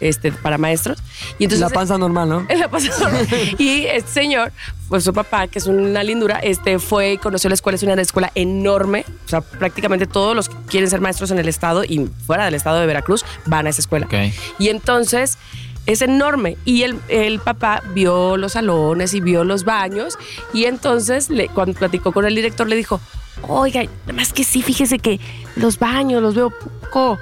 Este, 0.03 0.33
para 0.33 0.59
maestros. 0.59 0.99
Y 1.39 1.45
entonces, 1.45 1.61
La 1.61 1.71
panza 1.71 1.97
normal, 1.99 2.29
¿no? 2.29 2.47
en 2.49 2.59
la 2.61 2.69
pasada. 2.69 3.21
y 3.59 3.85
este 3.87 4.11
señor, 4.11 4.53
pues 4.89 5.05
su 5.05 5.13
papá, 5.13 5.47
que 5.47 5.59
es 5.59 5.67
una 5.67 6.03
lindura, 6.03 6.39
este 6.41 6.79
fue 6.79 7.13
y 7.13 7.19
conoció 7.19 7.49
la 7.49 7.55
escuela, 7.55 7.77
es 7.77 7.83
una 7.83 8.01
escuela 8.01 8.31
enorme. 8.35 9.05
O 9.25 9.29
sea, 9.29 9.41
prácticamente 9.41 10.07
todos 10.07 10.35
los 10.37 10.49
que 10.49 10.57
quieren 10.69 10.91
ser 10.91 11.01
maestros 11.01 11.31
en 11.31 11.39
el 11.39 11.49
estado 11.49 11.85
y 11.85 12.09
fuera 12.27 12.45
del 12.45 12.55
estado 12.55 12.81
de 12.81 12.87
Veracruz 12.87 13.25
van 13.47 13.67
a 13.67 13.71
esa 13.71 13.81
escuela. 13.81 14.07
Y 14.59 14.69
entonces 14.69 15.39
es 15.87 16.03
enorme. 16.03 16.57
Y 16.65 16.83
el, 16.83 16.99
el 17.09 17.41
papá 17.41 17.83
vio 17.95 18.37
los 18.37 18.53
salones 18.53 19.15
y 19.15 19.21
vio 19.21 19.45
los 19.45 19.65
baños. 19.65 20.19
Y 20.53 20.65
entonces, 20.67 21.31
le- 21.31 21.49
cuando 21.49 21.75
platicó 21.75 22.13
con 22.13 22.25
el 22.25 22.35
director, 22.35 22.69
le 22.69 22.77
dijo: 22.77 23.01
Oiga, 23.49 23.83
nada 23.83 24.13
más 24.13 24.33
que 24.33 24.45
sí, 24.45 24.63
fíjese 24.63 24.99
que 25.01 25.19
los 25.57 25.79
baños 25.79 26.23
los 26.23 26.35
veo 26.35 26.51
poco. 26.51 27.19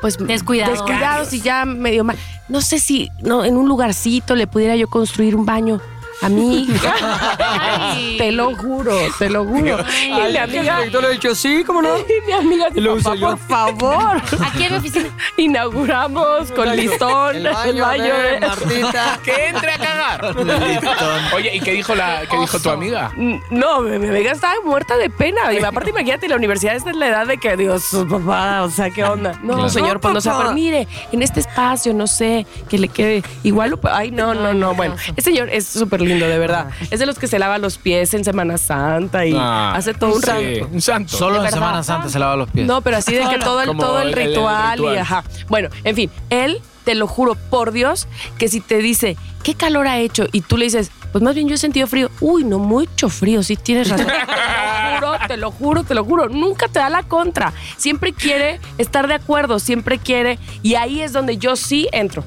Pues 0.00 0.16
Descuidados. 0.18 0.74
descuidados 0.78 1.32
y 1.32 1.40
ya 1.40 1.64
medio 1.64 2.04
mal. 2.04 2.16
No 2.48 2.60
sé 2.60 2.78
si 2.78 3.10
no, 3.20 3.44
en 3.44 3.56
un 3.56 3.68
lugarcito 3.68 4.34
le 4.34 4.46
pudiera 4.46 4.76
yo 4.76 4.88
construir 4.88 5.34
un 5.36 5.44
baño 5.44 5.80
a 6.20 6.28
mi 6.28 6.62
hija. 6.64 6.94
Ay. 7.38 8.16
te 8.18 8.32
lo 8.32 8.54
juro, 8.56 8.96
te 9.18 9.30
lo 9.30 9.44
juro. 9.44 9.78
Ay. 9.86 10.10
y 10.28 10.32
mi 10.32 10.36
amiga, 10.38 10.60
El 10.60 10.76
director 10.90 11.02
le 11.02 11.08
ha 11.08 11.10
dicho, 11.10 11.34
sí, 11.34 11.62
¿cómo 11.64 11.82
no? 11.82 11.98
y 11.98 12.26
mi 12.26 12.32
amiga 12.32 12.66
Y 12.74 12.80
lo 12.80 12.96
dijo, 12.96 13.10
uso 13.10 13.14
yo. 13.14 13.28
por 13.30 13.38
favor. 13.38 14.16
Aquí 14.44 14.64
en 14.64 14.72
mi 14.72 14.78
oficina. 14.78 15.08
Inauguramos 15.36 16.50
con 16.52 16.74
listón 16.76 17.36
El 17.36 17.44
baño 17.80 18.14
de 18.16 18.30
de- 18.32 18.40
Martita. 18.40 19.18
¡Que 19.24 19.46
entre 19.48 19.72
a 19.72 19.78
cagar! 19.78 20.36
Oye, 21.34 21.56
¿y 21.56 21.60
qué 21.60 21.72
dijo, 21.72 21.94
la, 21.94 22.22
qué 22.30 22.38
dijo 22.38 22.58
tu 22.58 22.70
amiga? 22.70 23.12
No, 23.50 23.80
mi, 23.80 23.98
mi 23.98 24.08
amiga 24.08 24.32
estaba 24.32 24.54
muerta 24.64 24.96
de 24.96 25.10
pena. 25.10 25.52
Y 25.52 25.62
aparte, 25.62 25.90
imagínate, 25.90 26.28
la 26.28 26.36
universidad 26.36 26.74
esta 26.76 26.90
es 26.90 26.96
la 26.96 27.08
edad 27.08 27.26
de 27.26 27.38
que, 27.38 27.56
Dios, 27.56 27.84
papá, 28.08 28.62
o 28.62 28.70
sea, 28.70 28.90
¿qué 28.90 29.04
onda? 29.04 29.38
No, 29.42 29.54
Claro. 29.54 29.68
señor, 29.68 30.00
pues 30.00 30.14
no 30.14 30.20
sé, 30.20 30.28
papá. 30.30 30.42
pero 30.42 30.54
mire, 30.54 30.86
en 31.12 31.22
este 31.22 31.40
espacio, 31.40 31.92
no 31.94 32.06
sé, 32.06 32.46
que 32.68 32.78
le 32.78 32.88
quede 32.88 33.22
igual. 33.42 33.70
lo- 33.70 33.80
Ay, 33.90 34.10
no, 34.10 34.34
no, 34.34 34.54
no. 34.54 34.74
Bueno, 34.74 34.94
este 35.08 35.22
señor 35.22 35.48
es 35.50 35.66
súper 35.66 36.00
lindo, 36.08 36.26
de 36.26 36.38
verdad. 36.38 36.68
Es 36.90 36.98
de 37.00 37.06
los 37.06 37.18
que 37.18 37.26
se 37.28 37.38
lava 37.38 37.58
los 37.58 37.78
pies 37.78 38.12
en 38.14 38.24
Semana 38.24 38.58
Santa 38.58 39.24
y 39.26 39.34
Ah, 39.36 39.74
hace 39.76 39.94
todo 39.94 40.14
un 40.14 40.20
sí, 40.20 40.26
santo. 40.26 40.68
Un 40.72 40.80
santo. 40.80 41.16
Solo 41.16 41.44
en. 41.44 41.50
Semana 41.50 41.82
Santa 41.82 42.08
se 42.08 42.18
lava 42.18 42.36
los 42.36 42.50
pies. 42.50 42.66
No, 42.66 42.80
pero 42.80 42.96
así 42.96 43.14
de 43.14 43.28
que 43.28 43.38
todo 43.38 43.60
el, 43.62 43.68
Como 43.68 43.82
todo 43.82 44.00
el 44.00 44.08
el- 44.08 44.18
el 44.18 44.28
ritual, 44.28 44.78
y 44.78 44.82
ritual. 44.82 44.98
ajá. 44.98 45.24
Bueno, 45.48 45.68
en 45.84 45.94
fin, 45.96 46.10
él, 46.30 46.60
te 46.84 46.94
lo 46.94 47.06
juro 47.06 47.34
por 47.34 47.72
Dios, 47.72 48.08
que 48.38 48.48
si 48.48 48.60
te 48.60 48.78
dice, 48.78 49.16
¿qué 49.42 49.54
calor 49.54 49.86
ha 49.88 49.98
hecho? 49.98 50.26
Y 50.32 50.40
tú 50.40 50.56
le 50.56 50.64
dices, 50.64 50.90
pues 51.12 51.22
más 51.22 51.34
bien 51.34 51.48
yo 51.48 51.54
he 51.54 51.58
sentido 51.58 51.86
frío. 51.86 52.10
Uy, 52.20 52.44
no, 52.44 52.58
mucho 52.58 53.08
frío, 53.10 53.42
sí 53.42 53.56
tienes 53.56 53.88
razón. 53.90 54.06
te 54.06 54.16
lo 54.16 55.00
juro, 55.00 55.18
te 55.28 55.36
lo 55.36 55.50
juro, 55.52 55.84
te 55.84 55.94
lo 55.94 56.04
juro. 56.04 56.28
Nunca 56.28 56.68
te 56.68 56.78
da 56.78 56.88
la 56.88 57.02
contra. 57.02 57.52
Siempre 57.76 58.12
quiere 58.12 58.58
estar 58.78 59.06
de 59.06 59.14
acuerdo, 59.14 59.58
siempre 59.58 59.98
quiere. 59.98 60.38
Y 60.62 60.74
ahí 60.76 61.00
es 61.02 61.12
donde 61.12 61.36
yo 61.38 61.56
sí 61.56 61.88
entro. 61.92 62.24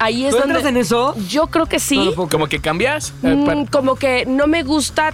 Ahí 0.00 0.24
es 0.24 0.32
¿Tú 0.32 0.38
donde. 0.38 0.54
entras 0.54 0.70
en 0.72 0.76
eso? 0.78 1.14
Yo 1.28 1.46
creo 1.48 1.66
que 1.66 1.78
sí. 1.78 2.12
¿Como 2.16 2.48
que 2.48 2.60
cambias? 2.60 3.12
Eh, 3.22 3.34
Mm, 3.36 3.44
pa- 3.66 3.70
como 3.70 3.94
que 3.96 4.24
no 4.26 4.46
me 4.46 4.62
gusta 4.64 5.12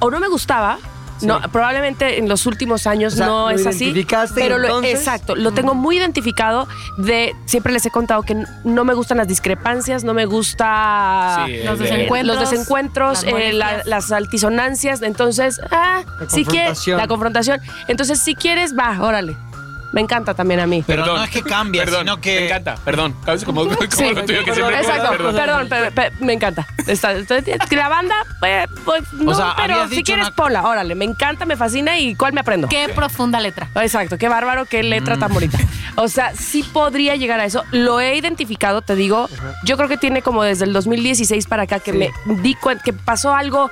o 0.00 0.10
no 0.10 0.20
me 0.20 0.28
gustaba. 0.28 0.78
No, 1.22 1.40
probablemente 1.52 2.18
en 2.18 2.28
los 2.28 2.44
últimos 2.44 2.86
años 2.88 3.14
O 3.14 3.16
sea, 3.16 3.26
no 3.26 3.42
¿lo 3.48 3.50
es 3.56 3.64
así. 3.64 3.84
identificaste 3.84 4.34
Pero 4.38 4.58
lo- 4.58 4.82
exacto, 4.82 5.36
lo 5.36 5.52
tengo 5.52 5.74
muy 5.74 5.96
identificado 5.96 6.66
de 6.98 7.34
siempre 7.46 7.72
les 7.72 7.86
he 7.86 7.90
contado 7.90 8.22
que 8.24 8.44
no 8.64 8.84
me 8.84 8.92
gustan 8.94 9.18
las 9.18 9.28
discrepancias, 9.28 10.02
no 10.02 10.12
me 10.12 10.26
gusta 10.26 11.44
Sí, 11.46 11.62
Los 11.64 11.78
de- 11.78 11.84
desencuentros. 11.86 12.36
los 12.40 12.50
desencuentros, 12.50 13.22
las 13.24 13.32
eh, 13.32 13.52
la- 13.52 13.82
las 13.86 14.10
altisonancias, 14.10 15.00
entonces, 15.02 15.60
ah, 15.70 16.02
La 16.20 16.28
si 16.28 16.44
quieres 16.44 16.86
la 16.88 17.06
confrontación. 17.06 17.60
Entonces, 17.86 18.18
si 18.20 18.34
quieres, 18.34 18.76
va, 18.76 18.98
órale. 19.00 19.36
Me 19.94 20.00
encanta 20.00 20.34
también 20.34 20.58
a 20.60 20.66
mí. 20.66 20.82
Pero 20.86 21.06
no 21.06 21.22
es 21.22 21.30
que 21.30 21.40
cambia, 21.42 21.84
perdón, 21.84 22.00
sino 22.00 22.20
que- 22.20 22.40
Me 22.40 22.46
encanta, 22.46 22.74
perdón. 22.84 23.14
Como, 23.46 23.62
como 23.64 23.76
Sí, 23.90 24.10
lo 24.14 24.24
tuyo 24.24 24.44
que 24.44 24.52
siempre 24.54 24.78
exacto. 24.80 25.10
perdón. 25.10 25.36
Perdón, 25.36 25.68
pe- 25.68 25.90
pe- 25.92 26.12
me 26.24 26.32
encanta. 26.32 26.66
Está- 26.86 27.12
estoy- 27.12 27.44
la 27.70 27.88
banda, 27.88 28.14
pues, 28.40 28.66
pues, 28.84 29.12
no, 29.12 29.34
sea, 29.34 29.54
pero 29.56 29.88
si 29.88 30.02
quieres, 30.02 30.26
una- 30.26 30.34
pola, 30.36 30.62
órale. 30.68 30.94
Me 30.96 31.04
encanta, 31.04 31.46
me 31.46 31.56
fascina 31.56 31.96
y 31.98 32.16
¿cuál 32.16 32.32
me 32.32 32.40
aprendo? 32.40 32.68
Qué 32.68 32.88
profunda 32.88 33.38
letra. 33.40 33.68
Exacto, 33.76 34.18
qué 34.18 34.28
bárbaro, 34.28 34.66
qué 34.66 34.82
letra 34.82 35.16
tan 35.16 35.32
bonita. 35.32 35.58
O 35.96 36.08
sea, 36.08 36.34
sí 36.34 36.64
podría 36.64 37.14
llegar 37.14 37.38
a 37.38 37.44
eso. 37.44 37.62
Lo 37.70 38.00
he 38.00 38.16
identificado, 38.16 38.82
te 38.82 38.96
digo. 38.96 39.28
Yo 39.64 39.76
creo 39.76 39.88
que 39.88 39.96
tiene 39.96 40.22
como 40.22 40.42
desde 40.42 40.64
el 40.64 40.72
2016 40.72 41.46
para 41.46 41.62
acá 41.62 41.78
que 41.78 41.92
Sí. 41.92 41.98
me 41.98 42.10
di 42.42 42.56
cuenta 42.56 42.82
que 42.82 42.92
pasó 42.92 43.32
algo 43.32 43.70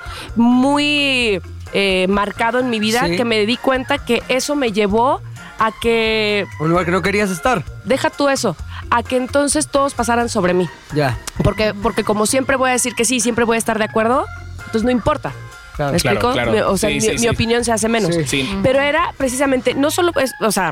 muy 0.53 1.41
eh, 1.75 2.05
marcado 2.07 2.59
en 2.59 2.69
mi 2.69 2.79
vida, 2.79 3.07
Sí. 3.07 3.17
que 3.17 3.25
me 3.25 3.45
di 3.47 3.57
cuenta 3.57 3.97
que 3.97 4.21
eso 4.27 4.55
me 4.55 4.71
llevó 4.71 5.21
a 5.59 5.71
que, 5.81 6.45
Un 6.59 6.69
lugar 6.69 6.85
que 6.85 6.91
no 6.91 7.01
querías 7.01 7.29
estar. 7.29 7.63
deja 7.85 8.09
tú 8.09 8.29
eso, 8.29 8.55
a 8.89 9.03
que 9.03 9.17
entonces 9.17 9.67
todos 9.67 9.93
pasaran 9.93 10.29
sobre 10.29 10.53
mí. 10.53 10.69
Ya. 10.93 11.17
Porque, 11.43 11.73
porque 11.73 12.03
como 12.03 12.25
siempre 12.25 12.55
voy 12.55 12.69
a 12.69 12.73
decir 12.73 12.93
que 12.95 13.05
sí, 13.05 13.19
siempre 13.19 13.45
voy 13.45 13.55
a 13.55 13.59
estar 13.59 13.77
de 13.77 13.85
acuerdo, 13.85 14.25
entonces 14.59 14.83
no 14.83 14.91
importa. 14.91 15.31
Claro. 15.75 15.93
¿Me 15.93 15.99
Claro, 15.99 16.17
explico? 16.19 16.33
claro. 16.33 16.71
O 16.71 16.77
sea, 16.77 16.89
Sí, 16.89 16.95
mi, 16.95 17.01
sí, 17.01 17.11
mi 17.13 17.17
sí. 17.17 17.27
opinión 17.29 17.63
se 17.63 17.71
hace 17.71 17.89
menos. 17.89 18.13
Sí. 18.13 18.25
Sí. 18.25 18.59
Pero 18.61 18.79
era 18.79 19.11
precisamente, 19.17 19.73
no 19.73 19.89
solo, 19.89 20.11
pues, 20.13 20.31
o 20.41 20.51
sea, 20.51 20.71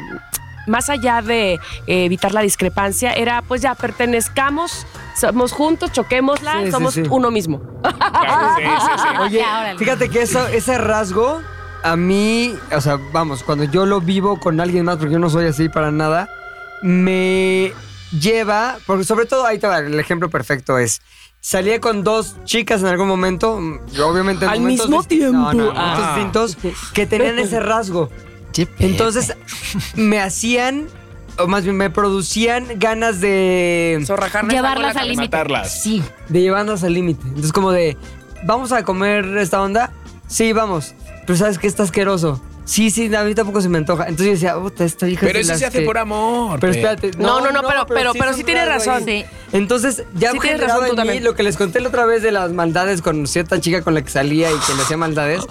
más 0.67 0.89
allá 0.91 1.23
de 1.23 1.53
eh, 1.55 1.59
evitar 2.05 2.33
la 2.33 2.41
discrepancia, 2.41 3.11
era 3.13 3.41
pues 3.41 3.61
ya 3.63 3.73
pertenezcamos, 3.73 4.85
somos 5.19 5.53
juntos, 5.53 5.91
choquémosla, 5.91 6.69
somos 6.69 6.93
sí. 6.93 7.03
uno 7.09 7.31
mismo. 7.31 7.61
Claro, 7.81 8.55
sí, 8.57 8.63
sí, 8.63 8.91
sí. 9.01 9.17
Oye, 9.21 9.43
fíjate 9.77 10.09
que 10.09 10.21
eso, 10.21 10.45
ese 10.47 10.77
rasgo, 10.77 11.41
a 11.83 11.95
mí, 11.95 12.55
o 12.75 12.81
sea, 12.81 12.99
vamos, 13.11 13.43
cuando 13.43 13.63
yo 13.65 13.85
lo 13.85 14.01
vivo 14.01 14.39
con 14.39 14.59
alguien 14.59 14.85
más, 14.85 14.97
porque 14.97 15.13
yo 15.13 15.19
no 15.19 15.29
soy 15.29 15.45
así 15.47 15.69
para 15.69 15.91
nada, 15.91 16.29
me 16.81 17.73
lleva, 18.19 18.77
porque 18.85 19.03
sobre 19.03 19.25
todo, 19.25 19.45
ahí 19.45 19.59
te 19.59 19.67
va, 19.67 19.79
el 19.79 19.99
ejemplo 19.99 20.29
perfecto 20.29 20.77
es, 20.77 21.01
salía 21.39 21.79
con 21.79 22.03
dos 22.03 22.35
chicas 22.43 22.81
en 22.81 22.87
algún 22.87 23.07
momento, 23.07 23.59
mm, 23.59 23.79
obviamente 24.03 24.45
en 24.45 24.51
Al 24.51 24.59
momentos 24.59 24.89
mismo 24.89 25.03
disti- 25.03 25.31
no, 25.31 25.31
no, 25.31 25.49
tiempo. 25.51 25.73
momentos 25.73 25.73
Ah. 25.77 26.13
distintos, 26.15 26.57
que 26.93 27.05
tenían 27.05 27.39
ese 27.39 27.59
rasgo. 27.59 28.09
Entonces, 28.79 29.33
me 29.95 30.19
hacían, 30.19 30.87
o 31.37 31.47
más 31.47 31.63
bien 31.63 31.77
me 31.77 31.89
producían 31.89 32.65
ganas 32.75 33.21
de... 33.21 34.03
Llevarlas 34.49 34.95
la 34.95 35.01
al 35.01 35.07
límite. 35.07 35.37
Matarlas. 35.37 35.81
Sí, 35.81 36.03
de 36.27 36.41
llevarnos 36.41 36.83
al 36.83 36.93
límite. 36.93 37.21
Entonces, 37.27 37.53
como 37.53 37.71
de, 37.71 37.95
¿vamos 38.43 38.73
a 38.73 38.83
comer 38.83 39.25
esta 39.37 39.61
onda? 39.61 39.93
Sí, 40.27 40.51
vamos. 40.51 40.93
Pero 41.31 41.39
¿sabes 41.39 41.59
qué? 41.59 41.67
Está 41.67 41.83
asqueroso. 41.83 42.41
Sí, 42.71 42.89
sí, 42.89 43.13
a 43.13 43.23
mí 43.25 43.35
tampoco 43.35 43.59
se 43.59 43.67
me 43.67 43.79
antoja. 43.79 44.03
Entonces 44.03 44.25
yo 44.27 44.31
decía, 44.31 44.55
puta, 44.55 44.85
esta 44.85 45.05
hija 45.09 45.25
Pero 45.27 45.39
es 45.39 45.47
de 45.47 45.53
eso 45.53 45.59
se 45.59 45.65
hace 45.65 45.79
que- 45.79 45.85
por 45.85 45.97
amor. 45.97 46.57
Pero 46.61 46.71
pe. 46.71 46.79
espérate. 46.79 47.11
No, 47.17 47.41
no, 47.41 47.51
no, 47.51 47.63
pero- 47.67 47.85
pero- 47.85 48.13
pero 48.13 48.33
sí 48.33 48.45
tienes 48.45 48.65
rasgo 48.65 48.91
razón. 48.93 49.05
Sí. 49.05 49.25
Entonces, 49.51 50.05
ya 50.13 50.31
Sí 50.31 50.39
tienes 50.39 50.61
razón 50.61 50.87
tú 50.87 50.95
también. 50.95 51.21
lo 51.25 51.35
que 51.35 51.43
les 51.43 51.57
conté 51.57 51.81
la 51.81 51.89
otra 51.89 52.05
vez 52.05 52.21
de 52.23 52.31
las 52.31 52.49
maldades 52.53 53.01
con 53.01 53.27
cierta 53.27 53.59
chica 53.59 53.81
con 53.81 53.93
la 53.93 54.01
que 54.01 54.09
salía 54.09 54.49
y 54.49 54.55
que 54.55 54.73
le 54.73 54.83
hacía 54.83 54.95
maldades. 54.95 55.41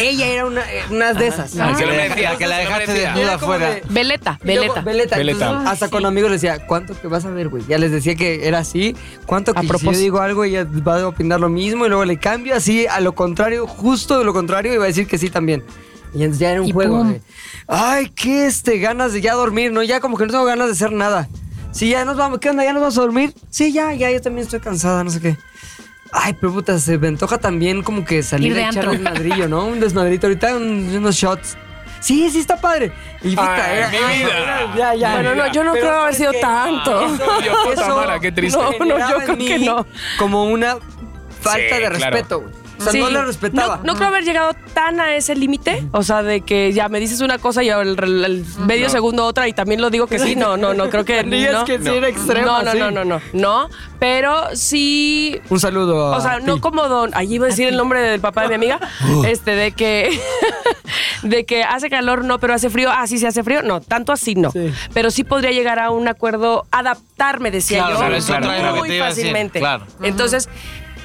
Ella 0.00 0.26
era 0.26 0.44
una, 0.46 0.62
eh, 0.62 0.82
una 0.90 1.12
de 1.14 1.28
esas. 1.28 1.56
Ah, 1.56 1.68
que, 1.70 1.76
que 1.78 1.86
lo 1.86 1.92
la 1.92 1.98
merecía, 1.98 2.16
deja- 2.30 2.36
que 2.38 2.46
la 2.48 2.58
dejaste 2.58 2.92
desnuda 2.94 3.34
afuera. 3.34 3.70
de- 3.70 3.82
Veleta, 3.88 4.38
veleta. 4.42 4.80
Veleta. 4.82 5.16
Veleta. 5.16 5.46
Entonces, 5.46 5.70
hasta 5.70 5.88
con 5.88 6.04
amigos 6.04 6.30
le 6.30 6.36
decía, 6.36 6.66
¿cuánto 6.66 7.00
que 7.00 7.06
vas 7.06 7.24
a 7.24 7.30
ver, 7.30 7.48
güey? 7.48 7.62
Ya 7.68 7.78
les 7.78 7.92
decía 7.92 8.16
que 8.16 8.48
era 8.48 8.58
así. 8.58 8.96
¿Cuánto 9.24 9.52
que 9.52 9.60
A 9.60 9.62
si 9.62 9.68
yo 9.68 9.72
propósito. 9.72 10.00
digo 10.02 10.20
algo 10.20 10.42
ella 10.42 10.66
va 10.86 11.00
a 11.00 11.06
opinar 11.06 11.38
lo 11.38 11.48
mismo 11.48 11.86
y 11.86 11.88
luego 11.90 12.04
le 12.04 12.18
cambio 12.18 12.56
así 12.56 12.88
a 12.88 12.98
lo 12.98 13.14
contrario, 13.14 13.68
justo 13.68 14.18
de 14.18 14.24
lo 14.24 14.32
contrario 14.32 14.74
y 14.74 14.78
va 14.78 14.84
a 14.84 14.88
decir 14.88 15.06
que 15.06 15.16
sí 15.16 15.30
también. 15.30 15.62
Y 16.16 16.22
entonces 16.22 16.38
ya 16.40 16.50
era 16.52 16.62
un 16.62 16.68
Y 16.68 16.72
juego. 16.72 16.98
pum. 16.98 17.12
de, 17.12 17.20
Ay, 17.68 18.08
qué 18.10 18.46
este, 18.46 18.78
ganas 18.78 19.12
de 19.12 19.20
ya 19.20 19.34
dormir, 19.34 19.72
¿no? 19.72 19.82
Ya 19.82 20.00
como 20.00 20.16
que 20.16 20.24
no 20.26 20.30
tengo 20.32 20.44
ganas 20.44 20.66
de 20.68 20.72
hacer 20.72 20.92
nada. 20.92 21.28
Sí, 21.72 21.90
ya 21.90 22.04
nos 22.04 22.16
vamos. 22.16 22.38
¿Qué 22.38 22.48
onda? 22.50 22.64
¿Ya 22.64 22.72
nos 22.72 22.80
vamos 22.80 22.96
a 22.96 23.00
dormir? 23.02 23.34
Sí, 23.50 23.72
ya, 23.72 23.92
ya, 23.92 24.10
yo 24.10 24.20
también 24.22 24.44
estoy 24.44 24.60
cansada, 24.60 25.04
no 25.04 25.10
sé 25.10 25.20
qué. 25.20 25.36
Ay, 26.12 26.34
pero 26.40 26.52
puta, 26.52 26.78
se 26.78 26.96
me 26.96 27.08
antoja 27.08 27.36
también 27.38 27.82
como 27.82 28.04
que 28.04 28.22
salir 28.22 28.52
Ir 28.52 28.54
de 28.56 28.64
a 28.64 28.70
echar 28.70 28.88
un 28.88 28.92
desmadrillo, 29.02 29.48
¿no? 29.48 29.66
Un 29.66 29.80
desmadrito 29.80 30.26
ahorita, 30.28 30.56
un- 30.56 30.90
unos 30.96 31.14
shots. 31.16 31.56
Sí, 32.00 32.30
sí 32.30 32.38
está 32.38 32.58
padre. 32.60 32.92
Y 33.22 33.30
puta, 33.30 33.64
Ay, 33.64 33.78
era- 33.78 33.88
mi 33.90 33.96
vida. 33.96 34.74
Ya, 34.76 34.94
ya. 34.94 35.12
Bueno, 35.14 35.34
no, 35.34 35.52
yo 35.52 35.64
no 35.64 35.72
Pero 35.72 35.86
creo 35.88 36.00
haber 36.02 36.14
sido 36.14 36.32
que- 36.32 36.38
tanto. 36.40 37.00
Dios, 37.42 37.56
puta 37.64 37.88
Mara, 37.94 38.20
qué 38.20 38.32
triste. 38.32 38.58
No, 38.58 38.84
no, 38.84 38.98
yo 39.10 39.16
creo 39.18 39.36
que 39.36 39.58
no. 39.58 39.86
Como 40.18 40.44
una 40.44 40.76
falta 41.40 41.58
Sí, 41.58 41.62
de 41.82 41.88
claro. 41.88 41.94
respeto, 41.98 42.40
güey. 42.40 42.52
O 42.78 42.82
sea, 42.82 42.92
Sí. 42.92 42.98
no 43.00 43.10
la 43.10 43.24
respetaba. 43.24 43.76
No, 43.78 43.84
no 43.84 43.94
creo 43.94 44.08
haber 44.08 44.24
llegado 44.24 44.52
tan 44.74 45.00
a 45.00 45.14
ese 45.14 45.34
límite. 45.34 45.82
O 45.92 46.02
sea, 46.02 46.22
de 46.22 46.42
que 46.42 46.72
ya 46.72 46.88
me 46.88 47.00
dices 47.00 47.20
una 47.20 47.38
cosa 47.38 47.62
y 47.62 47.70
al 47.70 47.96
el, 48.02 48.24
el 48.24 48.44
medio 48.66 48.84
No. 48.86 48.90
segundo 48.92 49.24
otra 49.24 49.48
y 49.48 49.52
también 49.52 49.80
lo 49.80 49.90
digo 49.90 50.06
que 50.06 50.18
sí. 50.18 50.36
No, 50.36 50.56
no, 50.56 50.74
no, 50.74 50.90
creo 50.90 51.04
que. 51.04 51.22
Digas 51.24 51.52
no. 51.52 51.64
que 51.64 51.78
sí 51.78 51.88
era 51.88 52.08
extrema, 52.08 52.46
No, 52.46 52.62
no, 52.64 52.72
sí. 52.72 52.78
no, 52.78 52.90
no, 52.90 53.04
no. 53.04 53.20
No, 53.32 53.68
pero 53.98 54.54
sí. 54.54 55.40
Un 55.48 55.60
saludo. 55.60 56.12
a 56.14 56.18
O 56.18 56.20
sea, 56.20 56.40
no 56.40 56.60
como 56.60 56.86
don. 56.88 57.10
Allí 57.14 57.34
iba 57.36 57.46
a 57.46 57.48
decir 57.50 57.68
el 57.68 57.76
nombre 57.76 58.00
del 58.00 58.20
papá 58.20 58.42
de 58.42 58.48
mi 58.48 58.54
amiga. 58.56 58.80
Este, 59.26 59.52
de 59.52 59.72
que. 59.72 60.18
de 61.22 61.44
que 61.46 61.64
hace 61.64 61.88
calor, 61.90 62.24
no, 62.24 62.38
pero 62.38 62.54
hace 62.54 62.70
frío. 62.70 62.90
Ah, 62.92 63.06
sí, 63.06 63.18
se 63.18 63.26
hace 63.26 63.42
frío. 63.42 63.62
No, 63.62 63.80
tanto 63.80 64.12
así 64.12 64.34
no. 64.34 64.50
Sí. 64.50 64.72
Pero 64.94 65.10
sí 65.10 65.24
podría 65.24 65.50
llegar 65.50 65.78
a 65.78 65.90
un 65.90 66.06
acuerdo, 66.08 66.66
adaptarme, 66.70 67.50
decía 67.50 67.78
Claro, 67.86 67.94
yo. 68.18 68.26
claro, 68.26 68.42
claro, 68.46 68.76
muy 68.76 68.88
decir, 68.88 69.02
fácilmente. 69.02 69.58
claro. 69.60 69.86
Entonces, 70.02 70.48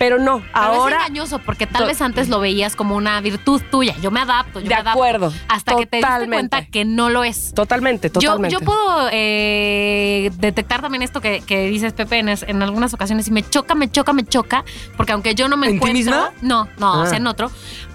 Pero 0.01 0.17
no, 0.17 0.39
Pero 0.39 0.49
ahora. 0.57 0.95
es 0.95 1.01
engañoso 1.09 1.37
porque 1.37 1.67
tal 1.67 1.85
vez 1.85 2.01
antes 2.01 2.27
lo 2.27 2.39
veías 2.39 2.75
como 2.75 2.95
una 2.95 3.21
virtud 3.21 3.61
tuya. 3.69 3.95
Yo 4.01 4.09
me 4.09 4.19
adapto, 4.19 4.59
yo 4.59 4.63
De 4.63 4.69
me 4.69 4.73
adapto. 4.73 4.89
acuerdo, 4.99 5.31
Hasta 5.47 5.75
que 5.75 5.85
te 5.85 5.97
diste 5.97 6.25
cuenta 6.27 6.65
que 6.65 6.85
no 6.85 7.11
lo 7.11 7.23
es. 7.23 7.53
Totalmente, 7.53 8.07
Yo, 8.09 8.13
totalmente. 8.19 8.53
yo 8.53 8.61
puedo 8.65 9.09
eh, 9.11 10.31
detectar 10.39 10.81
también 10.81 11.03
esto 11.03 11.21
que, 11.21 11.41
que 11.41 11.67
dices, 11.67 11.93
Pepe, 11.93 12.17
en, 12.17 12.29
es- 12.29 12.41
en 12.47 12.63
algunas 12.63 12.93
ocasiones. 12.95 13.27
Y 13.27 13.31
me 13.31 13.47
choca, 13.47 13.75
me 13.75 13.91
choca, 13.91 14.11
me 14.13 14.25
choca. 14.25 14.63
Porque 14.97 15.11
aunque 15.13 15.35
yo 15.35 15.47
no 15.47 15.55
me 15.55 15.67
¿En 15.67 15.73
ti 15.73 15.75
encuentro. 15.77 15.97
misma? 15.99 16.31
No, 16.41 16.67
no, 16.79 16.93
Ah. 16.95 17.01
o 17.03 17.05
sea, 17.05 17.17
en 17.17 17.27
otro. 17.27 17.51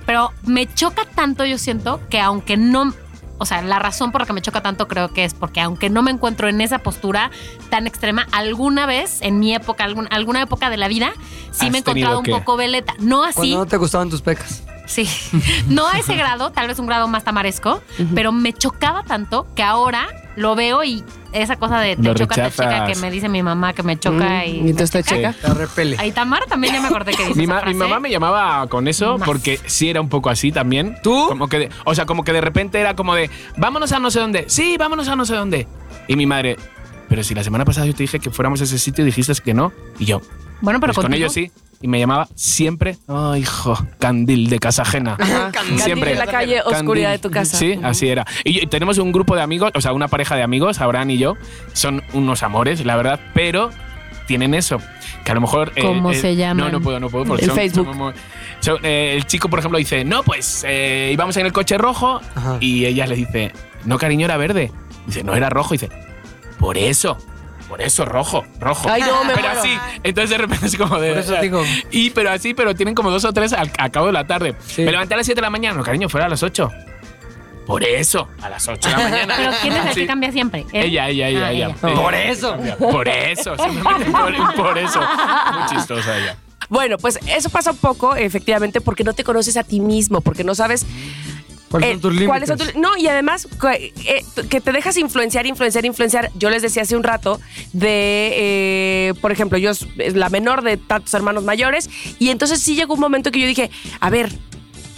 Pero 0.06 0.32
me 0.44 0.72
choca 0.72 1.04
tanto, 1.06 1.44
yo 1.44 1.58
siento, 1.58 2.00
que 2.08 2.20
aunque 2.20 2.56
no. 2.56 2.94
O 3.38 3.44
sea, 3.46 3.60
la 3.62 3.78
razón 3.78 4.12
por 4.12 4.20
la 4.22 4.26
que 4.26 4.32
me 4.32 4.40
choca 4.42 4.62
tanto 4.62 4.88
creo 4.88 5.12
que 5.12 5.24
es 5.24 5.34
porque 5.34 5.60
aunque 5.60 5.90
no 5.90 6.02
me 6.02 6.10
encuentro 6.10 6.48
en 6.48 6.60
esa 6.60 6.78
postura 6.78 7.30
tan 7.70 7.86
extrema, 7.86 8.26
alguna 8.32 8.86
vez 8.86 9.18
en 9.22 9.38
mi 9.38 9.54
época, 9.54 9.84
algún- 9.84 10.08
alguna 10.10 10.40
época 10.42 10.70
de 10.70 10.76
la 10.76 10.88
vida, 10.88 11.12
sí 11.50 11.66
¿Has 11.66 11.72
me 11.72 11.78
he 11.78 11.80
encontrado 11.80 12.18
un 12.20 12.24
poco 12.24 12.56
veleta. 12.56 12.94
No 12.98 13.24
así, 13.24 13.34
Cuando 13.36 13.58
no 13.58 13.66
te 13.66 13.76
gustaban 13.76 14.08
tus 14.10 14.22
pecas. 14.22 14.62
Sí, 14.86 15.08
no 15.68 15.86
a 15.88 15.98
ese 15.98 16.14
grado, 16.16 16.50
tal 16.52 16.68
vez 16.68 16.78
un 16.78 16.86
grado 16.86 17.08
más 17.08 17.24
tamaresco, 17.24 17.82
pero 18.14 18.32
me 18.32 18.52
chocaba 18.52 19.02
tanto 19.02 19.46
que 19.54 19.62
ahora 19.62 20.06
lo 20.36 20.54
veo 20.54 20.84
y 20.84 21.02
esa 21.32 21.56
cosa 21.56 21.80
de 21.80 21.96
te 21.96 22.02
Lo 22.02 22.14
choca, 22.14 22.34
te 22.34 22.42
rechazas. 22.42 22.66
checa, 22.72 22.86
que 22.86 22.94
me 22.96 23.10
dice 23.10 23.28
mi 23.28 23.42
mamá 23.42 23.72
que 23.72 23.82
me 23.82 23.98
choca 23.98 24.42
Mm, 24.44 24.48
y... 24.48 24.50
y 24.50 24.70
entonces 24.70 24.90
te 24.90 24.98
me 24.98 25.02
checa. 25.04 25.32
Te 25.32 25.54
repele. 25.54 25.96
Ahí 25.98 26.12
Tamara 26.12 26.46
también 26.46 26.74
ya 26.74 26.80
me 26.80 26.88
acordé 26.88 27.12
que 27.12 27.24
dice 27.28 27.38
Mi, 27.38 27.44
esa 27.44 27.72
mamá 27.72 28.00
me 28.00 28.10
llamaba 28.10 28.66
con 28.68 28.86
eso 28.88 29.18
Más. 29.18 29.26
porque 29.26 29.58
sí 29.66 29.88
era 29.90 30.00
un 30.00 30.08
poco 30.08 30.30
así 30.30 30.52
también. 30.52 30.96
¿Tú? 31.02 31.26
Como 31.28 31.48
que 31.48 31.58
de- 31.58 31.70
o 31.84 31.94
sea, 31.94 32.06
como 32.06 32.22
que 32.24 32.32
de 32.32 32.40
repente 32.40 32.80
era 32.80 32.94
como 32.96 33.14
de, 33.14 33.30
vámonos 33.56 33.92
a 33.92 33.98
no 33.98 34.10
sé 34.10 34.20
dónde. 34.20 34.44
Sí, 34.48 34.76
vámonos 34.78 35.08
a 35.08 35.16
no 35.16 35.24
sé 35.26 35.34
dónde. 35.34 35.66
Y 36.08 36.16
mi 36.16 36.26
madre, 36.26 36.56
pero 37.08 37.22
si 37.24 37.34
la 37.34 37.42
semana 37.44 37.64
pasada 37.64 37.86
yo 37.86 37.94
te 37.94 38.02
dije 38.04 38.18
que 38.20 38.30
fuéramos 38.30 38.60
a 38.60 38.64
ese 38.64 38.78
sitio 38.78 39.02
y 39.02 39.06
dijiste 39.06 39.32
que 39.42 39.54
no. 39.54 39.72
Y 39.98 40.04
yo, 40.06 40.20
Bueno, 40.60 40.80
pero 40.80 40.92
pues 40.94 41.04
con 41.04 41.12
ellos 41.14 41.32
sí. 41.32 41.50
Y 41.86 41.88
me 41.88 42.00
llamaba 42.00 42.26
siempre, 42.34 42.96
oh, 43.06 43.36
hijo, 43.36 43.78
candil 44.00 44.50
de 44.50 44.58
casa 44.58 44.82
ajena. 44.82 45.16
Candil 45.52 46.02
en 46.08 46.18
la 46.18 46.26
calle, 46.26 46.60
oscuridad 46.62 47.12
de 47.12 47.18
tu 47.20 47.30
casa. 47.30 47.56
Sí, 47.56 47.78
así 47.80 48.08
era. 48.08 48.26
Y, 48.42 48.64
y 48.64 48.66
tenemos 48.66 48.98
un 48.98 49.12
grupo 49.12 49.36
de 49.36 49.42
amigos, 49.42 49.70
o 49.72 49.80
sea, 49.80 49.92
una 49.92 50.08
pareja 50.08 50.34
de 50.34 50.42
amigos, 50.42 50.80
Abraham 50.80 51.10
y 51.10 51.18
yo. 51.18 51.36
Son 51.74 52.02
unos 52.12 52.42
amores, 52.42 52.84
la 52.84 52.96
verdad, 52.96 53.20
pero 53.34 53.70
tienen 54.26 54.52
eso. 54.54 54.78
Que 55.24 55.30
a 55.30 55.34
lo 55.36 55.40
mejor. 55.42 55.70
eh, 55.76 55.82
¿Cómo 55.82 56.12
se 56.12 56.34
llaman? 56.34 56.56
No, 56.66 56.72
no 56.72 56.80
puedo, 56.80 56.98
no 56.98 57.08
puedo. 57.08 57.24
porque 57.24 57.44
El 57.44 57.50
son- 57.50 57.56
Facebook. 57.56 57.86
son 57.86 57.96
muy- 57.98 58.12
son, 58.58 58.78
eh, 58.84 59.12
el 59.16 59.24
chico, 59.26 59.48
por 59.48 59.60
ejemplo, 59.60 59.78
dice: 59.78 60.04
No, 60.04 60.24
pues 60.24 60.64
eh, 60.66 61.10
íbamos 61.12 61.36
en 61.36 61.46
el 61.46 61.52
coche 61.52 61.78
rojo. 61.78 62.20
Ajá. 62.34 62.56
Y 62.58 62.84
ella 62.84 63.06
le 63.06 63.14
dice: 63.14 63.52
No, 63.84 63.96
cariño, 63.96 64.24
era 64.24 64.36
verde. 64.36 64.72
Dice: 65.06 65.22
No, 65.22 65.36
era 65.36 65.50
rojo. 65.50 65.74
dice: 65.74 65.88
Por 66.58 66.78
eso. 66.78 67.16
Por 67.68 67.82
eso, 67.82 68.04
rojo, 68.04 68.44
rojo. 68.60 68.88
Ay, 68.88 69.02
no, 69.02 69.24
me 69.24 69.34
pero 69.34 69.48
muero. 69.48 69.60
así, 69.60 69.76
entonces 70.04 70.30
de 70.30 70.38
repente 70.38 70.66
es 70.66 70.76
como 70.76 70.98
de. 71.00 71.10
Por 71.10 71.18
eso 71.18 71.36
digo. 71.40 71.62
Y 71.90 72.10
pero 72.10 72.30
así, 72.30 72.54
pero 72.54 72.74
tienen 72.74 72.94
como 72.94 73.10
dos 73.10 73.24
o 73.24 73.32
tres 73.32 73.52
al, 73.52 73.70
a 73.78 73.90
cabo 73.90 74.06
de 74.06 74.12
la 74.12 74.26
tarde. 74.26 74.54
Sí. 74.66 74.82
Me 74.82 74.92
levanté 74.92 75.14
a 75.14 75.16
las 75.16 75.26
7 75.26 75.36
de 75.40 75.42
la 75.42 75.50
mañana, 75.50 75.76
no, 75.76 75.82
cariño, 75.82 76.08
fuera 76.08 76.26
a 76.26 76.28
las 76.28 76.42
8. 76.42 76.70
Por 77.66 77.82
eso, 77.82 78.28
a 78.40 78.48
las 78.48 78.68
8 78.68 78.88
de 78.88 78.96
la 78.96 79.02
mañana. 79.02 79.34
Pero 79.36 79.50
¿quién 79.60 79.72
es 79.74 79.86
el 79.86 79.94
Sí. 79.94 80.00
que 80.02 80.06
cambia 80.06 80.30
siempre? 80.30 80.64
¿Él? 80.72 80.84
Ella, 80.84 81.08
ella, 81.08 81.28
ella, 81.28 81.46
Ah, 81.46 81.52
ella. 81.52 81.74
Por 81.80 82.14
eso. 82.14 82.56
Por 82.78 83.08
eso, 83.08 83.56
simplemente 83.58 84.10
por, 84.12 84.54
por 84.54 84.78
eso. 84.78 85.00
Muy 85.00 85.68
chistosa 85.68 86.16
ella. 86.18 86.36
Bueno, 86.68 86.96
pues 86.98 87.18
eso 87.26 87.48
pasa 87.50 87.72
un 87.72 87.76
poco, 87.78 88.14
efectivamente, 88.16 88.80
porque 88.80 89.02
no 89.04 89.12
te 89.14 89.22
conoces 89.24 89.56
a 89.56 89.64
ti 89.64 89.80
mismo, 89.80 90.20
porque 90.20 90.42
no 90.44 90.54
sabes 90.54 90.84
¿Cuáles 91.70 91.88
Eh, 91.88 91.92
son 91.94 92.00
tus 92.00 92.10
límites? 92.12 92.28
¿cuáles 92.28 92.48
son 92.48 92.58
tus- 92.58 92.74
no, 92.76 92.96
y 92.96 93.08
además 93.08 93.48
que, 93.60 93.92
eh, 94.06 94.24
que 94.48 94.60
te 94.60 94.72
dejas 94.72 94.96
influenciar, 94.96 95.46
influenciar, 95.46 95.84
influenciar. 95.84 96.30
Yo 96.36 96.48
les 96.50 96.62
decía 96.62 96.82
hace 96.82 96.96
un 96.96 97.02
rato 97.02 97.40
de, 97.72 98.30
eh, 98.34 99.14
por 99.20 99.32
ejemplo, 99.32 99.58
yo 99.58 99.70
es 99.70 100.14
la 100.14 100.28
menor 100.28 100.62
de 100.62 100.76
tantos 100.76 101.12
hermanos 101.14 101.42
mayores, 101.44 101.90
y 102.18 102.30
entonces 102.30 102.60
sí 102.60 102.74
llegó 102.76 102.94
un 102.94 103.00
momento 103.00 103.30
que 103.32 103.40
yo 103.40 103.46
dije, 103.46 103.70
a 104.00 104.10
ver, 104.10 104.32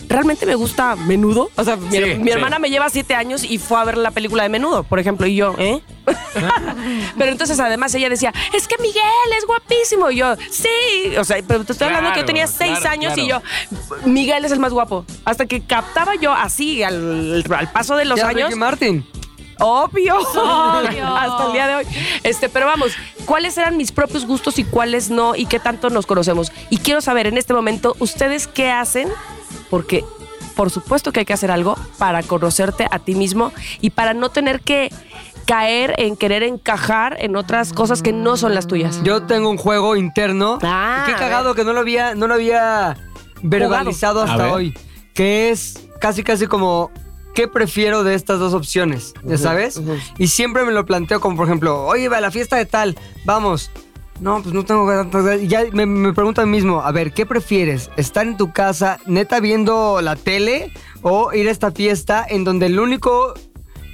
¿realmente 0.08 0.46
me 0.46 0.54
gusta 0.54 0.96
Menudo? 0.96 1.50
O 1.56 1.64
sea, 1.64 1.76
mi, 1.76 1.90
Sí, 1.90 2.00
mi 2.16 2.24
sí. 2.24 2.30
hermana 2.30 2.58
me 2.58 2.70
lleva 2.70 2.88
siete 2.90 3.14
años 3.14 3.44
y 3.44 3.58
fue 3.58 3.78
a 3.78 3.84
ver 3.84 3.96
la 3.98 4.10
película 4.10 4.42
de 4.42 4.48
Menudo, 4.48 4.82
por 4.84 4.98
ejemplo, 4.98 5.26
y 5.26 5.36
yo, 5.36 5.54
¿eh? 5.58 5.80
pero 7.18 7.30
entonces 7.30 7.60
además 7.60 7.94
ella 7.94 8.08
decía, 8.08 8.32
es 8.54 8.66
que 8.66 8.76
Miguel 8.78 9.02
es 9.38 9.46
guapísimo. 9.46 10.10
Y 10.10 10.16
yo, 10.16 10.34
sí, 10.50 11.16
o 11.16 11.24
sea, 11.24 11.36
pero 11.46 11.64
te 11.64 11.72
estoy 11.72 11.88
hablando 11.88 12.12
que 12.12 12.20
yo 12.20 12.26
tenía 12.26 12.46
seis 12.46 12.78
claro, 12.78 12.90
años 12.94 13.18
y 13.18 13.28
yo, 13.28 13.42
Miguel 14.04 14.44
es 14.44 14.52
el 14.52 14.58
más 14.60 14.72
guapo. 14.72 15.04
Hasta 15.24 15.46
que 15.46 15.60
captaba 15.60 16.14
yo 16.14 16.32
así 16.32 16.82
al, 16.82 17.44
al 17.50 17.70
paso 17.72 17.96
de 17.96 18.04
los 18.04 18.18
Ya, 18.18 18.28
años. 18.28 18.48
Ricky 18.48 18.58
Martin. 18.58 19.06
Obvio. 19.60 20.16
Obvio. 20.20 21.06
Hasta 21.06 21.46
el 21.46 21.52
día 21.52 21.66
de 21.66 21.74
hoy. 21.76 21.86
Este, 22.22 22.48
pero 22.48 22.66
vamos, 22.66 22.92
¿cuáles 23.24 23.58
eran 23.58 23.76
mis 23.76 23.90
propios 23.92 24.24
gustos 24.24 24.58
y 24.58 24.64
cuáles 24.64 25.10
no? 25.10 25.34
Y 25.34 25.46
qué 25.46 25.58
tanto 25.58 25.90
nos 25.90 26.06
conocemos. 26.06 26.52
Y 26.70 26.78
quiero 26.78 27.00
saber 27.00 27.26
en 27.26 27.36
este 27.36 27.52
momento, 27.54 27.96
¿ustedes 27.98 28.46
qué 28.46 28.70
hacen? 28.70 29.08
Porque 29.70 30.04
por 30.54 30.70
supuesto 30.70 31.12
que 31.12 31.20
hay 31.20 31.26
que 31.26 31.32
hacer 31.32 31.52
algo 31.52 31.76
para 31.98 32.22
conocerte 32.24 32.86
a 32.90 32.98
ti 32.98 33.14
mismo 33.14 33.52
y 33.80 33.90
para 33.90 34.12
no 34.12 34.28
tener 34.30 34.60
que 34.60 34.90
caer 35.46 35.94
en 35.98 36.16
querer 36.16 36.42
encajar 36.42 37.16
en 37.20 37.36
otras 37.36 37.72
cosas 37.72 38.02
que 38.02 38.12
no 38.12 38.36
son 38.36 38.54
las 38.54 38.66
tuyas. 38.66 39.00
Yo 39.04 39.22
tengo 39.22 39.50
un 39.50 39.56
juego 39.56 39.94
interno. 39.94 40.58
Ah, 40.62 41.04
qué 41.06 41.12
cagado 41.14 41.54
que 41.54 41.64
no 41.64 41.72
lo 41.72 41.80
había, 41.80 42.14
no 42.14 42.26
lo 42.26 42.34
había 42.34 42.96
verbalizado 43.42 44.22
hasta 44.22 44.52
hoy. 44.52 44.74
Que 45.14 45.50
es 45.50 45.88
casi 46.00 46.24
casi 46.24 46.46
como 46.46 46.90
¿qué 47.34 47.46
prefiero 47.46 48.02
de 48.02 48.14
estas 48.14 48.40
dos 48.40 48.52
opciones? 48.52 49.14
¿Ya 49.22 49.38
sabes? 49.38 49.80
Y 50.18 50.26
siempre 50.26 50.64
me 50.64 50.72
lo 50.72 50.84
planteo 50.84 51.20
como 51.20 51.36
por 51.36 51.46
ejemplo, 51.46 51.86
oye, 51.86 52.08
va 52.08 52.16
a 52.16 52.20
la 52.20 52.32
fiesta 52.32 52.56
de 52.56 52.66
tal, 52.66 52.98
vamos. 53.24 53.70
No, 54.20 54.42
pues 54.42 54.52
no 54.54 54.64
tengo 54.64 54.88
tantas 54.88 55.24
ganas. 55.24 55.48
Ya 55.48 55.64
me, 55.72 55.86
me 55.86 56.12
pregunto 56.12 56.40
a 56.40 56.46
mí 56.46 56.50
mismo, 56.50 56.80
a 56.80 56.90
ver, 56.90 57.12
¿qué 57.12 57.24
prefieres? 57.24 57.90
¿Estar 57.96 58.26
en 58.26 58.36
tu 58.36 58.52
casa 58.52 58.98
neta 59.06 59.40
viendo 59.40 60.00
la 60.00 60.16
tele 60.16 60.72
o 61.02 61.32
ir 61.32 61.48
a 61.48 61.52
esta 61.52 61.70
fiesta 61.70 62.26
en 62.28 62.44
donde 62.44 62.66
el 62.66 62.80
único 62.80 63.34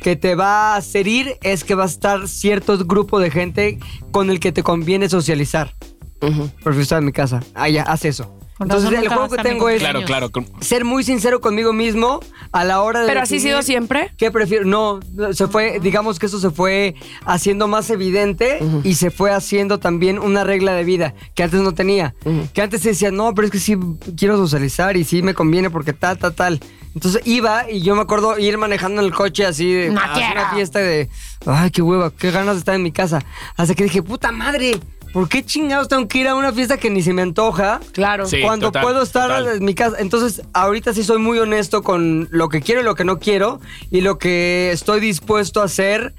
que 0.02 0.16
te 0.16 0.34
va 0.34 0.74
a 0.74 0.76
hacer 0.76 1.08
ir 1.08 1.38
es 1.42 1.64
que 1.64 1.74
va 1.74 1.84
a 1.84 1.86
estar 1.86 2.28
cierto 2.28 2.76
grupo 2.84 3.18
de 3.18 3.30
gente 3.30 3.78
con 4.10 4.30
el 4.30 4.40
que 4.40 4.52
te 4.52 4.62
conviene 4.62 5.08
socializar? 5.08 5.74
Prefiero 6.20 6.80
estar 6.80 6.98
en 6.98 7.06
mi 7.06 7.12
casa. 7.12 7.40
Ah, 7.54 7.68
ya, 7.68 7.82
haz 7.82 8.04
eso. 8.04 8.34
Entonces 8.60 8.92
el 8.92 9.08
juego 9.08 9.28
que 9.28 9.42
tengo 9.42 9.68
es 9.68 9.80
Claro, 9.80 10.02
claro. 10.02 10.30
ser 10.60 10.84
muy 10.84 11.02
sincero 11.02 11.40
conmigo 11.40 11.72
mismo 11.72 12.20
a 12.52 12.64
la 12.64 12.82
hora 12.82 13.00
de 13.00 13.06
Pero 13.06 13.20
así 13.20 13.36
ha 13.36 13.40
sido 13.40 13.62
siempre. 13.62 14.12
¿Qué 14.16 14.30
prefiero? 14.30 14.64
No, 14.64 15.00
se 15.32 15.48
fue, 15.48 15.80
digamos 15.80 16.18
que 16.18 16.26
eso 16.26 16.38
se 16.38 16.50
fue 16.50 16.94
haciendo 17.24 17.66
más 17.66 17.90
evidente 17.90 18.60
y 18.84 18.94
se 18.94 19.10
fue 19.10 19.32
haciendo 19.32 19.78
también 19.78 20.18
una 20.18 20.44
regla 20.44 20.72
de 20.74 20.84
vida 20.84 21.14
que 21.34 21.42
antes 21.42 21.60
no 21.60 21.72
tenía. 21.72 22.14
Que 22.52 22.62
antes 22.62 22.82
se 22.82 22.90
decía, 22.90 23.10
no, 23.10 23.34
pero 23.34 23.46
es 23.46 23.52
que 23.52 23.58
sí 23.58 23.76
quiero 24.16 24.36
socializar 24.36 24.96
y 24.96 25.04
sí 25.04 25.22
me 25.22 25.34
conviene 25.34 25.70
porque 25.70 25.92
tal, 25.92 26.18
tal, 26.18 26.34
tal. 26.34 26.60
Entonces 26.94 27.22
iba 27.24 27.68
y 27.68 27.82
yo 27.82 27.96
me 27.96 28.02
acuerdo 28.02 28.38
ir 28.38 28.56
manejando 28.56 29.00
en 29.00 29.08
el 29.08 29.12
coche 29.12 29.44
así 29.44 29.72
de 29.72 29.88
No 29.88 30.00
una 30.00 30.50
fiesta 30.54 30.78
de, 30.78 31.08
ay, 31.44 31.70
qué 31.72 31.82
hueva, 31.82 32.12
qué 32.12 32.30
ganas 32.30 32.54
de 32.54 32.58
estar 32.60 32.74
en 32.76 32.84
mi 32.84 32.92
casa. 32.92 33.20
Hasta 33.56 33.74
que 33.74 33.82
dije, 33.82 34.00
puta 34.00 34.30
madre, 34.30 34.78
¿por 35.14 35.28
qué 35.28 35.44
chingados 35.44 35.86
tengo 35.86 36.06
que 36.08 36.18
ir 36.18 36.28
a 36.28 36.34
una 36.34 36.52
fiesta 36.52 36.76
que 36.76 36.90
ni 36.90 37.00
se 37.00 37.12
me 37.12 37.22
antoja? 37.22 37.80
Claro. 37.92 38.26
Sí. 38.26 38.42
cuando 38.42 38.66
total, 38.66 38.82
puedo 38.82 39.02
estar 39.02 39.28
total. 39.28 39.56
en 39.56 39.64
mi 39.64 39.74
casa. 39.74 39.96
Entonces, 40.00 40.42
ahorita 40.52 40.92
sí 40.92 41.04
soy 41.04 41.18
muy 41.18 41.38
honesto 41.38 41.84
con 41.84 42.28
lo 42.32 42.48
que 42.48 42.60
quiero 42.60 42.80
y 42.80 42.84
lo 42.84 42.96
que 42.96 43.04
no 43.04 43.20
quiero 43.20 43.60
y 43.92 44.00
lo 44.00 44.18
que 44.18 44.72
estoy 44.72 45.00
dispuesto 45.00 45.62
a 45.62 45.66
hacer 45.66 46.14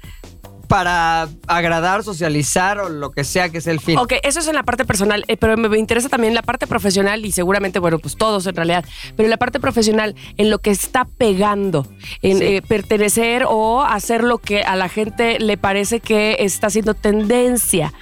para 0.66 1.28
agradar, 1.46 2.02
socializar 2.02 2.80
o 2.80 2.88
lo 2.88 3.10
que 3.10 3.22
sea 3.22 3.50
que 3.50 3.60
sea 3.60 3.74
el 3.74 3.80
fin. 3.80 3.98
Ok, 3.98 4.14
eso 4.22 4.40
es 4.40 4.48
en 4.48 4.54
la 4.54 4.62
parte 4.62 4.86
personal, 4.86 5.24
eh, 5.28 5.36
pero 5.36 5.56
me 5.56 5.78
interesa 5.78 6.08
también 6.08 6.34
la 6.34 6.42
parte 6.42 6.66
profesional 6.66 7.24
y 7.24 7.32
seguramente, 7.32 7.78
bueno, 7.78 7.98
pues 7.98 8.16
todos 8.16 8.46
en 8.46 8.56
realidad, 8.56 8.84
pero 9.14 9.26
en 9.26 9.30
la 9.30 9.36
parte 9.36 9.60
profesional, 9.60 10.14
en 10.38 10.50
lo 10.50 10.58
que 10.58 10.70
está 10.70 11.04
pegando, 11.04 11.86
en 12.22 12.42
eh, 12.42 12.62
pertenecer 12.66 13.44
o 13.46 13.82
hacer 13.82 14.24
lo 14.24 14.38
que 14.38 14.62
a 14.62 14.74
la 14.74 14.88
gente 14.88 15.38
le 15.38 15.58
parece 15.58 16.00
que 16.00 16.36
está 16.40 16.68
haciendo 16.68 16.94
tendencia. 16.94 17.92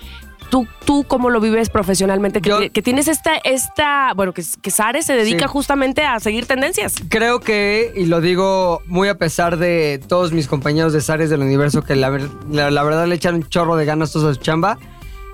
¿Tú, 0.55 0.69
tú 0.85 1.05
cómo 1.09 1.31
lo 1.31 1.41
vives 1.41 1.69
profesionalmente? 1.69 2.41
Que, 2.41 2.49
Yo- 2.49 2.61
ti- 2.61 2.71
que 2.71 2.81
tienes 2.81 3.09
esta, 3.09 3.33
esta, 3.43 4.13
bueno, 4.15 4.33
que, 4.33 4.45
que 4.63 4.71
Sare 4.71 5.03
se 5.03 5.15
dedica 5.15 5.47
Sí. 5.49 5.53
justamente 5.53 6.05
a 6.05 6.21
seguir 6.21 6.47
tendencias. 6.47 6.95
Creo 7.09 7.41
que, 7.41 7.93
y 7.97 8.07
lo 8.07 8.21
digo 8.21 8.81
muy 8.87 9.09
a 9.09 9.19
pesar 9.19 9.57
de 9.57 10.01
todos 10.07 10.31
mis 10.31 10.47
compañeros 10.47 10.93
de 10.93 11.01
Sares 11.01 11.29
del 11.29 11.41
Universo, 11.41 11.83
que 11.83 11.97
la, 11.97 12.09
ver- 12.09 12.29
la- 12.49 12.71
la 12.71 12.85
verdad 12.85 13.09
le 13.09 13.17
echan 13.17 13.35
un 13.35 13.49
chorro 13.49 13.75
de 13.75 13.85
ganas 13.85 14.13
todos 14.13 14.31
a 14.31 14.35
su 14.35 14.41
chamba, 14.45 14.79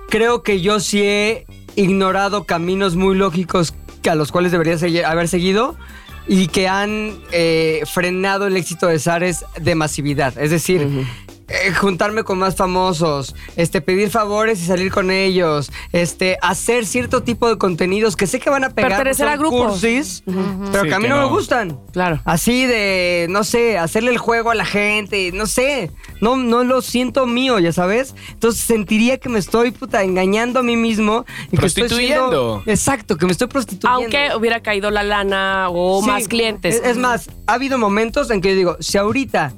creo 0.09 0.41
que 0.41 0.59
yo 0.59 0.79
sí 0.79 1.03
he 1.03 1.45
ignorado 1.75 2.45
caminos 2.45 2.95
muy 2.95 3.13
lógicos 3.15 3.75
que 4.01 4.09
a 4.09 4.15
los 4.15 4.31
cuales 4.31 4.51
debería 4.51 4.73
segui- 4.73 5.03
haber 5.05 5.27
seguido 5.27 5.75
y 6.27 6.47
que 6.47 6.67
han 6.67 7.13
eh, 7.31 7.83
frenado 7.85 8.47
el 8.47 8.57
éxito 8.57 8.87
de 8.87 8.97
Sares 8.97 9.45
de 9.59 9.75
masividad. 9.75 10.35
Es 10.39 10.49
decir, 10.49 10.87
eh, 11.51 11.73
juntarme 11.73 12.23
con 12.23 12.39
más 12.39 12.55
famosos, 12.55 13.35
este, 13.55 13.81
pedir 13.81 14.09
favores 14.09 14.61
y 14.61 14.65
salir 14.65 14.91
con 14.91 15.11
ellos, 15.11 15.71
este, 15.91 16.37
hacer 16.41 16.85
cierto 16.85 17.23
tipo 17.23 17.47
de 17.49 17.57
contenidos 17.57 18.15
que 18.15 18.27
sé 18.27 18.39
que 18.39 18.49
van 18.49 18.63
a 18.63 18.69
pegar. 18.69 18.91
Pertenecer 18.91 19.25
son 19.27 19.33
a 19.33 19.37
grupos. 19.37 19.71
cursis, 19.71 20.23
pero 20.25 20.83
Sí, 20.83 20.89
que 20.89 20.95
a 20.95 20.99
mí 20.99 21.03
que 21.05 21.09
no, 21.09 21.17
me 21.17 21.25
gustan. 21.29 21.79
Claro. 21.91 22.21
Así 22.25 22.65
de, 22.65 23.27
no 23.29 23.43
sé, 23.43 23.77
hacerle 23.77 24.11
el 24.11 24.17
juego 24.17 24.51
a 24.51 24.55
la 24.55 24.65
gente, 24.65 25.31
no 25.33 25.45
sé, 25.45 25.91
no, 26.21 26.35
no 26.35 26.63
lo 26.63 26.81
siento 26.81 27.25
mío, 27.25 27.59
ya 27.59 27.71
sabes. 27.71 28.15
Entonces 28.31 28.61
sentiría 28.61 29.17
que 29.17 29.29
me 29.29 29.39
estoy, 29.39 29.71
puta, 29.71 30.03
engañando 30.03 30.59
a 30.59 30.63
mí 30.63 30.77
mismo. 30.77 31.25
Y 31.51 31.57
que 31.57 31.65
estoy 31.65 31.89
siendo- 31.89 32.29
Prostituyendo. 32.29 32.63
exacto, 32.65 33.17
que 33.17 33.25
me 33.25 33.31
estoy 33.31 33.47
prostituyendo. 33.47 33.89
Aunque 34.01 34.29
hubiera 34.35 34.61
caído 34.61 34.89
la 34.91 35.03
lana 35.03 35.67
o 35.69 36.01
Sí, 36.01 36.07
más 36.07 36.27
clientes. 36.27 36.75
Es, 36.75 36.81
es 36.85 36.97
más, 36.97 37.29
ha 37.47 37.53
habido 37.53 37.77
momentos 37.77 38.29
en 38.31 38.41
que 38.41 38.49
yo 38.49 38.55
digo, 38.55 38.77
si 38.79 38.97
ahorita 38.97 39.53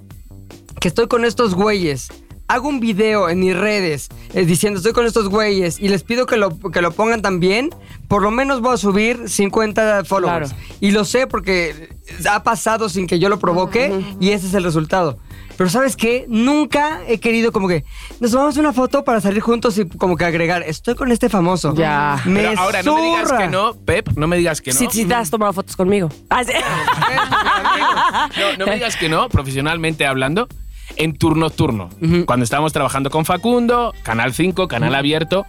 que 0.83 0.89
estoy 0.89 1.07
con 1.07 1.23
estos 1.23 1.55
güeyes, 1.55 2.09
hago 2.49 2.67
un 2.67 2.81
video 2.81 3.29
en 3.29 3.39
mis 3.39 3.55
redes 3.55 4.09
eh, 4.33 4.43
diciendo 4.43 4.79
estoy 4.79 4.91
con 4.91 5.05
estos 5.05 5.29
güeyes 5.29 5.79
y 5.79 5.87
les 5.87 6.03
pido 6.03 6.25
que 6.25 6.35
lo, 6.35 6.59
que 6.59 6.81
lo 6.81 6.91
pongan 6.91 7.21
también, 7.21 7.69
por 8.09 8.21
lo 8.21 8.31
menos 8.31 8.59
voy 8.59 8.73
a 8.73 8.77
subir 8.77 9.29
50 9.29 10.03
followers. 10.03 10.51
Claro. 10.51 10.65
Y 10.81 10.91
lo 10.91 11.05
sé 11.05 11.25
porque 11.25 11.95
ha 12.29 12.43
pasado 12.43 12.89
sin 12.89 13.07
que 13.07 13.17
yo 13.17 13.29
lo 13.29 13.39
provoque 13.39 13.97
y 14.19 14.31
ese 14.31 14.47
es 14.47 14.55
el 14.55 14.65
resultado. 14.65 15.19
Pero 15.55 15.69
¿sabes 15.69 15.95
qué? 15.95 16.25
Nunca 16.27 16.99
he 17.07 17.21
querido 17.21 17.53
como 17.53 17.69
que 17.69 17.85
nos 18.19 18.31
tomamos 18.31 18.57
una 18.57 18.73
foto 18.73 19.05
para 19.05 19.21
salir 19.21 19.41
juntos 19.41 19.77
y 19.77 19.87
como 19.87 20.17
que 20.17 20.25
agregar, 20.25 20.63
estoy 20.63 20.95
con 20.95 21.13
este 21.13 21.29
famoso. 21.29 21.73
Ya. 21.75 22.21
Me 22.25 22.41
Pero 22.41 22.59
ahora, 22.59 22.83
no 22.83 22.95
me 22.95 23.03
digas 23.03 23.31
que 23.31 23.47
no, 23.47 23.73
Pep, 23.73 24.09
no 24.17 24.27
me 24.27 24.35
digas 24.35 24.59
que 24.59 24.73
no. 24.73 24.79
Sí, 24.79 24.87
sí, 24.91 25.05
te 25.05 25.13
has 25.13 25.29
tomado 25.29 25.53
fotos 25.53 25.77
conmigo. 25.77 26.09
Ah, 26.29 26.43
sí. 26.43 26.51
No, 28.37 28.57
no 28.57 28.65
me 28.65 28.73
digas 28.73 28.97
que 28.97 29.07
no, 29.07 29.29
profesionalmente 29.29 30.05
hablando, 30.05 30.47
en 30.97 31.13
turno 31.17 31.49
turno. 31.49 31.89
Cuando 32.25 32.43
estábamos 32.43 32.73
trabajando 32.73 33.09
con 33.09 33.25
Facundo, 33.25 33.93
Canal 34.03 34.33
5, 34.33 34.67
Canal 34.67 34.95
Abierto, 34.95 35.45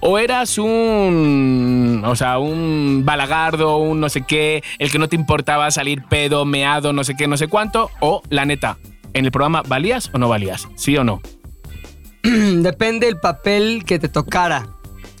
o 0.00 0.18
eras 0.18 0.56
un. 0.58 2.02
O 2.06 2.16
sea, 2.16 2.38
un 2.38 3.02
balagardo, 3.04 3.76
un 3.78 4.00
no 4.00 4.08
sé 4.08 4.22
qué, 4.22 4.62
el 4.78 4.90
que 4.90 4.98
no 4.98 5.08
te 5.08 5.16
importaba 5.16 5.70
salir 5.70 6.02
pedo, 6.08 6.44
meado, 6.44 6.92
no 6.92 7.04
sé 7.04 7.14
qué, 7.16 7.26
no 7.28 7.36
sé 7.36 7.48
cuánto, 7.48 7.90
o 8.00 8.22
la 8.30 8.44
neta, 8.44 8.78
en 9.12 9.24
el 9.24 9.30
programa, 9.32 9.62
¿valías 9.66 10.10
o 10.14 10.18
no 10.18 10.28
valías? 10.28 10.68
¿Sí 10.76 10.96
o 10.96 11.04
no? 11.04 11.20
Depende 12.22 13.08
el 13.08 13.18
papel 13.18 13.84
que 13.84 13.98
te 13.98 14.08
tocara. 14.08 14.68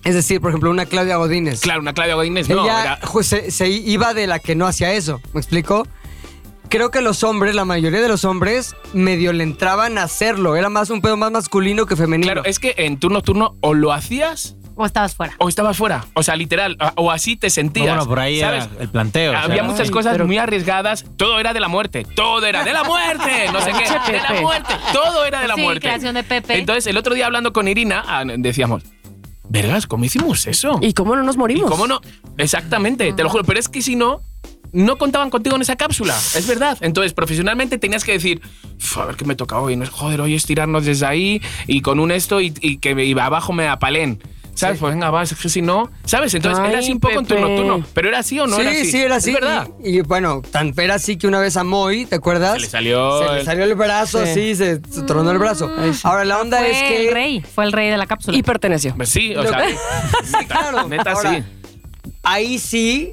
Es 0.02 0.14
decir, 0.14 0.40
por 0.40 0.50
ejemplo, 0.50 0.70
una 0.70 0.86
Claudia 0.86 1.16
Godínez. 1.16 1.60
Claro, 1.60 1.80
una 1.80 1.92
Claudia 1.92 2.14
Godínez 2.14 2.48
no. 2.48 2.64
Ella 2.64 2.82
era- 2.82 3.22
se, 3.22 3.50
se 3.50 3.68
iba 3.68 4.14
de 4.14 4.26
la 4.26 4.38
que 4.38 4.54
no 4.54 4.66
hacía 4.66 4.92
eso. 4.94 5.20
¿Me 5.34 5.40
explico? 5.40 5.86
Creo 6.70 6.92
que 6.92 7.00
los 7.00 7.24
hombres, 7.24 7.54
la 7.56 7.64
mayoría 7.64 8.00
de 8.00 8.06
los 8.08 8.24
hombres, 8.24 8.76
medio 8.92 9.32
le 9.32 9.42
entraban 9.42 9.98
a 9.98 10.04
hacerlo. 10.04 10.54
Era 10.54 10.68
más 10.68 10.88
un 10.90 11.00
pedo 11.00 11.16
más 11.16 11.32
masculino 11.32 11.84
que 11.84 11.96
femenino. 11.96 12.32
Claro, 12.32 12.44
es 12.48 12.60
que 12.60 12.74
en 12.78 12.98
turno 13.00 13.22
turno 13.22 13.56
o 13.60 13.74
lo 13.74 13.92
hacías 13.92 14.54
O 14.76 14.86
estabas 14.86 15.16
fuera. 15.16 15.34
o 15.38 15.48
estabas 15.48 15.76
fuera. 15.76 16.06
O 16.14 16.22
sea, 16.22 16.36
literal, 16.36 16.78
o 16.94 17.10
así 17.10 17.36
te 17.36 17.50
sentías. 17.50 17.88
bueno, 17.88 18.06
por 18.06 18.20
ahí 18.20 18.38
¿sabes? 18.38 18.68
era 18.72 18.82
el 18.82 18.88
planteo. 18.88 19.32
o 19.32 19.34
sea, 19.34 19.42
Había 19.42 19.64
muchas 19.64 19.90
cosas 19.90 20.12
pero- 20.12 20.26
muy 20.28 20.38
arriesgadas. 20.38 21.04
Todo 21.16 21.40
era 21.40 21.52
de 21.52 21.58
la 21.58 21.66
muerte. 21.66 22.06
Todo 22.14 22.46
era 22.46 22.62
de 22.62 22.72
la 22.72 22.84
muerte. 22.84 23.30
No 23.52 23.60
sé 23.60 23.72
qué. 23.72 24.12
De 24.12 24.20
la 24.20 24.40
muerte. 24.40 24.72
Todo 24.92 25.24
era 25.24 25.40
de 25.42 25.48
la 25.48 25.56
Sí, 25.56 25.60
muerte. 25.62 25.80
creación 25.88 26.14
de 26.14 26.22
Pepe. 26.22 26.56
Entonces, 26.56 26.86
el 26.86 26.96
otro 26.96 27.14
día 27.16 27.26
hablando 27.26 27.52
con 27.52 27.66
Irina, 27.66 28.04
ah, 28.06 28.22
decíamos, 28.24 28.84
vergas, 29.48 29.88
¿cómo 29.88 30.04
hicimos 30.04 30.46
eso? 30.46 30.78
¿Y 30.80 30.92
cómo 30.92 31.16
no 31.16 31.24
nos 31.24 31.34
¿Y 31.34 31.38
morimos? 31.38 31.68
cómo 31.68 31.88
no? 31.88 32.00
Exactamente, 32.38 33.12
te 33.12 33.22
lo 33.24 33.28
juro. 33.28 33.42
Pero 33.42 33.58
es 33.58 33.68
que 33.68 33.82
si 33.82 33.96
no, 33.96 34.20
no 34.72 34.96
contaban 34.98 35.30
contigo 35.30 35.56
en 35.56 35.62
esa 35.62 35.76
cápsula. 35.76 36.14
Es 36.34 36.46
verdad. 36.46 36.78
Entonces, 36.80 37.12
profesionalmente 37.12 37.78
tenías 37.78 38.04
que 38.04 38.12
decir, 38.12 38.40
"Uf, 38.78 38.98
a 38.98 39.06
ver 39.06 39.16
qué 39.16 39.24
me 39.24 39.34
toca 39.34 39.58
hoy. 39.58 39.76
No 39.76 39.84
es, 39.84 39.90
joder, 39.90 40.20
hoy 40.20 40.34
es 40.34 40.44
tirarnos 40.46 40.84
desde 40.84 41.06
ahí 41.06 41.40
y 41.66 41.80
con 41.82 41.98
un 42.00 42.10
esto 42.10 42.40
y, 42.40 42.52
y 42.60 42.78
que 42.78 42.90
y 43.04 43.18
abajo 43.18 43.52
me 43.52 43.68
apalen. 43.68 44.22
¿Sabes? 44.52 44.78
Pues 44.78 44.92
venga, 44.92 45.08
vas, 45.10 45.32
es 45.32 45.38
que 45.38 45.48
si 45.48 45.62
no. 45.62 45.90
¿Sabes? 46.04 46.34
Entonces 46.34 46.62
Ay, 46.62 46.70
era 46.70 46.80
así 46.80 46.92
un 46.92 47.00
poco 47.00 47.18
en 47.20 47.24
Pepe. 47.24 47.40
turno 47.40 47.56
turno. 47.56 47.86
Pero 47.94 48.08
era 48.08 48.18
así 48.18 48.38
o 48.40 48.46
no 48.46 48.56
sí, 48.56 48.62
era 48.62 48.70
así. 48.72 48.84
sí, 48.90 48.98
era 48.98 49.16
así. 49.16 49.30
Es 49.30 49.40
verdad. 49.40 49.68
Y, 49.82 49.98
y, 49.98 50.00
bueno, 50.02 50.42
tan 50.50 50.74
era 50.76 50.96
así 50.96 51.16
que 51.16 51.26
una 51.28 51.38
vez 51.40 51.56
a 51.56 51.64
Moy, 51.64 52.04
¿te 52.04 52.16
acuerdas? 52.16 52.54
Se 52.54 52.60
le 52.60 52.66
salió 52.68 53.18
Se 53.26 53.32
le 53.32 53.38
el- 53.40 53.44
salió 53.46 53.64
el 53.64 53.74
brazo, 53.74 54.26
Sí. 54.26 54.54
se, 54.56 54.80
se 54.90 55.02
tronó 55.06 55.30
el 55.30 55.38
brazo. 55.38 55.70
Ahora, 56.02 56.24
la 56.26 56.40
onda 56.40 56.58
fue 56.58 56.70
es 56.72 56.76
que... 56.78 57.06
el 57.08 57.14
rey, 57.14 57.40
fue 57.40 57.64
el 57.64 57.72
rey 57.72 57.88
de 57.90 57.96
la 57.96 58.06
cápsula. 58.06 58.36
Y 58.36 58.42
perteneció. 58.42 58.94
Pues 58.96 59.08
sí, 59.08 59.34
o 59.34 59.42
Lo- 59.44 59.48
sea. 59.48 59.64
Sí, 60.24 60.44
claro. 60.48 60.88
Neta, 60.88 61.12
Ahora, 61.12 61.36
sí. 61.36 61.44
Ahí 62.22 62.58
sí, 62.58 63.12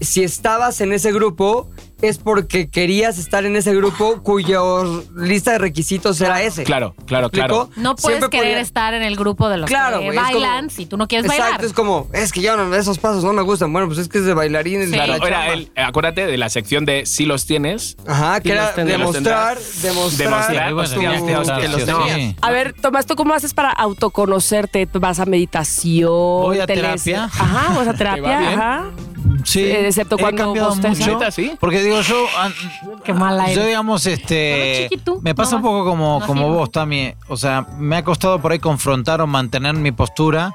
si 0.00 0.22
estabas 0.24 0.80
en 0.80 0.92
ese 0.92 1.12
grupo, 1.12 1.68
es 2.02 2.18
porque 2.18 2.68
querías 2.68 3.16
estar 3.18 3.46
en 3.46 3.56
ese 3.56 3.74
grupo 3.74 4.22
cuyo 4.22 5.02
lista 5.16 5.52
de 5.52 5.58
requisitos 5.58 6.20
era 6.20 6.42
ese. 6.42 6.64
Claro, 6.64 6.94
claro, 7.06 7.30
claro. 7.30 7.70
no 7.76 7.94
puedes 7.94 8.18
Siempre 8.18 8.28
querer 8.38 8.52
podía- 8.54 8.60
estar 8.60 8.92
en 8.92 9.02
el 9.02 9.16
grupo 9.16 9.48
de 9.48 9.56
los 9.56 9.68
Claro, 9.70 10.00
que 10.00 10.10
bailan 10.10 10.64
como- 10.66 10.70
si 10.70 10.84
tú 10.86 10.96
no 10.98 11.08
quieres 11.08 11.24
Exacto, 11.26 11.42
bailar. 11.52 11.64
es 11.64 11.72
como, 11.72 12.08
es 12.12 12.32
que 12.32 12.42
yo 12.42 12.56
no, 12.58 12.74
esos 12.74 12.98
pasos 12.98 13.24
no 13.24 13.32
me 13.32 13.40
gustan. 13.42 13.72
Bueno, 13.72 13.86
pues 13.86 13.98
es 14.00 14.08
que 14.08 14.18
es 14.18 14.24
de 14.26 14.34
bailarines. 14.34 14.88
Sí. 14.88 14.92
Claro, 14.94 15.14
era 15.14 15.22
chamba. 15.46 15.52
el, 15.54 15.70
acuérdate 15.76 16.26
de 16.26 16.36
la 16.36 16.50
sección 16.50 16.84
de 16.84 17.06
si 17.06 17.24
los 17.24 17.46
tienes. 17.46 17.96
Ajá, 18.06 18.40
que 18.40 18.52
era 18.52 18.72
demostrar, 18.72 19.56
demostrar. 19.80 20.68
Demostrar, 20.68 21.60
que 21.60 21.68
los 21.68 21.84
tenías. 21.86 22.34
A 22.42 22.50
ver, 22.50 22.74
Tomás, 22.74 23.06
¿tú 23.06 23.14
cómo 23.16 23.32
haces 23.32 23.54
para 23.54 23.70
autoconocerte? 23.70 24.86
¿Vas 24.92 25.20
a 25.20 25.24
meditación? 25.26 26.10
Voy 26.10 26.58
a 26.58 26.66
¿Te 26.66 26.74
lees- 26.76 27.02
terapia. 27.04 27.24
Ajá, 27.24 27.74
vas 27.78 27.88
a 27.88 27.94
terapia, 27.96 28.50
ajá. 28.52 28.90
Sí, 29.44 29.60
Eh, 29.62 29.86
excepto 29.86 30.16
he 30.16 30.18
cuando 30.18 30.42
cambiado 30.44 30.68
bostezas. 30.70 30.98
mucho. 30.98 31.12
¿Neta, 31.18 31.30
sí? 31.30 31.52
Porque 31.60 31.82
digo, 31.82 32.00
yo. 32.00 32.26
Qué 33.04 33.12
mala 33.14 33.52
Yo, 33.52 33.64
digamos, 33.64 34.04
No, 34.06 34.12
este. 34.12 34.88
tú. 35.04 35.20
Me 35.22 35.34
pasa 35.34 35.52
No 35.52 35.56
un 35.58 35.62
poco 35.62 35.84
como, 35.84 36.20
no 36.20 36.26
como 36.26 36.48
vos, 36.48 36.70
Tami. 36.72 37.14
O 37.28 37.36
sea, 37.36 37.66
me 37.78 37.96
ha 37.96 38.04
costado 38.04 38.40
por 38.40 38.52
ahí 38.52 38.58
confrontar 38.58 39.20
o 39.20 39.26
mantener 39.26 39.74
mi 39.74 39.92
postura. 39.92 40.52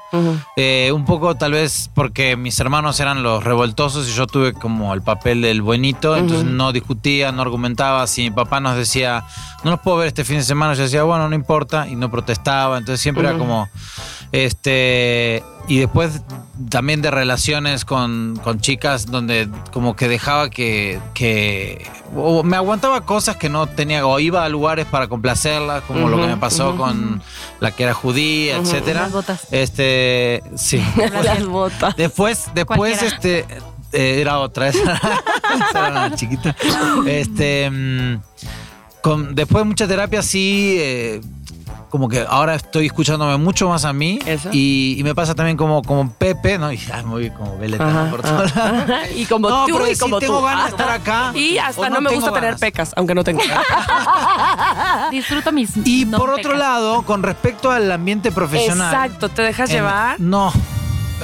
Eh, 0.56 0.90
un 0.94 1.04
poco, 1.04 1.34
tal 1.36 1.52
vez, 1.52 1.90
porque 1.94 2.36
mis 2.36 2.58
hermanos 2.60 2.98
eran 3.00 3.22
los 3.22 3.42
revoltosos 3.44 4.08
y 4.08 4.12
yo 4.12 4.26
tuve 4.26 4.52
como 4.52 4.92
el 4.94 5.02
papel 5.02 5.40
del 5.42 5.62
buenito. 5.62 6.16
Entonces 6.16 6.44
no 6.46 6.72
discutía, 6.72 7.32
no 7.32 7.42
argumentaba. 7.42 8.06
Si 8.06 8.22
mi 8.22 8.30
papá 8.30 8.60
nos 8.60 8.76
decía, 8.76 9.24
no 9.64 9.70
nos 9.70 9.80
puedo 9.80 9.98
ver 9.98 10.08
este 10.08 10.24
fin 10.24 10.36
de 10.38 10.42
semana, 10.42 10.74
yo 10.74 10.82
decía, 10.82 11.04
bueno, 11.04 11.28
no 11.28 11.34
importa. 11.34 11.86
Y 11.88 11.94
no 11.96 12.10
protestaba. 12.10 12.78
Entonces 12.78 13.00
siempre 13.00 13.26
era 13.28 13.38
como. 13.38 13.68
Este. 14.32 15.42
Y 15.68 15.78
después 15.78 16.22
también 16.68 17.00
de 17.00 17.10
relaciones 17.10 17.84
con, 17.84 18.38
con 18.42 18.60
chicas 18.60 19.06
donde 19.06 19.48
como 19.72 19.96
que 19.96 20.08
dejaba 20.08 20.50
que, 20.50 21.00
que 21.14 21.86
o 22.14 22.42
me 22.42 22.56
aguantaba 22.56 23.06
cosas 23.06 23.36
que 23.36 23.48
no 23.48 23.66
tenía 23.66 24.06
o 24.06 24.18
iba 24.20 24.44
a 24.44 24.48
lugares 24.48 24.86
para 24.86 25.08
complacerlas 25.08 25.82
como 25.84 26.08
lo 26.08 26.16
que 26.20 26.26
me 26.26 26.36
pasó 26.36 26.76
con 26.76 27.22
la 27.60 27.70
que 27.70 27.84
era 27.84 27.94
judía 27.94 28.56
etcétera 28.58 29.02
Las 29.02 29.12
botas. 29.12 29.46
este 29.50 30.42
sí 30.56 30.82
Las 31.24 31.46
botas. 31.46 31.96
después 31.96 32.46
después 32.54 32.76
Cualquiera. 32.78 33.06
este 33.14 33.46
eh, 33.92 34.20
era 34.20 34.38
otra 34.38 34.68
esa, 34.68 34.94
esa 35.70 35.88
era 35.88 36.06
una 36.06 36.14
chiquita 36.14 36.54
este 37.06 37.70
mm, 37.70 38.20
con, 39.02 39.34
después 39.34 39.62
de 39.62 39.68
mucha 39.68 39.88
terapia 39.88 40.22
sí 40.22 40.76
eh, 40.78 41.20
como 41.90 42.08
que 42.08 42.24
ahora 42.28 42.54
estoy 42.54 42.86
escuchándome 42.86 43.36
mucho 43.36 43.68
más 43.68 43.84
a 43.84 43.92
mí 43.92 44.18
Eso. 44.24 44.48
y, 44.52 44.96
y 44.98 45.04
me 45.04 45.14
pasa 45.14 45.34
también 45.34 45.56
como, 45.56 45.82
como 45.82 46.10
Pepe, 46.12 46.56
¿no? 46.58 46.72
Y 46.72 46.76
ya 46.78 47.02
me 47.02 47.10
voy 47.10 47.30
como 47.30 47.58
veleta 47.58 47.86
Ajá, 47.88 48.10
por 48.10 48.22
todos. 48.22 48.52
Y 49.16 49.26
como 49.26 49.48
No, 49.50 49.66
tú 49.66 49.74
pero 49.74 49.86
y 49.88 49.94
sí 49.94 50.00
como 50.00 50.18
tengo 50.20 50.38
tú. 50.38 50.44
ganas 50.44 50.64
de 50.66 50.70
estar 50.70 50.90
acá, 50.90 51.32
Y 51.34 51.58
hasta 51.58 51.88
no 51.90 51.96
no, 51.96 52.08
me 52.10 52.14
gusta 52.14 52.32
tener 52.32 52.56
pecas, 52.56 52.92
aunque 52.96 53.14
no 53.14 53.24
tengo. 53.24 53.40
Disfruto 55.10 55.52
mis. 55.52 55.76
Y 55.84 56.04
no 56.06 56.18
por 56.18 56.30
otro 56.30 56.54
lado, 56.54 57.02
con 57.02 57.22
respecto 57.22 57.70
al 57.70 57.90
ambiente 57.90 58.30
profesional. 58.32 58.92
Exacto, 58.94 59.28
¿te 59.28 59.42
dejas 59.42 59.70
en- 59.70 59.76
llevar? 59.76 60.20
No. 60.20 60.52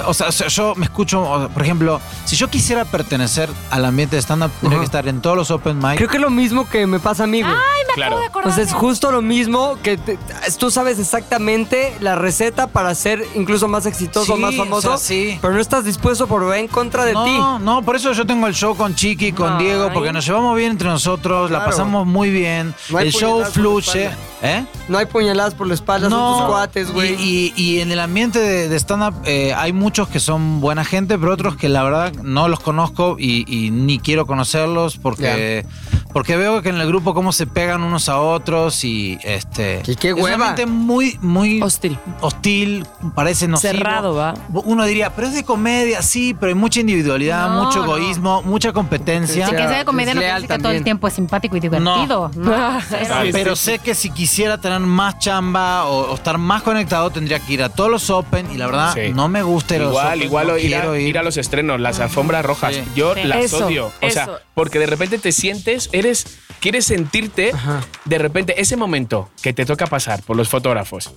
O 0.05 0.13
sea, 0.13 0.27
o 0.27 0.31
sea, 0.31 0.47
yo 0.47 0.73
me 0.75 0.85
escucho, 0.85 1.21
o- 1.21 1.49
por 1.49 1.63
ejemplo, 1.63 1.99
si 2.25 2.35
yo 2.35 2.49
quisiera 2.49 2.85
pertenecer 2.85 3.49
al 3.71 3.85
ambiente 3.85 4.15
de 4.15 4.21
stand-up, 4.21 4.51
tendría 4.61 4.79
que 4.79 4.85
estar 4.85 5.07
en 5.07 5.21
todos 5.21 5.35
los 5.37 5.51
open 5.51 5.77
mic. 5.79 5.95
Creo 5.97 6.09
que 6.09 6.17
es 6.17 6.21
lo 6.21 6.29
mismo 6.29 6.67
que 6.69 6.85
me 6.87 6.99
pasa 6.99 7.23
a 7.23 7.27
mí, 7.27 7.41
güey. 7.41 7.53
Claro. 7.95 8.19
Pues 8.43 8.57
es 8.59 8.73
justo 8.73 9.11
lo 9.11 9.21
mismo 9.23 9.77
que 9.81 9.97
te- 9.97 10.19
tú 10.59 10.69
sabes 10.69 10.99
exactamente 10.99 11.95
la 11.99 12.15
receta 12.15 12.67
para 12.67 12.93
ser 12.95 13.25
incluso 13.35 13.67
más 13.67 13.85
exitoso, 13.87 14.35
Sí, 14.35 14.41
más 14.41 14.55
famoso, 14.55 14.93
o 14.93 14.97
sea, 14.97 15.07
sí. 15.07 15.37
pero 15.41 15.53
no 15.53 15.59
estás 15.59 15.83
dispuesto 15.85 16.27
por 16.27 16.47
va 16.47 16.57
en 16.59 16.67
contra 16.67 17.05
de 17.05 17.13
no, 17.13 17.23
ti. 17.25 17.63
no, 17.63 17.81
por 17.81 17.95
eso 17.95 18.11
yo 18.13 18.25
tengo 18.25 18.45
el 18.47 18.53
show 18.53 18.75
con 18.75 18.93
Chiqui, 18.95 19.31
con 19.31 19.53
Ay. 19.53 19.65
Diego, 19.65 19.89
porque 19.93 20.13
nos 20.13 20.25
llevamos 20.25 20.55
bien 20.55 20.71
entre 20.71 20.87
nosotros, 20.89 21.49
la 21.49 21.57
Claro. 21.59 21.71
pasamos 21.71 22.05
muy 22.05 22.29
bien, 22.29 22.73
No 22.89 22.99
hay 22.99 23.07
el 23.07 23.13
show 23.13 23.31
puñaladas 23.41 23.53
por 23.53 23.57
la 23.57 23.63
fluye. 23.63 24.03
espalda. 24.05 24.23
¿Eh? 24.43 24.65
No 24.87 24.97
hay 24.99 25.05
puñaladas 25.07 25.55
por 25.55 25.65
la 25.67 25.73
espalda, 25.73 26.09
son 26.11 26.37
tus 26.37 26.47
cuates, 26.47 26.91
güey. 26.91 27.15
Y, 27.15 27.53
y- 27.55 27.63
y 27.77 27.81
en 27.81 27.91
el 27.91 27.99
ambiente 27.99 28.37
de, 28.39 28.69
de 28.69 28.75
stand-up 28.79 29.15
eh, 29.25 29.51
hay 29.55 29.73
muchos 29.87 30.09
que 30.09 30.19
son 30.19 30.59
buena 30.59 30.83
gente, 30.83 31.17
pero 31.17 31.31
otros 31.31 31.55
que 31.55 31.69
la 31.69 31.81
verdad 31.81 32.11
no 32.21 32.49
los 32.49 32.59
conozco 32.59 33.15
y, 33.17 33.45
y 33.47 33.71
ni 33.71 33.99
quiero 33.99 34.27
conocerlos 34.27 34.97
porque, 34.97 35.65
Porque 36.11 36.35
veo 36.35 36.61
que 36.61 36.67
en 36.69 36.75
el 36.81 36.87
grupo 36.87 37.13
cómo 37.13 37.31
se 37.31 37.47
pegan 37.47 37.83
unos 37.83 38.09
a 38.09 38.19
otros 38.19 38.83
y 38.83 39.17
este. 39.23 39.81
Y 39.87 39.95
qué 39.95 40.09
es 40.09 40.15
hueva. 40.15 40.49
ambiente 40.49 40.65
muy, 40.65 41.17
muy 41.21 41.61
Hostil. 41.61 41.97
hostil, 42.19 42.85
parece 43.15 43.47
nocivo. 43.47 43.71
Cerrado, 43.73 44.13
¿va? 44.15 44.33
Uno 44.65 44.83
diría, 44.83 45.11
pero 45.15 45.27
es 45.27 45.33
de 45.35 45.45
comedia, 45.45 46.01
sí, 46.01 46.33
pero 46.37 46.49
hay 46.49 46.55
mucha 46.55 46.81
individualidad, 46.81 47.47
No, 47.49 47.63
mucho 47.65 47.79
no. 47.79 47.85
egoísmo, 47.95 48.41
mucha 48.43 48.73
competencia. 48.73 49.45
Sí, 49.47 49.51
que 49.55 49.57
sea, 49.69 49.77
de 49.77 49.85
comedia 49.85 50.13
no 50.15 50.19
quiere 50.21 50.47
que 50.47 50.57
todo 50.57 50.71
el 50.73 50.83
tiempo 50.83 51.07
es 51.07 51.13
simpático 51.13 51.55
y 51.55 51.61
divertido. 51.61 52.29
No. 52.35 52.79
Pero 53.31 53.55
sé 53.55 53.79
que 53.79 53.95
si 53.95 54.09
quisiera 54.09 54.57
tener 54.57 54.81
más 54.81 55.19
chamba 55.19 55.85
o, 55.85 56.11
o 56.11 56.15
estar 56.15 56.37
más 56.37 56.61
conectado, 56.63 57.09
tendría 57.09 57.39
que 57.39 57.53
ir 57.53 57.63
a 57.63 57.69
todos 57.69 57.89
los 57.89 58.09
Open 58.09 58.49
y 58.53 58.57
la 58.57 58.65
verdad 58.65 58.93
Sí. 58.95 59.13
no 59.13 59.27
me 59.29 59.43
gusta 59.43 59.75
Igual, 59.85 60.23
igual 60.23 60.47
no 60.47 60.57
ir, 60.57 60.75
a, 60.75 60.79
quiero 60.81 60.95
ir. 60.95 61.07
ir 61.09 61.17
a 61.17 61.23
los 61.23 61.37
estrenos, 61.37 61.79
las 61.79 61.99
alfombras 61.99 62.45
rojas. 62.45 62.75
Sí. 62.75 62.83
Yo 62.95 63.13
Sí. 63.15 63.23
las 63.23 63.45
Eso, 63.45 63.65
odio. 63.67 63.91
O 64.01 64.09
sea, 64.09 64.23
eso. 64.23 64.39
porque 64.53 64.79
de 64.79 64.85
repente 64.87 65.17
te 65.17 65.31
sientes, 65.31 65.89
eres, 65.91 66.39
quieres 66.59 66.85
sentirte, 66.85 67.51
Ajá. 67.53 67.81
de 68.05 68.17
repente, 68.17 68.59
ese 68.61 68.75
momento 68.77 69.29
que 69.41 69.53
te 69.53 69.65
toca 69.65 69.87
pasar 69.87 70.21
por 70.23 70.35
los 70.35 70.49
fotógrafos. 70.49 71.13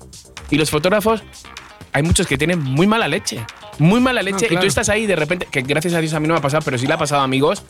Y 0.50 0.56
los 0.56 0.70
fotógrafos, 0.70 1.22
hay 1.92 2.02
muchos 2.02 2.26
que 2.26 2.36
tienen 2.38 2.60
muy 2.60 2.86
mala 2.86 3.08
leche. 3.08 3.44
Muy 3.78 4.00
mala 4.00 4.22
leche. 4.22 4.44
Y 4.44 4.48
claro. 4.48 4.60
tú 4.62 4.66
estás 4.66 4.88
ahí 4.90 5.06
de 5.06 5.16
repente, 5.16 5.46
que 5.50 5.62
gracias 5.62 5.94
a 5.94 6.00
Dios 6.00 6.12
a 6.12 6.20
mí 6.20 6.28
no 6.28 6.34
me 6.34 6.38
ha 6.38 6.42
pasado, 6.42 6.62
pero 6.64 6.76
sí 6.76 6.86
le 6.86 6.92
ha 6.92 6.98
pasado 6.98 7.22
a 7.22 7.24
amigos 7.24 7.62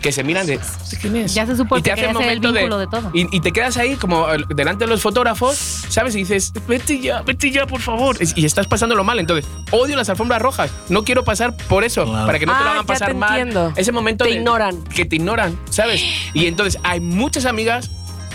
que 0.00 0.12
se 0.12 0.22
miran 0.22 0.46
de 0.46 0.54
¿este 0.54 0.96
quién 1.00 1.16
es? 1.16 1.34
Ya 1.34 1.44
se 1.46 1.56
supo 1.56 1.76
y 1.76 1.82
te 1.82 1.90
que 1.90 1.92
hace 1.92 2.06
el 2.06 2.14
momento 2.14 2.52
de, 2.52 2.86
todo. 2.86 3.10
Y, 3.14 3.34
y 3.36 3.40
te 3.40 3.52
quedas 3.52 3.76
ahí 3.76 3.94
como 3.96 4.32
eh, 4.32 4.44
delante 4.54 4.84
de 4.84 4.90
los 4.90 5.02
fotógrafos, 5.02 5.56
¿sabes? 5.56 6.14
Y 6.14 6.18
dices, 6.18 6.52
vete 6.68 7.00
ya, 7.00 7.22
vete 7.22 7.50
ya, 7.50 7.66
por 7.66 7.80
favor. 7.80 8.16
Y 8.36 8.44
estás 8.44 8.66
pasándolo 8.66 9.02
mal. 9.04 9.18
Entonces, 9.18 9.44
odio 9.72 9.96
las 9.96 10.08
alfombras 10.08 10.40
rojas. 10.40 10.70
No 10.88 11.02
quiero 11.04 11.24
pasar 11.24 11.56
por 11.68 11.84
eso, 11.84 12.04
Claro. 12.04 12.26
para 12.26 12.38
que 12.38 12.46
no 12.46 12.52
te 12.52 12.58
lo 12.60 12.64
Ah, 12.64 12.70
hagan 12.72 12.82
ya 12.82 12.86
pasar 12.86 13.08
te 13.08 13.14
mal. 13.14 13.38
entiendo. 13.40 13.72
Ese 13.76 13.92
momento 13.92 14.24
Te 14.24 14.30
de- 14.30 14.36
ignoran. 14.36 14.82
Que 14.84 15.04
te 15.04 15.16
ignoran, 15.16 15.58
¿sabes? 15.70 16.02
Y 16.32 16.46
entonces 16.46 16.80
hay 16.84 17.00
muchas 17.00 17.44
amigas 17.44 17.90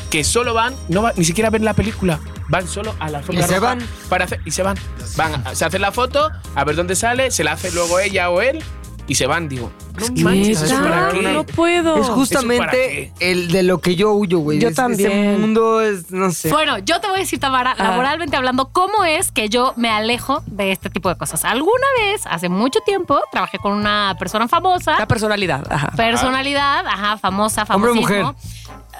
que 0.09 0.23
solo 0.23 0.53
van, 0.53 0.75
no 0.89 1.01
van 1.01 1.13
ni 1.15 1.23
siquiera 1.25 1.47
a 1.47 1.51
ver 1.51 1.61
la 1.61 1.73
película. 1.73 2.19
Van 2.49 2.67
solo 2.67 2.93
a 2.99 3.09
la 3.09 3.19
alfombra 3.19 3.45
Y 3.45 3.47
se 3.47 3.55
roja 3.55 3.75
van. 3.75 3.87
Para 4.09 4.25
hacer, 4.25 4.41
y 4.45 4.51
se 4.51 4.63
van. 4.63 4.77
Van, 5.15 5.41
a- 5.47 5.55
se 5.55 5.63
hacen 5.65 5.81
la 5.81 5.91
foto, 5.93 6.29
a 6.55 6.63
ver 6.65 6.75
dónde 6.75 6.95
sale, 6.95 7.31
se 7.31 7.43
la 7.43 7.53
hace 7.53 7.71
luego 7.71 7.99
ella 7.99 8.29
o 8.29 8.41
él 8.41 8.61
y 9.07 9.15
se 9.15 9.25
van. 9.27 9.47
Digo, 9.49 9.71
no 9.93 10.23
manches, 10.23 10.61
¿eso 10.61 10.77
Neta, 10.79 10.89
para 10.89 11.09
qué? 11.11 11.21
No 11.33 11.43
puedo. 11.45 11.95
Es 11.95 12.01
¿Eso 12.01 12.07
para 12.09 12.15
justamente 12.15 13.13
el 13.19 13.49
de 13.51 13.63
lo 13.63 13.79
que 13.79 13.95
yo 13.95 14.11
huyo, 14.13 14.39
güey. 14.39 14.59
Yo 14.59 14.69
Es- 14.69 14.75
también. 14.75 15.11
Ese 15.11 15.37
mundo 15.39 15.81
es, 15.81 16.11
no 16.11 16.31
sé. 16.31 16.49
Bueno, 16.49 16.77
yo 16.79 16.99
te 16.99 17.07
voy 17.07 17.17
a 17.17 17.19
decir, 17.19 17.39
Tamara, 17.39 17.75
Ah. 17.77 17.83
laboralmente 17.83 18.35
hablando, 18.35 18.69
cómo 18.71 19.03
es 19.05 19.31
que 19.31 19.49
yo 19.49 19.73
me 19.75 19.89
alejo 19.89 20.43
de 20.47 20.71
este 20.71 20.89
tipo 20.89 21.09
de 21.09 21.15
cosas. 21.15 21.45
Alguna 21.45 21.85
vez, 21.99 22.21
hace 22.25 22.49
mucho 22.49 22.79
tiempo, 22.81 23.19
trabajé 23.31 23.59
con 23.59 23.73
una 23.73 24.15
persona 24.19 24.47
famosa, 24.47 24.97
La 24.99 25.07
personalidad. 25.07 25.63
Ajá. 25.69 25.91
personalidad, 25.95 26.85
ajá, 26.87 27.17
famosa, 27.17 27.65
Hombre 27.69 27.91
o 27.91 27.95
famosísimo. 27.95 28.35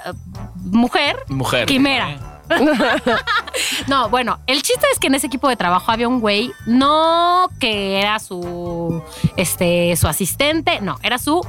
Eh, 0.06 0.14
mujer, 0.64 1.18
Mujer. 1.28 1.66
quimera. 1.66 2.33
no, 3.88 4.10
bueno, 4.10 4.40
el 4.48 4.62
chiste 4.62 4.86
es 4.92 5.00
que 5.00 5.08
en 5.08 5.16
ese 5.16 5.28
equipo 5.28 5.48
de 5.50 5.56
trabajo 5.56 5.92
había 5.92 6.08
un 6.08 6.20
güey, 6.20 6.52
no 6.66 7.50
que 7.60 8.00
era 8.00 8.20
su, 8.20 9.02
este, 9.38 9.96
su 9.96 10.08
asistente, 10.08 10.82
no, 10.82 10.98
era 11.04 11.18
su 11.18 11.42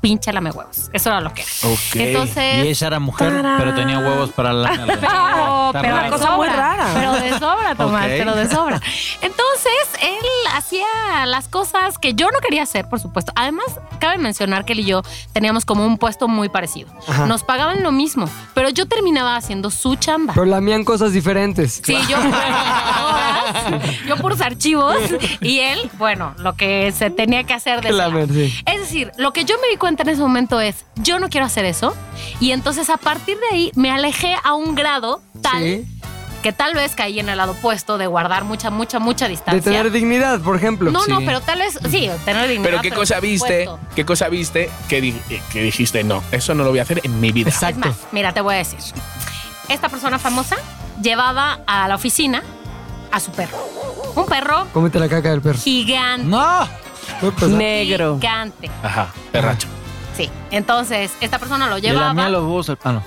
pinche 0.00 0.32
lame 0.32 0.50
huevos. 0.50 0.90
Eso 0.92 1.10
era 1.10 1.20
lo 1.20 1.32
que 1.32 1.42
era. 1.42 1.50
Ok. 1.72 1.96
Entonces, 1.96 2.64
Y 2.64 2.68
ella 2.68 2.86
era 2.86 3.00
mujer, 3.00 3.32
pero 3.58 3.74
tenía 3.74 3.98
huevos 3.98 4.30
para 4.30 4.52
la. 4.52 4.70
pero, 5.00 5.82
pero 5.82 6.10
Cosa 6.10 6.36
muy 6.36 6.48
sobra, 6.48 6.56
rara. 6.56 6.90
Pero 6.94 7.12
de 7.12 7.38
sobra, 7.38 7.74
Tomás, 7.74 8.06
pero 8.06 8.34
de 8.34 8.48
sobra. 8.48 8.80
Entonces, 9.20 9.72
él 10.02 10.26
hacía 10.54 10.86
las 11.26 11.48
cosas 11.48 11.98
que 11.98 12.14
yo 12.14 12.30
no 12.30 12.38
quería 12.40 12.62
hacer, 12.62 12.88
por 12.88 13.00
supuesto. 13.00 13.32
Además, 13.36 13.66
cabe 13.98 14.18
mencionar 14.18 14.64
que 14.64 14.72
él 14.72 14.80
y 14.80 14.84
yo 14.84 15.02
teníamos 15.32 15.64
como 15.64 15.86
un 15.86 15.98
puesto 15.98 16.28
muy 16.28 16.48
parecido. 16.48 16.90
Ajá. 17.06 17.26
Nos 17.26 17.44
pagaban 17.44 17.82
lo 17.82 17.92
mismo, 17.92 18.28
pero 18.54 18.68
yo 18.70 18.86
terminaba 18.86 19.36
haciendo 19.36 19.70
su 19.70 19.96
chamba. 19.96 20.34
Pero 20.34 20.46
lamían 20.46 20.84
cosas 20.84 21.12
diferentes. 21.12 21.80
Sí, 21.84 21.96
yo 22.08 22.16
por 22.16 22.32
yo 24.06 24.16
por 24.16 24.32
sus 24.32 24.40
archivos 24.40 24.96
y 25.40 25.60
él, 25.60 25.90
bueno, 25.98 26.34
lo 26.38 26.54
que 26.54 26.92
se 26.92 27.10
tenía 27.10 27.44
que 27.44 27.54
hacer 27.54 27.80
de 27.80 27.92
Lamer, 27.92 28.28
sí. 28.28 28.62
Es 28.66 28.80
decir, 28.80 29.12
lo 29.16 29.32
que 29.32 29.44
yo 29.44 29.56
me 29.60 29.68
di 29.72 29.76
cuenta 29.76 30.02
en 30.04 30.10
ese 30.10 30.20
momento 30.22 30.60
es, 30.60 30.84
yo 30.96 31.18
no 31.18 31.28
quiero 31.28 31.46
hacer 31.46 31.64
eso. 31.64 31.94
Y 32.40 32.52
entonces 32.52 32.88
a 32.90 32.96
partir 32.96 33.36
de 33.38 33.46
ahí 33.56 33.72
me 33.74 33.90
alejé 33.90 34.36
a 34.44 34.54
un 34.54 34.74
grado 34.74 35.20
tal 35.40 35.62
Sí. 35.62 35.86
que 36.42 36.52
tal 36.52 36.74
vez 36.74 36.94
caí 36.96 37.20
en 37.20 37.28
el 37.28 37.36
lado 37.38 37.52
opuesto 37.52 37.98
de 37.98 38.06
guardar 38.08 38.44
mucha, 38.44 38.70
mucha, 38.70 38.98
mucha 38.98 39.26
De 39.26 39.30
distancia. 39.32 39.62
tener 39.72 39.92
dignidad, 39.92 40.40
por 40.40 40.56
ejemplo. 40.56 40.90
no, 40.90 41.06
no, 41.06 41.18
Sí. 41.20 41.24
pero 41.26 41.40
tal 41.40 41.58
vez, 41.60 41.78
sí, 41.90 42.10
tener 42.24 42.48
dignidad. 42.48 42.70
Pero 42.70 42.82
qué 42.82 42.90
cosa 42.90 43.14
por 43.16 43.22
viste, 43.22 43.64
supuesto. 43.66 43.88
qué 43.94 44.04
cosa 44.04 44.28
viste 44.28 44.70
que, 44.88 45.00
di- 45.00 45.20
que 45.52 45.62
dijiste, 45.62 46.02
no, 46.04 46.22
eso 46.32 46.54
no 46.54 46.64
lo 46.64 46.70
voy 46.70 46.80
a 46.80 46.82
hacer 46.82 47.00
en 47.04 47.20
mi 47.20 47.30
vida. 47.32 47.50
Es 47.50 47.76
más, 47.76 47.96
mira, 48.12 48.32
te 48.32 48.40
voy 48.40 48.54
a 48.54 48.58
decir. 48.58 48.78
Esta 49.68 49.88
persona 49.88 50.18
famosa 50.18 50.56
llevaba 51.00 51.60
a 51.66 51.86
la 51.88 51.94
oficina 51.94 52.42
a 53.12 53.20
su 53.20 53.30
perro. 53.30 53.56
Un 54.16 54.26
perro 54.26 54.66
Cómete 54.72 54.98
la 54.98 55.08
caca 55.08 55.30
del 55.30 55.40
perro. 55.42 55.58
gigante. 55.58 56.26
¡No! 56.26 56.68
Negro. 57.48 58.16
Gigante. 58.16 58.70
Ajá, 58.82 59.08
perracho. 59.30 59.68
Sí. 60.16 60.28
Entonces, 60.50 61.10
esta 61.22 61.38
persona 61.38 61.68
lo 61.68 61.76
Le 61.78 61.90
lamía 61.90 62.10
llevaba. 62.12 62.28
los 62.28 62.42
huevos 62.42 62.68
al- 62.68 62.78
Ah, 62.84 62.92
no. 62.92 63.02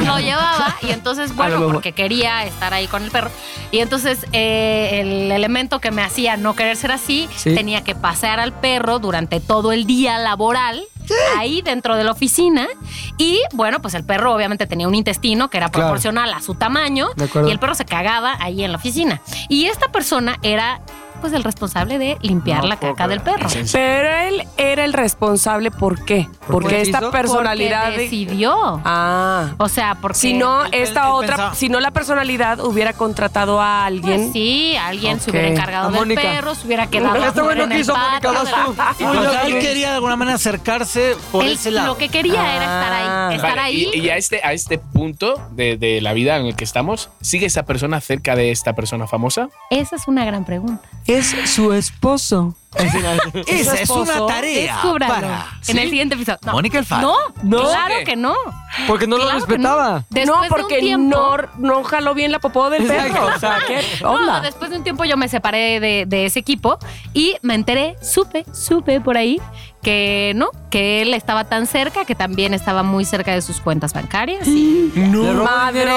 lo 0.04 0.18
llevaba 0.18 0.74
y 0.82 0.90
entonces, 0.90 1.32
bueno, 1.36 1.58
luego. 1.58 1.72
porque 1.74 1.92
quería 1.92 2.44
estar 2.44 2.74
ahí 2.74 2.88
con 2.88 3.04
el 3.04 3.10
perro. 3.12 3.30
Y 3.70 3.78
entonces 3.78 4.26
eh, 4.32 4.98
el 5.00 5.30
elemento 5.30 5.78
que 5.78 5.92
me 5.92 6.02
hacía 6.02 6.36
no 6.36 6.56
querer 6.56 6.76
ser 6.76 6.90
así, 6.90 7.28
Sí. 7.36 7.54
tenía 7.54 7.84
que 7.84 7.94
pasear 7.94 8.40
al 8.40 8.52
perro 8.52 8.98
durante 8.98 9.38
todo 9.38 9.70
el 9.72 9.86
día 9.86 10.18
laboral. 10.18 10.82
Ahí 11.36 11.60
dentro 11.62 11.96
de 11.96 12.04
la 12.04 12.12
oficina. 12.12 12.68
Y 13.18 13.40
bueno, 13.52 13.80
pues 13.82 13.94
el 13.94 14.04
perro 14.04 14.32
obviamente 14.32 14.66
tenía 14.68 14.86
un 14.86 14.94
intestino 14.94 15.50
que 15.50 15.56
era 15.56 15.68
Claro. 15.68 15.88
proporcional 15.88 16.32
a 16.32 16.40
su 16.40 16.54
tamaño. 16.54 17.08
De 17.16 17.24
acuerdo. 17.24 17.48
Y 17.48 17.52
el 17.52 17.58
perro 17.58 17.74
se 17.74 17.84
cagaba 17.84 18.36
ahí 18.40 18.62
en 18.64 18.70
la 18.70 18.78
oficina. 18.78 19.20
Y 19.48 19.64
esta 19.66 19.88
persona 19.90 20.38
era 20.42 20.80
pues 21.20 21.32
el 21.32 21.44
responsable 21.44 21.98
de 21.98 22.16
limpiar 22.20 22.62
No 22.62 22.68
la 22.68 22.76
caca 22.78 23.06
del 23.08 23.20
perro. 23.20 23.48
Pero 23.72 24.08
él 24.08 24.42
era 24.56 24.84
el 24.84 24.92
responsable, 24.92 25.70
¿por 25.70 26.04
qué? 26.04 26.28
Porque 26.48 26.80
esta 26.80 26.98
hizo? 26.98 27.10
personalidad. 27.10 27.84
Porque 27.84 27.96
de- 27.98 28.02
decidió. 28.04 28.80
Ah. 28.84 29.54
O 29.58 29.68
sea, 29.68 29.96
porque. 30.00 30.18
Si 30.18 30.32
no, 30.34 30.64
él- 30.66 30.74
esta 30.74 31.04
él 31.06 31.12
otra, 31.12 31.28
pensaba- 31.36 31.54
si 31.54 31.68
no 31.68 31.80
la 31.80 31.90
personalidad 31.90 32.60
hubiera 32.60 32.92
contratado 32.92 33.60
a 33.60 33.84
alguien. 33.86 34.20
Pues 34.22 34.32
sí, 34.32 34.76
alguien 34.76 35.20
se 35.20 35.30
hubiera 35.30 35.48
encargado 35.48 35.88
A 35.88 35.90
del 35.90 36.00
Mónica. 36.00 36.22
perro, 36.22 36.54
se 36.54 36.66
hubiera 36.66 36.86
quedado 36.88 37.24
Este 37.24 37.40
güey 37.42 37.56
no 37.56 37.64
en 37.64 37.70
quiso, 37.70 37.92
Mónica, 37.94 38.12
patio 38.14 38.32
vas 38.32 38.44
de 38.44 38.50
la 38.50 38.64
tú. 38.64 38.70
oficina. 38.70 39.10
O 39.10 39.30
sea, 39.30 39.42
él 39.42 39.58
quería 39.60 39.88
de 39.90 39.94
alguna 39.96 40.16
manera 40.16 40.34
acercarse 40.36 41.16
por 41.30 41.44
Él 41.44 41.52
ese 41.52 41.70
lado. 41.70 41.88
Lo 41.88 41.96
que 41.98 42.08
quería 42.08 42.56
era 42.56 42.64
estar 42.64 42.92
Ah. 42.92 43.28
ahí. 43.28 43.36
Estar 43.36 43.50
Vale, 43.50 43.60
ahí. 43.62 43.90
Y, 43.94 43.98
y 44.00 44.10
a, 44.10 44.16
este, 44.16 44.40
a 44.44 44.52
este 44.52 44.78
punto 44.78 45.34
de, 45.52 45.76
de 45.76 46.00
la 46.00 46.12
vida 46.12 46.36
en 46.36 46.46
el 46.46 46.56
que 46.56 46.64
estamos, 46.64 47.10
¿sigue 47.20 47.46
esa 47.46 47.64
persona 47.64 48.00
cerca 48.00 48.34
de 48.36 48.50
esta 48.50 48.72
persona 48.74 49.06
famosa? 49.06 49.48
Esa 49.70 49.96
es 49.96 50.08
una 50.08 50.24
gran 50.24 50.44
pregunta. 50.44 50.80
Es 51.18 51.34
su 51.50 51.72
esposo. 51.72 52.54
Esa 53.48 53.74
es 53.80 53.90
una 53.90 54.26
tarea. 54.28 54.74
Descúbralo 54.74 55.12
para- 55.14 55.46
en 55.66 55.78
el 55.78 55.88
siguiente 55.90 56.14
episodio. 56.14 56.38
No. 56.46 56.52
Mónica 56.52 56.78
Alfaro. 56.78 57.02
No, 57.02 57.16
No. 57.42 57.68
claro 57.68 57.94
que 58.04 58.14
no. 58.14 58.34
Porque 58.86 59.08
no 59.08 59.16
lo 59.18 59.26
que 59.26 59.32
respetaba. 59.34 59.90
no. 59.90 60.04
Después 60.10 60.26
no, 60.26 60.34
de 60.42 60.48
un 60.48 60.48
porque 60.48 60.78
tiempo- 60.78 61.16
no, 61.18 61.36
no 61.58 61.82
jaló 61.84 62.14
bien 62.14 62.30
la 62.30 62.38
popó 62.38 62.70
del 62.70 62.86
perro. 62.86 63.26
O 63.34 63.38
sea, 63.40 63.58
¿qué 63.66 63.80
No, 64.02 64.12
onda? 64.12 64.40
después 64.40 64.70
de 64.70 64.76
un 64.76 64.84
tiempo 64.84 65.04
yo 65.04 65.16
me 65.16 65.28
separé 65.28 65.80
de, 65.80 66.04
de 66.06 66.26
ese 66.26 66.38
equipo 66.38 66.78
y 67.12 67.34
me 67.42 67.54
enteré, 67.54 67.96
supe, 68.02 68.44
supe 68.52 69.00
por 69.00 69.16
ahí 69.16 69.40
que 69.82 70.32
no, 70.36 70.50
que 70.70 71.02
él 71.02 71.14
estaba 71.14 71.44
tan 71.44 71.66
cerca, 71.66 72.04
que 72.04 72.14
también 72.14 72.54
estaba 72.54 72.82
muy 72.82 73.04
cerca 73.04 73.32
de 73.32 73.42
sus 73.42 73.60
cuentas 73.60 73.92
bancarias. 73.92 74.46
y 74.46 74.90
robó 75.12 75.44
Madre. 75.44 75.90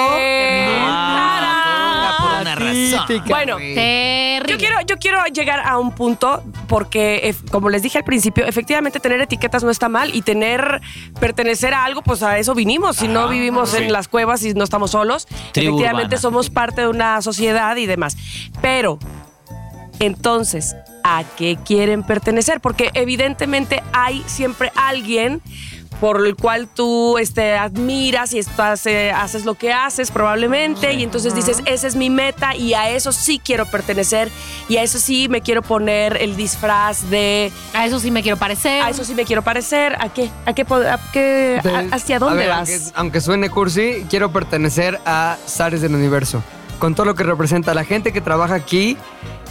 Ah, 0.80 2.18
por 2.20 2.42
una 2.42 2.56
razón. 2.56 3.24
Bueno, 3.28 3.58
terrible. 3.58 4.54
Yo 4.54 4.58
quiero, 4.58 4.82
yo 4.86 4.98
quiero 4.98 5.26
llegar 5.26 5.62
a 5.66 5.78
un 5.78 5.92
punto 5.92 6.44
porque, 6.68 7.36
como 7.52 7.70
les 7.70 7.82
dije 7.82 7.98
al 7.98 8.04
principio, 8.04 8.46
efectivamente 8.46 9.00
tener 9.00 9.20
etiquetas 9.22 9.64
no 9.64 9.70
está 9.70 9.90
mal 9.90 10.14
y 10.16 10.22
tener, 10.22 10.82
pertenecer 11.20 11.74
a 11.74 11.84
algo, 11.86 12.02
pues 12.02 12.24
a 12.24 12.38
eso 12.38 12.54
vinimos. 12.56 12.98
Si 12.98 13.08
no 13.08 13.28
vivimos 13.28 13.72
sí. 13.72 13.84
en 13.84 13.92
las 13.92 14.08
cuevas 14.08 14.44
y 14.44 14.54
no 14.54 14.64
estamos 14.64 14.92
solos, 14.92 15.28
Tribu 15.52 15.76
efectivamente 15.76 16.16
urbana. 16.16 16.22
somos 16.22 16.50
parte 16.50 16.82
de 16.82 16.88
una 16.88 17.22
sociedad 17.22 17.76
y 17.76 17.86
demás. 17.86 18.16
Pero, 18.62 19.00
entonces, 20.00 20.76
¿a 21.04 21.24
qué 21.38 21.58
quieren 21.66 22.04
pertenecer? 22.04 22.60
Porque 22.62 22.90
evidentemente 22.94 23.84
hay 23.94 24.24
siempre 24.28 24.72
alguien 24.76 25.42
por 26.00 26.26
el 26.26 26.36
cual 26.36 26.68
tú 26.68 27.18
este, 27.18 27.56
admiras 27.56 28.34
y 28.34 28.40
estás, 28.40 28.86
eh, 28.88 29.12
haces 29.12 29.46
lo 29.46 29.54
que 29.54 29.72
haces 29.72 30.12
probablemente 30.12 30.92
y 30.94 31.04
entonces 31.04 31.34
dices, 31.34 31.62
esa 31.66 31.88
es 31.88 31.96
mi 31.96 32.10
meta 32.10 32.58
y 32.58 32.74
a 32.74 32.90
eso 32.90 33.14
sí 33.14 33.40
quiero 33.42 33.66
pertenecer 33.68 34.30
y 34.68 34.78
a 34.78 34.84
eso 34.84 35.00
sí 35.00 35.30
me 35.30 35.40
quiero 35.40 35.62
poner 35.62 36.18
el 36.22 36.36
disfraz 36.36 37.10
de, 37.10 37.54
A 37.74 37.86
eso 37.86 38.02
sí 38.02 38.12
me 38.12 38.22
quiero 38.22 38.36
parecer. 38.38 38.82
a 38.84 38.90
eso 38.90 39.06
sí 39.06 39.14
me 39.16 39.24
quiero 39.24 39.44
parecer, 39.44 39.96
¿a 39.98 40.10
qué? 40.10 40.30
¿A 40.46 40.52
qué? 40.54 40.64
a 40.64 41.00
qué- 41.14 41.62
De- 41.64 41.70
a- 41.74 41.96
¿Hacia 41.96 42.18
a 42.18 42.20
dónde 42.20 42.38
ver, 42.40 42.50
vas? 42.50 42.70
Aunque, 42.70 42.92
aunque 42.96 43.22
suene 43.22 43.50
cursi, 43.50 44.06
quiero 44.10 44.30
pertenecer 44.34 45.00
a 45.06 45.38
Zares 45.48 45.82
del 45.82 45.96
Universo. 45.96 46.44
con 46.80 46.96
todo 46.96 47.06
lo 47.06 47.16
que 47.16 47.24
representa 47.24 47.74
la 47.74 47.86
gente 47.86 48.12
que 48.12 48.20
trabaja 48.20 48.56
aquí. 48.56 48.98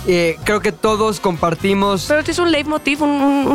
Eh, 0.06 0.38
creo 0.44 0.60
que 0.60 0.72
todos 0.72 1.20
compartimos. 1.20 2.06
Pero 2.08 2.22
tienes 2.24 2.38
un 2.38 2.50
leitmotiv, 2.52 3.02
un, 3.02 3.10
un, 3.10 3.46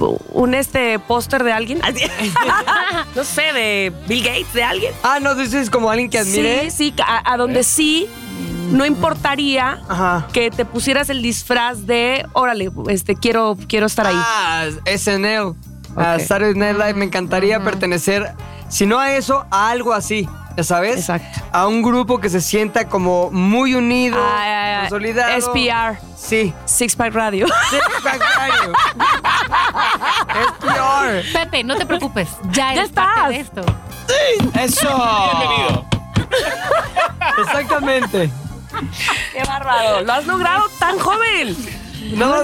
un- 0.00 0.18
un, 0.32 0.54
este 0.54 0.98
póster 0.98 1.44
de 1.44 1.52
alguien. 1.52 1.80
No 3.14 3.22
sé, 3.24 3.52
de 3.52 3.92
Bill 4.08 4.24
Gates, 4.24 4.52
de 4.54 4.64
alguien. 4.64 4.92
Ah, 5.02 5.18
no, 5.20 5.34
dices 5.34 5.70
como 5.70 5.90
alguien 5.90 6.10
que 6.10 6.18
admire. 6.18 6.70
Sí, 6.70 6.90
sí, 6.90 6.94
a, 7.06 7.32
a 7.32 7.36
donde 7.36 7.62
sí 7.62 8.08
no 8.72 8.84
importaría 8.86 9.80
Ajá. 9.88 10.26
que 10.32 10.50
te 10.50 10.64
pusieras 10.64 11.10
el 11.10 11.22
disfraz 11.22 11.86
de, 11.86 12.26
órale, 12.32 12.70
este, 12.88 13.14
quiero, 13.14 13.56
quiero 13.68 13.86
estar 13.86 14.06
ahí. 14.06 14.14
Ah, 14.16 14.66
SNL. 14.96 15.54
A. 15.96 16.18
Saturday 16.18 16.54
Night 16.54 16.76
Live 16.76 16.94
me 16.94 17.04
encantaría 17.06 17.60
pertenecer, 17.62 18.32
si 18.68 18.86
no 18.86 18.98
a 18.98 19.12
eso, 19.12 19.46
a 19.50 19.70
algo 19.70 19.92
así, 19.92 20.28
¿ya 20.56 20.64
sabes? 20.64 20.96
Exacto. 21.00 21.40
A 21.52 21.66
un 21.66 21.82
grupo 21.82 22.18
que 22.20 22.28
se 22.30 22.40
sienta 22.40 22.88
como 22.88 23.30
muy 23.30 23.74
unido, 23.74 24.16
Ay, 24.18 24.50
ay, 24.50 24.70
ay. 24.74 24.80
consolidado. 24.80 25.40
SPR, 25.40 25.98
Sí. 26.16 26.52
Six 26.64 26.96
Pack 26.96 27.14
Radio. 27.14 27.46
SPR. 30.58 31.22
Pepe, 31.32 31.64
no 31.64 31.76
te 31.76 31.86
preocupes. 31.86 32.28
Ya, 32.50 32.72
Ya 32.74 32.80
eres 32.80 32.90
parte 32.90 33.10
estás. 33.20 33.28
de 33.28 33.40
esto. 33.40 33.62
¡Eso! 34.60 35.04
Bienvenido. 35.38 35.84
Exactamente. 37.38 38.30
¡Qué 39.32 39.42
bárbaro! 39.46 40.00
¡Lo 40.02 40.12
has 40.12 40.26
logrado 40.26 40.64
tan 40.78 40.98
joven! 40.98 41.56
No, 42.16 42.34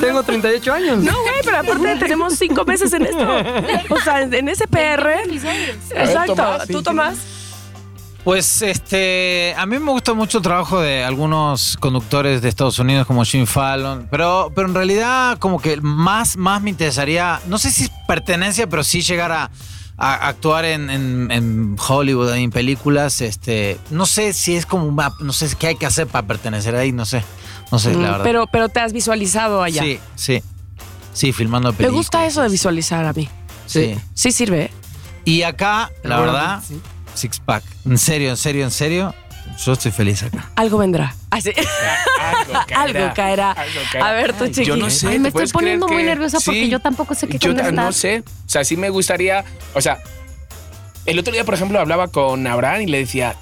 tengo 0.00 0.22
38 0.22 0.72
años. 0.72 0.98
No, 0.98 1.12
güey, 1.12 1.34
pero 1.44 1.58
aparte 1.58 1.96
tenemos 1.96 2.34
cinco 2.34 2.64
meses 2.64 2.92
en 2.92 3.06
esto. 3.06 3.26
O 3.90 3.98
sea, 4.00 4.22
en 4.22 4.32
en 4.34 4.48
ese 4.48 4.66
PR. 4.68 5.10
Exacto. 5.94 6.34
Tomás, 6.34 6.66
sí, 6.66 6.72
¿Tú. 6.72 6.82
Tomás? 6.82 7.16
Pues 8.24 8.60
este, 8.62 9.54
a 9.56 9.64
mí 9.64 9.78
me 9.78 9.90
gusta 9.90 10.12
mucho 10.12 10.38
el 10.38 10.44
trabajo 10.44 10.80
de 10.80 11.02
algunos 11.02 11.76
conductores 11.78 12.42
de 12.42 12.48
Estados 12.50 12.78
Unidos 12.78 13.06
como 13.06 13.24
Jim 13.24 13.46
Fallon, 13.46 14.06
pero, 14.10 14.52
pero 14.54 14.68
en 14.68 14.74
realidad 14.74 15.38
como 15.38 15.58
que 15.60 15.80
más, 15.80 16.36
más 16.36 16.60
me 16.60 16.68
interesaría, 16.70 17.40
no 17.46 17.56
sé 17.58 17.70
si 17.70 17.84
es 17.84 17.90
pertenencia, 18.06 18.66
pero 18.68 18.84
sí 18.84 19.00
llegar 19.00 19.32
a, 19.32 19.50
a 19.96 20.28
actuar 20.28 20.66
en, 20.66 20.90
en- 20.90 21.30
en 21.30 21.76
Hollywood, 21.88 22.34
en 22.34 22.50
películas, 22.50 23.22
este, 23.22 23.78
no 23.90 24.04
sé 24.04 24.34
si 24.34 24.56
es 24.56 24.66
como, 24.66 24.84
una- 24.84 25.12
no 25.20 25.32
sé 25.32 25.48
qué 25.58 25.68
hay 25.68 25.76
que 25.76 25.86
hacer 25.86 26.06
para 26.06 26.26
pertenecer 26.26 26.74
ahí, 26.76 26.92
no 26.92 27.06
sé, 27.06 27.24
no 27.70 27.78
sé, 27.78 27.92
la 27.94 28.10
verdad. 28.12 28.20
Pero, 28.24 28.46
pero 28.46 28.68
te 28.68 28.80
has 28.80 28.92
visualizado 28.92 29.62
allá. 29.62 29.82
Sí, 29.82 29.98
sí, 30.16 30.42
sí, 31.12 31.32
filmando 31.32 31.70
Me 31.72 31.76
películas. 31.78 31.96
gusta 31.98 32.26
eso 32.26 32.42
de 32.42 32.48
visualizar 32.48 33.04
a 33.04 33.12
mí. 33.12 33.28
Sí. 33.66 33.96
Sí 34.14 34.32
sirve. 34.32 34.64
¿eh? 34.64 34.70
Y 35.24 35.42
acá, 35.42 35.90
la 36.02 36.20
verdad, 36.20 36.62
sí. 36.66 36.80
six 37.14 37.38
pack. 37.40 37.62
En 37.84 37.98
serio, 37.98 38.30
en 38.30 38.36
serio, 38.38 38.64
en 38.64 38.70
serio, 38.70 39.14
yo 39.64 39.72
estoy 39.74 39.90
feliz 39.92 40.22
acá. 40.22 40.50
Algo 40.56 40.78
vendrá. 40.78 41.14
Ah, 41.30 41.40
sí. 41.40 41.50
Algo 42.34 42.52
caerá. 43.14 43.52
algo 43.52 43.80
caerá. 43.92 44.08
A 44.08 44.12
ver, 44.12 44.32
tú, 44.32 44.46
chiqui. 44.46 44.64
Yo 44.64 44.76
no 44.76 44.88
sé. 44.88 45.08
Ay, 45.08 45.12
¿te 45.14 45.18
me 45.20 45.28
estoy 45.28 45.48
poniendo 45.48 45.86
muy 45.88 45.98
que- 45.98 46.04
nerviosa 46.04 46.38
porque 46.42 46.64
Sí, 46.64 46.70
yo 46.70 46.80
tampoco 46.80 47.14
sé 47.14 47.28
qué 47.28 47.38
Yo 47.38 47.52
no 47.52 47.92
sé. 47.92 48.20
O 48.26 48.48
sea, 48.48 48.64
sí 48.64 48.76
me 48.78 48.88
gustaría. 48.88 49.44
O 49.74 49.80
sea, 49.82 49.98
el 51.04 51.18
otro 51.18 51.32
día, 51.32 51.44
por 51.44 51.54
ejemplo, 51.54 51.78
hablaba 51.80 52.08
con 52.08 52.46
Abraham 52.46 52.82
y 52.82 52.86
le 52.86 52.98
decía, 52.98 53.36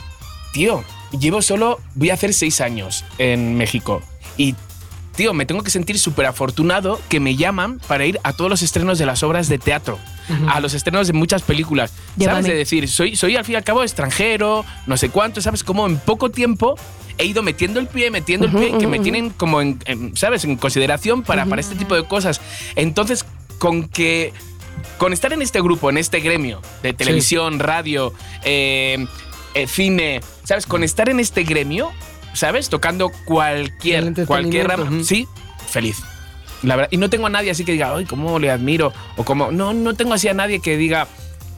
tío, 0.53 0.83
llevo 1.17 1.43
solo. 1.43 1.79
Voy 1.95 2.11
a 2.11 2.15
hacer 2.15 2.35
seis 2.35 2.61
años 2.61 3.05
en 3.19 3.57
México. 3.57 4.03
Y. 4.37 4.55
Tío, 5.17 5.33
me 5.33 5.47
tengo 5.47 5.63
que 5.63 5.71
sentir 5.71 5.99
súper 5.99 6.27
afortunado 6.27 7.01
que 7.09 7.21
me 7.21 7.37
llaman 7.37 7.81
para 7.89 8.05
ir 8.05 8.21
a 8.23 8.35
todos 8.35 8.51
los 8.51 8.61
estrenos 8.61 8.99
de 8.99 9.07
las 9.07 9.23
obras 9.23 9.49
de 9.49 9.59
teatro, 9.59 9.99
a 10.47 10.61
los 10.61 10.75
estrenos 10.75 11.07
de 11.07 11.15
muchas 11.15 11.41
películas. 11.41 11.91
¿Sabes? 11.91 12.17
Llévame. 12.19 12.49
De 12.51 12.55
decir, 12.55 12.87
soy, 12.87 13.17
soy 13.17 13.35
al 13.35 13.47
fin 13.47 13.55
y 13.55 13.57
al 13.57 13.65
cabo 13.65 13.83
extranjero, 13.83 14.67
no 14.87 14.99
sé 14.99 15.09
cuánto, 15.09 15.41
¿sabes? 15.41 15.65
Como 15.65 15.87
en 15.87 15.97
poco 15.97 16.31
tiempo 16.31 16.77
he 17.19 17.25
ido 17.25 17.43
metiendo 17.43 17.81
el 17.81 17.87
pie, 17.87 18.11
metiendo 18.11 18.47
el 18.47 18.53
pie, 18.53 18.77
que 18.79 18.87
me 18.87 18.99
tienen 18.99 19.31
como 19.31 19.61
en, 19.63 19.79
en, 19.87 20.15
¿sabes? 20.17 20.45
En 20.45 20.57
consideración 20.57 21.23
para, 21.23 21.47
para 21.47 21.61
este 21.61 21.77
tipo 21.77 21.95
de 21.95 22.05
cosas. 22.05 22.41
Entonces, 22.75 23.25
con 23.59 23.89
que. 23.89 24.33
Con 24.99 25.13
estar 25.13 25.33
en 25.33 25.43
este 25.43 25.61
grupo, 25.63 25.89
en 25.89 25.97
este 25.97 26.21
gremio 26.21 26.61
de 26.83 26.93
televisión, 26.93 27.59
radio, 27.59 28.13
eh, 28.45 29.07
eh, 29.55 29.67
cine, 29.67 30.21
¿sabes? 30.45 30.67
Con 30.67 30.85
estar 30.85 31.09
en 31.09 31.21
este 31.21 31.45
gremio, 31.45 31.91
¿sabes? 32.37 32.69
Tocando 32.69 33.11
cualquier, 33.25 34.27
cualquier 34.27 34.69
rama. 34.69 34.85
ujú. 34.85 35.05
Sí, 35.05 35.27
feliz. 35.69 35.99
La 36.63 36.77
verdad. 36.77 36.89
Y 36.93 36.97
no 36.97 37.11
tengo 37.11 37.27
a 37.27 37.31
nadie 37.31 37.51
así 37.51 37.65
que 37.65 37.73
diga, 37.73 37.95
ay, 37.95 38.05
cómo 38.07 38.39
le 38.39 38.51
admiro. 38.51 38.93
O 39.17 39.25
como, 39.25 39.51
no, 39.53 39.73
no 39.75 39.95
tengo 39.95 40.15
así 40.15 40.29
a 40.29 40.35
nadie 40.35 40.61
que 40.61 40.77
diga, 40.77 41.07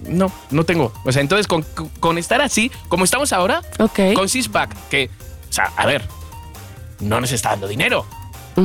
no, 0.07 0.31
no 0.51 0.64
tengo. 0.64 0.93
O 1.05 1.12
sea, 1.12 1.22
entonces 1.22 1.47
con, 1.47 1.64
con 2.01 2.18
estar 2.18 2.41
así, 2.41 2.70
como 2.89 3.05
estamos 3.05 3.33
ahora, 3.33 3.62
Ok. 3.79 4.01
con 4.14 4.29
Sixpack, 4.29 4.89
que, 4.89 5.11
o 5.49 5.53
sea, 5.53 5.72
a 5.76 5.87
ver, 5.87 6.03
no 7.01 7.20
nos 7.20 7.31
está 7.33 7.51
dando 7.51 7.68
dinero, 7.68 8.05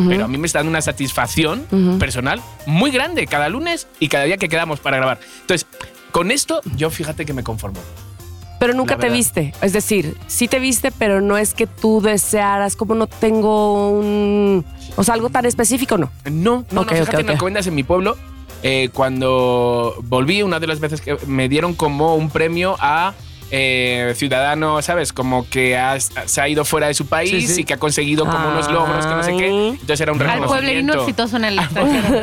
pero 0.09 0.25
a 0.25 0.27
mí 0.27 0.37
me 0.39 0.47
está 0.47 0.59
dando 0.59 0.71
una 0.71 0.81
satisfacción 0.81 1.67
Ujú. 1.71 1.99
personal 1.99 2.41
muy 2.65 2.89
grande 2.89 3.27
cada 3.27 3.47
lunes 3.47 3.85
y 3.99 4.07
cada 4.07 4.23
día 4.23 4.37
que 4.37 4.49
quedamos 4.49 4.79
para 4.79 4.97
grabar. 4.97 5.19
Entonces, 5.41 5.67
con 6.11 6.31
esto, 6.31 6.61
yo 6.75 6.89
fíjate 6.89 7.25
que 7.25 7.33
me 7.33 7.43
conformo. 7.43 7.79
Pero 8.63 8.75
nunca 8.75 8.97
te 8.97 9.09
viste. 9.09 9.53
Es 9.61 9.73
decir, 9.73 10.15
sí 10.27 10.47
te 10.47 10.57
viste, 10.57 10.93
pero 10.93 11.19
no 11.19 11.37
es 11.37 11.53
que 11.53 11.67
tú 11.67 11.99
desearas, 11.99 12.77
como 12.77 12.95
no 12.95 13.07
tengo 13.07 13.89
un. 13.89 14.63
O 14.95 15.03
sea, 15.03 15.15
algo 15.15 15.29
tan 15.29 15.45
específico, 15.45 15.97
no. 15.97 16.11
No, 16.31 16.63
no, 16.71 16.81
Ok, 16.81 16.91
no, 16.91 16.97
fíjate 16.97 17.17
ok, 17.17 17.19
en 17.19 17.25
ok. 17.25 17.31
Alcobendas, 17.31 17.67
en 17.67 17.75
mi 17.75 17.83
pueblo, 17.83 18.15
eh, 18.61 18.89
cuando 18.93 19.97
volví, 20.03 20.43
una 20.43 20.61
de 20.61 20.67
las 20.67 20.79
veces 20.79 21.01
que 21.01 21.17
me 21.27 21.49
dieron 21.49 21.73
como 21.73 22.15
un 22.15 22.29
premio 22.29 22.77
a 22.79 23.13
eh, 23.55 24.13
ciudadano, 24.15 24.81
¿sabes? 24.81 25.13
Como 25.13 25.47
que 25.47 25.77
ha- 25.77 25.99
se 25.99 26.41
ha 26.41 26.49
ido 26.49 26.65
fuera 26.65 26.87
de 26.87 26.95
su 26.95 27.05
país 27.05 27.29
Sí, 27.29 27.47
sí. 27.55 27.61
y 27.61 27.63
que 27.65 27.75
ha 27.75 27.77
conseguido 27.77 28.25
como 28.25 28.49
unos 28.49 28.67
logros 28.71 29.05
que 29.05 29.13
no 29.13 29.23
sé 29.23 29.37
qué. 29.37 29.47
Entonces 29.69 30.01
era 30.01 30.11
un 30.11 30.19
Al 30.23 30.43
pueblerino 30.43 30.93
reconocimiento. 30.93 31.01
exitoso 31.03 31.37
en 31.37 31.45
el 31.45 31.59
extranjero. 31.59 32.17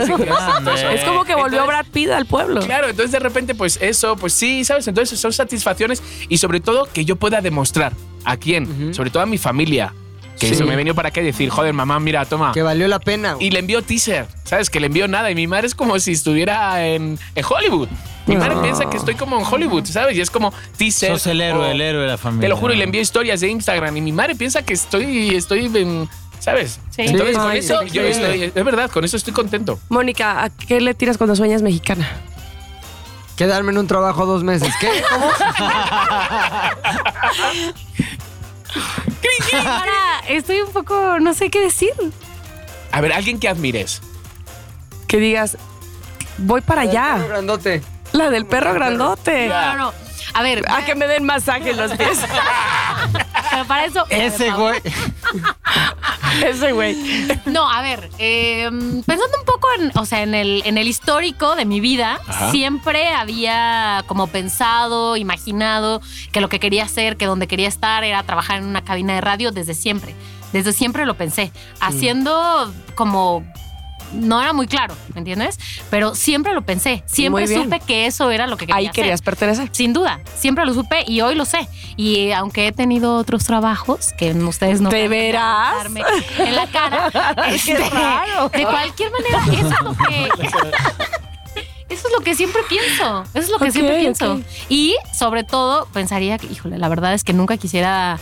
Es 0.91 1.05
como 1.05 1.24
que 1.24 1.35
volvió 1.37 1.61
Entonces- 1.61 1.66
Brad 1.66 1.87
Pitt 1.93 2.11
al 2.11 2.26
pueblo. 2.26 2.61
Claro, 2.62 2.89
entonces 2.89 3.12
de 3.12 3.20
repente, 3.20 3.55
pues 3.55 3.78
eso, 3.81 4.16
pues 4.16 4.33
sí, 4.33 4.64
¿sabes? 4.64 4.89
Entonces 4.89 5.20
son 5.20 5.33
satisfacciones 5.33 6.03
y 6.28 6.39
sobre 6.39 6.59
todo 6.59 6.87
que 6.93 7.05
yo 7.05 7.14
pueda 7.14 7.41
demostrar 7.41 7.93
a 8.24 8.37
quién, 8.37 8.93
sobre 8.93 9.11
todo 9.11 9.22
a 9.22 9.26
mi 9.26 9.39
familia, 9.39 9.95
que 10.39 10.49
Sí. 10.49 10.55
eso 10.55 10.64
me 10.66 10.72
he 10.72 10.76
venido 10.76 10.95
para 10.97 11.11
qué 11.12 11.22
decir, 11.22 11.49
joder, 11.51 11.72
mamá, 11.74 12.01
mira, 12.01 12.24
toma. 12.24 12.51
Que 12.53 12.62
valió 12.62 12.89
la 12.89 12.99
pena. 12.99 13.37
Y 13.39 13.51
le 13.51 13.61
envió 13.61 13.83
teaser, 13.83 14.26
¿sabes? 14.45 14.68
Que 14.68 14.81
le 14.81 14.87
envió 14.87 15.07
nada. 15.07 15.31
Y 15.31 15.35
mi 15.35 15.47
madre 15.47 15.66
es 15.68 15.74
como 15.76 15.99
si 16.01 16.12
estuviera 16.12 16.85
en, 16.87 17.18
en 17.35 17.45
Hollywood. 17.49 17.89
Mi 18.27 18.37
madre 18.37 18.57
piensa 18.62 18.89
que 18.89 18.97
estoy 18.97 19.14
como 19.14 19.39
en 19.39 19.45
Hollywood, 19.45 19.85
¿sabes? 19.87 20.16
Y 20.16 20.21
es 20.21 20.31
como 20.31 20.53
teaser. 20.77 21.11
Sos 21.11 21.27
el 21.27 21.41
héroe, 21.41 21.68
o- 21.68 21.71
el 21.71 21.81
héroe 21.81 22.03
de 22.03 22.09
la 22.09 22.18
familia. 22.18 22.43
Te 22.43 22.49
lo 22.49 22.57
juro, 22.57 22.73
y 22.75 22.77
le 22.77 22.85
envío 22.85 23.01
historias 23.01 23.41
de 23.41 23.49
Instagram. 23.49 23.97
Y 23.97 24.01
mi 24.01 24.12
madre 24.12 24.35
piensa 24.37 24.62
que 24.62 24.75
estoy, 24.75 25.35
estoy 25.35 25.66
en. 25.75 26.09
¿Sabes? 26.39 26.81
Sí. 26.91 27.03
Entonces, 27.03 27.35
Sí, 27.37 27.41
con 27.43 27.51
ay, 27.51 27.59
eso, 27.59 27.81
sí, 27.83 27.91
yo 27.91 28.03
estoy. 28.03 28.45
Es 28.55 28.64
verdad, 28.64 28.91
con 28.91 29.05
eso 29.05 29.16
estoy 29.16 29.33
contento. 29.35 29.79
Mónica, 29.91 30.43
¿a 30.43 30.49
qué 30.51 30.81
le 30.81 30.95
tiras 30.95 31.18
cuando 31.18 31.37
sueñas 31.37 31.61
mexicana? 31.61 32.09
Quedarme 33.37 33.73
en 33.73 33.79
un 33.79 33.87
trabajo 33.87 34.25
dos 34.27 34.43
meses. 34.45 34.73
¿Qué? 34.81 34.89
¿Cómo? 35.11 35.27
Ahora 39.53 39.93
estoy 40.29 40.61
un 40.61 40.73
poco, 40.73 41.18
no 41.21 41.35
sé 41.35 41.51
qué 41.51 41.61
decir. 41.61 41.91
A 42.93 43.01
ver, 43.01 43.12
alguien 43.12 43.39
que 43.39 43.49
admires. 43.49 44.01
Que 45.07 45.18
digas, 45.18 45.57
voy 46.39 46.61
para 46.61 46.83
allá. 46.83 47.18
Grandote. 47.29 47.83
La 48.12 48.30
del 48.30 48.46
perro 48.46 48.74
grandote. 48.74 49.48
No, 49.48 49.72
no, 49.72 49.78
no. 49.78 50.11
A 50.32 50.42
ver, 50.42 50.62
A 50.70 50.84
que 50.84 50.94
me 50.94 51.06
den 51.08 51.24
masaje 51.24 51.70
en 51.70 51.76
los 51.76 51.92
pies. 51.92 52.20
pero 53.50 53.64
para 53.64 53.84
eso. 53.84 54.04
Ese 54.11 54.50
güey. 54.50 54.80
Ese 56.44 56.72
güey. 56.72 56.96
No, 57.46 57.68
a 57.68 57.82
ver, 57.82 58.08
eh, 58.18 58.68
pensando 59.06 59.38
un 59.38 59.44
poco 59.44 59.68
en, 59.78 59.90
o 59.98 60.04
sea, 60.06 60.22
en 60.22 60.34
el, 60.34 60.62
en 60.64 60.78
el 60.78 60.86
histórico 60.86 61.56
de 61.56 61.64
mi 61.64 61.80
vida, 61.80 62.20
Ajá. 62.26 62.50
siempre 62.52 63.08
había 63.08 64.04
como 64.06 64.28
pensado, 64.28 65.16
imaginado 65.16 66.00
que 66.32 66.40
lo 66.40 66.48
que 66.48 66.61
quería 66.61 66.84
hacer, 66.84 67.16
que 67.16 67.26
donde 67.26 67.48
quería 67.48 67.68
estar 67.68 68.04
era 68.04 68.22
trabajar 68.22 68.58
en 68.58 68.66
una 68.66 68.84
cabina 68.84 69.14
de 69.14 69.20
radio 69.20 69.50
desde 69.50 69.74
siempre. 69.74 70.14
Desde 70.52 70.72
siempre 70.72 71.06
lo 71.06 71.14
pensé, 71.14 71.52
haciendo 71.80 72.72
como 72.94 73.44
no 74.12 74.40
era 74.42 74.52
muy 74.52 74.66
claro, 74.66 74.94
¿me 75.14 75.18
entiendes? 75.20 75.58
Pero 75.90 76.14
siempre 76.14 76.52
lo 76.52 76.62
pensé, 76.62 77.02
siempre 77.06 77.46
supe 77.46 77.80
que 77.80 78.06
eso 78.06 78.30
era 78.30 78.46
lo 78.46 78.56
que 78.56 78.66
quería 78.66 78.76
Ahí 78.76 78.86
hacer. 78.86 78.94
querías 78.94 79.22
pertenecer. 79.22 79.68
Sin 79.72 79.92
duda, 79.92 80.20
siempre 80.36 80.64
lo 80.66 80.74
supe 80.74 81.04
y 81.06 81.20
hoy 81.20 81.34
lo 81.34 81.44
sé. 81.44 81.68
Y 81.96 82.30
aunque 82.32 82.66
he 82.68 82.72
tenido 82.72 83.16
otros 83.16 83.44
trabajos 83.44 84.12
que 84.18 84.32
ustedes 84.32 84.80
no 84.80 84.90
¿De 84.90 85.02
van 85.02 85.06
a 85.06 85.11
veras? 85.11 85.74
darme 85.76 86.02
en 86.38 86.56
la 86.56 86.66
cara, 86.66 87.11
Qué 87.48 87.54
este, 87.54 87.90
raro. 87.90 88.48
de 88.48 88.62
cualquier 88.64 89.11
manera, 89.12 89.44
eso 89.52 89.74
es 89.74 89.80
lo 89.82 89.96
que 89.96 90.28
eso 91.88 92.06
es 92.08 92.12
lo 92.16 92.20
que 92.20 92.34
siempre 92.34 92.62
pienso. 92.68 93.22
Eso 93.34 93.38
es 93.38 93.50
lo 93.50 93.58
que 93.58 93.72
siempre 93.72 93.98
pienso. 93.98 94.40
Y 94.68 94.96
sobre 95.18 95.44
todo 95.44 95.86
pensaría 95.92 96.38
que, 96.38 96.46
híjole, 96.46 96.78
la 96.78 96.88
verdad 96.88 97.14
es 97.14 97.24
que 97.24 97.32
nunca 97.32 97.56
quisiera 97.56 98.18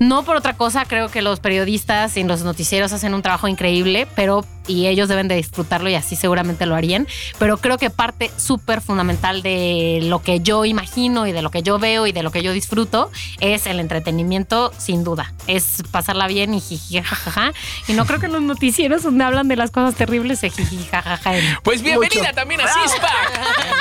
No 0.00 0.24
por 0.24 0.34
otra 0.34 0.54
cosa, 0.54 0.86
creo 0.86 1.10
que 1.10 1.20
los 1.20 1.40
periodistas 1.40 2.16
y 2.16 2.24
los 2.24 2.42
noticieros 2.42 2.90
hacen 2.94 3.12
un 3.12 3.20
trabajo 3.20 3.48
increíble, 3.48 4.08
pero 4.16 4.46
y 4.66 4.86
ellos 4.86 5.08
deben 5.08 5.28
de 5.28 5.34
disfrutarlo 5.34 5.90
y 5.90 5.94
así 5.94 6.16
seguramente 6.16 6.64
lo 6.64 6.74
harían. 6.74 7.06
Pero 7.38 7.58
creo 7.58 7.76
que 7.76 7.90
parte 7.90 8.30
súper 8.36 8.80
fundamental 8.80 9.42
de 9.42 10.00
lo 10.02 10.22
que 10.22 10.40
yo 10.40 10.64
imagino 10.64 11.26
y 11.26 11.32
de 11.32 11.42
lo 11.42 11.50
que 11.50 11.62
yo 11.62 11.78
veo 11.78 12.06
y 12.06 12.12
de 12.12 12.22
lo 12.22 12.30
que 12.30 12.42
yo 12.42 12.52
disfruto 12.52 13.10
es 13.40 13.66
el 13.66 13.80
entretenimiento, 13.80 14.72
sin 14.78 15.04
duda. 15.04 15.34
Es 15.46 15.82
pasarla 15.90 16.28
bien 16.28 16.54
y 16.54 16.60
jiji, 16.60 17.02
jajaja. 17.02 17.52
Y 17.88 17.92
no 17.94 18.06
creo 18.06 18.20
que 18.20 18.28
los 18.28 18.40
noticieros 18.40 19.02
donde 19.02 19.24
hablan 19.24 19.48
de 19.48 19.56
las 19.56 19.70
cosas 19.70 19.96
terribles 19.96 20.38
se 20.38 20.50
jiji, 20.50 20.86
jajaja. 20.90 21.32
Pues 21.62 21.82
bienvenida 21.82 22.32
también 22.32 22.60
a 22.60 22.68
Cispa. 22.68 23.08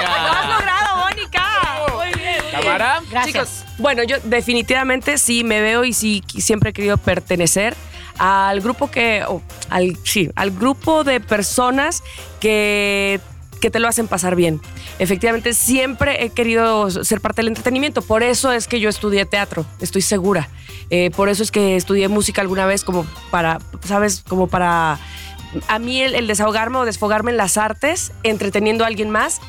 ¡Lo 0.01 0.31
has 0.31 0.49
logrado. 0.49 0.88
Cámara. 2.61 3.01
Gracias. 3.09 3.25
Chicos, 3.25 3.65
bueno, 3.77 4.03
yo 4.03 4.17
definitivamente 4.23 5.17
sí 5.17 5.43
me 5.43 5.61
veo 5.61 5.83
y 5.83 5.93
sí 5.93 6.23
siempre 6.37 6.71
he 6.71 6.73
querido 6.73 6.97
pertenecer 6.97 7.75
al 8.17 8.59
grupo 8.61 8.91
que, 8.91 9.23
al, 9.69 9.97
sí, 10.03 10.29
al 10.35 10.51
grupo 10.51 11.03
de 11.03 11.19
personas 11.19 12.03
que 12.39 13.19
que 13.59 13.69
te 13.69 13.79
lo 13.79 13.87
hacen 13.87 14.07
pasar 14.07 14.35
bien. 14.35 14.61
Efectivamente, 14.99 15.53
siempre 15.53 16.23
he 16.23 16.29
querido 16.29 16.89
ser 16.89 17.21
parte 17.21 17.41
del 17.41 17.49
entretenimiento. 17.49 18.01
Por 18.01 18.23
eso 18.23 18.51
es 18.51 18.67
que 18.67 18.79
yo 18.79 18.89
estudié 18.89 19.25
teatro, 19.25 19.65
estoy 19.79 20.01
segura. 20.01 20.49
Eh, 20.89 21.11
por 21.11 21.29
eso 21.29 21.43
es 21.43 21.51
que 21.51 21.75
estudié 21.75 22.07
música 22.07 22.41
alguna 22.41 22.65
vez 22.65 22.83
como 22.83 23.05
para, 23.29 23.59
¿sabes? 23.85 24.23
Como 24.27 24.47
para... 24.47 24.99
A 25.67 25.79
mí 25.79 26.01
el, 26.01 26.27
desahogarme 26.27 26.77
o 26.77 26.85
desfogarme 26.85 27.31
en 27.31 27.37
las 27.37 27.57
artes, 27.57 28.11
entreteniendo 28.23 28.83
a 28.83 28.87
alguien 28.87 29.09
más, 29.09 29.41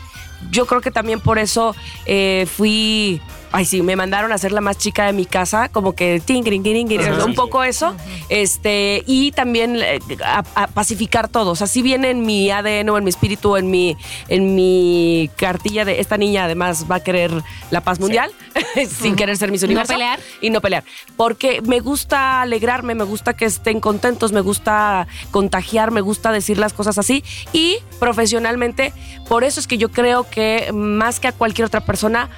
yo 0.51 0.67
creo 0.67 0.81
que 0.81 0.91
también 0.91 1.21
por 1.21 1.39
eso 1.39 1.75
eh, 2.07 2.47
fui. 2.51 3.21
Ay, 3.53 3.65
sí, 3.65 3.83
me 3.83 3.97
mandaron 3.97 4.31
a 4.33 4.39
ser 4.39 4.53
la 4.53 4.61
más 4.61 4.79
chica 4.79 5.07
de 5.07 5.13
mi 5.13 5.27
casa, 5.27 5.69
como 5.69 5.95
que 5.95 6.21
tingring, 6.25 6.63
tingring, 6.63 7.01
Ajá. 7.01 7.25
un 7.25 7.35
poco 7.35 7.65
eso. 7.65 7.95
Este, 8.29 9.03
y 9.07 9.33
también 9.33 9.77
eh, 9.83 9.99
a, 10.25 10.45
a 10.55 10.67
pacificar 10.69 11.29
todo. 11.29 11.51
O 11.51 11.57
sea, 11.57 11.67
si 11.67 11.83
viene 11.83 12.11
en 12.11 12.25
mi 12.25 12.51
ADN 12.51 12.89
o 12.91 12.99
en 12.99 13.03
mi 13.05 13.11
espíritu, 13.11 13.57
en 13.57 13.69
mi, 13.71 13.97
en 14.29 14.55
mi 14.55 15.31
cartilla 15.37 15.85
de 15.85 16.01
esta 16.01 16.17
niña, 16.17 16.45
además 16.45 16.87
va 16.89 16.97
a 16.97 17.01
querer 17.01 17.33
la 17.73 17.81
paz 17.81 17.99
mundial, 17.99 18.31
sin 18.89 19.17
querer 19.17 19.37
ser 19.37 19.51
mis 19.51 19.63
no 19.63 19.67
universo. 19.67 19.93
pelear. 19.95 20.21
Y 20.41 20.51
no 20.51 20.61
pelear. 20.61 20.85
Porque 21.17 21.61
me 21.63 21.81
gusta 21.81 22.43
alegrarme, 22.43 22.95
me 22.95 23.05
gusta 23.05 23.35
que 23.35 23.47
estén 23.47 23.81
contentos, 23.81 24.31
me 24.33 24.43
gusta 24.43 25.09
contagiar, 25.33 25.91
me 25.91 26.01
gusta 26.03 26.31
decir 26.31 26.57
las 26.57 26.73
cosas 26.73 26.99
así. 26.99 27.25
Y 27.53 27.79
profesionalmente, 27.99 28.93
por 29.29 29.43
eso 29.43 29.59
es 29.59 29.67
que 29.67 29.77
yo 29.77 29.91
creo 29.91 30.29
que 30.31 30.71
más 30.73 31.19
que 31.19 31.27
a 31.29 31.33
cualquier 31.33 31.67
otra 31.67 31.81
persona, 31.81 32.31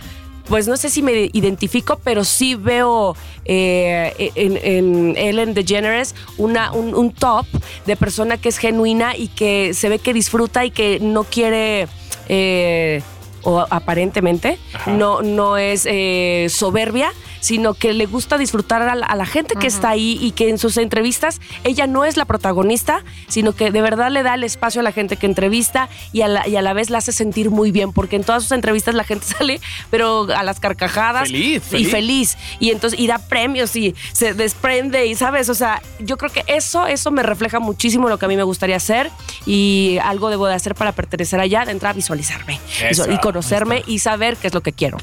pues 0.52 0.68
no 0.68 0.76
sé 0.76 0.90
si 0.90 1.00
me 1.00 1.30
identifico, 1.32 1.98
pero 2.04 2.24
sí 2.24 2.56
veo 2.56 3.16
eh, 3.46 4.30
en, 4.34 4.58
en 4.58 5.16
Ellen 5.16 5.54
DeGeneres 5.54 6.14
una, 6.36 6.72
un, 6.72 7.10
top 7.10 7.46
de 7.86 7.96
persona 7.96 8.36
que 8.36 8.50
es 8.50 8.58
genuina 8.58 9.16
y 9.16 9.28
que 9.28 9.72
se 9.72 9.88
ve 9.88 9.98
que 9.98 10.12
disfruta 10.12 10.62
y 10.66 10.70
que 10.70 11.00
no 11.00 11.24
quiere... 11.24 11.88
eh, 12.28 13.00
o 13.42 13.66
aparentemente 13.70 14.58
Ajá. 14.72 14.92
no, 14.92 15.22
no 15.22 15.56
es 15.56 15.86
eh, 15.90 16.46
soberbia, 16.50 17.12
sino 17.40 17.74
que 17.74 17.92
le 17.92 18.06
gusta 18.06 18.38
disfrutar 18.38 18.82
a 18.82 18.94
la, 18.94 19.06
a 19.06 19.16
la 19.16 19.26
gente 19.26 19.54
que 19.56 19.66
está 19.66 19.90
ahí 19.90 20.16
y 20.20 20.30
que 20.30 20.48
en 20.48 20.58
sus 20.58 20.76
entrevistas 20.76 21.40
ella 21.64 21.86
no 21.88 22.04
es 22.04 22.16
la 22.16 22.24
protagonista, 22.24 23.04
sino 23.28 23.52
que 23.52 23.70
de 23.72 23.82
verdad 23.82 24.10
le 24.10 24.22
da 24.22 24.34
el 24.34 24.44
espacio 24.44 24.80
a 24.80 24.84
la 24.84 24.92
gente 24.92 25.16
que 25.16 25.26
entrevista 25.26 25.88
y 26.12 26.22
a 26.22 26.28
la, 26.28 26.46
y 26.46 26.54
a 26.56 26.62
la 26.62 26.72
vez 26.72 26.88
la 26.90 26.98
hace 26.98 27.10
sentir 27.12 27.50
muy 27.50 27.72
bien, 27.72 27.92
porque 27.92 28.16
en 28.16 28.24
todas 28.24 28.44
sus 28.44 28.52
entrevistas 28.52 28.94
la 28.94 29.04
gente 29.04 29.26
sale, 29.38 29.60
pero 29.90 30.28
a 30.34 30.42
las 30.44 30.60
carcajadas. 30.60 31.28
Feliz, 31.28 31.56
Y 31.56 31.60
feliz. 31.70 31.90
feliz. 31.90 32.38
Y 32.60 32.70
entonces, 32.70 32.98
y 32.98 33.06
da 33.08 33.18
premios 33.18 33.74
y 33.76 33.94
se 34.12 34.34
desprende 34.34 35.06
y, 35.06 35.14
¿sabes? 35.16 35.48
O 35.48 35.54
sea, 35.54 35.82
yo 35.98 36.16
creo 36.16 36.30
que 36.30 36.44
eso, 36.46 36.86
eso 36.86 37.10
me 37.10 37.22
refleja 37.22 37.58
muchísimo 37.58 38.08
lo 38.08 38.18
que 38.18 38.26
a 38.26 38.28
mí 38.28 38.36
me 38.36 38.42
gustaría 38.44 38.76
hacer 38.76 39.10
y 39.46 39.98
algo 40.02 40.30
debo 40.30 40.46
de 40.46 40.54
hacer 40.54 40.74
para 40.74 40.92
pertenecer 40.92 41.40
allá, 41.40 41.64
de 41.64 41.72
entrar 41.72 41.90
a 41.90 41.94
visualizarme 41.94 42.60
Eso. 42.88 43.10
y 43.10 43.18
conocerme 43.32 43.82
y 43.86 44.00
saber 44.00 44.36
qué 44.36 44.48
es 44.48 44.54
lo 44.54 44.60
que 44.60 44.72
quiero. 44.72 44.98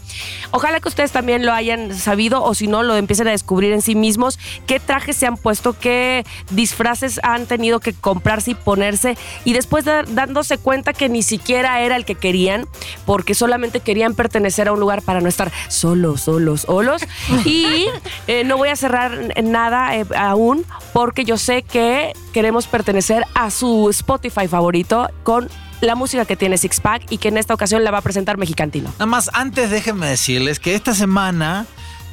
Ojalá 0.51 0.79
que 0.79 0.87
ustedes 0.87 1.11
también 1.11 1.47
lo 1.47 1.51
hayan 1.51 1.97
sabido 1.97 2.43
o 2.43 2.53
si 2.53 2.67
no 2.67 2.83
lo 2.83 2.95
empiecen 2.95 3.27
a 3.27 3.31
descubrir 3.31 3.73
en 3.73 3.81
sí 3.81 3.95
mismos, 3.95 4.37
qué 4.67 4.79
trajes 4.79 5.17
se 5.17 5.25
han 5.25 5.35
puesto, 5.35 5.73
qué 5.73 6.25
disfraces 6.51 7.19
han 7.23 7.47
tenido 7.47 7.79
que 7.79 7.93
comprarse 7.93 8.51
y 8.51 8.53
ponerse 8.55 9.17
y 9.45 9.53
después 9.53 9.83
dándose 9.85 10.59
cuenta 10.59 10.93
que 10.93 11.09
ni 11.09 11.23
siquiera 11.23 11.81
era 11.81 11.95
el 11.95 12.05
que 12.05 12.13
querían 12.13 12.67
porque 13.07 13.33
solamente 13.33 13.79
querían 13.79 14.13
pertenecer 14.13 14.67
a 14.67 14.73
un 14.73 14.79
lugar 14.79 15.01
para 15.01 15.21
no 15.21 15.27
estar 15.27 15.51
solos, 15.67 16.21
solos, 16.21 16.61
solos. 16.61 17.01
Y 17.45 17.85
eh, 18.27 18.43
no 18.43 18.57
voy 18.57 18.69
a 18.69 18.75
cerrar 18.75 19.33
nada 19.43 19.95
eh, 19.95 20.05
aún 20.15 20.65
porque 20.93 21.25
yo 21.25 21.37
sé 21.37 21.63
que 21.63 22.13
queremos 22.31 22.67
pertenecer 22.67 23.23
a 23.33 23.49
su 23.49 23.89
Spotify 23.89 24.47
favorito 24.47 25.09
con 25.23 25.49
la 25.81 25.95
música 25.95 26.25
que 26.25 26.35
tiene 26.35 26.57
Six 26.57 26.79
Pack 26.79 27.03
y 27.09 27.17
que 27.17 27.29
en 27.29 27.37
esta 27.37 27.53
ocasión 27.53 27.83
la 27.83 27.91
va 27.91 27.99
a 27.99 28.01
presentar 28.01 28.37
Mexicantino. 28.37 28.89
Nada 28.93 29.05
más, 29.05 29.29
antes 29.33 29.69
déjenme 29.69 30.07
decirles 30.07 30.59
que 30.59 30.75
esta 30.75 30.93
semana. 30.93 31.65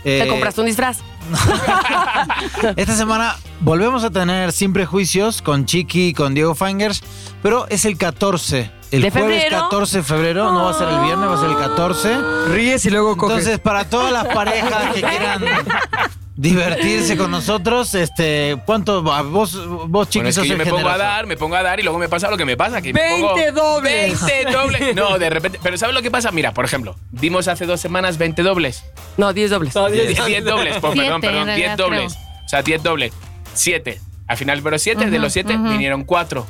¿Te 0.02 0.22
eh, 0.22 0.28
compraste 0.28 0.60
un 0.60 0.66
disfraz? 0.68 0.98
Esta 2.76 2.94
semana 2.94 3.36
volvemos 3.60 4.04
a 4.04 4.10
tener 4.10 4.52
Sin 4.52 4.72
Prejuicios 4.72 5.42
con 5.42 5.66
Chiqui 5.66 6.08
y 6.08 6.12
con 6.12 6.34
Diego 6.34 6.54
Fangers, 6.54 7.02
pero 7.42 7.66
es 7.68 7.84
el 7.84 7.98
14. 7.98 8.70
El 8.92 9.02
¿De 9.02 9.10
jueves 9.10 9.42
febrero? 9.42 9.62
14 9.64 9.96
de 9.96 10.02
febrero, 10.04 10.52
no 10.52 10.64
va 10.64 10.70
a 10.70 10.74
ser 10.74 10.88
el 10.88 11.00
viernes, 11.00 11.28
va 11.28 11.34
a 11.34 11.40
ser 11.40 11.50
el 11.50 11.56
14. 11.56 12.18
Ríes 12.52 12.84
y 12.86 12.90
luego 12.90 13.16
coges. 13.16 13.38
Entonces, 13.38 13.58
para 13.58 13.90
todas 13.90 14.12
las 14.12 14.26
parejas 14.26 14.94
que 14.94 15.00
quieran 15.02 15.42
divertirse 16.36 17.16
con 17.16 17.30
nosotros, 17.30 17.94
este, 17.94 18.58
¿cuánto? 18.66 19.10
a 19.12 19.22
Vos, 19.22 19.58
vos 19.88 20.08
Chiqui, 20.08 20.18
Bueno, 20.18 20.28
es 20.28 20.38
que 20.38 20.48
yo 20.48 20.56
me 20.56 20.64
pongo 20.64 20.76
a 20.76 20.92
generoso. 20.92 20.98
dar, 20.98 21.26
me 21.26 21.36
pongo 21.36 21.56
a 21.56 21.62
dar 21.62 21.80
y 21.80 21.82
luego 21.82 21.98
me 21.98 22.08
pasa 22.08 22.30
lo 22.30 22.36
que 22.36 22.44
me 22.44 22.56
pasa. 22.56 22.82
Que 22.82 22.92
me 22.92 23.00
20 23.00 23.52
pongo 23.52 23.52
dobles. 23.52 24.24
20 24.24 24.52
dobles. 24.52 24.94
No, 24.94 25.18
de 25.18 25.30
repente. 25.30 25.58
Pero 25.62 25.78
¿sabes 25.78 25.94
lo 25.94 26.02
que 26.02 26.10
pasa? 26.10 26.30
Mira, 26.30 26.52
por 26.52 26.64
ejemplo, 26.64 26.96
dimos 27.10 27.48
hace 27.48 27.66
dos 27.66 27.80
semanas 27.80 28.18
20 28.18 28.42
dobles. 28.42 28.84
No, 29.16 29.32
10 29.32 29.50
dobles. 29.50 29.74
10 29.74 30.44
dobles, 30.44 30.76
pues, 30.80 30.94
perdón, 30.94 31.20
perdón, 31.20 31.46
10 31.46 31.46
realidad, 31.46 31.76
dobles. 31.76 32.14
O 32.44 32.48
sea, 32.48 32.62
10 32.62 32.82
dobles. 32.82 33.12
7. 33.54 34.00
Al 34.28 34.36
final, 34.36 34.60
pero 34.62 34.78
7, 34.78 35.10
de 35.10 35.18
los 35.18 35.32
7 35.32 35.56
vinieron 35.56 36.04
4. 36.04 36.46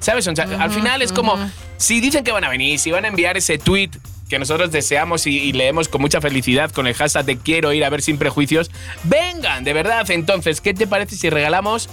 ¿Sabes? 0.00 0.26
O 0.28 0.34
sea, 0.34 0.44
al 0.60 0.70
final 0.70 1.02
es 1.02 1.12
como, 1.12 1.36
si 1.76 2.00
dicen 2.00 2.24
que 2.24 2.32
van 2.32 2.44
a 2.44 2.48
venir, 2.48 2.78
si 2.78 2.90
van 2.90 3.04
a 3.04 3.08
enviar 3.08 3.36
ese 3.36 3.58
tweet 3.58 3.90
que 4.28 4.38
nosotros 4.38 4.70
deseamos 4.72 5.26
y, 5.26 5.52
leemos 5.52 5.88
con 5.88 6.00
mucha 6.00 6.20
felicidad 6.20 6.70
con 6.70 6.86
el 6.86 6.94
hashtag 6.94 7.24
de 7.24 7.36
quiero 7.36 7.72
ir 7.72 7.84
a 7.84 7.90
ver 7.90 8.02
sin 8.02 8.18
prejuicios, 8.18 8.70
vengan, 9.04 9.64
de 9.64 9.72
verdad. 9.72 10.10
Entonces, 10.10 10.60
¿qué 10.60 10.74
te 10.74 10.86
parece 10.86 11.16
si 11.16 11.30
regalamos 11.30 11.88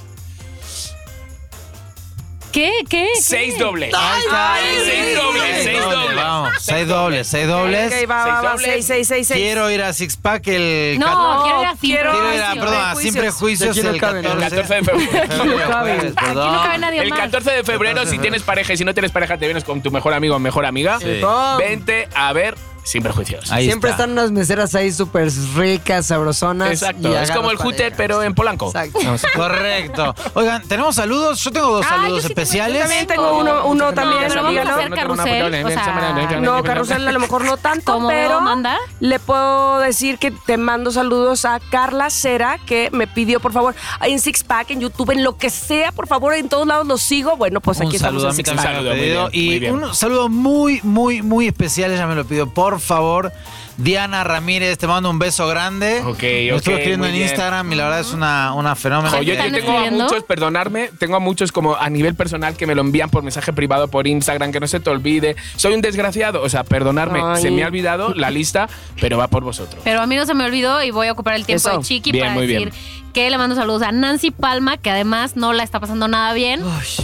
¿Qué? 2.51 2.71
¿Qué? 2.89 3.07
6 3.19 3.57
dobles? 3.57 3.93
Ahí 3.97 4.21
está. 4.21 4.55
Seis 4.85 5.15
dobles, 5.15 5.63
seis 5.63 5.81
dobles. 5.81 6.15
Vamos, 6.15 6.53
seis 6.59 6.87
dobles, 6.87 7.27
seis 7.27 7.47
dobles. 7.47 7.93
Ok, 7.93 8.09
va, 8.09 8.15
va, 8.15 8.23
Seis 8.25 8.43
va, 8.45 8.51
dobles. 8.51 8.65
6, 8.71 8.85
6, 8.87 9.07
6, 9.07 9.27
6. 9.27 9.39
Quiero 9.39 9.71
ir 9.71 9.81
a 9.81 9.93
Six 9.93 10.17
Pack 10.17 10.47
el 10.47 10.99
No, 10.99 11.05
14. 11.05 11.43
quiero 11.43 11.61
ir 11.61 11.67
a 11.67 11.71
Sin 11.71 11.79
quiero- 11.79 12.11
Quiero 12.11 12.33
ir 12.33 12.41
a, 12.41 12.51
Prejuicios. 12.51 12.65
perdón, 12.65 12.85
a 12.85 12.95
Sin 12.95 13.13
Prejuicios 13.13 13.77
Aquí 13.77 13.81
no 13.85 13.89
el 13.93 13.99
caben, 13.99 14.23
14. 14.23 14.45
El 14.45 14.51
14 14.67 14.73
de 14.75 14.83
febrero. 14.83 15.11
Jueves, 15.11 15.33
Aquí 15.37 15.47
no 15.47 15.57
cabe 15.71 16.15
perdón. 16.27 16.81
nadie 16.81 17.01
El 17.01 17.09
más. 17.09 17.19
14 17.19 17.51
de 17.51 17.63
febrero, 17.63 18.05
si 18.05 18.19
tienes 18.19 18.43
pareja 18.43 18.73
y 18.73 18.77
si 18.77 18.83
no 18.85 18.93
tienes 18.93 19.11
pareja, 19.11 19.37
te 19.37 19.45
vienes 19.45 19.63
con 19.63 19.81
tu 19.81 19.91
mejor 19.91 20.13
amigo 20.13 20.35
o 20.35 20.39
mejor 20.39 20.65
amiga. 20.65 20.99
Sí. 20.99 21.21
Vente 21.57 22.07
a 22.13 22.33
ver 22.33 22.55
sin 22.83 23.03
prejuicios. 23.03 23.51
Ahí 23.51 23.65
Siempre 23.65 23.91
está. 23.91 24.03
están 24.03 24.13
unas 24.17 24.31
meseras 24.31 24.73
ahí 24.75 24.91
súper 24.91 25.29
ricas, 25.55 26.07
sabrosonas. 26.07 26.71
Exacto. 26.71 27.09
y 27.09 27.13
Es 27.15 27.31
como 27.31 27.51
el 27.51 27.57
Hooter, 27.57 27.77
parejas. 27.91 27.97
pero 27.97 28.23
en 28.23 28.33
Polanco. 28.33 28.67
Exacto. 28.67 28.99
Correcto. 29.35 30.15
Oigan, 30.33 30.61
¿tenemos 30.67 30.95
saludos? 30.95 31.43
Yo 31.43 31.51
tengo 31.51 31.67
dos 31.67 31.85
Ah, 31.85 31.89
yo 31.95 32.01
saludos 32.01 32.21
sí 32.23 32.27
tengo- 32.29 32.41
especiales. 32.41 32.73
Yo 32.75 32.81
también 32.81 33.07
tengo 33.07 33.37
uno, 33.39 33.65
uno 33.65 33.85
No, 33.85 33.93
también. 33.93 34.23
pero 34.27 34.35
vamos 34.43 34.47
a 34.47 34.61
dígalo. 34.61 34.75
hacer 34.79 34.89
carrusel. 34.93 35.65
O 35.65 35.69
sea, 35.69 36.39
No, 36.41 36.63
carrusel 36.63 37.07
a 37.07 37.11
lo 37.11 37.19
mejor 37.19 37.43
no 37.45 37.57
tanto, 37.57 37.93
¿Cómo 37.93 38.07
pero 38.07 38.41
manda? 38.41 38.77
le 38.99 39.19
puedo 39.19 39.79
decir 39.79 40.17
que 40.17 40.31
te 40.31 40.57
mando 40.57 40.91
saludos 40.91 41.45
a 41.45 41.59
Carla 41.71 42.09
Cera, 42.09 42.57
que 42.65 42.89
me 42.91 43.07
pidió, 43.07 43.39
por 43.39 43.53
favor, 43.53 43.75
en 44.01 44.19
Six 44.19 44.43
Pack, 44.43 44.71
en 44.71 44.79
YouTube, 44.81 45.11
en 45.11 45.23
lo 45.23 45.37
que 45.37 45.49
sea, 45.49 45.91
por 45.91 46.07
favor, 46.07 46.33
en 46.33 46.49
todos 46.49 46.67
lados 46.67 46.87
los 46.87 47.01
sigo. 47.01 47.35
Bueno, 47.37 47.61
pues 47.61 47.77
aquí 47.79 47.87
un 47.89 47.95
estamos 47.95 48.21
saludo 48.21 48.27
a 48.27 48.31
en 48.31 48.35
mí 48.37 48.43
Six 48.43 48.45
también 48.47 48.65
Pack. 48.65 48.75
me 48.75 48.81
lo 48.83 48.89
saludo, 48.89 48.95
muy 48.95 49.01
pedido. 49.01 49.29
bien, 49.29 49.45
muy 49.45 49.55
y 49.55 49.59
bien. 49.59 49.73
un 49.75 49.95
saludo 49.95 50.29
muy, 50.29 50.79
muy, 50.83 51.21
muy 51.21 51.47
especial, 51.47 51.91
ella 51.91 52.07
me 52.07 52.15
lo 52.15 52.25
pidió. 52.25 52.47
Por 52.49 52.70
favor, 52.79 53.31
Diana 53.77 54.23
Ramírez, 54.23 54.77
te 54.77 54.85
mando 54.87 55.09
un 55.09 55.17
beso 55.19 55.47
grande. 55.47 56.01
Ok, 56.05 56.21
Me 56.21 56.51
ok, 56.51 56.57
estuve 56.57 56.75
escribiendo 56.75 57.07
en 57.07 57.13
bien. 57.13 57.27
Instagram 57.27 57.71
y 57.71 57.75
la 57.75 57.83
verdad 57.85 57.99
es 58.01 58.13
una, 58.13 58.53
una 58.53 58.75
fenómena. 58.75 59.09
Jo, 59.09 59.17
yo, 59.23 59.33
yo 59.33 59.33
¿Están 59.33 59.51
tengo 59.53 59.77
a 59.77 59.89
muchos, 59.91 60.23
perdonarme, 60.23 60.89
tengo 60.99 61.15
a 61.15 61.19
muchos 61.19 61.51
como 61.51 61.75
a 61.75 61.89
nivel 61.89 62.13
personal 62.15 62.55
que 62.55 62.67
me 62.67 62.75
lo 62.75 62.81
envían 62.81 63.09
por 63.09 63.23
mensaje 63.23 63.53
privado 63.53 63.87
por 63.87 64.07
Instagram, 64.07 64.51
que 64.51 64.59
no 64.59 64.67
se 64.67 64.79
te 64.79 64.89
olvide. 64.89 65.35
Soy 65.55 65.73
un 65.73 65.81
desgraciado, 65.81 66.41
o 66.41 66.49
sea, 66.49 66.63
perdonarme, 66.63 67.21
Ay. 67.23 67.41
se 67.41 67.49
me 67.51 67.63
ha 67.63 67.67
olvidado 67.67 68.13
la 68.13 68.29
lista, 68.31 68.69
pero 68.99 69.17
va 69.17 69.27
por 69.27 69.43
vosotros. 69.43 69.81
Pero 69.83 70.01
a 70.01 70.05
mí 70.07 70.15
no 70.15 70.25
se 70.25 70.33
me 70.33 70.45
olvidó 70.45 70.83
y 70.83 70.91
voy 70.91 71.07
a 71.07 71.11
ocupar 71.13 71.33
el 71.35 71.45
tiempo 71.45 71.69
Eso. 71.69 71.77
de 71.79 71.83
Chiqui 71.83 72.11
Bien, 72.11 72.25
para 72.25 72.33
muy 72.35 72.47
decir 72.47 72.69
bien. 72.71 73.11
que 73.13 73.29
le 73.29 73.37
mando 73.37 73.55
saludos 73.55 73.81
a 73.81 73.91
Nancy 73.91 74.31
Palma, 74.31 74.77
que 74.77 74.89
además 74.91 75.35
no 75.35 75.53
la 75.53 75.63
está 75.63 75.79
pasando 75.79 76.07
nada 76.07 76.33
bien. 76.33 76.61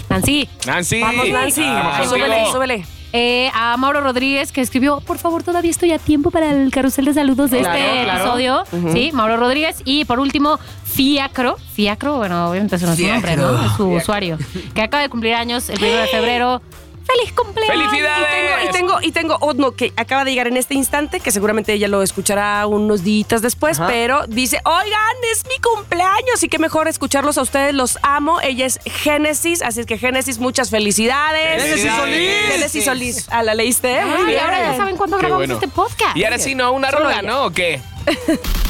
Nancy. 0.09 0.47
Nancy. 0.65 1.01
Vamos, 1.01 1.29
Nancy. 1.29 1.61
Vamos 1.61 1.97
contigo. 2.07 2.15
súbele, 2.25 2.51
súbele. 2.51 2.85
Eh, 3.19 3.49
a 3.55 3.75
Mauro 3.77 4.01
Rodríguez, 4.01 4.51
que 4.51 4.61
escribió, 4.61 4.99
por 5.01 5.17
favor, 5.17 5.41
todavía 5.41 5.71
estoy 5.71 5.91
a 5.91 5.97
tiempo 5.97 6.29
para 6.29 6.51
el 6.51 6.69
carrusel 6.69 7.05
de 7.05 7.15
saludos 7.15 7.49
de 7.49 7.61
Claro, 7.61 7.75
este 7.79 8.03
claro. 8.03 8.19
episodio. 8.19 8.63
Sí, 8.93 9.09
Mauro 9.11 9.37
Rodríguez. 9.37 9.81
Y 9.85 10.05
por 10.05 10.19
último, 10.19 10.59
Fiacro, 10.83 11.57
Fiacro, 11.73 12.17
bueno, 12.17 12.51
obviamente 12.51 12.77
no 12.77 12.91
es 12.91 12.99
su 12.99 13.07
nombre, 13.07 13.35
¿no? 13.35 13.65
Es 13.65 13.71
su 13.75 13.87
usuario, 13.89 14.37
que 14.75 14.81
acaba 14.83 15.01
de 15.01 15.09
cumplir 15.09 15.33
años 15.33 15.67
el 15.69 15.79
1 15.83 15.87
de 15.87 16.07
febrero. 16.09 16.61
¡Feliz 17.07 17.31
cumpleaños! 17.33 17.89
¡Felicidades! 17.89 18.69
Y 18.69 18.71
tengo, 18.71 18.97
y 19.01 19.11
tengo 19.11 19.37
uno 19.41 19.71
que 19.71 19.93
acaba 19.95 20.25
de 20.25 20.31
llegar 20.31 20.47
en 20.47 20.57
este 20.57 20.73
instante, 20.73 21.19
que 21.19 21.31
seguramente 21.31 21.73
ella 21.73 21.87
lo 21.87 22.03
escuchará 22.03 22.67
unos 22.67 23.03
días 23.03 23.41
después, 23.41 23.79
Ajá. 23.79 23.87
pero 23.87 24.27
dice, 24.27 24.59
oigan, 24.65 25.15
es 25.31 25.43
mi 25.47 25.57
cumpleaños 25.59 26.43
y 26.43 26.49
qué 26.49 26.59
mejor 26.59 26.87
escucharlos 26.87 27.37
a 27.37 27.41
ustedes, 27.41 27.73
los 27.73 27.97
amo. 28.03 28.41
Ella 28.41 28.65
es 28.65 28.79
Génesis, 28.85 29.61
así 29.61 29.79
es 29.79 29.85
que 29.85 29.97
Génesis, 29.97 30.39
muchas 30.39 30.69
felicidades. 30.69 31.63
¡Génesis 31.63 31.91
Solís! 31.95 32.31
Génesis 32.51 32.85
Solís. 32.85 33.27
Ah, 33.29 33.43
¿la 33.43 33.53
leíste? 33.53 34.03
Muy 34.05 34.17
Ay, 34.17 34.25
bien. 34.25 34.39
ahora 34.43 34.71
ya 34.71 34.77
saben 34.77 34.97
cuándo 34.97 35.17
grabamos 35.17 35.39
bueno. 35.39 35.53
este 35.55 35.67
podcast. 35.67 36.15
Y 36.17 36.23
ahora 36.25 36.37
sí, 36.39 36.55
¿no? 36.55 36.71
¿Una 36.73 36.91
rola, 36.91 37.21
no? 37.21 37.45
¿O 37.45 37.51
qué? 37.51 37.81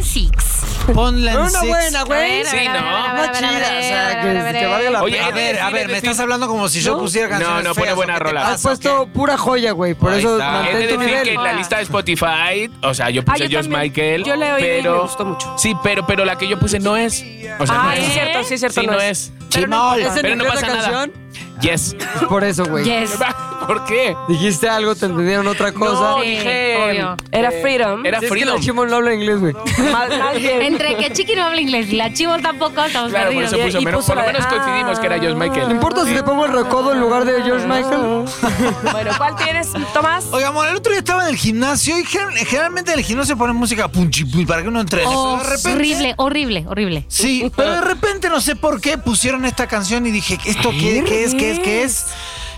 En 0.00 0.06
Six. 0.06 0.49
Ponla 0.94 1.32
en 1.32 1.38
Una 1.38 1.60
buena, 1.62 2.02
güey. 2.04 2.44
Sí, 2.44 2.56
¿no? 2.66 2.80
Más 2.80 3.38
chida, 3.38 3.48
o 3.48 3.82
sea, 3.82 4.20
que- 4.22 4.58
que 4.58 4.66
valga 4.66 4.90
la 4.90 5.02
Oye, 5.02 5.20
A 5.20 5.28
he 5.28 5.32
de 5.32 5.38
ver, 5.40 5.60
a 5.60 5.70
ver, 5.70 5.84
he 5.84 5.92
me 5.92 5.98
estás 5.98 6.18
hablando 6.20 6.48
como 6.48 6.68
si 6.68 6.80
yo 6.80 6.98
pusiera 6.98 7.28
canciones 7.28 7.62
No, 7.62 7.68
no, 7.68 7.74
pone 7.74 7.84
feas, 7.84 7.92
¿o 7.92 7.96
buena 7.96 8.14
te 8.14 8.20
rola. 8.20 8.40
pasa, 8.42 8.54
Has 8.54 8.60
o 8.64 8.68
puesto 8.68 9.04
qué? 9.06 9.10
pura 9.12 9.38
joya, 9.38 9.72
güey. 9.72 9.94
Por 9.94 10.12
Ahí 10.12 10.18
eso 10.20 10.32
está. 10.36 10.48
He 10.48 10.52
mantén 10.52 10.74
de 10.74 10.82
tu 10.88 10.92
decir 10.98 11.06
nivel. 11.06 11.22
que 11.24 11.34
en 11.34 11.42
la 11.44 11.52
lista 11.52 11.76
de 11.76 11.82
Spotify, 11.82 12.70
o 12.82 12.94
sea, 12.94 13.10
yo 13.10 13.22
Ah, 13.26 13.32
puse 13.32 13.48
yo 13.48 13.60
también. 13.60 13.80
Michael. 13.82 14.24
Yo 14.24 14.36
le 14.36 14.52
oí 14.52 14.62
y 14.62 14.64
pero, 14.64 14.94
me 14.96 15.00
gustó 15.02 15.24
mucho. 15.24 15.54
Sí, 15.58 15.74
pero, 15.82 16.06
pero 16.06 16.24
la 16.24 16.36
que 16.36 16.48
yo 16.48 16.58
puse 16.58 16.78
no 16.80 16.96
es. 16.96 17.22
O 17.58 17.66
sea, 17.66 17.74
no 17.76 17.82
Ah, 17.90 17.92
sí 17.94 18.00
es. 18.02 18.06
es 18.08 18.12
cierto, 18.14 18.44
sí 18.44 18.54
es 18.54 18.60
cierto, 18.60 18.80
Sí, 18.80 18.86
no, 18.86 18.92
no 18.94 19.00
es. 19.00 19.32
Pero 19.52 19.66
no 19.68 19.76
Chimol. 19.76 19.98
importa. 20.00 20.00
¿Es 20.12 20.16
en 20.16 20.22
Pero 20.22 20.36
no 20.36 20.44
inglés 20.44 20.54
pasa 20.60 20.66
la 20.66 20.74
nada. 20.76 20.90
canción? 21.04 21.19
Yes. 21.60 21.94
Por 22.28 22.44
eso, 22.44 22.64
güey. 22.66 22.84
Yes. 22.84 23.10
¿Por 23.66 23.84
qué? 23.84 24.16
Dijiste 24.26 24.68
algo, 24.68 24.94
te 24.96 25.06
entendieron 25.06 25.46
otra 25.46 25.70
cosa. 25.72 25.92
No, 26.16 26.22
Sí, 26.22 26.30
dije. 26.30 26.76
obvio. 26.76 27.16
Era 27.30 27.50
eh, 27.50 27.60
Freedom. 27.62 28.04
Era 28.06 28.18
Sí, 28.18 28.24
es 28.24 28.30
que 28.32 28.36
Freedom. 28.38 28.54
la 28.56 28.60
Chimol 28.60 28.90
no 28.90 28.96
habla 28.96 29.14
inglés, 29.14 29.38
güey. 29.38 29.54
Bien. 30.38 30.62
Entre 30.62 30.96
que 30.96 31.12
Chiqui 31.12 31.36
no 31.36 31.44
habla 31.44 31.60
inglés 31.60 31.88
y 31.92 31.96
la 31.96 32.12
Chivo 32.12 32.36
tampoco, 32.38 32.82
estamos 32.82 33.10
Claro, 33.10 33.26
por 33.32 33.42
perdidos. 33.42 33.52
eso 33.52 33.62
puso 33.66 33.80
Y 33.80 33.84
menos. 33.84 34.00
puso 34.00 34.06
Por 34.08 34.16
lo 34.16 34.22
la 34.22 34.26
de- 34.26 34.32
menos 34.32 34.46
coincidimos 34.48 34.98
que 34.98 35.06
era 35.06 35.18
Josh 35.18 35.28
¿No 35.28 35.36
Michael. 35.36 35.70
importa 35.70 36.04
si 36.06 36.14
te 36.14 36.22
pongo 36.22 36.46
el 36.46 36.52
recodo 36.52 36.92
en 36.92 37.00
lugar 37.00 37.24
de 37.26 37.42
George 37.42 37.66
Michael? 37.66 38.00
Bueno, 38.92 39.10
¿cuál 39.18 39.36
tienes, 39.36 39.68
Tomás? 39.92 40.24
Oiga, 40.32 40.48
amor, 40.48 40.66
el 40.68 40.76
otro 40.76 40.90
día 40.92 41.00
estaba 41.00 41.24
en 41.24 41.28
el 41.28 41.36
gimnasio 41.36 41.98
y 41.98 42.04
gen- 42.04 42.30
generalmente 42.46 42.92
en 42.92 42.98
el 42.98 43.04
gimnasio 43.04 43.36
ponen 43.36 43.54
música 43.56 43.88
punchi 43.88 44.24
punchi 44.24 44.46
para 44.46 44.62
que 44.62 44.68
uno 44.68 44.80
entrene. 44.80 45.06
Oh, 45.06 45.36
Pero 45.38 45.50
de 45.50 45.56
repente- 45.56 45.70
horrible, 45.76 46.14
horrible, 46.16 46.64
horrible. 46.68 47.04
Sí, 47.08 47.52
pero 47.54 47.72
de 47.72 47.80
repente 47.82 48.28
no 48.28 48.40
sé 48.40 48.56
por 48.56 48.80
qué 48.80 48.98
pusieron 48.98 49.44
esta 49.44 49.66
canción 49.68 50.06
y 50.06 50.10
dije, 50.10 50.38
¿esto 50.46 50.70
qué, 50.70 51.04
qué 51.06 51.19
es? 51.24 51.34
¿Qué 51.34 51.50
es? 51.52 51.58
¿Qué 51.60 51.82
es? 51.84 52.06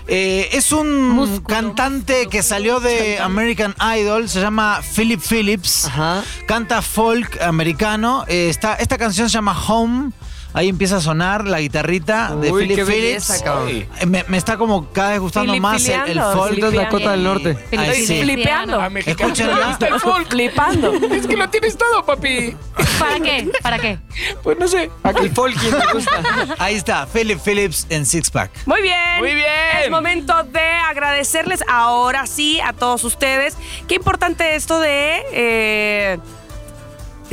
Eh, 0.07 0.49
es 0.51 0.73
un 0.73 1.09
Músculo. 1.09 1.43
cantante 1.47 2.27
que 2.27 2.43
salió 2.43 2.81
de 2.81 3.19
American 3.19 3.73
Idol, 3.97 4.27
se 4.27 4.41
llama 4.41 4.81
Philip 4.95 5.21
Phillips, 5.21 5.85
Ajá. 5.85 6.23
canta 6.45 6.81
folk 6.81 7.41
americano. 7.41 8.25
Eh, 8.27 8.49
está, 8.49 8.75
esta 8.75 8.97
canción 8.97 9.29
se 9.29 9.33
llama 9.35 9.57
Home, 9.67 10.11
ahí 10.53 10.69
empieza 10.69 10.97
a 10.97 11.01
sonar 11.01 11.45
la 11.45 11.59
guitarrita 11.59 12.35
de 12.35 12.51
Uy, 12.51 12.61
Philip 12.63 12.75
qué 12.77 12.85
Phillips. 12.85 13.27
belleza, 13.29 13.43
cabrón. 13.43 13.67
Ay. 13.67 14.05
Me, 14.07 14.23
me 14.27 14.37
está 14.37 14.57
como 14.57 14.91
cada 14.91 15.11
vez 15.11 15.19
gustando 15.19 15.55
más 15.57 15.83
el, 15.85 15.91
el 15.91 15.99
Filipileando, 16.01 16.37
folk. 16.37 16.57
Es 16.63 16.73
Dakota 16.73 17.11
del 17.11 17.23
Norte. 17.23 17.57
Ay, 17.77 18.05
sí. 18.05 18.21
Flipeando. 18.23 18.79
A 18.81 18.89
mexicano. 18.89 19.33
Escúchenla. 19.33 19.55
¿No 19.57 19.67
viste 19.69 19.87
el 19.87 19.99
folk? 19.99 20.29
Flipando. 20.29 20.93
Es 20.93 21.27
que 21.27 21.35
lo 21.37 21.49
tienes 21.49 21.77
todo, 21.77 22.05
papi. 22.05 22.55
¿Para 22.99 23.19
qué? 23.19 23.49
¿Para 23.61 23.79
qué? 23.79 23.97
Pues 24.43 24.57
no 24.57 24.67
sé. 24.67 24.89
El 25.21 25.31
folky 25.31 25.67
me 25.67 25.93
gusta. 25.93 26.21
Ahí 26.59 26.75
está, 26.75 27.05
Philip 27.07 27.39
Phillips 27.43 27.87
en 27.89 28.05
Six 28.05 28.29
Pack. 28.31 28.51
Muy 28.65 28.81
bien. 28.81 28.97
Muy 29.19 29.33
bien. 29.35 29.47
Es 29.83 29.89
momento 29.89 30.43
de 30.43 30.59
agradecerles 30.59 31.63
ahora 31.67 32.27
sí 32.27 32.59
a 32.61 32.73
todos 32.73 33.03
ustedes. 33.03 33.57
Qué 33.87 33.95
importante 33.95 34.55
esto 34.55 34.79
de. 34.79 35.21
eh, 35.31 36.19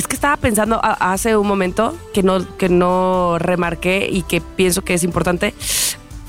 es 0.00 0.08
que 0.08 0.14
estaba 0.16 0.36
pensando 0.36 0.80
a- 0.82 1.12
hace 1.12 1.36
un 1.36 1.46
momento 1.46 1.94
que 2.12 2.22
no, 2.22 2.56
que 2.56 2.68
no 2.68 3.38
remarqué 3.38 4.08
y 4.10 4.22
que 4.22 4.40
pienso 4.40 4.82
que 4.82 4.94
es 4.94 5.04
importante 5.04 5.54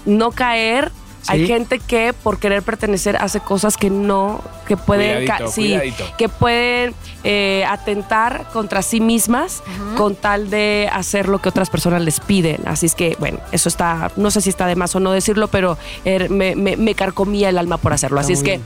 no 0.05 0.31
caer. 0.31 0.91
Hay 1.27 1.45
gente 1.45 1.77
que 1.77 2.13
por 2.13 2.39
querer 2.39 2.63
pertenecer 2.63 3.15
hace 3.15 3.39
cosas 3.41 3.77
que 3.77 3.91
no, 3.91 4.41
que 4.67 4.75
pueden, 4.75 5.19
Cuidadito, 5.19 5.51
sí, 5.51 5.61
cuidadito. 5.69 6.03
que 6.17 6.29
pueden 6.29 6.95
eh, 7.23 7.63
atentar 7.69 8.47
contra 8.51 8.81
sí 8.81 8.99
mismas 8.99 9.61
con 9.97 10.15
tal 10.15 10.49
de 10.49 10.89
hacer 10.91 11.29
lo 11.29 11.37
que 11.39 11.47
otras 11.49 11.69
personas 11.69 12.01
les 12.01 12.19
piden. 12.19 12.67
Así 12.67 12.87
es 12.87 12.95
que, 12.95 13.15
bueno, 13.19 13.37
eso 13.51 13.69
está, 13.69 14.11
no 14.15 14.31
sé 14.31 14.41
si 14.41 14.49
está 14.49 14.65
de 14.65 14.75
más 14.75 14.95
o 14.95 14.99
no 14.99 15.11
decirlo, 15.11 15.47
pero 15.47 15.77
eh, 16.05 16.27
me, 16.27 16.55
me- 16.55 16.75
me 16.75 16.95
carcomía 16.95 17.49
el 17.49 17.59
alma 17.59 17.77
por 17.77 17.93
hacerlo. 17.93 18.19
Así 18.19 18.33
es 18.33 18.41
que 18.41 18.59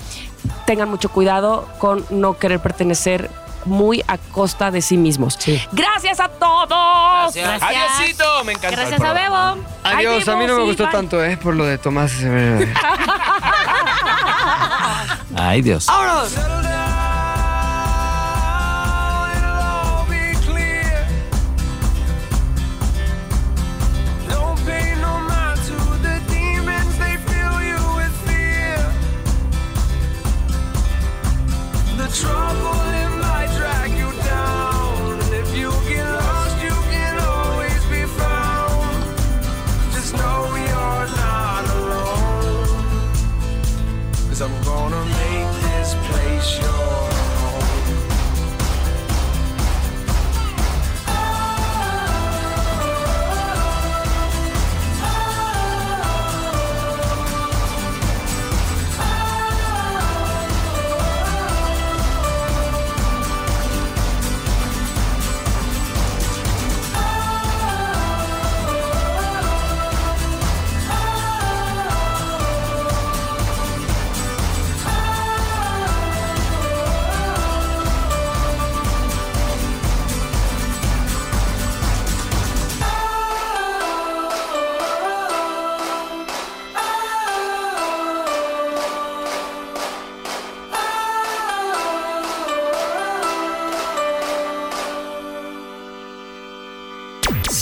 tengan 0.65 0.89
mucho 0.89 1.09
cuidado 1.09 1.67
con 1.79 2.05
no 2.09 2.37
querer 2.37 2.61
pertenecer 2.61 3.29
muy 3.65 4.03
a 4.07 4.17
costa 4.17 4.71
de 4.71 4.81
sí 4.81 4.97
mismos. 4.97 5.35
Sí. 5.37 5.61
Gracias 5.71 6.19
a 6.19 6.29
todos. 6.29 7.33
Gracias. 7.35 7.61
Adiósito. 7.61 8.43
Me 8.45 8.53
encanta. 8.53 8.71
Gracias 8.71 9.01
a 9.01 9.13
Bebo. 9.13 9.57
Adiós, 9.83 10.27
a 10.27 10.35
mí 10.35 10.45
no 10.45 10.55
me 10.57 10.63
gustó 10.63 10.89
tanto, 10.89 11.23
¿eh? 11.23 11.37
Por 11.37 11.55
lo 11.55 11.65
de 11.65 11.77
Tomás. 11.77 12.13
Ay, 15.35 15.61
Dios. 15.61 15.87
¡Vámonos! 15.87 16.33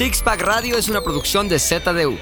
Six 0.03 0.21
Pack 0.21 0.41
Radio 0.41 0.77
es 0.77 0.89
una 0.89 0.99
producción 0.99 1.47
de 1.47 1.57
ZDU. 1.57 2.17